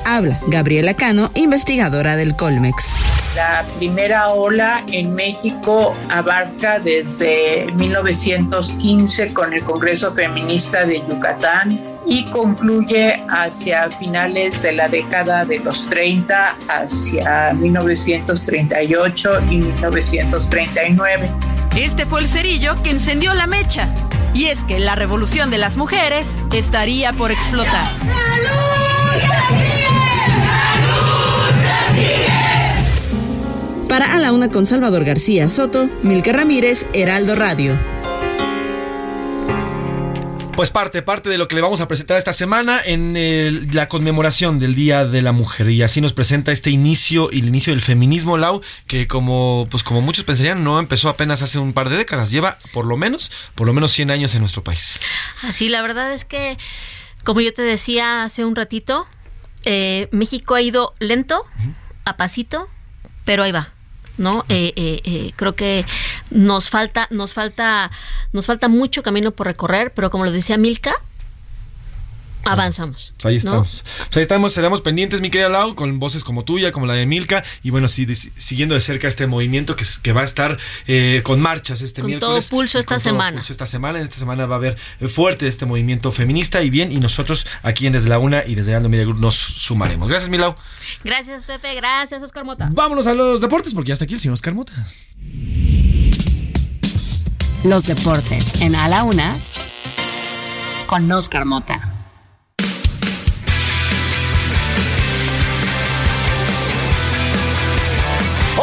Habla 0.04 0.40
Gabriela 0.48 0.94
Cano, 0.94 1.30
investigadora 1.36 2.16
del 2.16 2.34
Colmex. 2.34 3.13
La 3.34 3.64
primera 3.78 4.28
ola 4.28 4.84
en 4.92 5.12
México 5.12 5.96
abarca 6.08 6.78
desde 6.78 7.66
1915 7.72 9.34
con 9.34 9.52
el 9.52 9.64
Congreso 9.64 10.14
Feminista 10.14 10.84
de 10.86 11.00
Yucatán 11.00 11.98
y 12.06 12.26
concluye 12.26 13.24
hacia 13.28 13.90
finales 13.90 14.62
de 14.62 14.72
la 14.72 14.88
década 14.88 15.44
de 15.44 15.58
los 15.58 15.88
30, 15.88 16.56
hacia 16.68 17.52
1938 17.54 19.30
y 19.50 19.56
1939. 19.56 21.30
Este 21.76 22.06
fue 22.06 22.20
el 22.20 22.28
cerillo 22.28 22.80
que 22.84 22.90
encendió 22.90 23.34
la 23.34 23.48
mecha. 23.48 23.92
Y 24.32 24.46
es 24.46 24.62
que 24.62 24.78
la 24.78 24.94
revolución 24.94 25.50
de 25.50 25.58
las 25.58 25.76
mujeres 25.76 26.36
estaría 26.52 27.12
por 27.12 27.32
explotar. 27.32 27.88
A 33.94 34.18
la 34.18 34.32
una 34.32 34.48
con 34.50 34.66
Salvador 34.66 35.04
García 35.04 35.48
Soto, 35.48 35.88
Milka 36.02 36.32
Ramírez, 36.32 36.84
Heraldo 36.94 37.36
Radio. 37.36 37.78
Pues 40.56 40.70
parte, 40.70 41.00
parte 41.02 41.28
de 41.28 41.38
lo 41.38 41.46
que 41.46 41.54
le 41.54 41.62
vamos 41.62 41.80
a 41.80 41.86
presentar 41.86 42.18
esta 42.18 42.32
semana 42.32 42.80
en 42.84 43.68
la 43.72 43.86
conmemoración 43.86 44.58
del 44.58 44.74
Día 44.74 45.06
de 45.06 45.22
la 45.22 45.30
Mujer. 45.30 45.70
Y 45.70 45.82
así 45.82 46.00
nos 46.00 46.12
presenta 46.12 46.50
este 46.50 46.70
inicio 46.70 47.28
y 47.30 47.38
el 47.38 47.46
inicio 47.46 47.72
del 47.72 47.82
feminismo, 47.82 48.36
Lau, 48.36 48.62
que 48.88 49.06
como, 49.06 49.68
pues 49.70 49.84
como 49.84 50.00
muchos 50.00 50.24
pensarían, 50.24 50.64
no 50.64 50.80
empezó 50.80 51.08
apenas 51.08 51.42
hace 51.42 51.60
un 51.60 51.72
par 51.72 51.88
de 51.88 51.96
décadas. 51.96 52.32
Lleva 52.32 52.58
por 52.72 52.86
lo 52.86 52.96
menos, 52.96 53.30
por 53.54 53.68
lo 53.68 53.72
menos 53.72 53.92
100 53.92 54.10
años 54.10 54.34
en 54.34 54.40
nuestro 54.40 54.64
país. 54.64 54.98
Así, 55.42 55.68
la 55.68 55.82
verdad 55.82 56.12
es 56.12 56.24
que, 56.24 56.58
como 57.22 57.40
yo 57.40 57.54
te 57.54 57.62
decía 57.62 58.24
hace 58.24 58.44
un 58.44 58.56
ratito, 58.56 59.06
eh, 59.64 60.08
México 60.10 60.56
ha 60.56 60.62
ido 60.62 60.94
lento, 60.98 61.44
a 62.04 62.16
pasito, 62.16 62.68
pero 63.24 63.44
ahí 63.44 63.52
va. 63.52 63.73
¿No? 64.18 64.44
Eh, 64.48 64.72
eh, 64.76 65.00
eh, 65.04 65.32
creo 65.36 65.54
que 65.54 65.84
nos 66.30 66.70
falta, 66.70 67.06
nos 67.10 67.32
falta, 67.32 67.90
nos 68.32 68.46
falta 68.46 68.68
mucho 68.68 69.02
camino 69.02 69.30
por 69.32 69.46
recorrer, 69.46 69.92
pero 69.94 70.10
como 70.10 70.24
lo 70.24 70.32
decía 70.32 70.56
Milka, 70.56 70.94
avanzamos. 72.44 73.14
Pues 73.16 73.26
ahí 73.26 73.36
estamos. 73.36 73.84
Pues 73.84 74.16
ahí 74.16 74.22
estamos, 74.22 74.52
seremos 74.52 74.80
pendientes, 74.80 75.20
mi 75.20 75.30
querida 75.30 75.48
Lau, 75.48 75.74
con 75.74 75.98
voces 75.98 76.24
como 76.24 76.44
tuya, 76.44 76.72
como 76.72 76.86
la 76.86 76.94
de 76.94 77.06
Milka, 77.06 77.44
y 77.62 77.70
bueno, 77.70 77.88
sí, 77.88 78.06
siguiendo 78.36 78.74
de 78.74 78.80
cerca 78.80 79.08
este 79.08 79.26
movimiento 79.26 79.76
que, 79.76 79.84
que 80.02 80.12
va 80.12 80.22
a 80.22 80.24
estar 80.24 80.58
eh, 80.86 81.20
con 81.24 81.40
marchas 81.40 81.80
este 81.80 82.00
con 82.00 82.08
miércoles. 82.08 82.48
Todo 82.48 82.58
pulso 82.58 82.78
esta 82.78 82.98
semana. 82.98 83.38
Pulso 83.38 83.52
esta 83.52 83.66
semana. 83.66 83.98
En 83.98 84.04
esta 84.04 84.18
semana 84.18 84.46
va 84.46 84.56
a 84.56 84.58
haber 84.58 84.76
eh, 85.00 85.08
fuerte 85.08 85.48
este 85.48 85.66
movimiento 85.66 86.12
feminista 86.12 86.62
y 86.62 86.70
bien, 86.70 86.92
y 86.92 86.98
nosotros 86.98 87.46
aquí 87.62 87.86
en 87.86 87.92
Desde 87.92 88.08
la 88.08 88.18
Una 88.18 88.44
y 88.46 88.54
desde 88.54 88.74
Aldo 88.74 88.88
Media 88.88 89.04
Group 89.04 89.20
nos 89.20 89.34
sumaremos. 89.34 90.08
Gracias, 90.08 90.30
Milau. 90.30 90.54
Gracias, 91.02 91.46
Pepe. 91.46 91.74
Gracias, 91.74 92.22
Oscar 92.22 92.44
Mota. 92.44 92.68
Vámonos 92.72 93.06
a 93.06 93.14
los 93.14 93.40
deportes, 93.40 93.74
porque 93.74 93.88
ya 93.88 93.94
está 93.94 94.04
aquí 94.04 94.14
el 94.14 94.20
señor 94.20 94.34
Oscar 94.34 94.54
Mota. 94.54 94.72
Los 97.62 97.86
deportes 97.86 98.60
en 98.60 98.74
A 98.74 98.88
la 98.88 99.04
Una 99.04 99.38
con 100.86 101.10
Oscar 101.10 101.46
Mota. 101.46 101.93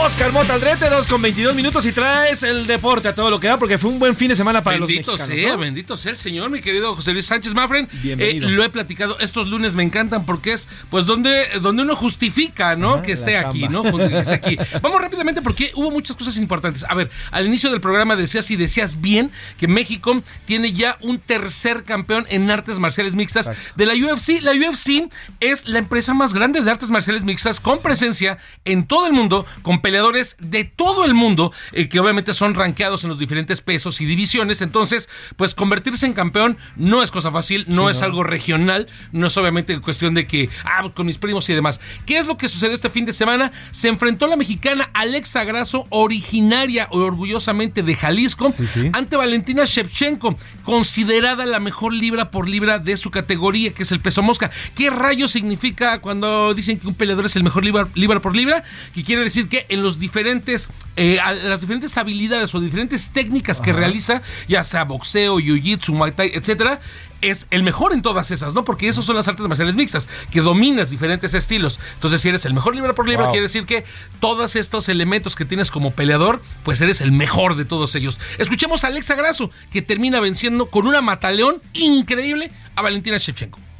Oscar 0.03 0.31
Mota 0.31 0.55
Aldrete, 0.55 0.89
2 0.89 1.05
con 1.05 1.21
22 1.21 1.53
minutos 1.53 1.85
y 1.85 1.91
traes 1.91 2.41
el 2.41 2.65
deporte 2.65 3.07
a 3.07 3.13
todo 3.13 3.29
lo 3.29 3.39
que 3.39 3.45
da 3.45 3.59
porque 3.59 3.77
fue 3.77 3.91
un 3.91 3.99
buen 3.99 4.15
fin 4.15 4.29
de 4.29 4.35
semana 4.35 4.63
para 4.63 4.79
bendito 4.79 5.11
los 5.11 5.19
mexicanos. 5.19 5.51
Sea, 5.51 5.57
Bendito 5.57 5.95
sea 5.95 6.11
el 6.11 6.17
Señor, 6.17 6.49
mi 6.49 6.59
querido 6.59 6.95
José 6.95 7.13
Luis 7.13 7.27
Sánchez 7.27 7.53
Mafren. 7.53 7.87
Bienvenido. 8.01 8.47
Eh, 8.47 8.51
lo 8.51 8.63
he 8.63 8.69
platicado, 8.69 9.19
estos 9.19 9.49
lunes 9.49 9.75
me 9.75 9.83
encantan 9.83 10.25
porque 10.25 10.53
es 10.53 10.67
pues 10.89 11.05
donde, 11.05 11.45
donde 11.61 11.83
uno 11.83 11.95
justifica, 11.95 12.75
¿no? 12.75 13.03
que 13.03 13.11
esté 13.11 13.37
aquí, 13.37 13.67
¿no? 13.67 13.83
Que 13.83 14.19
esté 14.19 14.33
aquí. 14.33 14.57
Vamos 14.81 14.99
rápidamente 15.01 15.43
porque 15.43 15.71
hubo 15.75 15.91
muchas 15.91 16.15
cosas 16.17 16.35
importantes. 16.37 16.83
A 16.89 16.95
ver, 16.95 17.11
al 17.29 17.45
inicio 17.45 17.69
del 17.69 17.79
programa 17.79 18.15
decías 18.15 18.49
y 18.49 18.55
decías 18.55 19.01
bien 19.01 19.29
que 19.57 19.67
México 19.67 20.23
tiene 20.45 20.73
ya 20.73 20.97
un 21.01 21.19
tercer 21.19 21.83
campeón 21.83 22.25
en 22.29 22.49
artes 22.49 22.79
marciales 22.79 23.13
mixtas 23.13 23.51
de 23.75 23.85
la 23.85 23.93
UFC. 23.93 24.41
La 24.41 24.53
UFC 24.53 25.11
es 25.39 25.67
la 25.67 25.77
empresa 25.77 26.15
más 26.15 26.33
grande 26.33 26.61
de 26.61 26.71
artes 26.71 26.89
marciales 26.89 27.23
mixtas 27.23 27.59
con 27.59 27.79
presencia 27.79 28.39
en 28.65 28.87
todo 28.87 29.05
el 29.05 29.13
mundo, 29.13 29.45
con 29.61 29.79
peleadores 29.91 30.37
de 30.39 30.63
todo 30.63 31.03
el 31.03 31.13
mundo, 31.13 31.51
eh, 31.73 31.89
que 31.89 31.99
obviamente 31.99 32.33
son 32.33 32.53
rankeados 32.53 33.03
en 33.03 33.09
los 33.09 33.19
diferentes 33.19 33.59
pesos 33.59 33.99
y 33.99 34.05
divisiones. 34.05 34.61
Entonces, 34.61 35.09
pues 35.35 35.53
convertirse 35.53 36.05
en 36.05 36.13
campeón 36.13 36.57
no 36.77 37.03
es 37.03 37.11
cosa 37.11 37.29
fácil, 37.29 37.65
no 37.67 37.89
es 37.89 38.01
algo 38.01 38.23
regional, 38.23 38.87
no 39.11 39.27
es 39.27 39.35
obviamente 39.35 39.77
cuestión 39.81 40.13
de 40.13 40.27
que, 40.27 40.49
ah, 40.63 40.89
con 40.95 41.07
mis 41.07 41.17
primos 41.17 41.49
y 41.49 41.53
demás. 41.53 41.81
¿Qué 42.05 42.17
es 42.17 42.25
lo 42.25 42.37
que 42.37 42.47
sucedió 42.47 42.73
este 42.73 42.89
fin 42.89 43.03
de 43.03 43.11
semana? 43.11 43.51
Se 43.71 43.89
enfrentó 43.89 44.27
la 44.27 44.37
mexicana 44.37 44.89
Alexa 44.93 45.43
Grasso, 45.43 45.87
originaria 45.89 46.87
o 46.91 46.99
orgullosamente 46.99 47.83
de 47.83 47.93
Jalisco, 47.93 48.53
ante 48.93 49.17
Valentina 49.17 49.65
Shevchenko, 49.65 50.37
considerada 50.63 51.45
la 51.45 51.59
mejor 51.59 51.91
libra 51.91 52.31
por 52.31 52.47
libra 52.47 52.79
de 52.79 52.95
su 52.95 53.11
categoría, 53.11 53.73
que 53.73 53.83
es 53.83 53.91
el 53.91 53.99
peso 53.99 54.21
mosca. 54.21 54.51
¿Qué 54.73 54.89
rayo 54.89 55.27
significa 55.27 55.99
cuando 55.99 56.53
dicen 56.53 56.79
que 56.79 56.87
un 56.87 56.95
peleador 56.95 57.25
es 57.25 57.35
el 57.35 57.43
mejor 57.43 57.65
libra, 57.65 57.89
libra 57.93 58.21
por 58.21 58.37
libra? 58.37 58.63
Que 58.93 59.03
quiere 59.03 59.25
decir 59.25 59.49
que 59.49 59.65
en 59.67 59.80
los 59.81 59.99
diferentes, 59.99 60.69
eh, 60.95 61.17
las 61.43 61.61
diferentes 61.61 61.97
habilidades 61.97 62.53
o 62.55 62.59
diferentes 62.59 63.11
técnicas 63.11 63.61
que 63.61 63.73
realiza, 63.73 64.21
ya 64.47 64.63
sea 64.63 64.83
boxeo, 64.83 65.39
jiu-jitsu, 65.39 65.93
muay 65.93 66.11
thai, 66.11 66.31
etcétera, 66.33 66.79
es 67.21 67.47
el 67.51 67.63
mejor 67.63 67.93
en 67.93 68.01
todas 68.01 68.31
esas, 68.31 68.53
¿no? 68.53 68.65
Porque 68.65 68.87
esos 68.87 69.05
son 69.05 69.15
las 69.15 69.27
artes 69.27 69.47
marciales 69.47 69.75
mixtas, 69.75 70.09
que 70.31 70.41
dominas 70.41 70.89
diferentes 70.89 71.33
estilos. 71.33 71.79
Entonces, 71.93 72.21
si 72.21 72.29
eres 72.29 72.45
el 72.45 72.53
mejor 72.53 72.75
libra 72.75 72.95
por 72.95 73.07
libra, 73.07 73.29
quiere 73.29 73.43
decir 73.43 73.65
que 73.65 73.85
todos 74.19 74.55
estos 74.55 74.89
elementos 74.89 75.35
que 75.35 75.45
tienes 75.45 75.71
como 75.71 75.91
peleador, 75.91 76.41
pues 76.63 76.81
eres 76.81 77.01
el 77.01 77.11
mejor 77.11 77.55
de 77.55 77.65
todos 77.65 77.95
ellos. 77.95 78.19
Escuchemos 78.37 78.83
a 78.83 78.87
Alexa 78.87 79.15
Grasso, 79.15 79.51
que 79.71 79.81
termina 79.81 80.19
venciendo 80.19 80.65
con 80.67 80.87
una 80.87 81.01
mataleón 81.01 81.61
increíble 81.73 82.51
a 82.75 82.81
Valentina 82.81 83.17
Shevchenko. 83.17 83.70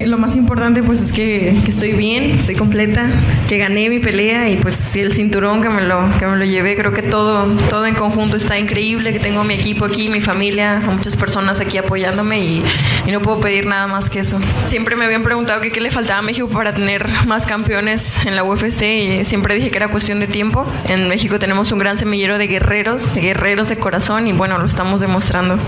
Lo 0.00 0.16
más 0.16 0.36
importante 0.36 0.80
pues 0.84 1.00
es 1.00 1.10
que, 1.10 1.48
estoy 1.66 1.92
bien, 1.92 2.30
estoy 2.30 2.54
completa, 2.54 3.10
que 3.48 3.58
gané 3.58 3.90
mi 3.90 3.98
pelea 3.98 4.48
y 4.48 4.56
pues 4.56 4.94
el 4.94 5.12
cinturón 5.12 5.60
que 5.60 5.68
me 5.68 5.80
lo, 5.80 6.00
que 6.20 6.26
me 6.26 6.36
lo 6.36 6.44
llevé, 6.44 6.76
creo 6.76 6.92
que 6.92 7.02
todo, 7.02 7.46
todo 7.68 7.84
en 7.84 7.96
conjunto 7.96 8.36
está 8.36 8.56
increíble, 8.60 9.12
que 9.12 9.18
tengo 9.18 9.42
mi 9.42 9.54
equipo 9.54 9.84
aquí, 9.84 10.08
mi 10.08 10.20
familia, 10.20 10.80
muchas 10.86 11.16
personas 11.16 11.58
aquí 11.58 11.78
apoyándome 11.78 12.38
y, 12.38 12.64
no 13.10 13.22
puedo 13.22 13.40
pedir 13.40 13.66
nada 13.66 13.88
más 13.88 14.08
que 14.08 14.20
eso. 14.20 14.38
Siempre 14.64 14.94
me 14.94 15.06
habían 15.06 15.22
preguntado 15.24 15.60
qué 15.62 15.80
le 15.80 15.90
faltaba 15.90 16.20
a 16.20 16.22
México 16.22 16.46
para 16.48 16.74
tener 16.74 17.06
más 17.26 17.46
campeones 17.46 18.24
en 18.26 18.36
la 18.36 18.44
UFC 18.44 18.82
y 18.82 19.24
siempre 19.24 19.54
dije 19.54 19.70
que 19.70 19.78
era 19.78 19.88
cuestión 19.88 20.20
de 20.20 20.26
tiempo. 20.28 20.64
En 20.86 21.08
México 21.08 21.38
tenemos 21.38 21.72
un 21.72 21.78
gran 21.78 21.96
semillero 21.96 22.38
de 22.38 22.46
guerreros, 22.46 23.14
de 23.14 23.22
guerreros 23.22 23.70
de 23.70 23.78
corazón 23.78 24.28
y 24.28 24.32
bueno, 24.32 24.58
lo 24.58 24.66
estamos 24.66 25.00
demostrando 25.00 25.58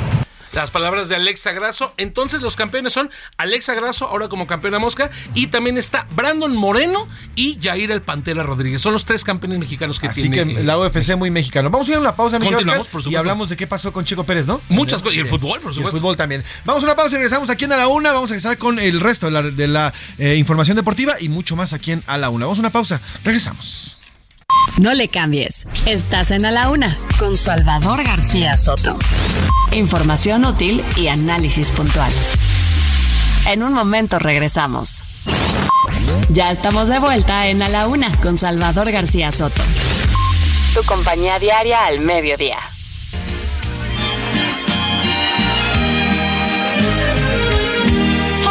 las 0.52 0.70
palabras 0.70 1.08
de 1.08 1.16
Alexa 1.16 1.52
Grasso. 1.52 1.92
Entonces 1.96 2.42
los 2.42 2.56
campeones 2.56 2.92
son 2.92 3.10
Alexa 3.36 3.74
Grasso, 3.74 4.06
ahora 4.06 4.28
como 4.28 4.46
campeona 4.46 4.78
mosca, 4.78 5.10
y 5.34 5.48
también 5.48 5.78
está 5.78 6.06
Brandon 6.14 6.54
Moreno 6.54 7.08
y 7.34 7.58
Jair 7.60 7.90
el 7.90 8.02
Pantera 8.02 8.42
Rodríguez. 8.42 8.80
Son 8.80 8.92
los 8.92 9.04
tres 9.04 9.24
campeones 9.24 9.58
mexicanos 9.58 10.00
que 10.00 10.08
Así 10.08 10.28
tiene. 10.28 10.54
que 10.54 10.62
la 10.62 10.78
UFC 10.78 11.16
muy 11.16 11.30
mexicano. 11.30 11.70
Vamos 11.70 11.88
a 11.88 11.90
ir 11.92 11.96
a 11.96 12.00
una 12.00 12.16
pausa, 12.16 12.38
Continuamos, 12.38 12.88
por 12.88 13.02
supuesto. 13.02 13.10
Y 13.10 13.16
hablamos 13.16 13.48
de 13.48 13.56
qué 13.56 13.66
pasó 13.66 13.92
con 13.92 14.04
Chico 14.04 14.24
Pérez, 14.24 14.46
¿no? 14.46 14.60
Muchas 14.68 15.02
cosas. 15.02 15.16
Y 15.16 15.20
el 15.20 15.26
fútbol, 15.26 15.60
por 15.60 15.74
supuesto. 15.74 15.80
Y 15.80 15.84
el 15.84 16.00
fútbol 16.00 16.16
también. 16.16 16.44
Vamos 16.64 16.82
a 16.82 16.86
una 16.86 16.96
pausa 16.96 17.14
y 17.14 17.18
regresamos 17.18 17.50
aquí 17.50 17.64
en 17.64 17.72
A 17.72 17.76
la 17.76 17.88
Una. 17.88 18.12
Vamos 18.12 18.30
a 18.30 18.34
regresar 18.34 18.58
con 18.58 18.78
el 18.78 19.00
resto 19.00 19.30
de 19.30 19.68
la, 19.68 19.92
eh, 20.18 20.36
información 20.36 20.76
deportiva 20.76 21.16
y 21.20 21.28
mucho 21.28 21.56
más 21.56 21.72
aquí 21.72 21.92
en 21.92 22.02
A 22.06 22.18
la 22.18 22.30
Una. 22.30 22.46
Vamos 22.46 22.58
a 22.58 22.60
una 22.60 22.70
pausa. 22.70 23.00
Regresamos. 23.24 23.98
No 24.78 24.94
le 24.94 25.08
cambies. 25.08 25.66
Estás 25.86 26.30
en 26.30 26.44
A 26.44 26.50
la 26.50 26.70
Una 26.70 26.96
con 27.18 27.36
Salvador 27.36 28.02
García 28.04 28.56
Soto. 28.56 28.98
Información 29.72 30.44
útil 30.44 30.84
y 30.96 31.06
análisis 31.06 31.70
puntual. 31.70 32.12
En 33.46 33.62
un 33.62 33.72
momento 33.72 34.18
regresamos. 34.18 35.04
Ya 36.28 36.50
estamos 36.50 36.88
de 36.88 36.98
vuelta 36.98 37.46
en 37.46 37.62
A 37.62 37.68
la 37.68 37.86
Una 37.86 38.10
con 38.20 38.36
Salvador 38.36 38.90
García 38.90 39.30
Soto. 39.30 39.62
Tu 40.74 40.82
compañía 40.82 41.38
diaria 41.38 41.86
al 41.86 42.00
mediodía. 42.00 42.58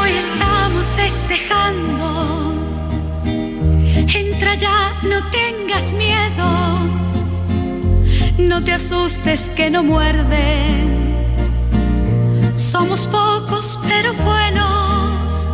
Hoy 0.01 0.11
estamos 0.11 0.87
festejando. 0.95 2.53
Entra 4.07 4.55
ya, 4.55 4.93
no 5.03 5.29
tengas 5.31 5.93
miedo. 5.93 6.79
No 8.37 8.63
te 8.63 8.71
asustes 8.71 9.49
que 9.49 9.69
no 9.69 9.83
muerde 9.83 10.98
somos 12.69 13.07
pocos 13.07 13.79
pero 13.87 14.13
buenos. 14.13 15.49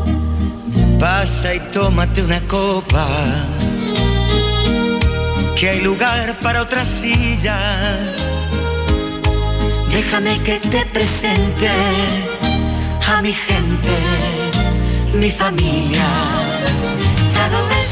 Pasa 0.99 1.55
y 1.55 1.59
tómate 1.71 2.21
una 2.23 2.41
copa, 2.41 3.07
que 5.57 5.69
hay 5.69 5.81
lugar 5.81 6.35
para 6.43 6.61
otra 6.61 6.83
silla. 6.83 7.57
Déjame 9.89 10.41
que 10.43 10.59
te 10.59 10.85
presente 10.87 11.69
a 13.07 13.21
mi 13.21 13.31
gente, 13.31 13.95
mi 15.13 15.31
familia. 15.31 16.07
Ya 17.33 17.47
lo 17.47 17.61
ves, 17.71 17.91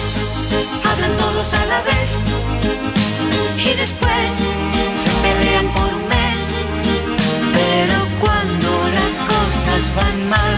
hablan 0.84 1.14
todos 1.18 1.54
a 1.54 1.66
la 1.66 1.82
vez 1.84 2.10
y 3.58 3.74
después 3.78 4.30
se 5.02 5.10
pelean 5.24 5.68
por 5.74 5.93
van 9.96 10.30
mal, 10.30 10.54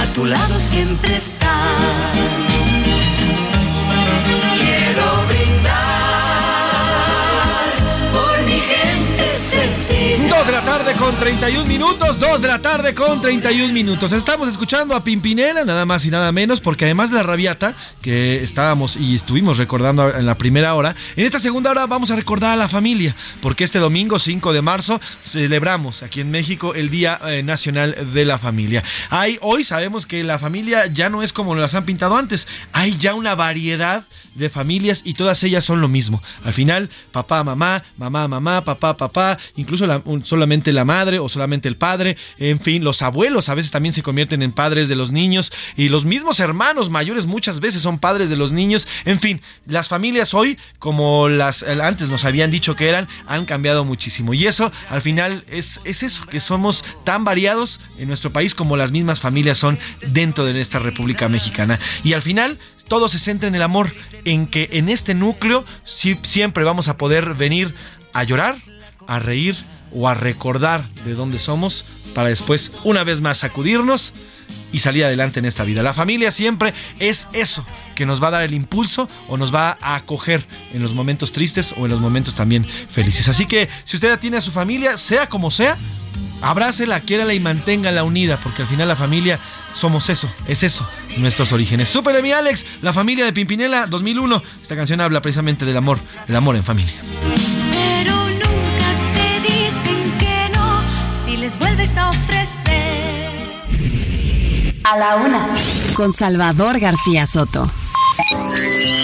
a 0.00 0.12
tu 0.14 0.24
lado 0.24 0.60
siempre 0.60 1.16
está. 1.16 2.65
2 10.36 10.46
de 10.48 10.52
la 10.52 10.60
tarde 10.60 10.92
con 10.92 11.16
31 11.16 11.64
minutos, 11.66 12.20
2 12.20 12.42
de 12.42 12.48
la 12.48 12.58
tarde 12.58 12.94
con 12.94 13.22
31 13.22 13.72
minutos. 13.72 14.12
Estamos 14.12 14.50
escuchando 14.50 14.94
a 14.94 15.02
Pimpinela, 15.02 15.64
nada 15.64 15.86
más 15.86 16.04
y 16.04 16.10
nada 16.10 16.30
menos, 16.30 16.60
porque 16.60 16.84
además 16.84 17.08
de 17.10 17.16
la 17.16 17.22
rabiata 17.22 17.74
que 18.02 18.42
estábamos 18.42 18.98
y 18.98 19.14
estuvimos 19.14 19.56
recordando 19.56 20.14
en 20.14 20.26
la 20.26 20.36
primera 20.36 20.74
hora, 20.74 20.94
en 21.16 21.24
esta 21.24 21.40
segunda 21.40 21.70
hora 21.70 21.86
vamos 21.86 22.10
a 22.10 22.16
recordar 22.16 22.52
a 22.52 22.56
la 22.56 22.68
familia, 22.68 23.16
porque 23.40 23.64
este 23.64 23.78
domingo 23.78 24.18
5 24.18 24.52
de 24.52 24.60
marzo 24.60 25.00
celebramos 25.24 26.02
aquí 26.02 26.20
en 26.20 26.30
México 26.30 26.74
el 26.74 26.90
Día 26.90 27.18
eh, 27.24 27.42
Nacional 27.42 28.12
de 28.12 28.24
la 28.26 28.38
Familia. 28.38 28.84
Hay, 29.08 29.38
hoy 29.40 29.64
sabemos 29.64 30.04
que 30.04 30.22
la 30.22 30.38
familia 30.38 30.84
ya 30.84 31.08
no 31.08 31.22
es 31.22 31.32
como 31.32 31.54
las 31.54 31.74
han 31.74 31.86
pintado 31.86 32.14
antes, 32.14 32.46
hay 32.72 32.98
ya 32.98 33.14
una 33.14 33.34
variedad 33.36 34.04
de 34.36 34.50
familias 34.50 35.02
y 35.04 35.14
todas 35.14 35.42
ellas 35.42 35.64
son 35.64 35.80
lo 35.80 35.88
mismo. 35.88 36.22
Al 36.44 36.52
final, 36.52 36.90
papá, 37.12 37.42
mamá, 37.44 37.82
mamá, 37.96 38.28
mamá, 38.28 38.64
papá, 38.64 38.96
papá, 38.96 39.38
incluso 39.56 39.86
solamente 40.22 40.72
la 40.72 40.84
madre 40.84 41.18
o 41.18 41.28
solamente 41.28 41.68
el 41.68 41.76
padre, 41.76 42.16
en 42.38 42.60
fin, 42.60 42.84
los 42.84 43.02
abuelos 43.02 43.48
a 43.48 43.54
veces 43.54 43.70
también 43.70 43.92
se 43.92 44.02
convierten 44.02 44.42
en 44.42 44.52
padres 44.52 44.88
de 44.88 44.96
los 44.96 45.10
niños 45.12 45.52
y 45.76 45.88
los 45.88 46.04
mismos 46.04 46.40
hermanos 46.40 46.90
mayores 46.90 47.26
muchas 47.26 47.60
veces 47.60 47.82
son 47.82 47.98
padres 47.98 48.28
de 48.28 48.36
los 48.36 48.52
niños. 48.52 48.86
En 49.04 49.20
fin, 49.20 49.40
las 49.66 49.88
familias 49.88 50.34
hoy, 50.34 50.58
como 50.78 51.28
las 51.28 51.62
antes 51.62 52.08
nos 52.08 52.24
habían 52.24 52.50
dicho 52.50 52.76
que 52.76 52.88
eran, 52.88 53.08
han 53.26 53.46
cambiado 53.46 53.84
muchísimo. 53.84 54.34
Y 54.34 54.46
eso, 54.46 54.72
al 54.88 55.02
final, 55.02 55.44
es, 55.50 55.80
es 55.84 56.02
eso, 56.02 56.26
que 56.26 56.40
somos 56.40 56.84
tan 57.04 57.24
variados 57.24 57.80
en 57.98 58.08
nuestro 58.08 58.32
país 58.32 58.54
como 58.54 58.76
las 58.76 58.90
mismas 58.90 59.20
familias 59.20 59.58
son 59.58 59.78
dentro 60.00 60.44
de 60.44 60.60
esta 60.60 60.78
República 60.78 61.28
Mexicana. 61.28 61.78
Y 62.04 62.12
al 62.12 62.22
final, 62.22 62.58
todo 62.88 63.08
se 63.08 63.18
centra 63.18 63.48
en 63.48 63.54
el 63.54 63.62
amor, 63.62 63.90
en 64.24 64.46
que 64.46 64.68
en 64.72 64.88
este 64.88 65.14
núcleo 65.14 65.64
siempre 65.84 66.64
vamos 66.64 66.88
a 66.88 66.96
poder 66.96 67.34
venir 67.34 67.74
a 68.12 68.24
llorar, 68.24 68.56
a 69.06 69.18
reír 69.18 69.56
o 69.92 70.08
a 70.08 70.14
recordar 70.14 70.88
de 71.04 71.14
dónde 71.14 71.38
somos 71.38 71.84
para 72.14 72.28
después 72.28 72.72
una 72.84 73.04
vez 73.04 73.20
más 73.20 73.38
sacudirnos 73.38 74.12
y 74.72 74.80
salir 74.80 75.04
adelante 75.04 75.38
en 75.38 75.44
esta 75.44 75.64
vida. 75.64 75.82
La 75.82 75.94
familia 75.94 76.30
siempre 76.30 76.72
es 76.98 77.28
eso 77.32 77.64
que 77.94 78.06
nos 78.06 78.22
va 78.22 78.28
a 78.28 78.32
dar 78.32 78.42
el 78.42 78.54
impulso 78.54 79.08
o 79.28 79.36
nos 79.36 79.54
va 79.54 79.78
a 79.80 79.96
acoger 79.96 80.46
en 80.72 80.82
los 80.82 80.92
momentos 80.92 81.32
tristes 81.32 81.74
o 81.76 81.84
en 81.84 81.90
los 81.90 82.00
momentos 82.00 82.34
también 82.34 82.66
felices. 82.66 83.28
Así 83.28 83.46
que 83.46 83.68
si 83.84 83.96
usted 83.96 84.18
tiene 84.18 84.38
a 84.38 84.40
su 84.40 84.52
familia, 84.52 84.98
sea 84.98 85.28
como 85.28 85.50
sea, 85.50 85.76
abrácela, 86.42 87.00
quiérala 87.00 87.34
y 87.34 87.40
manténgala 87.40 88.04
unida, 88.04 88.38
porque 88.42 88.62
al 88.62 88.68
final 88.68 88.88
la 88.88 88.96
familia 88.96 89.38
somos 89.74 90.08
eso, 90.08 90.28
es 90.48 90.62
eso, 90.62 90.88
nuestros 91.18 91.52
orígenes. 91.52 91.88
Súper 91.88 92.22
mi 92.22 92.32
Alex, 92.32 92.64
la 92.82 92.92
familia 92.92 93.24
de 93.24 93.32
Pimpinela 93.32 93.86
2001. 93.86 94.42
Esta 94.62 94.76
canción 94.76 95.00
habla 95.00 95.20
precisamente 95.20 95.64
del 95.64 95.76
amor, 95.76 95.98
el 96.28 96.36
amor 96.36 96.56
en 96.56 96.62
familia. 96.62 96.94
Pero 97.72 98.30
nunca 98.30 98.88
te 99.12 99.40
dicen 99.40 100.12
que 100.18 100.50
no 100.54 100.80
si 101.24 101.36
les 101.36 101.58
vuelves 101.58 101.96
a 101.96 102.08
ofrecer. 102.08 102.46
A 104.84 104.96
la 104.96 105.16
una, 105.16 105.54
con 105.94 106.12
Salvador 106.12 106.78
García 106.78 107.26
Soto. 107.26 107.70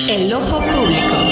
El 0.08 0.32
ojo 0.32 0.60
público. 0.60 1.31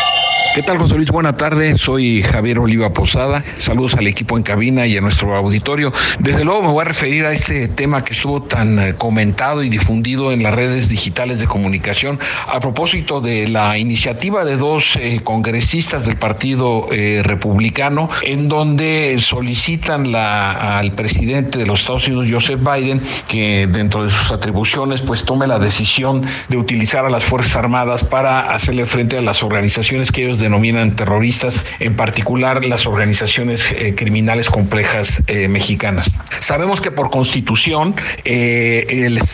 ¿Qué 0.53 0.63
tal, 0.63 0.79
José 0.79 0.95
Luis? 0.95 1.09
Buena 1.09 1.37
tarde. 1.37 1.77
Soy 1.77 2.23
Javier 2.23 2.59
Oliva 2.59 2.91
Posada. 2.91 3.41
Saludos 3.57 3.95
al 3.95 4.05
equipo 4.07 4.35
en 4.35 4.43
cabina 4.43 4.85
y 4.85 4.97
a 4.97 5.01
nuestro 5.01 5.33
auditorio. 5.33 5.93
Desde 6.19 6.43
luego 6.43 6.61
me 6.61 6.67
voy 6.67 6.81
a 6.81 6.83
referir 6.83 7.25
a 7.25 7.31
este 7.31 7.69
tema 7.69 8.03
que 8.03 8.11
estuvo 8.11 8.43
tan 8.43 8.77
eh, 8.77 8.95
comentado 8.95 9.63
y 9.63 9.69
difundido 9.69 10.33
en 10.33 10.43
las 10.43 10.53
redes 10.53 10.89
digitales 10.89 11.39
de 11.39 11.47
comunicación 11.47 12.19
a 12.49 12.59
propósito 12.59 13.21
de 13.21 13.47
la 13.47 13.77
iniciativa 13.77 14.43
de 14.43 14.57
dos 14.57 14.97
eh, 14.97 15.21
congresistas 15.23 16.05
del 16.05 16.17
Partido 16.17 16.89
eh, 16.91 17.21
Republicano 17.23 18.09
en 18.21 18.49
donde 18.49 19.15
solicitan 19.21 20.11
la, 20.11 20.79
al 20.79 20.95
presidente 20.95 21.59
de 21.59 21.65
los 21.65 21.79
Estados 21.79 22.09
Unidos, 22.09 22.27
Joseph 22.29 22.59
Biden, 22.59 23.01
que 23.29 23.67
dentro 23.67 24.03
de 24.03 24.09
sus 24.09 24.31
atribuciones 24.33 25.01
pues 25.01 25.23
tome 25.23 25.47
la 25.47 25.59
decisión 25.59 26.25
de 26.49 26.57
utilizar 26.57 27.05
a 27.05 27.09
las 27.09 27.23
Fuerzas 27.23 27.55
Armadas 27.55 28.03
para 28.03 28.53
hacerle 28.53 28.85
frente 28.85 29.17
a 29.17 29.21
las 29.21 29.43
organizaciones 29.43 30.11
que 30.11 30.25
ellos 30.25 30.40
denominan 30.41 30.95
terroristas, 30.95 31.65
en 31.79 31.95
particular 31.95 32.65
las 32.65 32.85
organizaciones 32.85 33.71
eh, 33.71 33.93
criminales 33.95 34.49
complejas 34.49 35.21
eh, 35.27 35.47
mexicanas. 35.47 36.11
Sabemos 36.39 36.81
que 36.81 36.91
por 36.91 37.09
constitución 37.09 37.95
eh, 38.25 38.85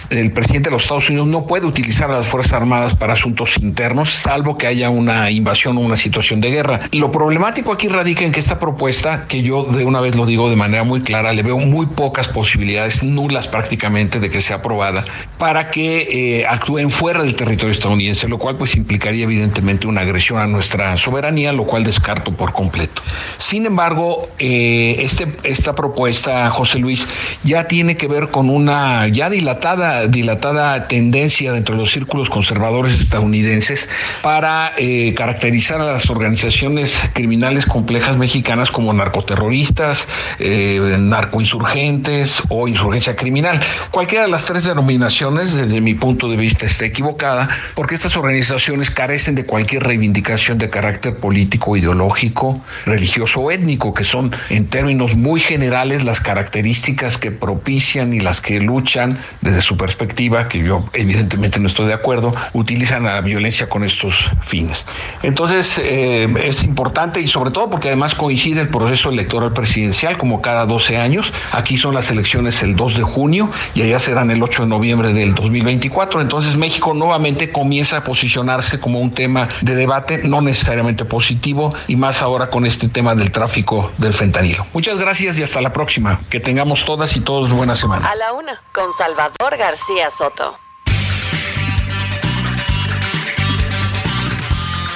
el, 0.09 0.31
presidente 0.31 0.69
de 0.69 0.73
los 0.73 0.83
Estados 0.83 1.09
Unidos 1.09 1.27
no 1.27 1.45
puede 1.45 1.65
utilizar 1.65 2.11
a 2.11 2.17
las 2.17 2.27
Fuerzas 2.27 2.53
Armadas 2.53 2.95
para 2.95 3.13
asuntos 3.13 3.57
internos, 3.57 4.11
salvo 4.11 4.57
que 4.57 4.67
haya 4.67 4.89
una 4.89 5.31
invasión 5.31 5.77
o 5.77 5.81
una 5.81 5.97
situación 5.97 6.41
de 6.41 6.51
guerra. 6.51 6.79
Lo 6.91 7.11
problemático 7.11 7.71
aquí 7.71 7.87
radica 7.87 8.25
en 8.25 8.31
que 8.31 8.39
esta 8.39 8.59
propuesta, 8.59 9.25
que 9.27 9.41
yo 9.41 9.63
de 9.63 9.85
una 9.85 10.01
vez 10.01 10.15
lo 10.15 10.25
digo 10.25 10.49
de 10.49 10.55
manera 10.55 10.83
muy 10.83 11.01
clara, 11.01 11.33
le 11.33 11.43
veo 11.43 11.57
muy 11.57 11.85
pocas 11.85 12.27
posibilidades, 12.27 13.03
nulas 13.03 13.47
prácticamente, 13.47 14.19
de 14.19 14.29
que 14.29 14.41
sea 14.41 14.57
aprobada, 14.57 15.05
para 15.37 15.71
que 15.71 16.45
actúen 16.47 16.91
fuera 16.91 17.23
del 17.23 17.35
territorio 17.35 17.71
estadounidense, 17.71 18.27
lo 18.27 18.37
cual 18.37 18.57
pues 18.57 18.75
implicaría 18.75 19.23
evidentemente 19.23 19.87
una 19.87 20.01
agresión 20.01 20.39
a 20.39 20.47
nuestra 20.47 20.96
soberanía, 20.97 21.53
lo 21.53 21.65
cual 21.65 21.83
descarto 21.83 22.31
por 22.31 22.53
completo. 22.53 23.01
Sin 23.37 23.65
embargo, 23.65 24.29
eh, 24.39 24.95
este, 24.99 25.27
esta 25.43 25.75
propuesta, 25.75 26.49
José 26.49 26.79
Luis, 26.79 27.07
ya 27.43 27.67
tiene 27.67 27.97
que 27.97 28.07
ver 28.07 28.29
con 28.29 28.49
una 28.49 29.07
ya 29.07 29.29
dilatada, 29.29 30.07
dilatada 30.07 30.87
tendencia 30.87 31.51
dentro 31.53 31.75
de 31.75 31.81
los 31.81 31.91
círculos 31.91 32.29
conservadores 32.29 32.99
estadounidenses 32.99 33.89
para 34.21 34.73
eh, 34.77 35.13
caracterizar 35.15 35.81
a 35.81 35.91
las 35.91 36.09
organizaciones 36.09 36.99
criminales 37.13 37.65
complejas 37.65 38.17
mexicanas 38.17 38.71
como 38.71 38.93
narcoterroristas, 38.93 40.07
eh, 40.39 40.97
narcoinsurgentes 40.99 42.41
o 42.49 42.67
insurgencia 42.67 43.15
criminal. 43.15 43.59
Cualquiera 43.91 44.25
de 44.25 44.31
las 44.31 44.45
tres 44.45 44.63
denominaciones, 44.63 45.55
desde 45.55 45.81
mi 45.81 45.93
punto 45.93 46.29
de 46.29 46.37
vista, 46.37 46.65
está 46.65 46.85
equivocada, 46.85 47.49
porque 47.75 47.95
estas 47.95 48.17
organizaciones 48.17 48.91
carecen 48.91 49.35
de 49.35 49.45
cualquier 49.45 49.83
reivindicación 49.83 50.57
de 50.57 50.69
carácter 50.69 50.86
carácter 50.87 51.17
político, 51.17 51.75
ideológico, 51.75 52.61
religioso 52.85 53.41
o 53.41 53.51
étnico, 53.51 53.93
que 53.93 54.05
son 54.05 54.31
en 54.49 54.67
términos 54.67 55.15
muy 55.15 55.41
generales 55.41 56.05
las 56.05 56.21
características 56.21 57.17
que 57.17 57.29
propician 57.29 58.13
y 58.13 58.21
las 58.21 58.39
que 58.39 58.61
luchan 58.61 59.19
desde 59.41 59.61
su 59.61 59.75
perspectiva, 59.75 60.47
que 60.47 60.59
yo 60.59 60.85
evidentemente 60.93 61.59
no 61.59 61.67
estoy 61.67 61.87
de 61.87 61.93
acuerdo, 61.93 62.31
utilizan 62.53 63.03
la 63.03 63.19
violencia 63.19 63.67
con 63.67 63.83
estos 63.83 64.31
fines. 64.39 64.85
Entonces 65.23 65.77
eh, 65.83 66.33
es 66.45 66.63
importante 66.63 67.19
y 67.19 67.27
sobre 67.27 67.51
todo 67.51 67.69
porque 67.69 67.89
además 67.89 68.15
coincide 68.15 68.61
el 68.61 68.69
proceso 68.69 69.09
electoral 69.09 69.51
presidencial 69.51 70.17
como 70.17 70.41
cada 70.41 70.65
12 70.65 70.97
años. 70.97 71.33
Aquí 71.51 71.77
son 71.77 71.95
las 71.95 72.09
elecciones 72.11 72.63
el 72.63 72.77
2 72.77 72.95
de 72.95 73.03
junio 73.03 73.51
y 73.75 73.81
allá 73.81 73.99
serán 73.99 74.31
el 74.31 74.41
8 74.41 74.63
de 74.63 74.69
noviembre 74.69 75.11
del 75.11 75.35
2024. 75.35 76.21
Entonces 76.21 76.55
México 76.55 76.93
nuevamente 76.93 77.51
comienza 77.51 77.97
a 77.97 78.03
posicionarse 78.05 78.79
como 78.79 79.01
un 79.01 79.11
tema 79.11 79.49
de 79.59 79.75
debate, 79.75 80.21
no 80.23 80.39
necesariamente 80.39 80.76
positivo 81.05 81.73
y 81.87 81.95
más 81.95 82.21
ahora 82.21 82.49
con 82.49 82.65
este 82.65 82.87
tema 82.87 83.15
del 83.15 83.31
tráfico 83.31 83.91
del 83.97 84.13
fentanilo. 84.13 84.65
Muchas 84.73 84.97
gracias 84.97 85.39
y 85.39 85.43
hasta 85.43 85.61
la 85.61 85.73
próxima. 85.73 86.19
Que 86.29 86.39
tengamos 86.39 86.85
todas 86.85 87.15
y 87.15 87.21
todos 87.21 87.51
buena 87.51 87.75
semana. 87.75 88.09
A 88.09 88.15
la 88.15 88.33
una, 88.33 88.61
con 88.73 88.93
Salvador 88.93 89.57
García 89.57 90.09
Soto. 90.09 90.57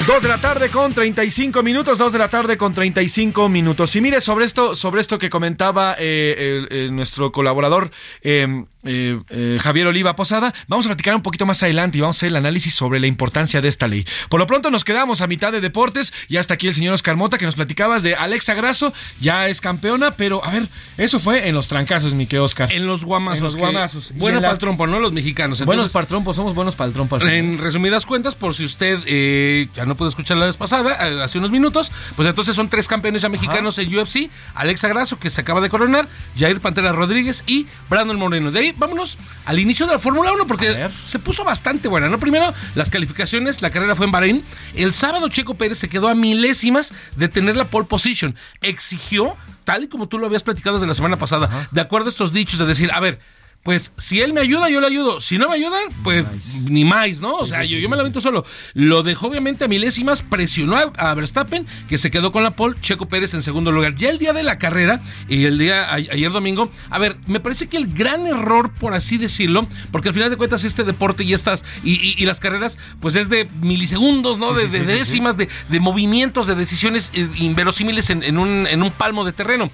Dos 0.07 0.23
de 0.23 0.29
la 0.29 0.41
tarde 0.41 0.69
con 0.69 0.91
35 0.91 1.61
minutos, 1.61 1.97
dos 1.97 2.11
de 2.11 2.17
la 2.17 2.27
tarde 2.27 2.57
con 2.57 2.73
35 2.73 3.47
minutos. 3.49 3.95
Y 3.95 4.01
mire, 4.01 4.19
sobre 4.19 4.45
esto, 4.45 4.75
sobre 4.75 4.99
esto 4.99 5.19
que 5.19 5.29
comentaba 5.29 5.95
eh, 5.99 6.89
nuestro 6.91 7.31
colaborador 7.31 7.91
eh, 8.23 8.65
eh, 8.83 9.19
eh, 9.29 9.59
Javier 9.61 9.87
Oliva 9.87 10.15
Posada. 10.15 10.53
Vamos 10.67 10.85
a 10.85 10.89
platicar 10.89 11.15
un 11.15 11.21
poquito 11.21 11.45
más 11.45 11.61
adelante 11.63 11.97
y 11.97 12.01
vamos 12.01 12.17
a 12.17 12.19
hacer 12.19 12.29
el 12.29 12.35
análisis 12.35 12.73
sobre 12.73 12.99
la 12.99 13.07
importancia 13.07 13.61
de 13.61 13.67
esta 13.67 13.87
ley. 13.87 14.05
Por 14.29 14.39
lo 14.39 14.47
pronto 14.47 14.71
nos 14.71 14.83
quedamos 14.83 15.21
a 15.21 15.27
mitad 15.27 15.51
de 15.51 15.61
deportes 15.61 16.13
y 16.27 16.37
hasta 16.37 16.55
aquí 16.55 16.67
el 16.67 16.75
señor 16.75 16.93
Oscar 16.93 17.15
Mota 17.15 17.37
que 17.37 17.45
nos 17.45 17.55
platicabas 17.55 18.03
de 18.03 18.15
Alexa 18.15 18.53
Grasso, 18.53 18.93
ya 19.19 19.47
es 19.47 19.61
campeona, 19.61 20.11
pero 20.11 20.43
a 20.43 20.51
ver, 20.51 20.67
eso 20.97 21.19
fue 21.19 21.47
en 21.47 21.55
los 21.55 21.67
trancazos, 21.67 22.13
mi 22.13 22.25
que 22.25 22.39
Oscar. 22.39 22.71
En 22.71 22.87
los 22.87 23.05
guamazos. 23.05 23.37
En 23.37 23.43
los 23.43 23.55
guamazos. 23.55 24.13
Bueno 24.15 24.41
para 24.41 24.53
el 24.53 24.59
trompo, 24.59 24.87
¿no? 24.87 24.99
Los 24.99 25.11
mexicanos. 25.11 25.63
buenos 25.65 25.89
para 25.89 26.03
el 26.03 26.07
trompo, 26.07 26.33
somos 26.33 26.55
buenos 26.55 26.75
para 26.75 26.87
el 26.87 26.93
trompo. 26.93 27.19
En 27.21 27.57
resumidas 27.57 28.05
cuentas, 28.05 28.35
por 28.35 28.55
si 28.55 28.65
usted 28.65 28.99
eh, 29.05 29.67
ya 29.75 29.85
no 29.85 29.95
pudo 29.95 30.09
escuchar 30.09 30.37
la 30.37 30.45
vez 30.45 30.57
pasada, 30.57 31.23
hace 31.23 31.37
unos 31.37 31.51
minutos, 31.51 31.91
pues 32.15 32.27
entonces 32.27 32.55
son 32.55 32.69
tres 32.69 32.87
campeones 32.87 33.21
ya 33.21 33.29
mexicanos 33.29 33.77
en 33.77 33.95
UFC, 33.95 34.29
Alexa 34.55 34.87
Grasso, 34.87 35.19
que 35.19 35.29
se 35.29 35.41
acaba 35.41 35.61
de 35.61 35.69
coronar, 35.69 36.07
Jair 36.37 36.59
Pantera 36.59 36.91
Rodríguez 36.91 37.43
y 37.45 37.67
Brandon 37.89 38.17
Moreno. 38.17 38.51
De 38.51 38.59
ahí 38.59 38.70
Vámonos 38.77 39.17
al 39.45 39.59
inicio 39.59 39.85
de 39.85 39.93
la 39.93 39.99
Fórmula 39.99 40.31
1 40.33 40.47
porque 40.47 40.89
se 41.05 41.19
puso 41.19 41.43
bastante 41.43 41.87
buena, 41.87 42.09
¿no? 42.09 42.19
Primero, 42.19 42.53
las 42.75 42.89
calificaciones, 42.89 43.61
la 43.61 43.69
carrera 43.69 43.95
fue 43.95 44.05
en 44.05 44.11
Bahrein. 44.11 44.43
El 44.75 44.93
sábado 44.93 45.27
Checo 45.29 45.55
Pérez 45.55 45.77
se 45.77 45.89
quedó 45.89 46.07
a 46.07 46.15
milésimas 46.15 46.93
de 47.15 47.27
tener 47.27 47.55
la 47.55 47.65
pole 47.65 47.85
position. 47.85 48.35
Exigió, 48.61 49.35
tal 49.63 49.83
y 49.83 49.87
como 49.87 50.07
tú 50.07 50.17
lo 50.17 50.27
habías 50.27 50.43
platicado 50.43 50.75
desde 50.77 50.87
la 50.87 50.93
semana 50.93 51.17
pasada, 51.17 51.67
de 51.71 51.81
acuerdo 51.81 52.07
a 52.07 52.11
estos 52.11 52.33
dichos 52.33 52.59
de 52.59 52.65
decir, 52.65 52.91
a 52.91 52.99
ver, 52.99 53.19
pues 53.63 53.93
si 53.95 54.21
él 54.21 54.33
me 54.33 54.41
ayuda, 54.41 54.69
yo 54.69 54.81
le 54.81 54.87
ayudo. 54.87 55.19
Si 55.19 55.37
no 55.37 55.47
me 55.47 55.55
ayudan, 55.55 55.83
pues 56.03 56.31
ni 56.67 56.83
más, 56.83 57.21
¿no? 57.21 57.33
o 57.33 57.45
sea, 57.45 57.63
yo, 57.63 57.77
yo, 57.77 57.89
me 57.89 57.97
lamento 57.97 58.19
solo. 58.19 58.43
Lo 58.73 59.03
dejó 59.03 59.27
obviamente 59.27 59.65
a 59.65 59.67
milésimas, 59.67 60.23
presionó 60.23 60.77
a, 60.77 61.13
Verstappen, 61.13 61.67
que 61.87 61.99
se 61.99 62.09
quedó 62.09 62.31
con 62.31 62.41
la 62.43 62.55
pole, 62.55 62.75
Checo 62.81 63.07
Pérez 63.07 63.35
en 63.35 63.43
segundo 63.43 63.71
lugar. 63.71 63.93
Ya 63.93 64.09
el 64.09 64.17
día 64.17 64.33
de 64.33 64.41
la 64.41 64.57
carrera, 64.57 64.99
y 65.27 65.45
el 65.45 65.59
día 65.59 65.93
ayer 65.93 66.31
domingo, 66.31 66.71
a 66.89 66.97
ver, 66.97 67.17
me 67.27 67.39
parece 67.39 67.69
que 67.69 67.77
el 67.77 67.87
gran 67.87 68.25
error, 68.25 68.73
por 68.73 68.95
así 68.95 69.19
decirlo, 69.19 69.67
porque 69.91 70.09
al 70.09 70.15
final 70.15 70.31
de 70.31 70.37
cuentas 70.37 70.63
este 70.63 70.83
deporte 70.83 71.23
y 71.23 71.33
estas, 71.33 71.63
y, 71.83 72.25
las 72.25 72.39
carreras, 72.39 72.79
pues 72.99 73.15
es 73.15 73.29
de 73.29 73.47
milisegundos, 73.61 74.39
¿no? 74.39 74.53
de, 74.53 74.67
décimas, 74.67 75.37
de, 75.37 75.49
movimientos, 75.79 76.47
de 76.47 76.55
decisiones 76.55 77.11
eh, 77.13 77.27
inverosímiles 77.35 78.09
en, 78.09 78.37
un, 78.37 78.65
en 78.67 78.81
un 78.81 78.91
palmo 78.91 79.23
de 79.23 79.33
terreno. 79.33 79.71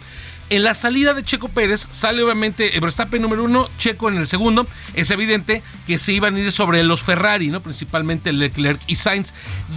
En 0.50 0.64
la 0.64 0.74
salida 0.74 1.14
de 1.14 1.26
Checo 1.26 1.50
Pérez 1.50 1.88
sale 1.92 2.24
obviamente 2.24 2.72
Verstappen 2.80 3.22
número 3.22 3.44
uno, 3.44 3.70
Checo 3.78 4.08
en 4.08 4.16
el 4.16 4.28
segundo. 4.28 4.66
Es 4.94 5.12
evidente 5.12 5.62
que 5.86 6.00
se 6.00 6.14
iban 6.14 6.36
a 6.36 6.40
ir 6.40 6.52
sobre 6.54 6.84
los 6.84 7.04
Ferrari, 7.04 7.50
¿no? 7.50 7.60
Principalmente 7.60 8.32
Leclerc 8.32 8.80
y 8.88 8.96
Sainz. 8.96 9.34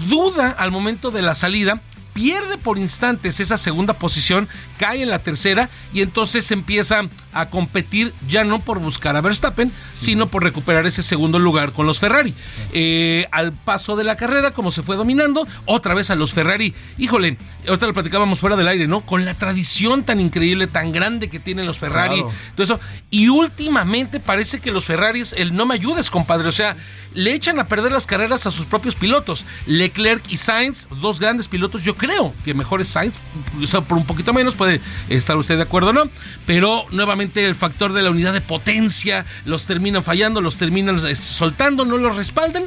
Duda 0.08 0.50
al 0.50 0.70
momento 0.70 1.10
de 1.10 1.22
la 1.22 1.34
salida 1.34 1.82
pierde 2.20 2.58
por 2.58 2.76
instantes 2.76 3.40
esa 3.40 3.56
segunda 3.56 3.94
posición, 3.94 4.46
cae 4.76 5.02
en 5.02 5.08
la 5.08 5.20
tercera 5.20 5.70
y 5.94 6.02
entonces 6.02 6.50
empieza 6.50 7.08
a 7.32 7.48
competir 7.48 8.12
ya 8.28 8.44
no 8.44 8.60
por 8.60 8.78
buscar 8.78 9.16
a 9.16 9.22
Verstappen, 9.22 9.72
sino 9.94 10.26
por 10.26 10.42
recuperar 10.42 10.84
ese 10.86 11.02
segundo 11.02 11.38
lugar 11.38 11.72
con 11.72 11.86
los 11.86 11.98
Ferrari. 11.98 12.34
Eh, 12.74 13.26
al 13.32 13.52
paso 13.52 13.96
de 13.96 14.04
la 14.04 14.16
carrera, 14.16 14.50
como 14.50 14.70
se 14.70 14.82
fue 14.82 14.96
dominando, 14.96 15.48
otra 15.64 15.94
vez 15.94 16.10
a 16.10 16.14
los 16.14 16.34
Ferrari. 16.34 16.74
Híjole, 16.98 17.38
ahorita 17.66 17.86
lo 17.86 17.94
platicábamos 17.94 18.38
fuera 18.38 18.54
del 18.54 18.68
aire, 18.68 18.86
¿no? 18.86 19.00
Con 19.00 19.24
la 19.24 19.32
tradición 19.32 20.04
tan 20.04 20.20
increíble, 20.20 20.66
tan 20.66 20.92
grande 20.92 21.30
que 21.30 21.40
tienen 21.40 21.64
los 21.64 21.78
Ferrari, 21.78 22.22
todo 22.54 22.64
eso. 22.64 22.80
Y 23.08 23.28
últimamente 23.28 24.20
parece 24.20 24.60
que 24.60 24.72
los 24.72 24.84
Ferraris, 24.84 25.32
el 25.32 25.54
no 25.54 25.64
me 25.64 25.72
ayudes, 25.72 26.10
compadre, 26.10 26.48
o 26.48 26.52
sea, 26.52 26.76
le 27.14 27.32
echan 27.32 27.58
a 27.58 27.66
perder 27.66 27.92
las 27.92 28.06
carreras 28.06 28.46
a 28.46 28.50
sus 28.50 28.66
propios 28.66 28.94
pilotos. 28.94 29.46
Leclerc 29.64 30.30
y 30.30 30.36
Sainz, 30.36 30.86
dos 31.00 31.18
grandes 31.18 31.48
pilotos, 31.48 31.82
yo 31.82 31.96
creo 31.96 32.09
que 32.44 32.54
mejor 32.54 32.80
es 32.80 32.88
Sainz, 32.88 33.14
por 33.88 33.98
un 33.98 34.06
poquito 34.06 34.32
menos, 34.32 34.54
puede 34.54 34.80
estar 35.08 35.36
usted 35.36 35.56
de 35.56 35.62
acuerdo 35.62 35.90
o 35.90 35.92
no, 35.92 36.02
pero 36.46 36.86
nuevamente 36.90 37.44
el 37.44 37.54
factor 37.54 37.92
de 37.92 38.02
la 38.02 38.10
unidad 38.10 38.32
de 38.32 38.40
potencia 38.40 39.24
los 39.44 39.66
terminan 39.66 40.02
fallando, 40.02 40.40
los 40.40 40.56
terminan 40.56 41.04
eh, 41.06 41.14
soltando, 41.16 41.84
no 41.84 41.96
los 41.96 42.16
respaldan 42.16 42.64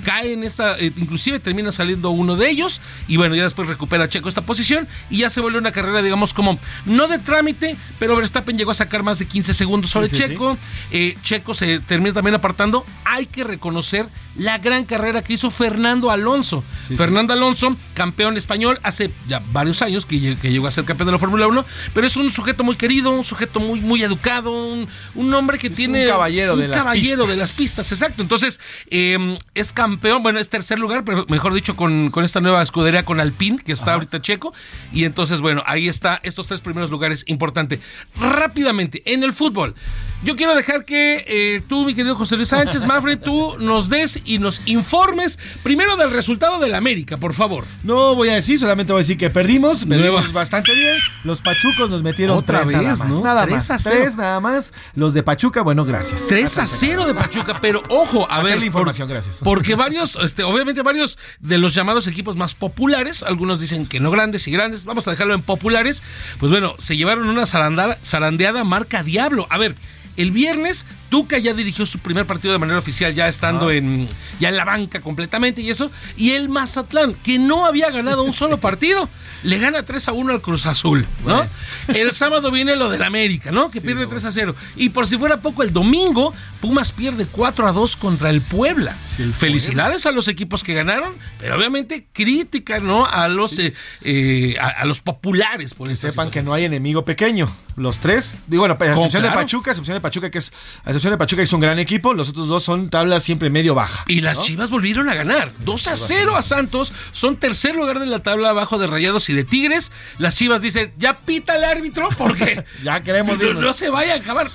cae 0.00 0.32
en 0.32 0.44
esta, 0.44 0.78
eh, 0.78 0.92
inclusive 0.96 1.40
termina 1.40 1.72
saliendo 1.72 2.10
uno 2.10 2.36
de 2.36 2.50
ellos 2.50 2.80
y 3.08 3.16
bueno, 3.16 3.34
ya 3.34 3.44
después 3.44 3.68
recupera 3.68 4.08
Checo 4.08 4.28
esta 4.28 4.42
posición 4.42 4.88
y 5.08 5.18
ya 5.18 5.30
se 5.30 5.40
vuelve 5.40 5.58
una 5.58 5.72
carrera, 5.72 6.02
digamos, 6.02 6.34
como 6.34 6.58
no 6.86 7.08
de 7.08 7.18
trámite, 7.18 7.76
pero 7.98 8.16
Verstappen 8.16 8.56
llegó 8.56 8.70
a 8.70 8.74
sacar 8.74 9.02
más 9.02 9.18
de 9.18 9.26
15 9.26 9.54
segundos 9.54 9.90
sobre 9.90 10.10
Checo. 10.10 10.58
Eh, 10.90 11.16
Checo 11.22 11.54
se 11.54 11.80
termina 11.80 12.14
también 12.14 12.34
apartando. 12.34 12.84
Hay 13.04 13.26
que 13.26 13.44
reconocer 13.44 14.08
la 14.36 14.58
gran 14.58 14.84
carrera 14.84 15.22
que 15.22 15.34
hizo 15.34 15.50
Fernando 15.50 16.10
Alonso. 16.10 16.64
Fernando 16.96 17.32
Alonso, 17.32 17.76
campeón 17.94 18.36
español, 18.36 18.78
hace 18.82 19.10
ya 19.28 19.42
varios 19.52 19.82
años 19.82 20.06
que, 20.06 20.18
llegó 20.18 20.66
a 20.66 20.70
ser 20.72 20.84
campeón 20.84 21.06
de 21.06 21.12
la 21.12 21.18
Fórmula 21.18 21.46
1, 21.46 21.64
pero 21.94 22.06
es 22.06 22.16
un 22.16 22.30
sujeto 22.30 22.64
muy 22.64 22.76
querido, 22.76 23.10
un 23.10 23.24
sujeto 23.24 23.60
muy, 23.60 23.80
muy 23.80 24.02
educado, 24.02 24.50
un, 24.50 24.88
hombre 25.34 25.58
que 25.58 25.70
tiene... 25.70 26.04
Un 26.04 26.10
caballero, 26.10 26.56
de, 26.56 26.68
caballero 26.68 27.26
las 27.26 27.36
de 27.36 27.42
las 27.42 27.52
pistas, 27.52 27.92
exacto. 27.92 28.22
Entonces, 28.22 28.60
eh, 28.90 29.38
es 29.54 29.72
campeón 29.72 29.89
campeón, 29.90 30.22
bueno, 30.22 30.38
es 30.38 30.48
tercer 30.48 30.78
lugar, 30.78 31.04
pero 31.04 31.26
mejor 31.28 31.52
dicho, 31.52 31.76
con, 31.76 32.10
con 32.10 32.24
esta 32.24 32.40
nueva 32.40 32.62
escudería 32.62 33.04
con 33.04 33.20
Alpine, 33.20 33.58
que 33.58 33.72
está 33.72 33.94
ahorita 33.94 34.20
checo. 34.20 34.54
Y 34.92 35.04
entonces, 35.04 35.40
bueno, 35.40 35.62
ahí 35.66 35.88
está 35.88 36.20
estos 36.22 36.46
tres 36.46 36.60
primeros 36.60 36.90
lugares, 36.90 37.24
importante. 37.26 37.80
Rápidamente, 38.16 39.02
en 39.04 39.24
el 39.24 39.32
fútbol. 39.32 39.74
Yo 40.22 40.36
quiero 40.36 40.54
dejar 40.54 40.84
que 40.84 41.24
eh, 41.26 41.62
tú, 41.68 41.84
mi 41.84 41.94
querido 41.94 42.14
José 42.14 42.36
Luis 42.36 42.48
Sánchez, 42.48 42.86
Mafre, 42.86 43.16
tú 43.16 43.56
nos 43.58 43.88
des 43.88 44.20
y 44.24 44.38
nos 44.38 44.62
informes 44.66 45.38
primero 45.62 45.96
del 45.96 46.10
resultado 46.10 46.58
del 46.58 46.74
América, 46.74 47.16
por 47.16 47.32
favor. 47.34 47.64
No 47.82 48.14
voy 48.14 48.28
a 48.28 48.34
decir, 48.34 48.58
solamente 48.58 48.92
voy 48.92 49.00
a 49.00 49.02
decir 49.02 49.16
que 49.16 49.30
perdimos, 49.30 49.84
perdimos 49.84 50.32
bastante 50.32 50.74
bien. 50.74 50.96
Los 51.24 51.40
Pachucos 51.40 51.90
nos 51.90 52.02
metieron 52.02 52.38
Otra 52.38 52.60
vez, 52.60 52.70
nada 52.70 52.90
más. 52.90 53.08
¿no? 53.08 53.20
Nada 53.20 53.46
más. 53.46 53.70
A 53.70 53.76
tres 53.76 54.16
nada 54.16 54.40
más. 54.40 54.72
Los 54.94 55.14
de 55.14 55.22
Pachuca, 55.22 55.62
bueno, 55.62 55.84
gracias. 55.84 56.26
3 56.28 56.58
a 56.58 56.66
0 56.66 57.06
de 57.06 57.14
Pachuca, 57.14 57.58
pero 57.60 57.82
ojo, 57.88 58.30
a 58.30 58.42
ver. 58.42 58.58
la 58.58 58.66
información, 58.66 59.08
gracias. 59.08 59.40
Porque 59.42 59.74
varios, 59.80 60.16
este, 60.16 60.42
obviamente 60.42 60.82
varios 60.82 61.18
de 61.40 61.56
los 61.56 61.74
llamados 61.74 62.06
equipos 62.06 62.36
más 62.36 62.54
populares, 62.54 63.22
algunos 63.22 63.60
dicen 63.60 63.86
que 63.86 63.98
no 63.98 64.10
grandes 64.10 64.46
y 64.46 64.50
grandes, 64.50 64.84
vamos 64.84 65.08
a 65.08 65.12
dejarlo 65.12 65.32
en 65.32 65.40
populares, 65.40 66.02
pues 66.38 66.52
bueno, 66.52 66.74
se 66.78 66.98
llevaron 66.98 67.30
una 67.30 67.46
zarandeada 67.46 68.64
marca 68.64 69.02
Diablo. 69.02 69.46
A 69.48 69.56
ver, 69.56 69.74
el 70.22 70.30
viernes, 70.32 70.86
Tuca 71.08 71.38
ya 71.38 71.54
dirigió 71.54 71.86
su 71.86 71.98
primer 71.98 72.26
partido 72.26 72.52
de 72.52 72.58
manera 72.58 72.78
oficial, 72.78 73.14
ya 73.14 73.28
estando 73.28 73.68
ah. 73.68 73.74
en, 73.74 74.08
ya 74.38 74.48
en 74.48 74.56
la 74.56 74.64
banca 74.64 75.00
completamente 75.00 75.60
y 75.62 75.70
eso. 75.70 75.90
Y 76.16 76.32
el 76.32 76.48
Mazatlán, 76.48 77.14
que 77.14 77.38
no 77.38 77.66
había 77.66 77.90
ganado 77.90 78.22
un 78.22 78.32
solo 78.34 78.58
partido, 78.58 79.08
le 79.42 79.58
gana 79.58 79.84
3 79.84 80.08
a 80.08 80.12
1 80.12 80.32
al 80.32 80.40
Cruz 80.40 80.66
Azul, 80.66 81.06
¿no? 81.24 81.46
El 81.88 82.12
sábado 82.12 82.50
viene 82.50 82.76
lo 82.76 82.90
del 82.90 83.02
América, 83.02 83.50
¿no? 83.50 83.70
Que 83.70 83.80
pierde 83.80 84.06
3 84.06 84.24
a 84.24 84.32
0. 84.32 84.54
Y 84.76 84.90
por 84.90 85.06
si 85.06 85.16
fuera 85.16 85.40
poco, 85.40 85.62
el 85.62 85.72
domingo, 85.72 86.34
Pumas 86.60 86.92
pierde 86.92 87.26
4 87.30 87.66
a 87.66 87.72
2 87.72 87.96
contra 87.96 88.30
el 88.30 88.40
Puebla. 88.40 88.94
Felicidades 89.36 90.06
a 90.06 90.12
los 90.12 90.28
equipos 90.28 90.62
que 90.62 90.74
ganaron, 90.74 91.14
pero 91.38 91.56
obviamente 91.56 92.06
crítica, 92.12 92.80
¿no? 92.80 93.06
A 93.06 93.28
los, 93.28 93.58
eh, 93.58 93.72
eh, 94.02 94.56
a, 94.60 94.84
los 94.84 95.00
populares. 95.00 95.74
Por 95.74 95.88
que 95.88 95.96
sepan 95.96 96.30
que 96.30 96.42
no 96.42 96.52
hay 96.52 96.64
enemigo 96.64 97.04
pequeño. 97.04 97.50
Los 97.76 97.98
tres, 97.98 98.36
digo, 98.46 98.62
bueno, 98.62 98.76
a 98.78 98.84
excepción 98.84 99.22
de 99.22 99.30
Pachuca, 99.30 99.70
excepción 99.70 99.96
de 99.96 100.00
Pachuca, 100.00 100.09
que 100.10 100.38
es, 100.38 100.52
a 100.84 100.90
excepción 100.90 101.12
de 101.12 101.18
Pachuca, 101.18 101.40
que 101.40 101.44
es 101.44 101.52
un 101.52 101.60
gran 101.60 101.78
equipo, 101.78 102.14
los 102.14 102.30
otros 102.30 102.48
dos 102.48 102.64
son 102.64 102.90
tablas 102.90 103.22
siempre 103.22 103.50
medio 103.50 103.74
baja. 103.74 104.04
Y 104.08 104.20
las 104.20 104.42
Chivas 104.42 104.70
volvieron 104.70 105.08
a 105.08 105.14
ganar. 105.14 105.52
2 105.64 105.88
a 105.88 105.96
0 105.96 106.36
a 106.36 106.42
Santos, 106.42 106.92
son 107.12 107.36
tercer 107.36 107.76
lugar 107.76 108.00
de 108.00 108.06
la 108.06 108.18
tabla 108.18 108.50
abajo 108.50 108.78
de 108.78 108.86
Rayados 108.86 109.28
y 109.30 109.34
de 109.34 109.44
Tigres. 109.44 109.92
Las 110.18 110.34
Chivas 110.34 110.62
dicen, 110.62 110.92
ya 110.98 111.16
pita 111.16 111.56
el 111.56 111.64
árbitro 111.64 112.08
porque 112.18 112.64
ya 112.82 113.02
queremos 113.02 113.38
no, 113.54 113.72
se 113.72 113.90
vaya 113.90 114.14
a 114.14 114.16
acabar. 114.16 114.48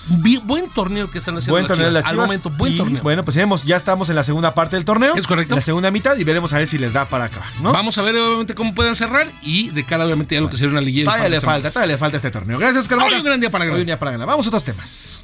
buen 0.44 0.70
torneo 0.70 1.10
que 1.10 1.20
están 1.20 1.38
haciendo 1.38 1.54
buen 1.54 1.68
torneo 1.68 1.90
las 1.90 2.04
Chivas. 2.04 2.12
Al 2.12 2.18
momento, 2.18 2.50
buen 2.50 2.76
torneo. 2.76 3.02
Bueno, 3.02 3.24
pues 3.24 3.36
ya 3.66 3.78
estamos 3.78 4.10
en 4.10 4.16
la 4.16 4.24
segunda 4.24 4.54
parte 4.54 4.76
del 4.76 4.86
torneo. 4.86 5.16
Es 5.16 5.28
correcto. 5.28 5.56
la 5.56 5.62
segunda 5.62 5.92
mitad 5.92 6.18
y 6.18 6.24
veremos 6.24 6.52
a 6.54 6.58
ver 6.58 6.68
si 6.68 6.78
les 6.78 6.94
da 6.94 7.08
para 7.08 7.26
acabar, 7.26 7.50
¿no? 7.62 7.72
Vamos 7.72 7.98
a 7.98 8.02
ver 8.02 8.16
obviamente 8.18 8.56
cómo 8.56 8.76
pueden 8.76 8.96
cerrar 8.96 9.28
y 9.42 9.70
de 9.70 9.84
cara 9.86 10.06
obviamente 10.06 10.38
a 10.38 10.42
lo 10.42 10.50
que 10.50 10.58
sería 10.58 10.72
una 10.72 10.82
liguilla. 10.82 11.06
Todavía 11.06 11.30
le 11.30 11.40
falta, 11.40 11.70
todavía 11.70 11.94
le 11.94 11.98
falta 11.98 12.18
este 12.18 12.32
torneo. 12.32 12.58
Gracias, 12.60 12.88
Carlos. 12.88 13.08
Hoy 13.12 13.20
un 13.20 13.24
gran 13.24 13.40
día 13.40 13.50
para 13.50 13.66
ganar 13.66 13.86
para 13.98 14.12
ganar. 14.12 14.28
Vamos 14.28 14.46
a 14.46 14.50
otros 14.50 14.64
temas. 14.64 15.24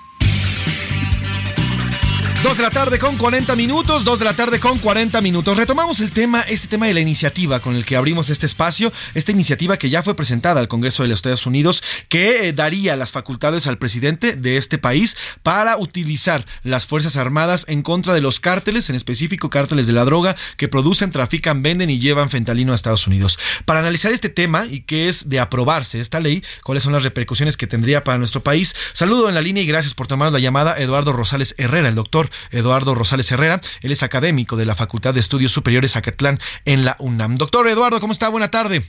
Dos 2.43 2.57
de 2.57 2.63
la 2.63 2.71
tarde 2.71 2.97
con 2.97 3.17
40 3.17 3.55
minutos, 3.55 4.03
dos 4.03 4.17
de 4.17 4.25
la 4.25 4.33
tarde 4.33 4.59
con 4.59 4.79
40 4.79 5.21
minutos. 5.21 5.57
Retomamos 5.57 5.99
el 5.99 6.09
tema, 6.09 6.41
este 6.41 6.67
tema 6.67 6.87
de 6.87 6.95
la 6.95 6.99
iniciativa 6.99 7.59
con 7.59 7.75
el 7.75 7.85
que 7.85 7.95
abrimos 7.95 8.31
este 8.31 8.47
espacio, 8.47 8.91
esta 9.13 9.31
iniciativa 9.31 9.77
que 9.77 9.91
ya 9.91 10.01
fue 10.01 10.15
presentada 10.15 10.59
al 10.59 10.67
Congreso 10.67 11.03
de 11.03 11.09
los 11.09 11.19
Estados 11.19 11.45
Unidos, 11.45 11.83
que 12.09 12.47
eh, 12.47 12.53
daría 12.53 12.95
las 12.95 13.11
facultades 13.11 13.67
al 13.67 13.77
presidente 13.77 14.35
de 14.35 14.57
este 14.57 14.79
país 14.79 15.15
para 15.43 15.77
utilizar 15.77 16.43
las 16.63 16.87
Fuerzas 16.87 17.15
Armadas 17.15 17.65
en 17.69 17.83
contra 17.83 18.15
de 18.15 18.21
los 18.21 18.39
cárteles, 18.39 18.89
en 18.89 18.95
específico 18.95 19.51
cárteles 19.51 19.85
de 19.85 19.93
la 19.93 20.03
droga, 20.03 20.35
que 20.57 20.67
producen, 20.67 21.11
trafican, 21.11 21.61
venden 21.61 21.91
y 21.91 21.99
llevan 21.99 22.31
fentalino 22.31 22.71
a 22.71 22.75
Estados 22.75 23.05
Unidos. 23.05 23.37
Para 23.65 23.81
analizar 23.81 24.11
este 24.11 24.29
tema 24.29 24.65
y 24.65 24.81
qué 24.81 25.09
es 25.09 25.29
de 25.29 25.39
aprobarse 25.39 25.99
esta 25.99 26.19
ley, 26.19 26.43
cuáles 26.63 26.81
son 26.81 26.93
las 26.93 27.03
repercusiones 27.03 27.55
que 27.55 27.67
tendría 27.67 28.03
para 28.03 28.17
nuestro 28.17 28.41
país, 28.41 28.75
saludo 28.93 29.29
en 29.29 29.35
la 29.35 29.41
línea 29.41 29.61
y 29.61 29.67
gracias 29.67 29.93
por 29.93 30.07
tomar 30.07 30.31
la 30.31 30.39
llamada 30.39 30.79
Eduardo 30.79 31.13
Rosales 31.13 31.53
Herrera, 31.59 31.87
el 31.87 31.95
doctor 31.95 32.30
Eduardo 32.51 32.95
Rosales 32.95 33.31
Herrera. 33.31 33.61
Él 33.81 33.91
es 33.91 34.03
académico 34.03 34.55
de 34.55 34.65
la 34.65 34.75
Facultad 34.75 35.13
de 35.13 35.19
Estudios 35.19 35.51
Superiores 35.51 35.95
Acatlán 35.95 36.39
en 36.65 36.85
la 36.85 36.95
UNAM. 36.99 37.35
Doctor 37.35 37.67
Eduardo, 37.67 37.99
¿cómo 37.99 38.13
está? 38.13 38.29
Buena 38.29 38.51
tarde. 38.51 38.83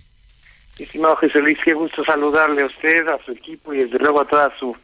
Estimado 0.78 1.16
José 1.16 1.40
Luis, 1.40 1.59
qué 1.64 1.74
gusto 1.74 2.05
saludarle 2.05 2.62
a 2.62 2.66
usted, 2.66 3.06
a 3.09 3.19
su 3.24 3.32
equipo 3.32 3.74
y 3.74 3.78
desde 3.78 3.98
luego 3.98 4.23
a 4.23 4.27
toda 4.27 4.52
su 4.59 4.74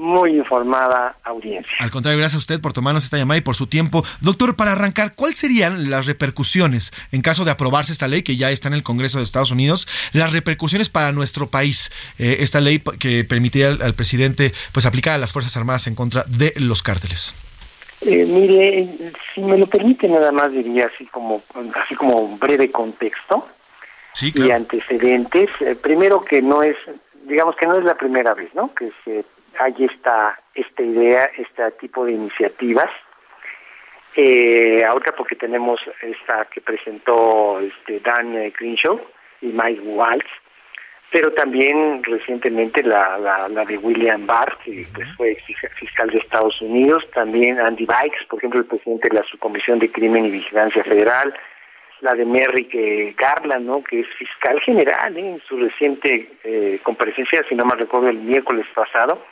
muy 0.00 0.36
informada 0.36 1.16
audiencia. 1.24 1.72
Al 1.78 1.90
contrario, 1.90 2.18
gracias 2.18 2.36
a 2.36 2.38
usted 2.38 2.60
por 2.60 2.72
tomarnos 2.72 3.04
esta 3.04 3.18
llamada 3.18 3.38
y 3.38 3.42
por 3.42 3.54
su 3.54 3.66
tiempo. 3.66 4.04
Doctor, 4.20 4.56
para 4.56 4.72
arrancar, 4.72 5.14
¿cuáles 5.14 5.38
serían 5.38 5.90
las 5.90 6.06
repercusiones 6.06 6.92
en 7.12 7.20
caso 7.20 7.44
de 7.44 7.50
aprobarse 7.50 7.92
esta 7.92 8.08
ley 8.08 8.22
que 8.22 8.36
ya 8.36 8.50
está 8.50 8.68
en 8.68 8.74
el 8.74 8.82
Congreso 8.82 9.18
de 9.18 9.24
Estados 9.24 9.50
Unidos? 9.50 9.86
Las 10.12 10.32
repercusiones 10.32 10.88
para 10.88 11.12
nuestro 11.12 11.48
país, 11.48 11.92
eh, 12.18 12.38
esta 12.40 12.60
ley 12.60 12.82
que 12.98 13.24
permitiría 13.24 13.68
al, 13.68 13.94
presidente 13.94 14.54
pues 14.72 14.86
aplicar 14.86 15.14
a 15.14 15.18
las 15.18 15.32
Fuerzas 15.32 15.56
Armadas 15.56 15.86
en 15.86 15.94
contra 15.94 16.24
de 16.26 16.54
los 16.56 16.82
cárteles. 16.82 17.34
Eh, 18.02 18.24
mire, 18.24 19.12
si 19.34 19.42
me 19.42 19.58
lo 19.58 19.66
permite, 19.66 20.08
nada 20.08 20.32
más 20.32 20.50
diría 20.52 20.90
así 20.92 21.04
como, 21.06 21.42
así 21.74 21.94
como 21.94 22.16
un 22.16 22.38
breve 22.38 22.70
contexto 22.70 23.46
y 24.22 24.50
antecedentes. 24.50 25.50
Eh, 25.60 25.76
primero 25.76 26.24
que 26.24 26.40
no 26.40 26.62
es 26.62 26.76
digamos 27.24 27.54
que 27.56 27.66
no 27.66 27.76
es 27.76 27.84
la 27.84 27.94
primera 27.94 28.34
vez, 28.34 28.52
¿no? 28.54 28.74
Que 28.74 28.90
se 29.04 29.24
hay 29.58 29.74
esta 29.78 30.40
esta 30.54 30.82
idea, 30.82 31.30
este 31.36 31.70
tipo 31.72 32.04
de 32.04 32.12
iniciativas. 32.12 32.88
Eh, 34.16 34.82
ahorita 34.84 35.12
porque 35.12 35.36
tenemos 35.36 35.80
esta 36.02 36.46
que 36.46 36.60
presentó 36.60 37.60
este 37.60 38.00
Dan 38.00 38.50
Crenshaw 38.52 39.00
y 39.42 39.46
Mike 39.46 39.82
Waltz, 39.82 40.26
pero 41.10 41.32
también 41.32 42.02
recientemente 42.04 42.82
la, 42.82 43.18
la, 43.18 43.48
la 43.48 43.64
de 43.64 43.78
William 43.78 44.26
Barr, 44.26 44.56
que 44.64 44.86
pues, 44.94 45.08
fue 45.16 45.36
fiscal 45.78 46.08
de 46.10 46.18
Estados 46.18 46.60
Unidos, 46.62 47.04
también 47.12 47.58
Andy 47.58 47.84
Bikes, 47.84 48.26
por 48.28 48.38
ejemplo, 48.38 48.60
el 48.60 48.66
presidente 48.66 49.08
de 49.08 49.16
la 49.16 49.24
Subcomisión 49.24 49.80
de 49.80 49.90
Crimen 49.90 50.26
y 50.26 50.30
Vigilancia 50.30 50.84
Federal, 50.84 51.34
la 52.00 52.14
de 52.14 52.24
Merrick 52.24 52.74
eh, 52.74 53.14
Garland, 53.18 53.66
¿no? 53.66 53.82
que 53.82 54.00
es 54.00 54.06
fiscal 54.18 54.60
general 54.60 55.16
¿eh? 55.16 55.32
en 55.32 55.40
su 55.40 55.56
reciente 55.58 56.30
eh, 56.44 56.80
comparecencia, 56.82 57.44
si 57.48 57.54
no 57.54 57.64
me 57.64 57.74
recuerdo, 57.74 58.08
el 58.08 58.18
miércoles 58.18 58.66
pasado, 58.74 59.24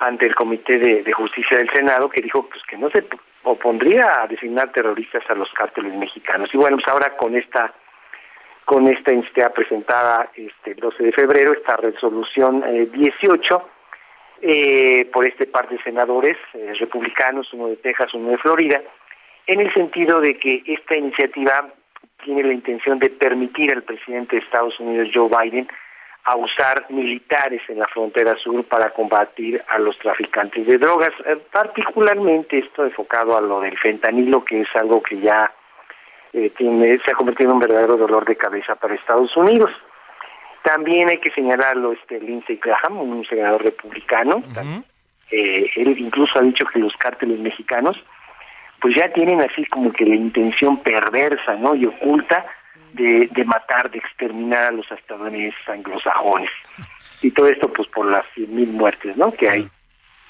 ante 0.00 0.26
el 0.26 0.34
Comité 0.34 0.78
de, 0.78 1.12
Justicia 1.12 1.58
del 1.58 1.70
Senado, 1.70 2.08
que 2.08 2.20
dijo 2.20 2.48
pues 2.48 2.60
que 2.68 2.76
no 2.76 2.90
se 2.90 3.04
opondría 3.44 4.22
a 4.22 4.26
designar 4.26 4.72
terroristas 4.72 5.22
a 5.28 5.34
los 5.34 5.50
cárteles 5.52 5.94
mexicanos. 5.94 6.50
Y 6.52 6.56
bueno, 6.56 6.76
pues 6.76 6.88
ahora 6.88 7.16
con 7.16 7.36
esta 7.36 7.72
con 8.64 8.88
esta 8.88 9.12
iniciativa 9.12 9.50
presentada 9.50 10.30
este 10.34 10.74
12 10.74 11.02
de 11.04 11.12
febrero, 11.12 11.52
esta 11.52 11.76
resolución 11.76 12.64
18, 12.92 13.68
por 15.12 15.26
este 15.26 15.46
par 15.46 15.68
de 15.68 15.82
senadores 15.82 16.36
republicanos, 16.78 17.52
uno 17.52 17.68
de 17.68 17.76
Texas, 17.76 18.12
uno 18.14 18.30
de 18.30 18.38
Florida, 18.38 18.82
en 19.46 19.60
el 19.60 19.72
sentido 19.74 20.20
de 20.20 20.38
que 20.38 20.62
esta 20.66 20.96
iniciativa 20.96 21.72
tiene 22.24 22.42
la 22.42 22.52
intención 22.52 22.98
de 22.98 23.10
permitir 23.10 23.72
al 23.72 23.82
presidente 23.82 24.36
de 24.36 24.42
Estados 24.42 24.78
Unidos, 24.80 25.08
Joe 25.14 25.28
Biden, 25.28 25.68
a 26.24 26.36
usar 26.36 26.86
militares 26.88 27.60
en 27.68 27.78
la 27.78 27.86
frontera 27.86 28.34
sur 28.36 28.64
para 28.64 28.90
combatir 28.90 29.62
a 29.68 29.78
los 29.78 29.98
traficantes 29.98 30.66
de 30.66 30.78
drogas, 30.78 31.10
eh, 31.26 31.36
particularmente 31.52 32.58
esto 32.58 32.84
enfocado 32.84 33.36
a 33.36 33.42
lo 33.42 33.60
del 33.60 33.78
fentanilo, 33.78 34.42
que 34.42 34.62
es 34.62 34.68
algo 34.74 35.02
que 35.02 35.20
ya 35.20 35.52
eh, 36.34 36.50
tiene, 36.50 36.98
se 37.04 37.10
ha 37.10 37.14
convertido 37.14 37.50
en 37.50 37.54
un 37.54 37.60
verdadero 37.60 37.96
dolor 37.96 38.26
de 38.26 38.36
cabeza 38.36 38.74
para 38.74 38.94
Estados 38.94 39.34
Unidos. 39.36 39.70
También 40.62 41.08
hay 41.08 41.18
que 41.18 41.30
señalarlo 41.30 41.92
este 41.92 42.20
Lindsey 42.20 42.56
Graham, 42.56 42.98
un 42.98 43.24
senador 43.26 43.62
republicano, 43.62 44.42
eh, 45.30 45.70
él 45.76 45.98
incluso 45.98 46.38
ha 46.38 46.42
dicho 46.42 46.66
que 46.66 46.78
los 46.78 46.92
cárteles 46.96 47.38
mexicanos 47.40 47.96
pues 48.80 48.94
ya 48.96 49.10
tienen 49.12 49.40
así 49.40 49.64
como 49.66 49.90
que 49.92 50.04
la 50.04 50.14
intención 50.14 50.76
perversa, 50.82 51.54
¿no? 51.56 51.74
Y 51.74 51.86
oculta 51.86 52.44
de, 52.92 53.28
de 53.32 53.44
matar, 53.44 53.90
de 53.90 53.98
exterminar 53.98 54.64
a 54.64 54.70
los 54.72 54.90
estadounidenses 54.90 55.68
anglosajones. 55.68 56.50
Y 57.22 57.30
todo 57.30 57.48
esto 57.48 57.72
pues 57.72 57.88
por 57.88 58.06
las 58.10 58.24
mil 58.36 58.68
muertes, 58.68 59.16
¿no? 59.16 59.32
Que 59.32 59.48
hay 59.48 59.68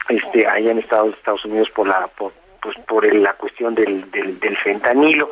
este 0.09 0.47
allá 0.47 0.70
en 0.70 0.78
Estados, 0.78 1.14
Estados 1.16 1.44
Unidos 1.44 1.68
por 1.74 1.89
la 1.89 2.06
por, 2.09 2.32
pues 2.62 2.76
por 2.86 3.12
la 3.12 3.32
cuestión 3.35 3.74
del, 3.74 4.09
del, 4.10 4.39
del 4.39 4.56
fentanilo. 4.59 5.31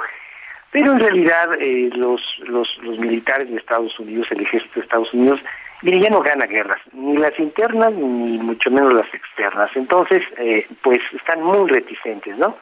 Pero 0.73 0.93
en 0.93 1.01
realidad 1.01 1.55
eh, 1.61 1.91
los, 1.95 2.21
los, 2.49 2.67
militares 2.99 3.49
de 3.51 3.57
Estados 3.57 3.97
Unidos, 4.01 4.27
el 4.31 4.41
ejército 4.41 4.75
de 4.77 4.81
Estados 4.81 5.13
Unidos, 5.13 5.39
mire, 5.83 6.01
ya 6.01 6.09
no 6.11 6.21
gana 6.21 6.47
guerras, 6.47 6.81
ni 6.93 7.19
las 7.19 7.39
internas 7.39 7.93
ni 7.93 8.39
mucho 8.39 8.71
menos 8.71 8.95
las 8.95 9.13
externas. 9.15 9.71
Entonces, 9.75 10.23
eh, 10.39 10.67
pues 10.83 11.01
están 11.13 11.43
muy 11.43 11.69
reticentes, 11.69 12.37
¿no? 12.39 12.57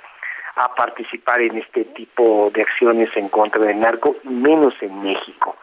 a 0.57 0.75
participar 0.75 1.41
en 1.41 1.57
este 1.57 1.85
tipo 1.87 2.51
de 2.53 2.63
acciones 2.63 3.09
en 3.17 3.29
contra 3.29 3.65
del 3.65 3.81
narco, 3.81 4.17
menos 4.25 4.75
en 4.81 5.03
México. 5.03 5.57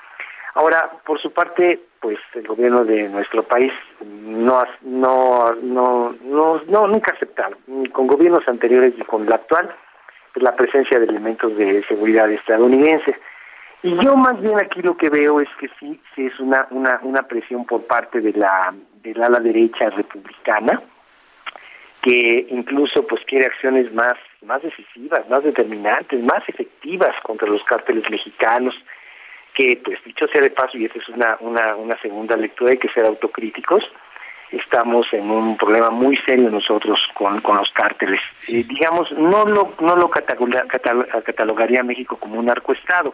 Ahora, 0.55 0.89
por 1.05 1.21
su 1.21 1.31
parte, 1.31 1.79
pues 1.99 2.17
el 2.33 2.47
gobierno 2.47 2.83
de 2.83 3.09
nuestro 3.09 3.43
país 3.43 3.71
no 4.03 4.63
no 4.81 5.53
no 5.61 6.15
no, 6.23 6.61
no 6.67 6.87
nunca 6.87 7.11
aceptado, 7.11 7.57
ni 7.67 7.89
con 7.89 8.07
gobiernos 8.07 8.47
anteriores 8.47 8.97
ni 8.97 9.03
con 9.03 9.23
el 9.27 9.33
actual, 9.33 9.69
la 10.39 10.55
presencia 10.55 10.99
de 10.99 11.05
elementos 11.05 11.55
de 11.57 11.83
seguridad 11.87 12.31
estadounidenses. 12.31 13.15
Y 13.83 13.95
yo 14.03 14.15
más 14.15 14.41
bien 14.41 14.59
aquí 14.59 14.81
lo 14.81 14.97
que 14.97 15.09
veo 15.09 15.39
es 15.39 15.49
que 15.59 15.69
sí, 15.79 15.99
sí 16.15 16.25
es 16.25 16.39
una 16.39 16.67
una 16.71 16.99
una 17.03 17.23
presión 17.23 17.65
por 17.65 17.85
parte 17.85 18.21
de 18.21 18.33
la 18.33 18.73
del 19.03 19.21
ala 19.21 19.39
derecha 19.39 19.89
republicana, 19.91 20.81
que 22.01 22.47
incluso 22.49 23.05
pues 23.05 23.23
quiere 23.25 23.45
acciones 23.45 23.93
más 23.93 24.15
más 24.41 24.61
decisivas, 24.61 25.29
más 25.29 25.43
determinantes, 25.43 26.23
más 26.23 26.47
efectivas 26.47 27.15
contra 27.23 27.47
los 27.47 27.63
cárteles 27.63 28.09
mexicanos, 28.09 28.75
que 29.53 29.79
pues 29.83 30.03
dicho 30.03 30.27
sea 30.27 30.41
de 30.41 30.51
paso, 30.51 30.77
y 30.77 30.85
esta 30.85 30.99
es 30.99 31.09
una, 31.09 31.37
una, 31.39 31.75
una 31.75 31.99
segunda 32.01 32.35
lectura, 32.37 32.71
hay 32.71 32.77
que 32.77 32.89
ser 32.89 33.05
autocríticos, 33.05 33.83
estamos 34.51 35.05
en 35.11 35.29
un 35.29 35.57
problema 35.57 35.89
muy 35.89 36.17
serio 36.25 36.49
nosotros 36.49 36.99
con, 37.13 37.41
con 37.41 37.57
los 37.57 37.69
cárteles. 37.73 38.19
Eh, 38.47 38.63
digamos, 38.67 39.11
no 39.11 39.45
lo, 39.45 39.75
no 39.81 39.95
lo 39.95 40.09
catalogaría 40.09 41.81
a 41.81 41.83
México 41.83 42.17
como 42.17 42.39
un 42.39 42.45
narcoestado, 42.45 43.13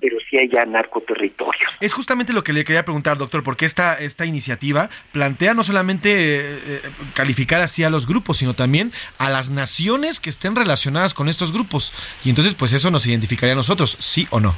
pero 0.00 0.16
sí 0.28 0.38
hay 0.38 0.48
ya 0.48 0.64
narcoterritorios. 0.64 1.76
Es 1.80 1.92
justamente 1.92 2.32
lo 2.32 2.42
que 2.42 2.52
le 2.52 2.64
quería 2.64 2.84
preguntar, 2.84 3.18
doctor, 3.18 3.42
porque 3.42 3.64
esta, 3.64 3.94
esta 3.98 4.24
iniciativa 4.24 4.88
plantea 5.12 5.54
no 5.54 5.62
solamente 5.62 6.10
eh, 6.10 6.58
eh, 6.66 6.80
calificar 7.14 7.60
así 7.60 7.84
a 7.84 7.90
los 7.90 8.06
grupos, 8.06 8.38
sino 8.38 8.54
también 8.54 8.92
a 9.18 9.30
las 9.30 9.50
naciones 9.50 10.20
que 10.20 10.30
estén 10.30 10.54
relacionadas 10.54 11.14
con 11.14 11.28
estos 11.28 11.52
grupos. 11.52 11.92
Y 12.24 12.30
entonces, 12.30 12.54
pues 12.54 12.72
eso 12.72 12.90
nos 12.90 13.06
identificaría 13.06 13.52
a 13.52 13.56
nosotros, 13.56 13.96
sí 14.00 14.26
o 14.30 14.40
no 14.40 14.54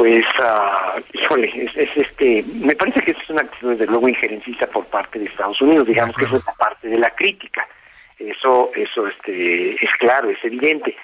pues, 0.00 0.24
uh, 0.38 0.98
híjole, 1.12 1.70
es, 1.74 2.06
este, 2.20 2.44
me 2.52 2.74
parece 2.76 3.00
que 3.00 3.12
es 3.12 3.30
una 3.30 3.40
actitud 3.40 3.70
desde 3.70 3.86
luego 3.86 4.08
injerencista 4.08 4.66
por 4.66 4.84
parte 4.86 5.18
de 5.18 5.24
Estados 5.24 5.60
Unidos, 5.62 5.86
digamos 5.86 6.14
que 6.16 6.26
eso 6.26 6.36
es 6.36 6.44
parte 6.58 6.88
de 6.88 6.98
la 6.98 7.10
crítica, 7.10 7.66
eso, 8.18 8.70
eso, 8.74 9.06
este, 9.06 9.82
es 9.82 9.90
claro, 9.98 10.28
es 10.28 10.38
evidente, 10.44 10.94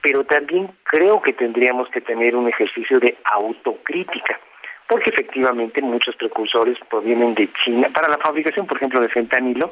pero 0.00 0.24
también 0.24 0.70
creo 0.84 1.20
que 1.20 1.34
tendríamos 1.34 1.88
que 1.90 2.00
tener 2.00 2.34
un 2.34 2.48
ejercicio 2.48 2.98
de 3.00 3.16
autocrítica, 3.24 4.40
porque 4.88 5.10
efectivamente 5.10 5.82
muchos 5.82 6.16
precursores 6.16 6.78
provienen 6.88 7.34
de 7.34 7.50
China, 7.64 7.88
para 7.92 8.08
la 8.08 8.18
fabricación, 8.18 8.66
por 8.66 8.78
ejemplo, 8.78 9.00
de 9.00 9.10
fentanilo, 9.10 9.70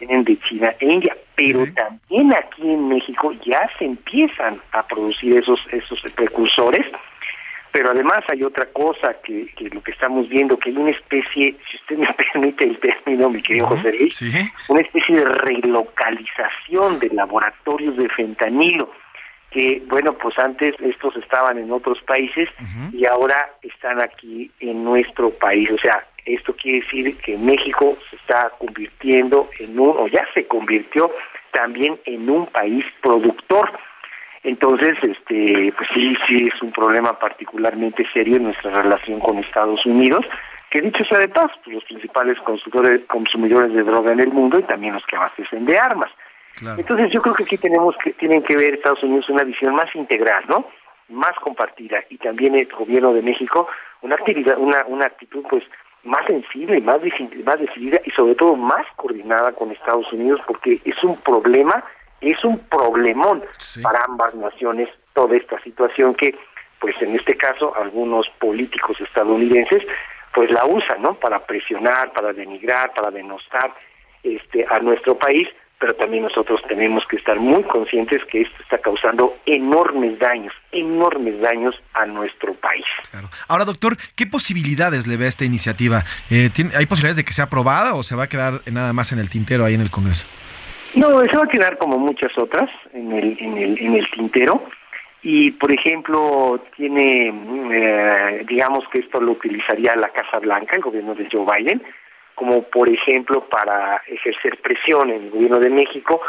vienen 0.00 0.24
de 0.24 0.38
China 0.48 0.74
e 0.80 0.86
India, 0.86 1.14
pero 1.36 1.66
también 1.74 2.34
aquí 2.34 2.62
en 2.62 2.88
México 2.88 3.32
ya 3.44 3.70
se 3.78 3.84
empiezan 3.84 4.60
a 4.72 4.86
producir 4.86 5.36
esos, 5.36 5.60
esos 5.70 6.00
precursores, 6.14 6.86
pero 7.72 7.90
además 7.90 8.20
hay 8.28 8.44
otra 8.44 8.66
cosa 8.66 9.16
que, 9.24 9.46
que, 9.56 9.70
lo 9.70 9.82
que 9.82 9.92
estamos 9.92 10.28
viendo, 10.28 10.58
que 10.58 10.68
hay 10.68 10.76
una 10.76 10.90
especie, 10.90 11.56
si 11.70 11.76
usted 11.78 11.96
me 11.96 12.12
permite 12.32 12.64
el 12.64 12.78
término, 12.78 13.30
mi 13.30 13.42
querido 13.42 13.66
José 13.68 13.92
Luis, 13.98 14.22
una 14.68 14.82
especie 14.82 15.16
de 15.16 15.24
relocalización 15.24 16.98
de 17.00 17.08
laboratorios 17.08 17.96
de 17.96 18.08
fentanilo, 18.10 18.90
que 19.50 19.82
bueno, 19.86 20.14
pues 20.14 20.38
antes 20.38 20.74
estos 20.80 21.16
estaban 21.16 21.58
en 21.58 21.70
otros 21.72 22.00
países 22.02 22.48
y 22.92 23.04
ahora 23.06 23.50
están 23.62 24.00
aquí 24.00 24.50
en 24.60 24.82
nuestro 24.82 25.30
país. 25.30 25.70
O 25.70 25.78
sea, 25.78 26.06
esto 26.24 26.54
quiere 26.56 26.80
decir 26.80 27.16
que 27.18 27.36
México 27.36 27.98
se 28.08 28.16
está 28.16 28.50
convirtiendo 28.58 29.50
en 29.58 29.78
un, 29.78 29.94
o 29.98 30.06
ya 30.08 30.26
se 30.32 30.46
convirtió 30.46 31.10
también 31.52 31.98
en 32.06 32.30
un 32.30 32.46
país 32.46 32.84
productor 33.02 33.78
entonces, 34.42 34.98
este, 35.02 35.72
pues 35.76 35.88
sí, 35.94 36.16
sí 36.26 36.48
es 36.52 36.62
un 36.62 36.72
problema 36.72 37.18
particularmente 37.18 38.04
serio 38.12 38.36
en 38.36 38.44
nuestra 38.44 38.82
relación 38.82 39.20
con 39.20 39.38
Estados 39.38 39.86
Unidos, 39.86 40.24
que 40.70 40.80
dicho 40.80 41.04
sea 41.04 41.18
de 41.18 41.28
paso, 41.28 41.52
pues 41.62 41.76
los 41.76 41.84
principales 41.84 42.38
consumidores, 42.40 43.02
consumidores 43.06 43.72
de 43.72 43.84
droga 43.84 44.12
en 44.12 44.20
el 44.20 44.32
mundo 44.32 44.58
y 44.58 44.62
también 44.64 44.94
los 44.94 45.06
que 45.06 45.16
abastecen 45.16 45.64
de 45.66 45.78
armas. 45.78 46.10
Entonces 46.76 47.10
yo 47.12 47.22
creo 47.22 47.34
que 47.34 47.44
aquí 47.44 47.56
tenemos 47.56 47.94
que 48.02 48.12
tienen 48.14 48.42
que 48.42 48.56
ver 48.56 48.74
Estados 48.74 49.02
Unidos 49.02 49.28
una 49.30 49.44
visión 49.44 49.74
más 49.74 49.94
integral, 49.94 50.44
¿no? 50.48 50.66
Más 51.08 51.32
compartida 51.40 52.02
y 52.10 52.18
también 52.18 52.54
el 52.54 52.66
gobierno 52.66 53.12
de 53.14 53.22
México 53.22 53.68
una 54.02 54.16
actividad, 54.16 54.58
una 54.58 54.84
una 54.86 55.06
actitud 55.06 55.44
pues 55.48 55.64
más 56.04 56.26
sensible, 56.26 56.80
más 56.80 56.98
más 57.44 57.58
decidida 57.58 58.00
y 58.04 58.10
sobre 58.10 58.34
todo 58.34 58.54
más 58.54 58.84
coordinada 58.96 59.52
con 59.52 59.70
Estados 59.70 60.12
Unidos 60.12 60.40
porque 60.46 60.80
es 60.84 61.02
un 61.02 61.16
problema 61.22 61.82
es 62.22 62.42
un 62.44 62.58
problemón 62.60 63.42
para 63.82 64.04
ambas 64.04 64.34
naciones 64.34 64.88
toda 65.12 65.36
esta 65.36 65.60
situación 65.62 66.14
que, 66.14 66.34
pues 66.80 66.94
en 67.00 67.16
este 67.16 67.36
caso, 67.36 67.76
algunos 67.76 68.26
políticos 68.38 68.96
estadounidenses 69.00 69.82
pues 70.32 70.50
la 70.50 70.64
usan, 70.64 71.02
¿no? 71.02 71.14
Para 71.14 71.44
presionar, 71.44 72.12
para 72.12 72.32
denigrar, 72.32 72.92
para 72.94 73.10
denostar 73.10 73.74
este 74.22 74.64
a 74.70 74.78
nuestro 74.78 75.18
país, 75.18 75.46
pero 75.78 75.94
también 75.94 76.22
nosotros 76.22 76.60
tenemos 76.68 77.02
que 77.10 77.16
estar 77.16 77.38
muy 77.40 77.64
conscientes 77.64 78.22
que 78.30 78.42
esto 78.42 78.62
está 78.62 78.78
causando 78.78 79.36
enormes 79.46 80.16
daños, 80.18 80.54
enormes 80.70 81.40
daños 81.40 81.74
a 81.92 82.06
nuestro 82.06 82.54
país. 82.54 82.84
Ahora, 83.48 83.64
doctor, 83.64 83.96
¿qué 84.14 84.26
posibilidades 84.26 85.08
le 85.08 85.16
ve 85.16 85.24
a 85.26 85.28
esta 85.28 85.44
iniciativa? 85.44 86.04
Eh, 86.30 86.50
¿Hay 86.76 86.86
posibilidades 86.86 87.16
de 87.16 87.24
que 87.24 87.32
sea 87.32 87.46
aprobada 87.46 87.94
o 87.94 88.04
se 88.04 88.14
va 88.14 88.24
a 88.24 88.28
quedar 88.28 88.60
nada 88.70 88.92
más 88.92 89.12
en 89.12 89.18
el 89.18 89.28
tintero 89.28 89.64
ahí 89.64 89.74
en 89.74 89.80
el 89.80 89.90
Congreso? 89.90 90.28
No, 90.94 91.22
eso 91.22 91.38
va 91.38 91.44
a 91.44 91.48
quedar 91.48 91.78
como 91.78 91.98
muchas 91.98 92.36
otras 92.36 92.68
en 92.92 93.12
el, 93.12 93.36
en 93.40 93.56
el, 93.56 93.78
en 93.78 93.94
el 93.94 94.10
tintero. 94.10 94.62
y, 95.22 95.52
por 95.52 95.72
ejemplo, 95.72 96.64
tiene, 96.76 97.32
eh, 97.72 98.44
digamos 98.46 98.84
que 98.88 98.98
esto 99.00 99.20
lo 99.20 99.32
utilizaría 99.32 99.94
la 99.96 100.08
Casa 100.08 100.38
Blanca, 100.40 100.76
el 100.76 100.82
gobierno 100.82 101.14
de 101.14 101.28
Joe 101.30 101.46
Biden, 101.46 101.82
como 102.34 102.62
por 102.64 102.88
ejemplo 102.88 103.48
para 103.48 104.02
ejercer 104.06 104.60
presión 104.60 105.10
en 105.10 105.22
el 105.24 105.30
gobierno 105.30 105.60
de 105.60 105.70
México, 105.70 106.20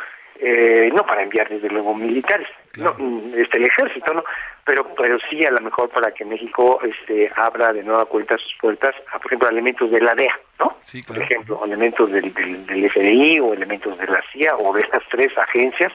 eh, 0.45 0.91
no 0.93 1.05
para 1.05 1.23
enviar 1.23 1.47
desde 1.47 1.69
luego 1.69 1.95
militares, 1.95 2.47
no, 2.77 2.93
mm, 2.97 3.33
este 3.37 3.57
el 3.57 3.65
ejército, 3.65 4.13
no, 4.13 4.23
pero 4.65 4.93
pero 4.95 5.17
sí 5.29 5.45
a 5.45 5.51
lo 5.51 5.61
mejor 5.61 5.89
para 5.89 6.11
que 6.11 6.25
México 6.25 6.81
este 6.83 7.31
abra 7.35 7.71
de 7.71 7.81
nueva 7.81 8.05
cuenta 8.05 8.37
sus 8.37 8.53
puertas 8.59 8.93
a 9.13 9.19
por 9.19 9.27
ejemplo 9.27 9.49
elementos 9.49 9.89
de 9.89 10.01
la 10.01 10.13
DEA, 10.15 10.37
¿no? 10.59 10.77
Por 11.07 11.17
ejemplo, 11.17 11.61
elementos 11.63 12.11
del, 12.11 12.33
del, 12.33 12.65
del 12.65 12.91
FBI 12.91 13.39
o 13.39 13.53
elementos 13.53 13.97
de 13.97 14.07
la 14.07 14.21
CIA 14.33 14.57
o 14.57 14.73
de 14.73 14.81
estas 14.81 15.03
tres 15.09 15.31
agencias 15.37 15.93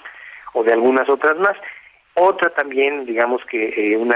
o 0.54 0.64
de 0.64 0.72
algunas 0.72 1.08
otras 1.10 1.36
más. 1.38 1.56
Otra 2.14 2.48
también, 2.50 3.04
digamos 3.04 3.44
que 3.44 3.68
eh, 3.68 3.96
un 3.96 4.14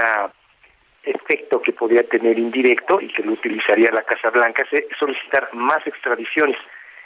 efecto 1.03 1.61
que 1.61 1.73
podría 1.73 2.03
tener 2.03 2.39
indirecto 2.39 2.99
y 2.99 3.07
que 3.13 3.21
lo 3.21 3.33
utilizaría 3.33 3.91
la 3.91 4.03
Casa 4.03 4.29
Blanca 4.31 4.65
es 4.71 4.85
solicitar 4.97 5.49
más 5.53 5.85
extradiciones 5.85 6.57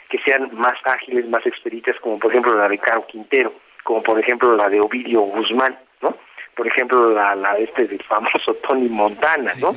que 0.08 0.18
sean 0.18 0.50
más 0.52 0.74
ágiles, 0.84 1.28
más 1.28 1.44
expeditas, 1.46 1.96
como 2.00 2.18
por 2.18 2.30
ejemplo 2.30 2.56
la 2.56 2.68
de 2.68 2.78
Caro 2.78 3.06
Quintero, 3.06 3.52
como 3.84 4.02
por 4.02 4.18
ejemplo 4.18 4.56
la 4.56 4.68
de 4.68 4.80
Ovidio 4.80 5.20
Guzmán, 5.20 5.78
¿no? 6.02 6.16
Por 6.56 6.66
ejemplo 6.66 7.10
la, 7.10 7.34
la 7.34 7.56
este 7.58 7.86
del 7.86 8.02
famoso 8.02 8.54
Tony 8.66 8.88
Montana, 8.88 9.52
¿no? 9.58 9.72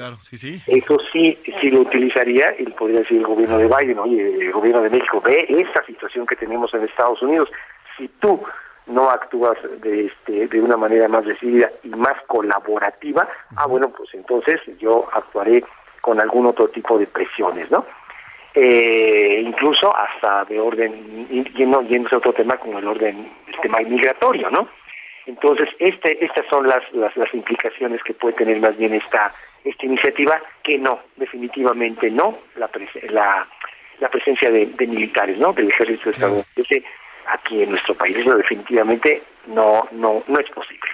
Eso 0.68 0.98
sí, 1.12 1.38
sí 1.60 1.70
lo 1.70 1.82
utilizaría 1.82 2.56
y 2.58 2.66
podría 2.72 3.02
decir 3.02 3.18
el 3.18 3.28
gobierno 3.28 3.58
de 3.58 3.68
Biden, 3.68 4.00
oye, 4.00 4.46
el 4.46 4.52
gobierno 4.52 4.82
de 4.82 4.90
México 4.90 5.22
ve 5.22 5.46
esta 5.50 5.86
situación 5.86 6.26
que 6.26 6.36
tenemos 6.36 6.74
en 6.74 6.84
Estados 6.84 7.22
Unidos. 7.22 7.50
Si 7.98 8.08
tú 8.20 8.42
no 8.88 9.10
actúas 9.10 9.58
de, 9.82 10.08
este, 10.08 10.48
de 10.48 10.62
una 10.62 10.78
manera 10.78 11.08
más 11.08 11.26
decidida 11.26 11.70
y 11.84 11.90
más 11.90 12.16
colaborativa, 12.28 13.28
ah, 13.56 13.68
bueno, 13.68 13.90
pues 13.90 14.10
entonces 14.14 14.60
yo 14.80 15.08
actuaré 15.14 15.64
con 16.02 16.20
algún 16.20 16.48
otro 16.48 16.68
tipo 16.70 16.98
de 16.98 17.06
presiones, 17.06 17.70
¿no? 17.70 17.86
Eh, 18.54 19.44
incluso 19.46 19.96
hasta 19.96 20.44
de 20.46 20.60
orden, 20.60 21.28
yendo, 21.56 21.82
yendo 21.84 22.10
a 22.12 22.18
otro 22.18 22.34
tema 22.34 22.58
como 22.58 22.80
el 22.80 22.88
orden, 22.88 23.32
el 23.48 23.60
tema 23.62 23.80
migratorio, 23.80 24.50
¿no? 24.50 24.68
Entonces, 25.26 25.70
este, 25.80 26.24
estas 26.24 26.46
son 26.50 26.68
las, 26.68 26.82
las, 26.92 27.16
las 27.16 27.34
implicaciones 27.34 28.04
que 28.04 28.14
puede 28.14 28.36
tener 28.36 28.60
más 28.60 28.76
bien 28.78 28.94
esta, 28.94 29.34
esta 29.64 29.86
iniciativa, 29.86 30.42
que 30.64 30.78
no, 30.78 31.00
definitivamente 31.16 32.10
no, 32.10 32.40
la, 32.56 32.70
la, 33.10 33.48
la 34.00 34.10
presencia 34.10 34.52
de, 34.52 34.66
militares, 34.80 35.38
¿no? 35.38 35.54
Del 35.54 35.70
ejército 35.70 36.10
estadounidense 36.10 36.84
aquí 37.28 37.64
en 37.64 37.70
nuestro 37.70 37.94
país. 37.96 38.18
Eso 38.18 38.36
definitivamente 38.36 39.22
no, 39.48 39.88
no, 39.92 40.24
no 40.28 40.40
es 40.40 40.50
posible. 40.50 40.90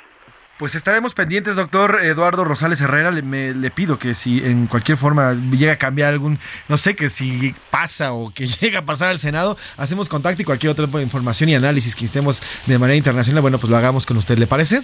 Pues 0.57 0.73
estaremos 0.73 1.13
pendientes, 1.13 1.55
doctor 1.55 2.03
Eduardo 2.03 2.43
Rosales 2.43 2.81
Herrera. 2.81 3.11
Le, 3.11 3.21
me, 3.21 3.53
le 3.53 3.69
pido 3.69 3.99
que 3.99 4.15
si 4.15 4.39
en 4.39 4.65
cualquier 4.65 4.97
forma 4.97 5.33
llega 5.33 5.73
a 5.73 5.77
cambiar 5.77 6.09
algún, 6.09 6.39
no 6.67 6.77
sé, 6.77 6.95
que 6.95 7.09
si 7.09 7.53
pasa 7.69 8.13
o 8.13 8.31
que 8.33 8.47
llega 8.61 8.79
a 8.79 8.81
pasar 8.85 9.09
al 9.09 9.19
Senado, 9.19 9.55
hacemos 9.77 10.09
contacto 10.09 10.41
y 10.41 10.45
cualquier 10.45 10.71
otra 10.71 10.85
información 11.01 11.49
y 11.49 11.55
análisis 11.55 11.95
que 11.95 12.05
estemos 12.05 12.41
de 12.65 12.79
manera 12.79 12.97
internacional, 12.97 13.41
bueno, 13.41 13.59
pues 13.59 13.69
lo 13.69 13.77
hagamos 13.77 14.07
con 14.07 14.17
usted. 14.17 14.39
¿Le 14.39 14.47
parece? 14.47 14.81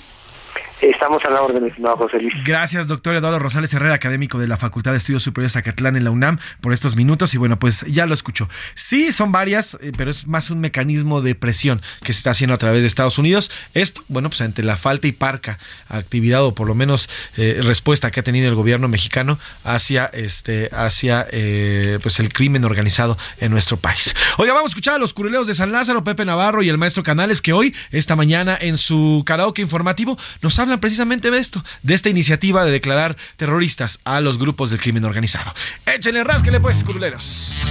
Estamos 0.83 1.23
a 1.23 1.29
la 1.29 1.41
orden, 1.41 1.65
estimado 1.65 1.95
José 1.95 2.19
Luis. 2.19 2.33
Gracias, 2.43 2.87
doctor 2.87 3.15
Eduardo 3.15 3.39
Rosales 3.39 3.73
Herrera, 3.73 3.93
académico 3.93 4.37
de 4.37 4.47
la 4.47 4.57
Facultad 4.57 4.91
de 4.91 4.97
Estudios 4.97 5.23
Superiores 5.23 5.53
Zacatlán 5.53 5.95
en 5.95 6.03
la 6.03 6.11
UNAM, 6.11 6.39
por 6.59 6.73
estos 6.73 6.97
minutos. 6.97 7.33
Y 7.33 7.37
bueno, 7.37 7.57
pues 7.57 7.85
ya 7.87 8.05
lo 8.05 8.13
escucho. 8.13 8.49
Sí, 8.75 9.13
son 9.13 9.31
varias, 9.31 9.77
eh, 9.79 9.93
pero 9.97 10.11
es 10.11 10.27
más 10.27 10.49
un 10.49 10.59
mecanismo 10.59 11.21
de 11.21 11.35
presión 11.35 11.81
que 12.01 12.11
se 12.11 12.17
está 12.17 12.31
haciendo 12.31 12.53
a 12.53 12.57
través 12.57 12.81
de 12.81 12.87
Estados 12.87 13.17
Unidos. 13.17 13.49
Esto, 13.73 14.03
bueno, 14.09 14.29
pues 14.29 14.41
ante 14.41 14.61
la 14.61 14.75
falta 14.75 15.07
y 15.07 15.13
parca 15.13 15.57
actividad 15.87 16.43
o 16.43 16.53
por 16.53 16.67
lo 16.67 16.75
menos 16.75 17.09
eh, 17.37 17.61
respuesta 17.63 18.11
que 18.11 18.19
ha 18.19 18.23
tenido 18.23 18.49
el 18.49 18.55
gobierno 18.55 18.89
mexicano 18.89 19.39
hacia 19.63 20.07
este, 20.07 20.69
hacia 20.73 21.25
eh, 21.31 21.97
pues 22.03 22.19
el 22.19 22.33
crimen 22.33 22.65
organizado 22.65 23.17
en 23.39 23.51
nuestro 23.51 23.77
país. 23.77 24.13
Oiga, 24.37 24.51
vamos 24.53 24.71
a 24.71 24.71
escuchar 24.71 24.95
a 24.95 24.97
los 24.97 25.13
curuleos 25.13 25.47
de 25.47 25.55
San 25.55 25.71
Lázaro, 25.71 26.03
Pepe 26.03 26.25
Navarro 26.25 26.61
y 26.61 26.67
el 26.67 26.77
maestro 26.77 27.03
Canales, 27.03 27.41
que 27.41 27.53
hoy, 27.53 27.73
esta 27.91 28.17
mañana, 28.17 28.57
en 28.59 28.77
su 28.77 29.23
karaoke 29.25 29.61
informativo, 29.61 30.17
nos 30.41 30.59
hablan 30.59 30.72
precisamente 30.79 31.31
de 31.31 31.39
esto, 31.39 31.63
de 31.81 31.93
esta 31.93 32.09
iniciativa 32.09 32.65
de 32.65 32.71
declarar 32.71 33.17
terroristas 33.37 33.99
a 34.03 34.19
los 34.21 34.37
grupos 34.37 34.69
del 34.69 34.79
crimen 34.79 35.05
organizado. 35.05 35.53
Échenle, 35.85 36.23
rásquele 36.23 36.59
pues, 36.59 36.83
curuleros. 36.83 37.61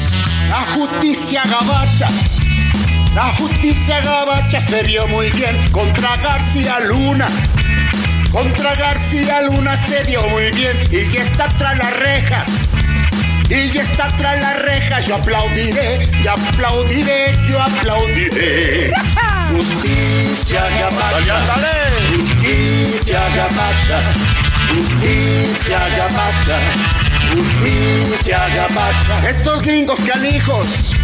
La 0.48 0.62
justicia 0.62 1.42
gabacha. 1.44 2.10
La 3.14 3.32
justicia 3.34 4.00
gabacha 4.00 4.60
se 4.60 4.82
vio 4.84 5.06
muy 5.08 5.30
bien 5.30 5.56
contra 5.70 6.16
García 6.16 6.80
Luna. 6.80 7.28
Contra 8.30 8.74
García 8.74 9.42
Luna 9.42 9.76
se 9.76 10.02
vio 10.04 10.26
muy 10.28 10.50
bien 10.52 10.78
y 10.90 11.12
ya 11.12 11.22
está 11.22 11.48
tras 11.48 11.76
las 11.76 11.92
rejas. 11.98 12.48
Y 13.54 13.68
ya 13.68 13.82
está 13.82 14.08
tras 14.16 14.40
las 14.40 14.62
rejas, 14.62 15.06
yo 15.06 15.16
aplaudiré, 15.16 15.98
yo 16.22 16.32
aplaudiré, 16.32 17.38
yo 17.46 17.60
aplaudiré. 17.60 18.90
Justicia 19.50 20.70
gabacha, 20.70 21.44
justicia 22.16 23.28
gabacha, 23.36 24.14
justicia 24.70 25.88
gabacha, 25.90 26.60
justicia 27.34 28.48
gabacha. 28.48 29.28
Estos 29.28 29.60
gringos 29.60 30.00
canijos 30.00 30.96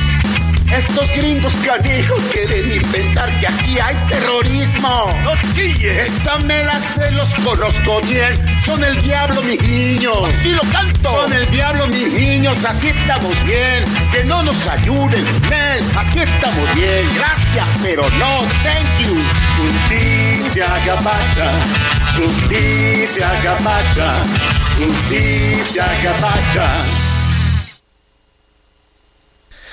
estos 0.73 1.11
gringos 1.17 1.55
canijos 1.65 2.21
quieren 2.33 2.71
inventar 2.71 3.29
que 3.41 3.47
aquí 3.47 3.79
hay 3.79 3.97
terrorismo. 4.09 5.11
¡No 5.23 5.33
chilles! 5.53 6.09
Esa 6.09 6.39
me 6.39 6.63
la 6.65 6.79
sé, 6.79 7.11
los 7.13 7.33
conozco 7.37 8.01
bien. 8.03 8.39
Son 8.65 8.83
el 8.85 9.01
diablo, 9.03 9.43
mis 9.43 9.61
niños. 9.63 10.33
¡Así 10.39 10.51
lo 10.51 10.63
canto! 10.71 11.11
Son 11.11 11.33
el 11.33 11.51
diablo, 11.51 11.89
mis 11.89 12.13
niños. 12.13 12.65
Así 12.65 12.89
estamos 12.89 13.33
bien. 13.45 13.85
Que 14.13 14.25
no 14.25 14.43
nos 14.43 14.67
ayuden, 14.67 15.25
Nel. 15.49 15.85
Así 15.97 16.21
estamos 16.21 16.75
bien. 16.75 17.09
Gracias, 17.15 17.69
pero 17.83 18.09
no. 18.11 18.41
Thank 18.63 18.99
you. 19.01 19.23
Justicia 19.57 20.83
gabacha. 20.85 21.51
Justicia 22.17 23.41
gabacha. 23.43 24.23
Justicia 24.79 25.87
gabacha. 26.03 27.18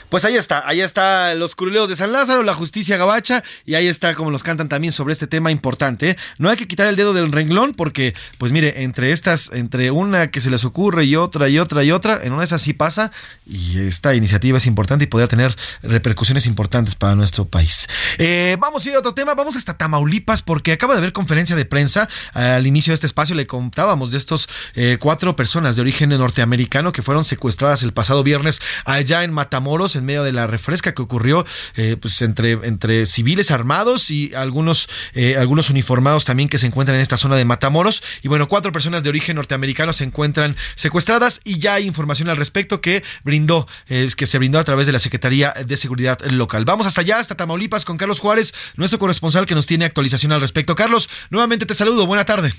Pues 0.09 0.23
ahí 0.23 0.35
está, 0.35 0.67
ahí 0.67 0.81
está 0.81 1.33
los 1.33 1.55
curuleos 1.55 1.89
de 1.89 1.95
San 1.95 2.11
Lázaro, 2.11 2.43
la 2.43 2.53
justicia 2.53 2.97
gabacha, 2.97 3.43
y 3.65 3.75
ahí 3.75 3.87
está 3.87 4.13
como 4.13 4.31
los 4.31 4.43
cantan 4.43 4.69
también 4.69 4.93
sobre 4.93 5.13
este 5.13 5.27
tema 5.27 5.51
importante. 5.51 6.11
¿eh? 6.11 6.17
No 6.37 6.49
hay 6.49 6.57
que 6.57 6.67
quitar 6.67 6.87
el 6.87 6.95
dedo 6.95 7.13
del 7.13 7.31
renglón 7.31 7.73
porque, 7.73 8.13
pues 8.37 8.51
mire, 8.51 8.83
entre 8.83 9.11
estas, 9.11 9.51
entre 9.51 9.91
una 9.91 10.27
que 10.27 10.41
se 10.41 10.49
les 10.49 10.63
ocurre 10.63 11.05
y 11.05 11.15
otra 11.15 11.49
y 11.49 11.59
otra 11.59 11.83
y 11.83 11.91
otra, 11.91 12.19
en 12.23 12.33
una 12.33 12.41
de 12.41 12.45
esas 12.45 12.61
sí 12.61 12.73
pasa, 12.73 13.11
y 13.45 13.79
esta 13.79 14.13
iniciativa 14.15 14.57
es 14.57 14.65
importante 14.65 15.05
y 15.05 15.07
podría 15.07 15.27
tener 15.27 15.55
repercusiones 15.81 16.45
importantes 16.45 16.95
para 16.95 17.15
nuestro 17.15 17.45
país. 17.45 17.87
Eh, 18.17 18.57
vamos 18.59 18.85
a 18.85 18.89
ir 18.89 18.95
a 18.95 18.99
otro 18.99 19.13
tema, 19.13 19.33
vamos 19.33 19.55
hasta 19.55 19.77
Tamaulipas 19.77 20.41
porque 20.41 20.71
acaba 20.71 20.93
de 20.93 20.99
haber 20.99 21.13
conferencia 21.13 21.55
de 21.55 21.65
prensa 21.65 22.07
al 22.33 22.67
inicio 22.67 22.91
de 22.91 22.95
este 22.95 23.07
espacio, 23.07 23.35
le 23.35 23.47
contábamos 23.47 24.11
de 24.11 24.17
estos 24.17 24.47
eh, 24.75 24.97
cuatro 24.99 25.35
personas 25.35 25.75
de 25.75 25.81
origen 25.81 26.09
norteamericano 26.09 26.91
que 26.91 27.01
fueron 27.01 27.25
secuestradas 27.25 27.83
el 27.83 27.93
pasado 27.93 28.23
viernes 28.23 28.61
allá 28.85 29.23
en 29.23 29.33
Matamoros 29.33 29.94
en 29.95 30.05
medio 30.05 30.23
de 30.23 30.31
la 30.31 30.47
refresca 30.47 30.93
que 30.93 31.01
ocurrió 31.01 31.45
eh, 31.75 31.97
pues 31.99 32.21
entre, 32.21 32.51
entre 32.51 33.05
civiles 33.05 33.51
armados 33.51 34.11
y 34.11 34.33
algunos, 34.35 34.89
eh, 35.13 35.37
algunos 35.37 35.69
uniformados 35.69 36.25
también 36.25 36.49
que 36.49 36.57
se 36.57 36.67
encuentran 36.67 36.95
en 36.95 37.01
esta 37.01 37.17
zona 37.17 37.35
de 37.35 37.45
Matamoros. 37.45 38.03
Y 38.23 38.27
bueno, 38.27 38.47
cuatro 38.47 38.71
personas 38.71 39.03
de 39.03 39.09
origen 39.09 39.35
norteamericano 39.35 39.93
se 39.93 40.03
encuentran 40.03 40.55
secuestradas 40.75 41.41
y 41.43 41.59
ya 41.59 41.75
hay 41.75 41.85
información 41.85 42.29
al 42.29 42.37
respecto 42.37 42.81
que 42.81 43.03
brindó, 43.23 43.67
eh, 43.87 44.09
que 44.15 44.27
se 44.27 44.37
brindó 44.37 44.59
a 44.59 44.63
través 44.63 44.87
de 44.87 44.93
la 44.93 44.99
Secretaría 44.99 45.53
de 45.65 45.77
Seguridad 45.77 46.19
Local. 46.25 46.65
Vamos 46.65 46.87
hasta 46.87 47.01
allá, 47.01 47.17
hasta 47.17 47.35
Tamaulipas, 47.35 47.85
con 47.85 47.97
Carlos 47.97 48.19
Juárez, 48.19 48.53
nuestro 48.75 48.99
corresponsal 48.99 49.45
que 49.45 49.55
nos 49.55 49.65
tiene 49.65 49.85
actualización 49.85 50.31
al 50.31 50.41
respecto. 50.41 50.75
Carlos, 50.75 51.09
nuevamente 51.29 51.65
te 51.65 51.73
saludo, 51.73 52.05
buena 52.05 52.25
tarde. 52.25 52.53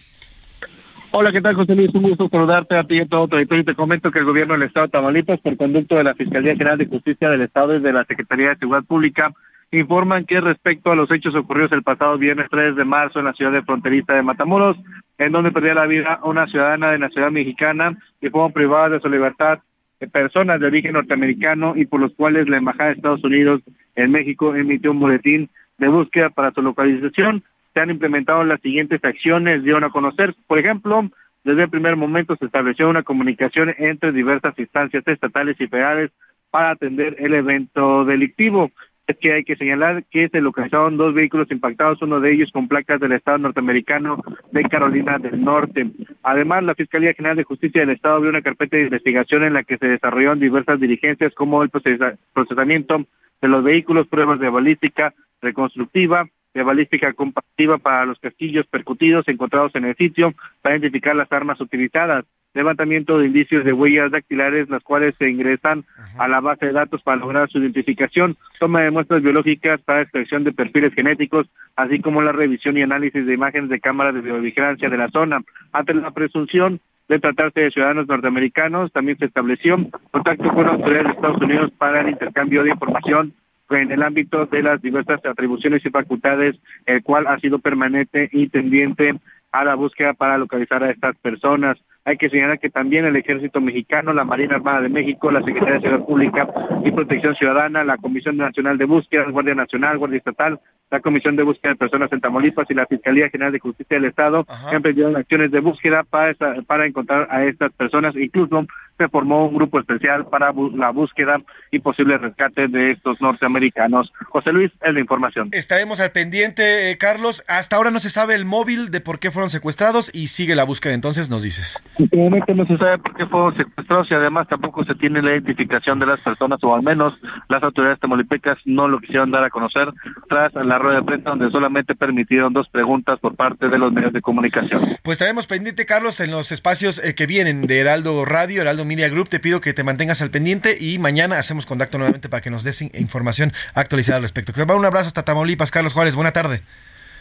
Hola, 1.18 1.32
¿qué 1.32 1.40
tal, 1.40 1.54
José 1.54 1.74
Luis? 1.74 1.88
Un 1.94 2.02
gusto 2.02 2.28
saludarte 2.28 2.76
a 2.76 2.84
ti 2.84 2.96
y 2.96 3.00
a 3.00 3.06
todo 3.06 3.26
tu 3.26 3.36
auditorio. 3.36 3.64
Te 3.64 3.74
comento 3.74 4.10
que 4.10 4.18
el 4.18 4.26
gobierno 4.26 4.52
del 4.52 4.64
Estado 4.64 4.84
de 4.84 4.90
Tamaulipas, 4.90 5.40
por 5.40 5.56
conducto 5.56 5.94
de 5.94 6.04
la 6.04 6.14
Fiscalía 6.14 6.52
General 6.52 6.76
de 6.76 6.84
Justicia 6.84 7.30
del 7.30 7.40
Estado 7.40 7.74
y 7.74 7.80
de 7.80 7.90
la 7.90 8.04
Secretaría 8.04 8.50
de 8.50 8.56
Seguridad 8.56 8.84
Pública, 8.84 9.32
informan 9.70 10.26
que 10.26 10.42
respecto 10.42 10.92
a 10.92 10.94
los 10.94 11.10
hechos 11.10 11.34
ocurridos 11.34 11.72
el 11.72 11.82
pasado 11.82 12.18
viernes 12.18 12.48
3 12.50 12.76
de 12.76 12.84
marzo 12.84 13.18
en 13.18 13.24
la 13.24 13.32
ciudad 13.32 13.50
de 13.50 13.62
fronteriza 13.62 14.12
de 14.12 14.22
Matamoros, 14.22 14.76
en 15.16 15.32
donde 15.32 15.52
perdió 15.52 15.72
la 15.72 15.86
vida 15.86 16.20
una 16.22 16.48
ciudadana 16.48 16.90
de 16.90 16.98
la 16.98 17.08
ciudad 17.08 17.30
mexicana 17.30 17.96
y 18.20 18.28
fueron 18.28 18.52
privadas 18.52 18.90
de 18.90 19.00
su 19.00 19.08
libertad 19.08 19.60
de 19.98 20.08
personas 20.08 20.60
de 20.60 20.66
origen 20.66 20.92
norteamericano 20.92 21.72
y 21.76 21.86
por 21.86 21.98
los 21.98 22.12
cuales 22.12 22.46
la 22.46 22.58
Embajada 22.58 22.90
de 22.90 22.96
Estados 22.96 23.24
Unidos 23.24 23.62
en 23.94 24.10
México 24.10 24.54
emitió 24.54 24.90
un 24.90 25.00
boletín 25.00 25.48
de 25.78 25.88
búsqueda 25.88 26.28
para 26.28 26.50
su 26.50 26.60
localización 26.60 27.42
se 27.76 27.80
han 27.82 27.90
implementado 27.90 28.42
las 28.42 28.58
siguientes 28.62 29.04
acciones, 29.04 29.62
dieron 29.62 29.84
a 29.84 29.90
conocer, 29.90 30.34
por 30.46 30.58
ejemplo, 30.58 31.10
desde 31.44 31.64
el 31.64 31.68
primer 31.68 31.94
momento 31.94 32.34
se 32.34 32.46
estableció 32.46 32.88
una 32.88 33.02
comunicación 33.02 33.74
entre 33.76 34.12
diversas 34.12 34.58
instancias 34.58 35.06
estatales 35.06 35.60
y 35.60 35.66
federales 35.66 36.10
para 36.50 36.70
atender 36.70 37.16
el 37.18 37.34
evento 37.34 38.06
delictivo. 38.06 38.70
es 39.06 39.18
que 39.18 39.34
hay 39.34 39.44
que 39.44 39.56
señalar 39.56 40.04
que 40.04 40.30
se 40.30 40.40
localizaron 40.40 40.96
dos 40.96 41.12
vehículos 41.12 41.50
impactados, 41.50 42.00
uno 42.00 42.18
de 42.18 42.32
ellos 42.32 42.50
con 42.50 42.66
placas 42.66 42.98
del 42.98 43.12
Estado 43.12 43.36
norteamericano 43.36 44.22
de 44.52 44.62
Carolina 44.62 45.18
del 45.18 45.44
Norte. 45.44 45.86
Además, 46.22 46.64
la 46.64 46.74
Fiscalía 46.74 47.12
General 47.12 47.36
de 47.36 47.44
Justicia 47.44 47.82
del 47.82 47.90
Estado 47.90 48.16
abrió 48.16 48.30
una 48.30 48.40
carpeta 48.40 48.78
de 48.78 48.84
investigación 48.84 49.44
en 49.44 49.52
la 49.52 49.64
que 49.64 49.76
se 49.76 49.86
desarrollaron 49.86 50.40
diversas 50.40 50.80
diligencias 50.80 51.34
como 51.34 51.62
el 51.62 51.68
procesamiento 51.68 53.04
de 53.42 53.48
los 53.48 53.62
vehículos, 53.62 54.08
pruebas 54.08 54.40
de 54.40 54.48
balística 54.48 55.12
reconstructiva, 55.42 56.26
de 56.56 56.62
balística 56.62 57.12
comparativa 57.12 57.76
para 57.76 58.06
los 58.06 58.18
castillos 58.18 58.66
percutidos 58.66 59.28
encontrados 59.28 59.74
en 59.74 59.84
el 59.84 59.94
sitio, 59.94 60.32
para 60.62 60.76
identificar 60.76 61.14
las 61.14 61.30
armas 61.30 61.60
utilizadas, 61.60 62.24
levantamiento 62.54 63.18
de 63.18 63.26
indicios 63.26 63.62
de 63.62 63.74
huellas 63.74 64.10
dactilares, 64.10 64.70
las 64.70 64.82
cuales 64.82 65.14
se 65.18 65.28
ingresan 65.28 65.84
a 66.16 66.26
la 66.28 66.40
base 66.40 66.64
de 66.64 66.72
datos 66.72 67.02
para 67.02 67.18
lograr 67.18 67.50
su 67.50 67.58
identificación, 67.58 68.38
toma 68.58 68.80
de 68.80 68.90
muestras 68.90 69.20
biológicas 69.20 69.82
para 69.82 70.00
extracción 70.00 70.44
de 70.44 70.52
perfiles 70.52 70.94
genéticos, 70.94 71.46
así 71.76 72.00
como 72.00 72.22
la 72.22 72.32
revisión 72.32 72.78
y 72.78 72.82
análisis 72.82 73.26
de 73.26 73.34
imágenes 73.34 73.68
de 73.68 73.78
cámaras 73.78 74.14
de 74.14 74.22
videovigilancia 74.22 74.88
de 74.88 74.96
la 74.96 75.10
zona. 75.10 75.42
Ante 75.72 75.92
la 75.92 76.10
presunción 76.12 76.80
de 77.06 77.18
tratarse 77.18 77.60
de 77.60 77.70
ciudadanos 77.70 78.08
norteamericanos, 78.08 78.90
también 78.92 79.18
se 79.18 79.26
estableció 79.26 79.76
contacto 80.10 80.48
con 80.54 80.66
autoridades 80.66 81.08
de 81.08 81.12
Estados 81.12 81.42
Unidos 81.42 81.70
para 81.76 82.00
el 82.00 82.08
intercambio 82.08 82.64
de 82.64 82.70
información 82.70 83.34
en 83.70 83.90
el 83.90 84.02
ámbito 84.02 84.46
de 84.46 84.62
las 84.62 84.80
diversas 84.80 85.24
atribuciones 85.24 85.84
y 85.84 85.90
facultades, 85.90 86.56
el 86.86 87.02
cual 87.02 87.26
ha 87.26 87.38
sido 87.38 87.58
permanente 87.58 88.28
y 88.32 88.48
tendiente 88.48 89.14
a 89.60 89.64
la 89.64 89.74
búsqueda 89.74 90.14
para 90.14 90.38
localizar 90.38 90.82
a 90.82 90.90
estas 90.90 91.16
personas. 91.16 91.76
Hay 92.04 92.16
que 92.16 92.30
señalar 92.30 92.60
que 92.60 92.70
también 92.70 93.04
el 93.04 93.16
Ejército 93.16 93.60
Mexicano, 93.60 94.12
la 94.12 94.24
Marina 94.24 94.56
Armada 94.56 94.80
de 94.80 94.88
México, 94.88 95.30
la 95.30 95.42
Secretaría 95.42 95.74
de 95.74 95.80
Seguridad 95.80 96.06
Pública 96.06 96.48
y 96.84 96.92
Protección 96.92 97.34
Ciudadana, 97.34 97.82
la 97.82 97.96
Comisión 97.96 98.36
Nacional 98.36 98.78
de 98.78 98.84
Búsqueda, 98.84 99.24
Guardia 99.28 99.56
Nacional, 99.56 99.98
Guardia 99.98 100.18
Estatal, 100.18 100.60
la 100.90 101.00
Comisión 101.00 101.34
de 101.34 101.42
Búsqueda 101.42 101.72
de 101.72 101.78
Personas 101.78 102.12
en 102.12 102.20
Tamaulipas 102.20 102.70
y 102.70 102.74
la 102.74 102.86
Fiscalía 102.86 103.28
General 103.28 103.52
de 103.52 103.58
Justicia 103.58 103.96
del 103.96 104.04
Estado 104.04 104.46
han 104.48 104.76
emprendido 104.76 105.16
acciones 105.16 105.50
de 105.50 105.60
búsqueda 105.60 106.04
para, 106.04 106.34
para 106.66 106.86
encontrar 106.86 107.26
a 107.30 107.44
estas 107.44 107.72
personas. 107.72 108.14
Incluso 108.14 108.66
se 108.96 109.08
formó 109.08 109.46
un 109.46 109.54
grupo 109.54 109.78
especial 109.78 110.26
para 110.26 110.52
la 110.74 110.90
búsqueda 110.90 111.40
y 111.70 111.80
posible 111.80 112.18
rescate 112.18 112.68
de 112.68 112.92
estos 112.92 113.20
norteamericanos. 113.20 114.12
José 114.28 114.52
Luis, 114.52 114.72
es 114.80 114.94
la 114.94 115.00
información. 115.00 115.48
Estaremos 115.52 116.00
al 116.00 116.12
pendiente, 116.12 116.90
eh, 116.90 116.98
Carlos. 116.98 117.44
Hasta 117.48 117.76
ahora 117.76 117.90
no 117.90 118.00
se 118.00 118.10
sabe 118.10 118.34
el 118.34 118.44
móvil 118.44 118.90
de 118.90 119.00
por 119.00 119.18
qué 119.18 119.30
fueron 119.30 119.45
secuestrados 119.50 120.10
y 120.14 120.28
sigue 120.28 120.54
la 120.54 120.64
búsqueda. 120.64 120.94
Entonces 120.94 121.30
nos 121.30 121.42
dices. 121.42 121.82
Últimamente 121.98 122.54
no 122.54 122.66
se 122.66 122.76
sabe 122.76 122.98
por 122.98 123.14
qué 123.14 123.26
fueron 123.26 123.56
secuestrados 123.56 124.08
y 124.10 124.14
además 124.14 124.48
tampoco 124.48 124.84
se 124.84 124.94
tiene 124.94 125.22
la 125.22 125.32
identificación 125.32 125.98
de 125.98 126.06
las 126.06 126.20
personas 126.20 126.58
o 126.62 126.74
al 126.74 126.82
menos 126.82 127.14
las 127.48 127.62
autoridades 127.62 128.00
tamaulipecas 128.00 128.58
no 128.64 128.88
lo 128.88 129.00
quisieron 129.00 129.30
dar 129.30 129.44
a 129.44 129.50
conocer 129.50 129.92
tras 130.28 130.54
la 130.54 130.78
rueda 130.78 131.00
de 131.00 131.06
prensa 131.06 131.30
donde 131.30 131.50
solamente 131.50 131.94
permitieron 131.94 132.52
dos 132.52 132.68
preguntas 132.68 133.18
por 133.18 133.34
parte 133.34 133.68
de 133.68 133.78
los 133.78 133.92
medios 133.92 134.12
de 134.12 134.20
comunicación. 134.20 134.96
Pues 135.02 135.16
estaremos 135.16 135.46
pendiente, 135.46 135.86
Carlos, 135.86 136.20
en 136.20 136.30
los 136.30 136.52
espacios 136.52 137.02
eh, 137.02 137.14
que 137.14 137.26
vienen 137.26 137.66
de 137.66 137.80
Heraldo 137.80 138.24
Radio, 138.24 138.62
Heraldo 138.62 138.84
Media 138.84 139.08
Group. 139.08 139.28
Te 139.28 139.40
pido 139.40 139.60
que 139.60 139.72
te 139.72 139.84
mantengas 139.84 140.22
al 140.22 140.30
pendiente 140.30 140.76
y 140.78 140.98
mañana 140.98 141.38
hacemos 141.38 141.66
contacto 141.66 141.98
nuevamente 141.98 142.28
para 142.28 142.40
que 142.40 142.50
nos 142.50 142.64
des 142.64 142.82
información 142.82 143.52
actualizada 143.74 144.16
al 144.16 144.22
respecto. 144.22 144.52
Un 144.76 144.84
abrazo 144.84 145.08
hasta 145.08 145.24
Tamaulipas, 145.24 145.70
Carlos 145.70 145.94
Juárez. 145.94 146.14
Buena 146.14 146.32
tarde. 146.32 146.60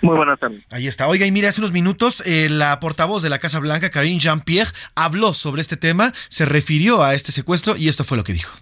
Muy 0.02 0.16
buenas 0.16 0.40
tardes. 0.40 0.64
Ahí 0.72 0.88
está. 0.88 1.08
Oiga, 1.08 1.26
y 1.26 1.32
mire, 1.32 1.48
hace 1.48 1.62
unos 1.62 1.72
minutos 1.72 2.22
eh, 2.26 2.48
la 2.50 2.80
portavoz 2.80 3.24
de 3.24 3.30
la 3.30 3.40
Casa 3.40 3.60
Blanca, 3.60 3.90
Karine 3.90 4.20
Jean-Pierre, 4.20 4.72
habló 4.96 5.34
sobre 5.34 5.62
este 5.62 5.78
tema, 5.78 6.14
se 6.30 6.46
refirió 6.46 7.04
a 7.04 7.16
este 7.16 7.32
secuestro 7.32 7.76
y 7.76 7.88
esto 7.88 8.04
fue 8.04 8.18
lo 8.18 8.24
que 8.24 8.34
dijo. 8.34 8.56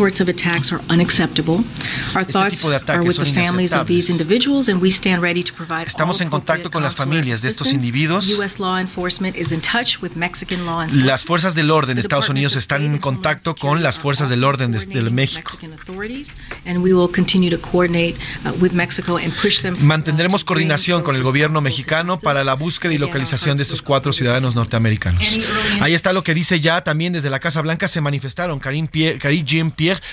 Sorts 0.00 0.20
of 0.22 0.28
attacks 0.28 0.72
are 0.72 0.82
unacceptable. 0.88 1.62
Our 2.16 2.24
thoughts 2.24 2.64
are 2.64 3.02
with 3.02 3.18
the 3.18 3.32
families 3.34 3.72
of 3.74 3.86
these 3.86 4.08
individuals 4.08 4.68
and 4.70 4.80
we 4.80 4.90
stand 4.90 5.20
ready 5.20 5.42
to 5.42 5.52
provide 5.52 5.86
Estamos 5.86 6.22
en 6.22 6.30
contacto 6.30 6.70
con 6.70 6.82
las 6.82 6.94
familias 6.94 7.42
de 7.42 7.48
estos 7.48 7.70
individuos. 7.72 8.26
US 8.38 8.58
law 8.58 8.78
enforcement 8.78 9.36
is 9.36 9.52
in 9.52 9.60
touch 9.60 10.00
with 10.00 10.12
Mexican 10.16 10.64
law 10.64 10.86
Las 10.90 11.24
fuerzas 11.24 11.54
del 11.54 11.70
orden 11.70 11.96
de 11.96 12.00
Estados 12.00 12.30
Unidos 12.30 12.56
están 12.56 12.82
en 12.82 12.96
contacto 12.96 13.54
con 13.54 13.82
las 13.82 13.98
fuerzas 13.98 14.30
del 14.30 14.42
orden 14.42 14.72
de, 14.72 14.78
de 14.86 15.10
México. 15.10 15.58
Mantendremos 19.80 20.44
coordinación 20.44 21.02
con 21.02 21.16
el 21.16 21.22
gobierno 21.22 21.60
mexicano 21.60 22.18
para 22.18 22.42
la 22.42 22.54
búsqueda 22.54 22.94
y 22.94 22.98
localización 22.98 23.58
de 23.58 23.64
estos 23.64 23.82
cuatro 23.82 24.14
ciudadanos 24.14 24.54
norteamericanos. 24.54 25.38
Ahí 25.80 25.92
está 25.92 26.14
lo 26.14 26.22
que 26.22 26.32
dice 26.32 26.60
ya 26.60 26.82
también 26.82 27.12
desde 27.12 27.28
la 27.28 27.38
Casa 27.38 27.60
Blanca 27.60 27.86
se 27.88 28.00
manifestaron 28.00 28.58
Karim 28.60 28.88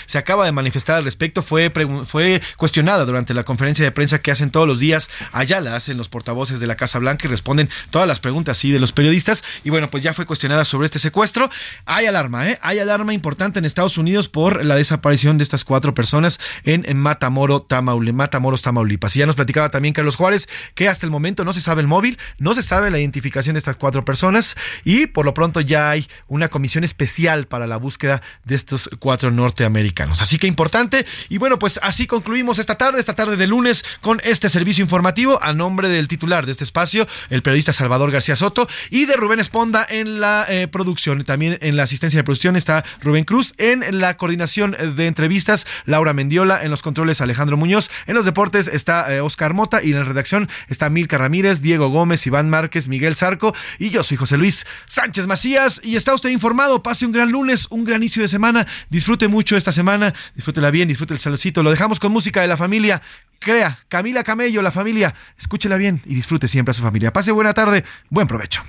Se 0.05 0.17
acaba 0.17 0.45
de 0.45 0.51
manifestar 0.51 0.97
al 0.97 1.03
respecto, 1.03 1.43
fue, 1.43 1.71
fue 2.05 2.41
cuestionada 2.57 3.05
durante 3.05 3.33
la 3.33 3.43
conferencia 3.43 3.83
de 3.85 3.91
prensa 3.91 4.19
que 4.19 4.31
hacen 4.31 4.51
todos 4.51 4.67
los 4.67 4.79
días. 4.79 5.09
Allá 5.31 5.61
la 5.61 5.75
hacen 5.75 5.97
los 5.97 6.09
portavoces 6.09 6.59
de 6.59 6.67
la 6.67 6.75
Casa 6.75 6.99
Blanca 6.99 7.27
y 7.27 7.29
responden 7.29 7.69
todas 7.89 8.07
las 8.07 8.19
preguntas 8.19 8.57
sí, 8.57 8.71
de 8.71 8.79
los 8.79 8.91
periodistas. 8.91 9.43
Y 9.63 9.69
bueno, 9.69 9.89
pues 9.89 10.03
ya 10.03 10.13
fue 10.13 10.25
cuestionada 10.25 10.65
sobre 10.65 10.85
este 10.85 10.99
secuestro. 10.99 11.49
Hay 11.85 12.05
alarma, 12.05 12.49
¿eh? 12.49 12.59
Hay 12.61 12.79
alarma 12.79 13.13
importante 13.13 13.59
en 13.59 13.65
Estados 13.65 13.97
Unidos 13.97 14.29
por 14.29 14.63
la 14.63 14.75
desaparición 14.75 15.37
de 15.37 15.43
estas 15.43 15.63
cuatro 15.63 15.93
personas 15.93 16.39
en, 16.63 16.97
Matamoro, 16.97 17.65
Matamoros, 18.13 18.61
Tamaulipas. 18.61 19.15
Y 19.15 19.19
ya 19.19 19.25
nos 19.25 19.35
platicaba 19.35 19.69
también 19.69 19.93
Carlos 19.93 20.15
Juárez 20.15 20.47
que 20.75 20.87
hasta 20.87 21.05
el 21.05 21.11
momento 21.11 21.43
no 21.43 21.53
se 21.53 21.61
sabe 21.61 21.81
el 21.81 21.87
móvil, 21.87 22.17
no 22.37 22.53
se 22.53 22.63
sabe 22.63 22.91
la 22.91 22.99
identificación 22.99 23.53
de 23.53 23.59
estas 23.59 23.75
cuatro 23.75 24.05
personas 24.05 24.55
y 24.83 25.07
por 25.07 25.25
lo 25.25 25.33
pronto 25.33 25.61
ya 25.61 25.89
hay 25.89 26.07
una 26.27 26.49
comisión 26.49 26.83
especial 26.83 27.47
para 27.47 27.67
la 27.67 27.77
búsqueda 27.77 28.21
de 28.45 28.55
estos 28.55 28.89
cuatro 28.99 29.31
norte 29.31 29.63
americanos. 29.67 30.21
Así 30.21 30.37
que 30.37 30.47
importante. 30.47 31.05
Y 31.29 31.37
bueno, 31.37 31.59
pues 31.59 31.79
así 31.83 32.07
concluimos 32.07 32.59
esta 32.59 32.75
tarde, 32.75 32.99
esta 32.99 33.13
tarde 33.13 33.37
de 33.37 33.47
lunes, 33.47 33.85
con 34.01 34.19
este 34.23 34.49
servicio 34.49 34.83
informativo 34.83 35.41
a 35.43 35.53
nombre 35.53 35.89
del 35.89 36.07
titular 36.07 36.45
de 36.45 36.53
este 36.53 36.63
espacio, 36.63 37.07
el 37.29 37.43
periodista 37.43 37.73
Salvador 37.73 38.11
García 38.11 38.35
Soto, 38.35 38.67
y 38.89 39.05
de 39.05 39.15
Rubén 39.15 39.39
Esponda 39.39 39.85
en 39.87 40.19
la 40.19 40.45
eh, 40.49 40.67
producción. 40.67 41.23
También 41.23 41.57
en 41.61 41.75
la 41.75 41.83
asistencia 41.83 42.17
de 42.17 42.23
producción 42.23 42.55
está 42.55 42.83
Rubén 43.01 43.25
Cruz, 43.25 43.53
en 43.57 43.99
la 43.99 44.17
coordinación 44.17 44.75
de 44.95 45.07
entrevistas, 45.07 45.67
Laura 45.85 46.13
Mendiola, 46.13 46.63
en 46.63 46.71
los 46.71 46.81
controles 46.81 47.21
Alejandro 47.21 47.57
Muñoz, 47.57 47.89
en 48.07 48.15
los 48.15 48.25
deportes 48.25 48.67
está 48.67 49.13
eh, 49.13 49.21
Oscar 49.21 49.53
Mota 49.53 49.83
y 49.83 49.91
en 49.91 49.99
la 49.99 50.03
redacción 50.03 50.49
está 50.67 50.89
Milka 50.89 51.17
Ramírez, 51.17 51.61
Diego 51.61 51.89
Gómez, 51.89 52.25
Iván 52.25 52.49
Márquez, 52.49 52.87
Miguel 52.87 53.15
Zarco 53.15 53.53
y 53.79 53.89
yo 53.89 54.03
soy 54.03 54.17
José 54.17 54.37
Luis 54.37 54.65
Sánchez 54.85 55.27
Macías 55.27 55.81
y 55.83 55.95
está 55.95 56.13
usted 56.13 56.29
informado. 56.29 56.83
Pase 56.83 57.05
un 57.05 57.11
gran 57.11 57.31
lunes, 57.31 57.67
un 57.69 57.83
gran 57.83 58.01
inicio 58.01 58.21
de 58.21 58.27
semana. 58.27 58.67
Disfrute 58.89 59.27
mucho 59.27 59.46
esta 59.55 59.71
semana. 59.71 60.13
Disfrútela 60.35 60.71
bien, 60.71 60.87
disfrute 60.87 61.13
el 61.13 61.19
saludcito. 61.19 61.63
Lo 61.63 61.71
dejamos 61.71 61.99
con 61.99 62.11
música 62.11 62.41
de 62.41 62.47
la 62.47 62.57
familia. 62.57 63.01
Crea, 63.39 63.79
Camila 63.87 64.23
Camello, 64.23 64.61
la 64.61 64.71
familia. 64.71 65.13
Escúchela 65.37 65.77
bien 65.77 66.01
y 66.05 66.15
disfrute 66.15 66.47
siempre 66.47 66.71
a 66.71 66.73
su 66.73 66.81
familia. 66.81 67.13
Pase 67.13 67.31
buena 67.31 67.53
tarde, 67.53 67.85
buen 68.09 68.27
provecho. 68.27 68.63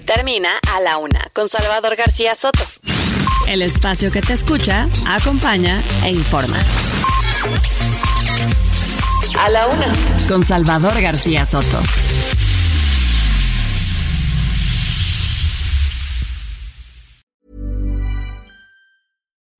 Hoy 0.00 0.04
termina 0.04 0.50
a 0.74 0.80
la 0.80 0.98
una 0.98 1.20
con 1.32 1.48
Salvador 1.48 1.96
García 1.96 2.34
Soto. 2.34 2.64
El 3.48 3.62
espacio 3.62 4.10
que 4.10 4.20
te 4.20 4.32
escucha, 4.34 4.88
acompaña 5.06 5.82
e 6.04 6.10
informa. 6.10 6.58
A 9.38 9.50
la 9.50 9.66
una 9.66 9.92
con 10.28 10.42
Salvador 10.42 11.00
García 11.00 11.44
Soto. 11.44 11.82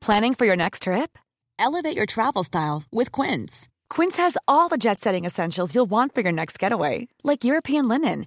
Planning 0.00 0.34
for 0.34 0.46
your 0.46 0.56
next 0.56 0.82
trip? 0.84 1.18
Elevate 1.58 1.96
your 1.96 2.06
travel 2.06 2.42
style 2.42 2.82
with 2.90 3.12
Quince. 3.12 3.68
Quince 3.90 4.16
has 4.16 4.36
all 4.48 4.68
the 4.68 4.78
jet 4.78 5.00
setting 5.00 5.24
essentials 5.24 5.74
you'll 5.74 5.90
want 5.90 6.14
for 6.14 6.22
your 6.22 6.32
next 6.32 6.58
getaway, 6.58 7.08
like 7.22 7.44
European 7.44 7.86
linen 7.86 8.26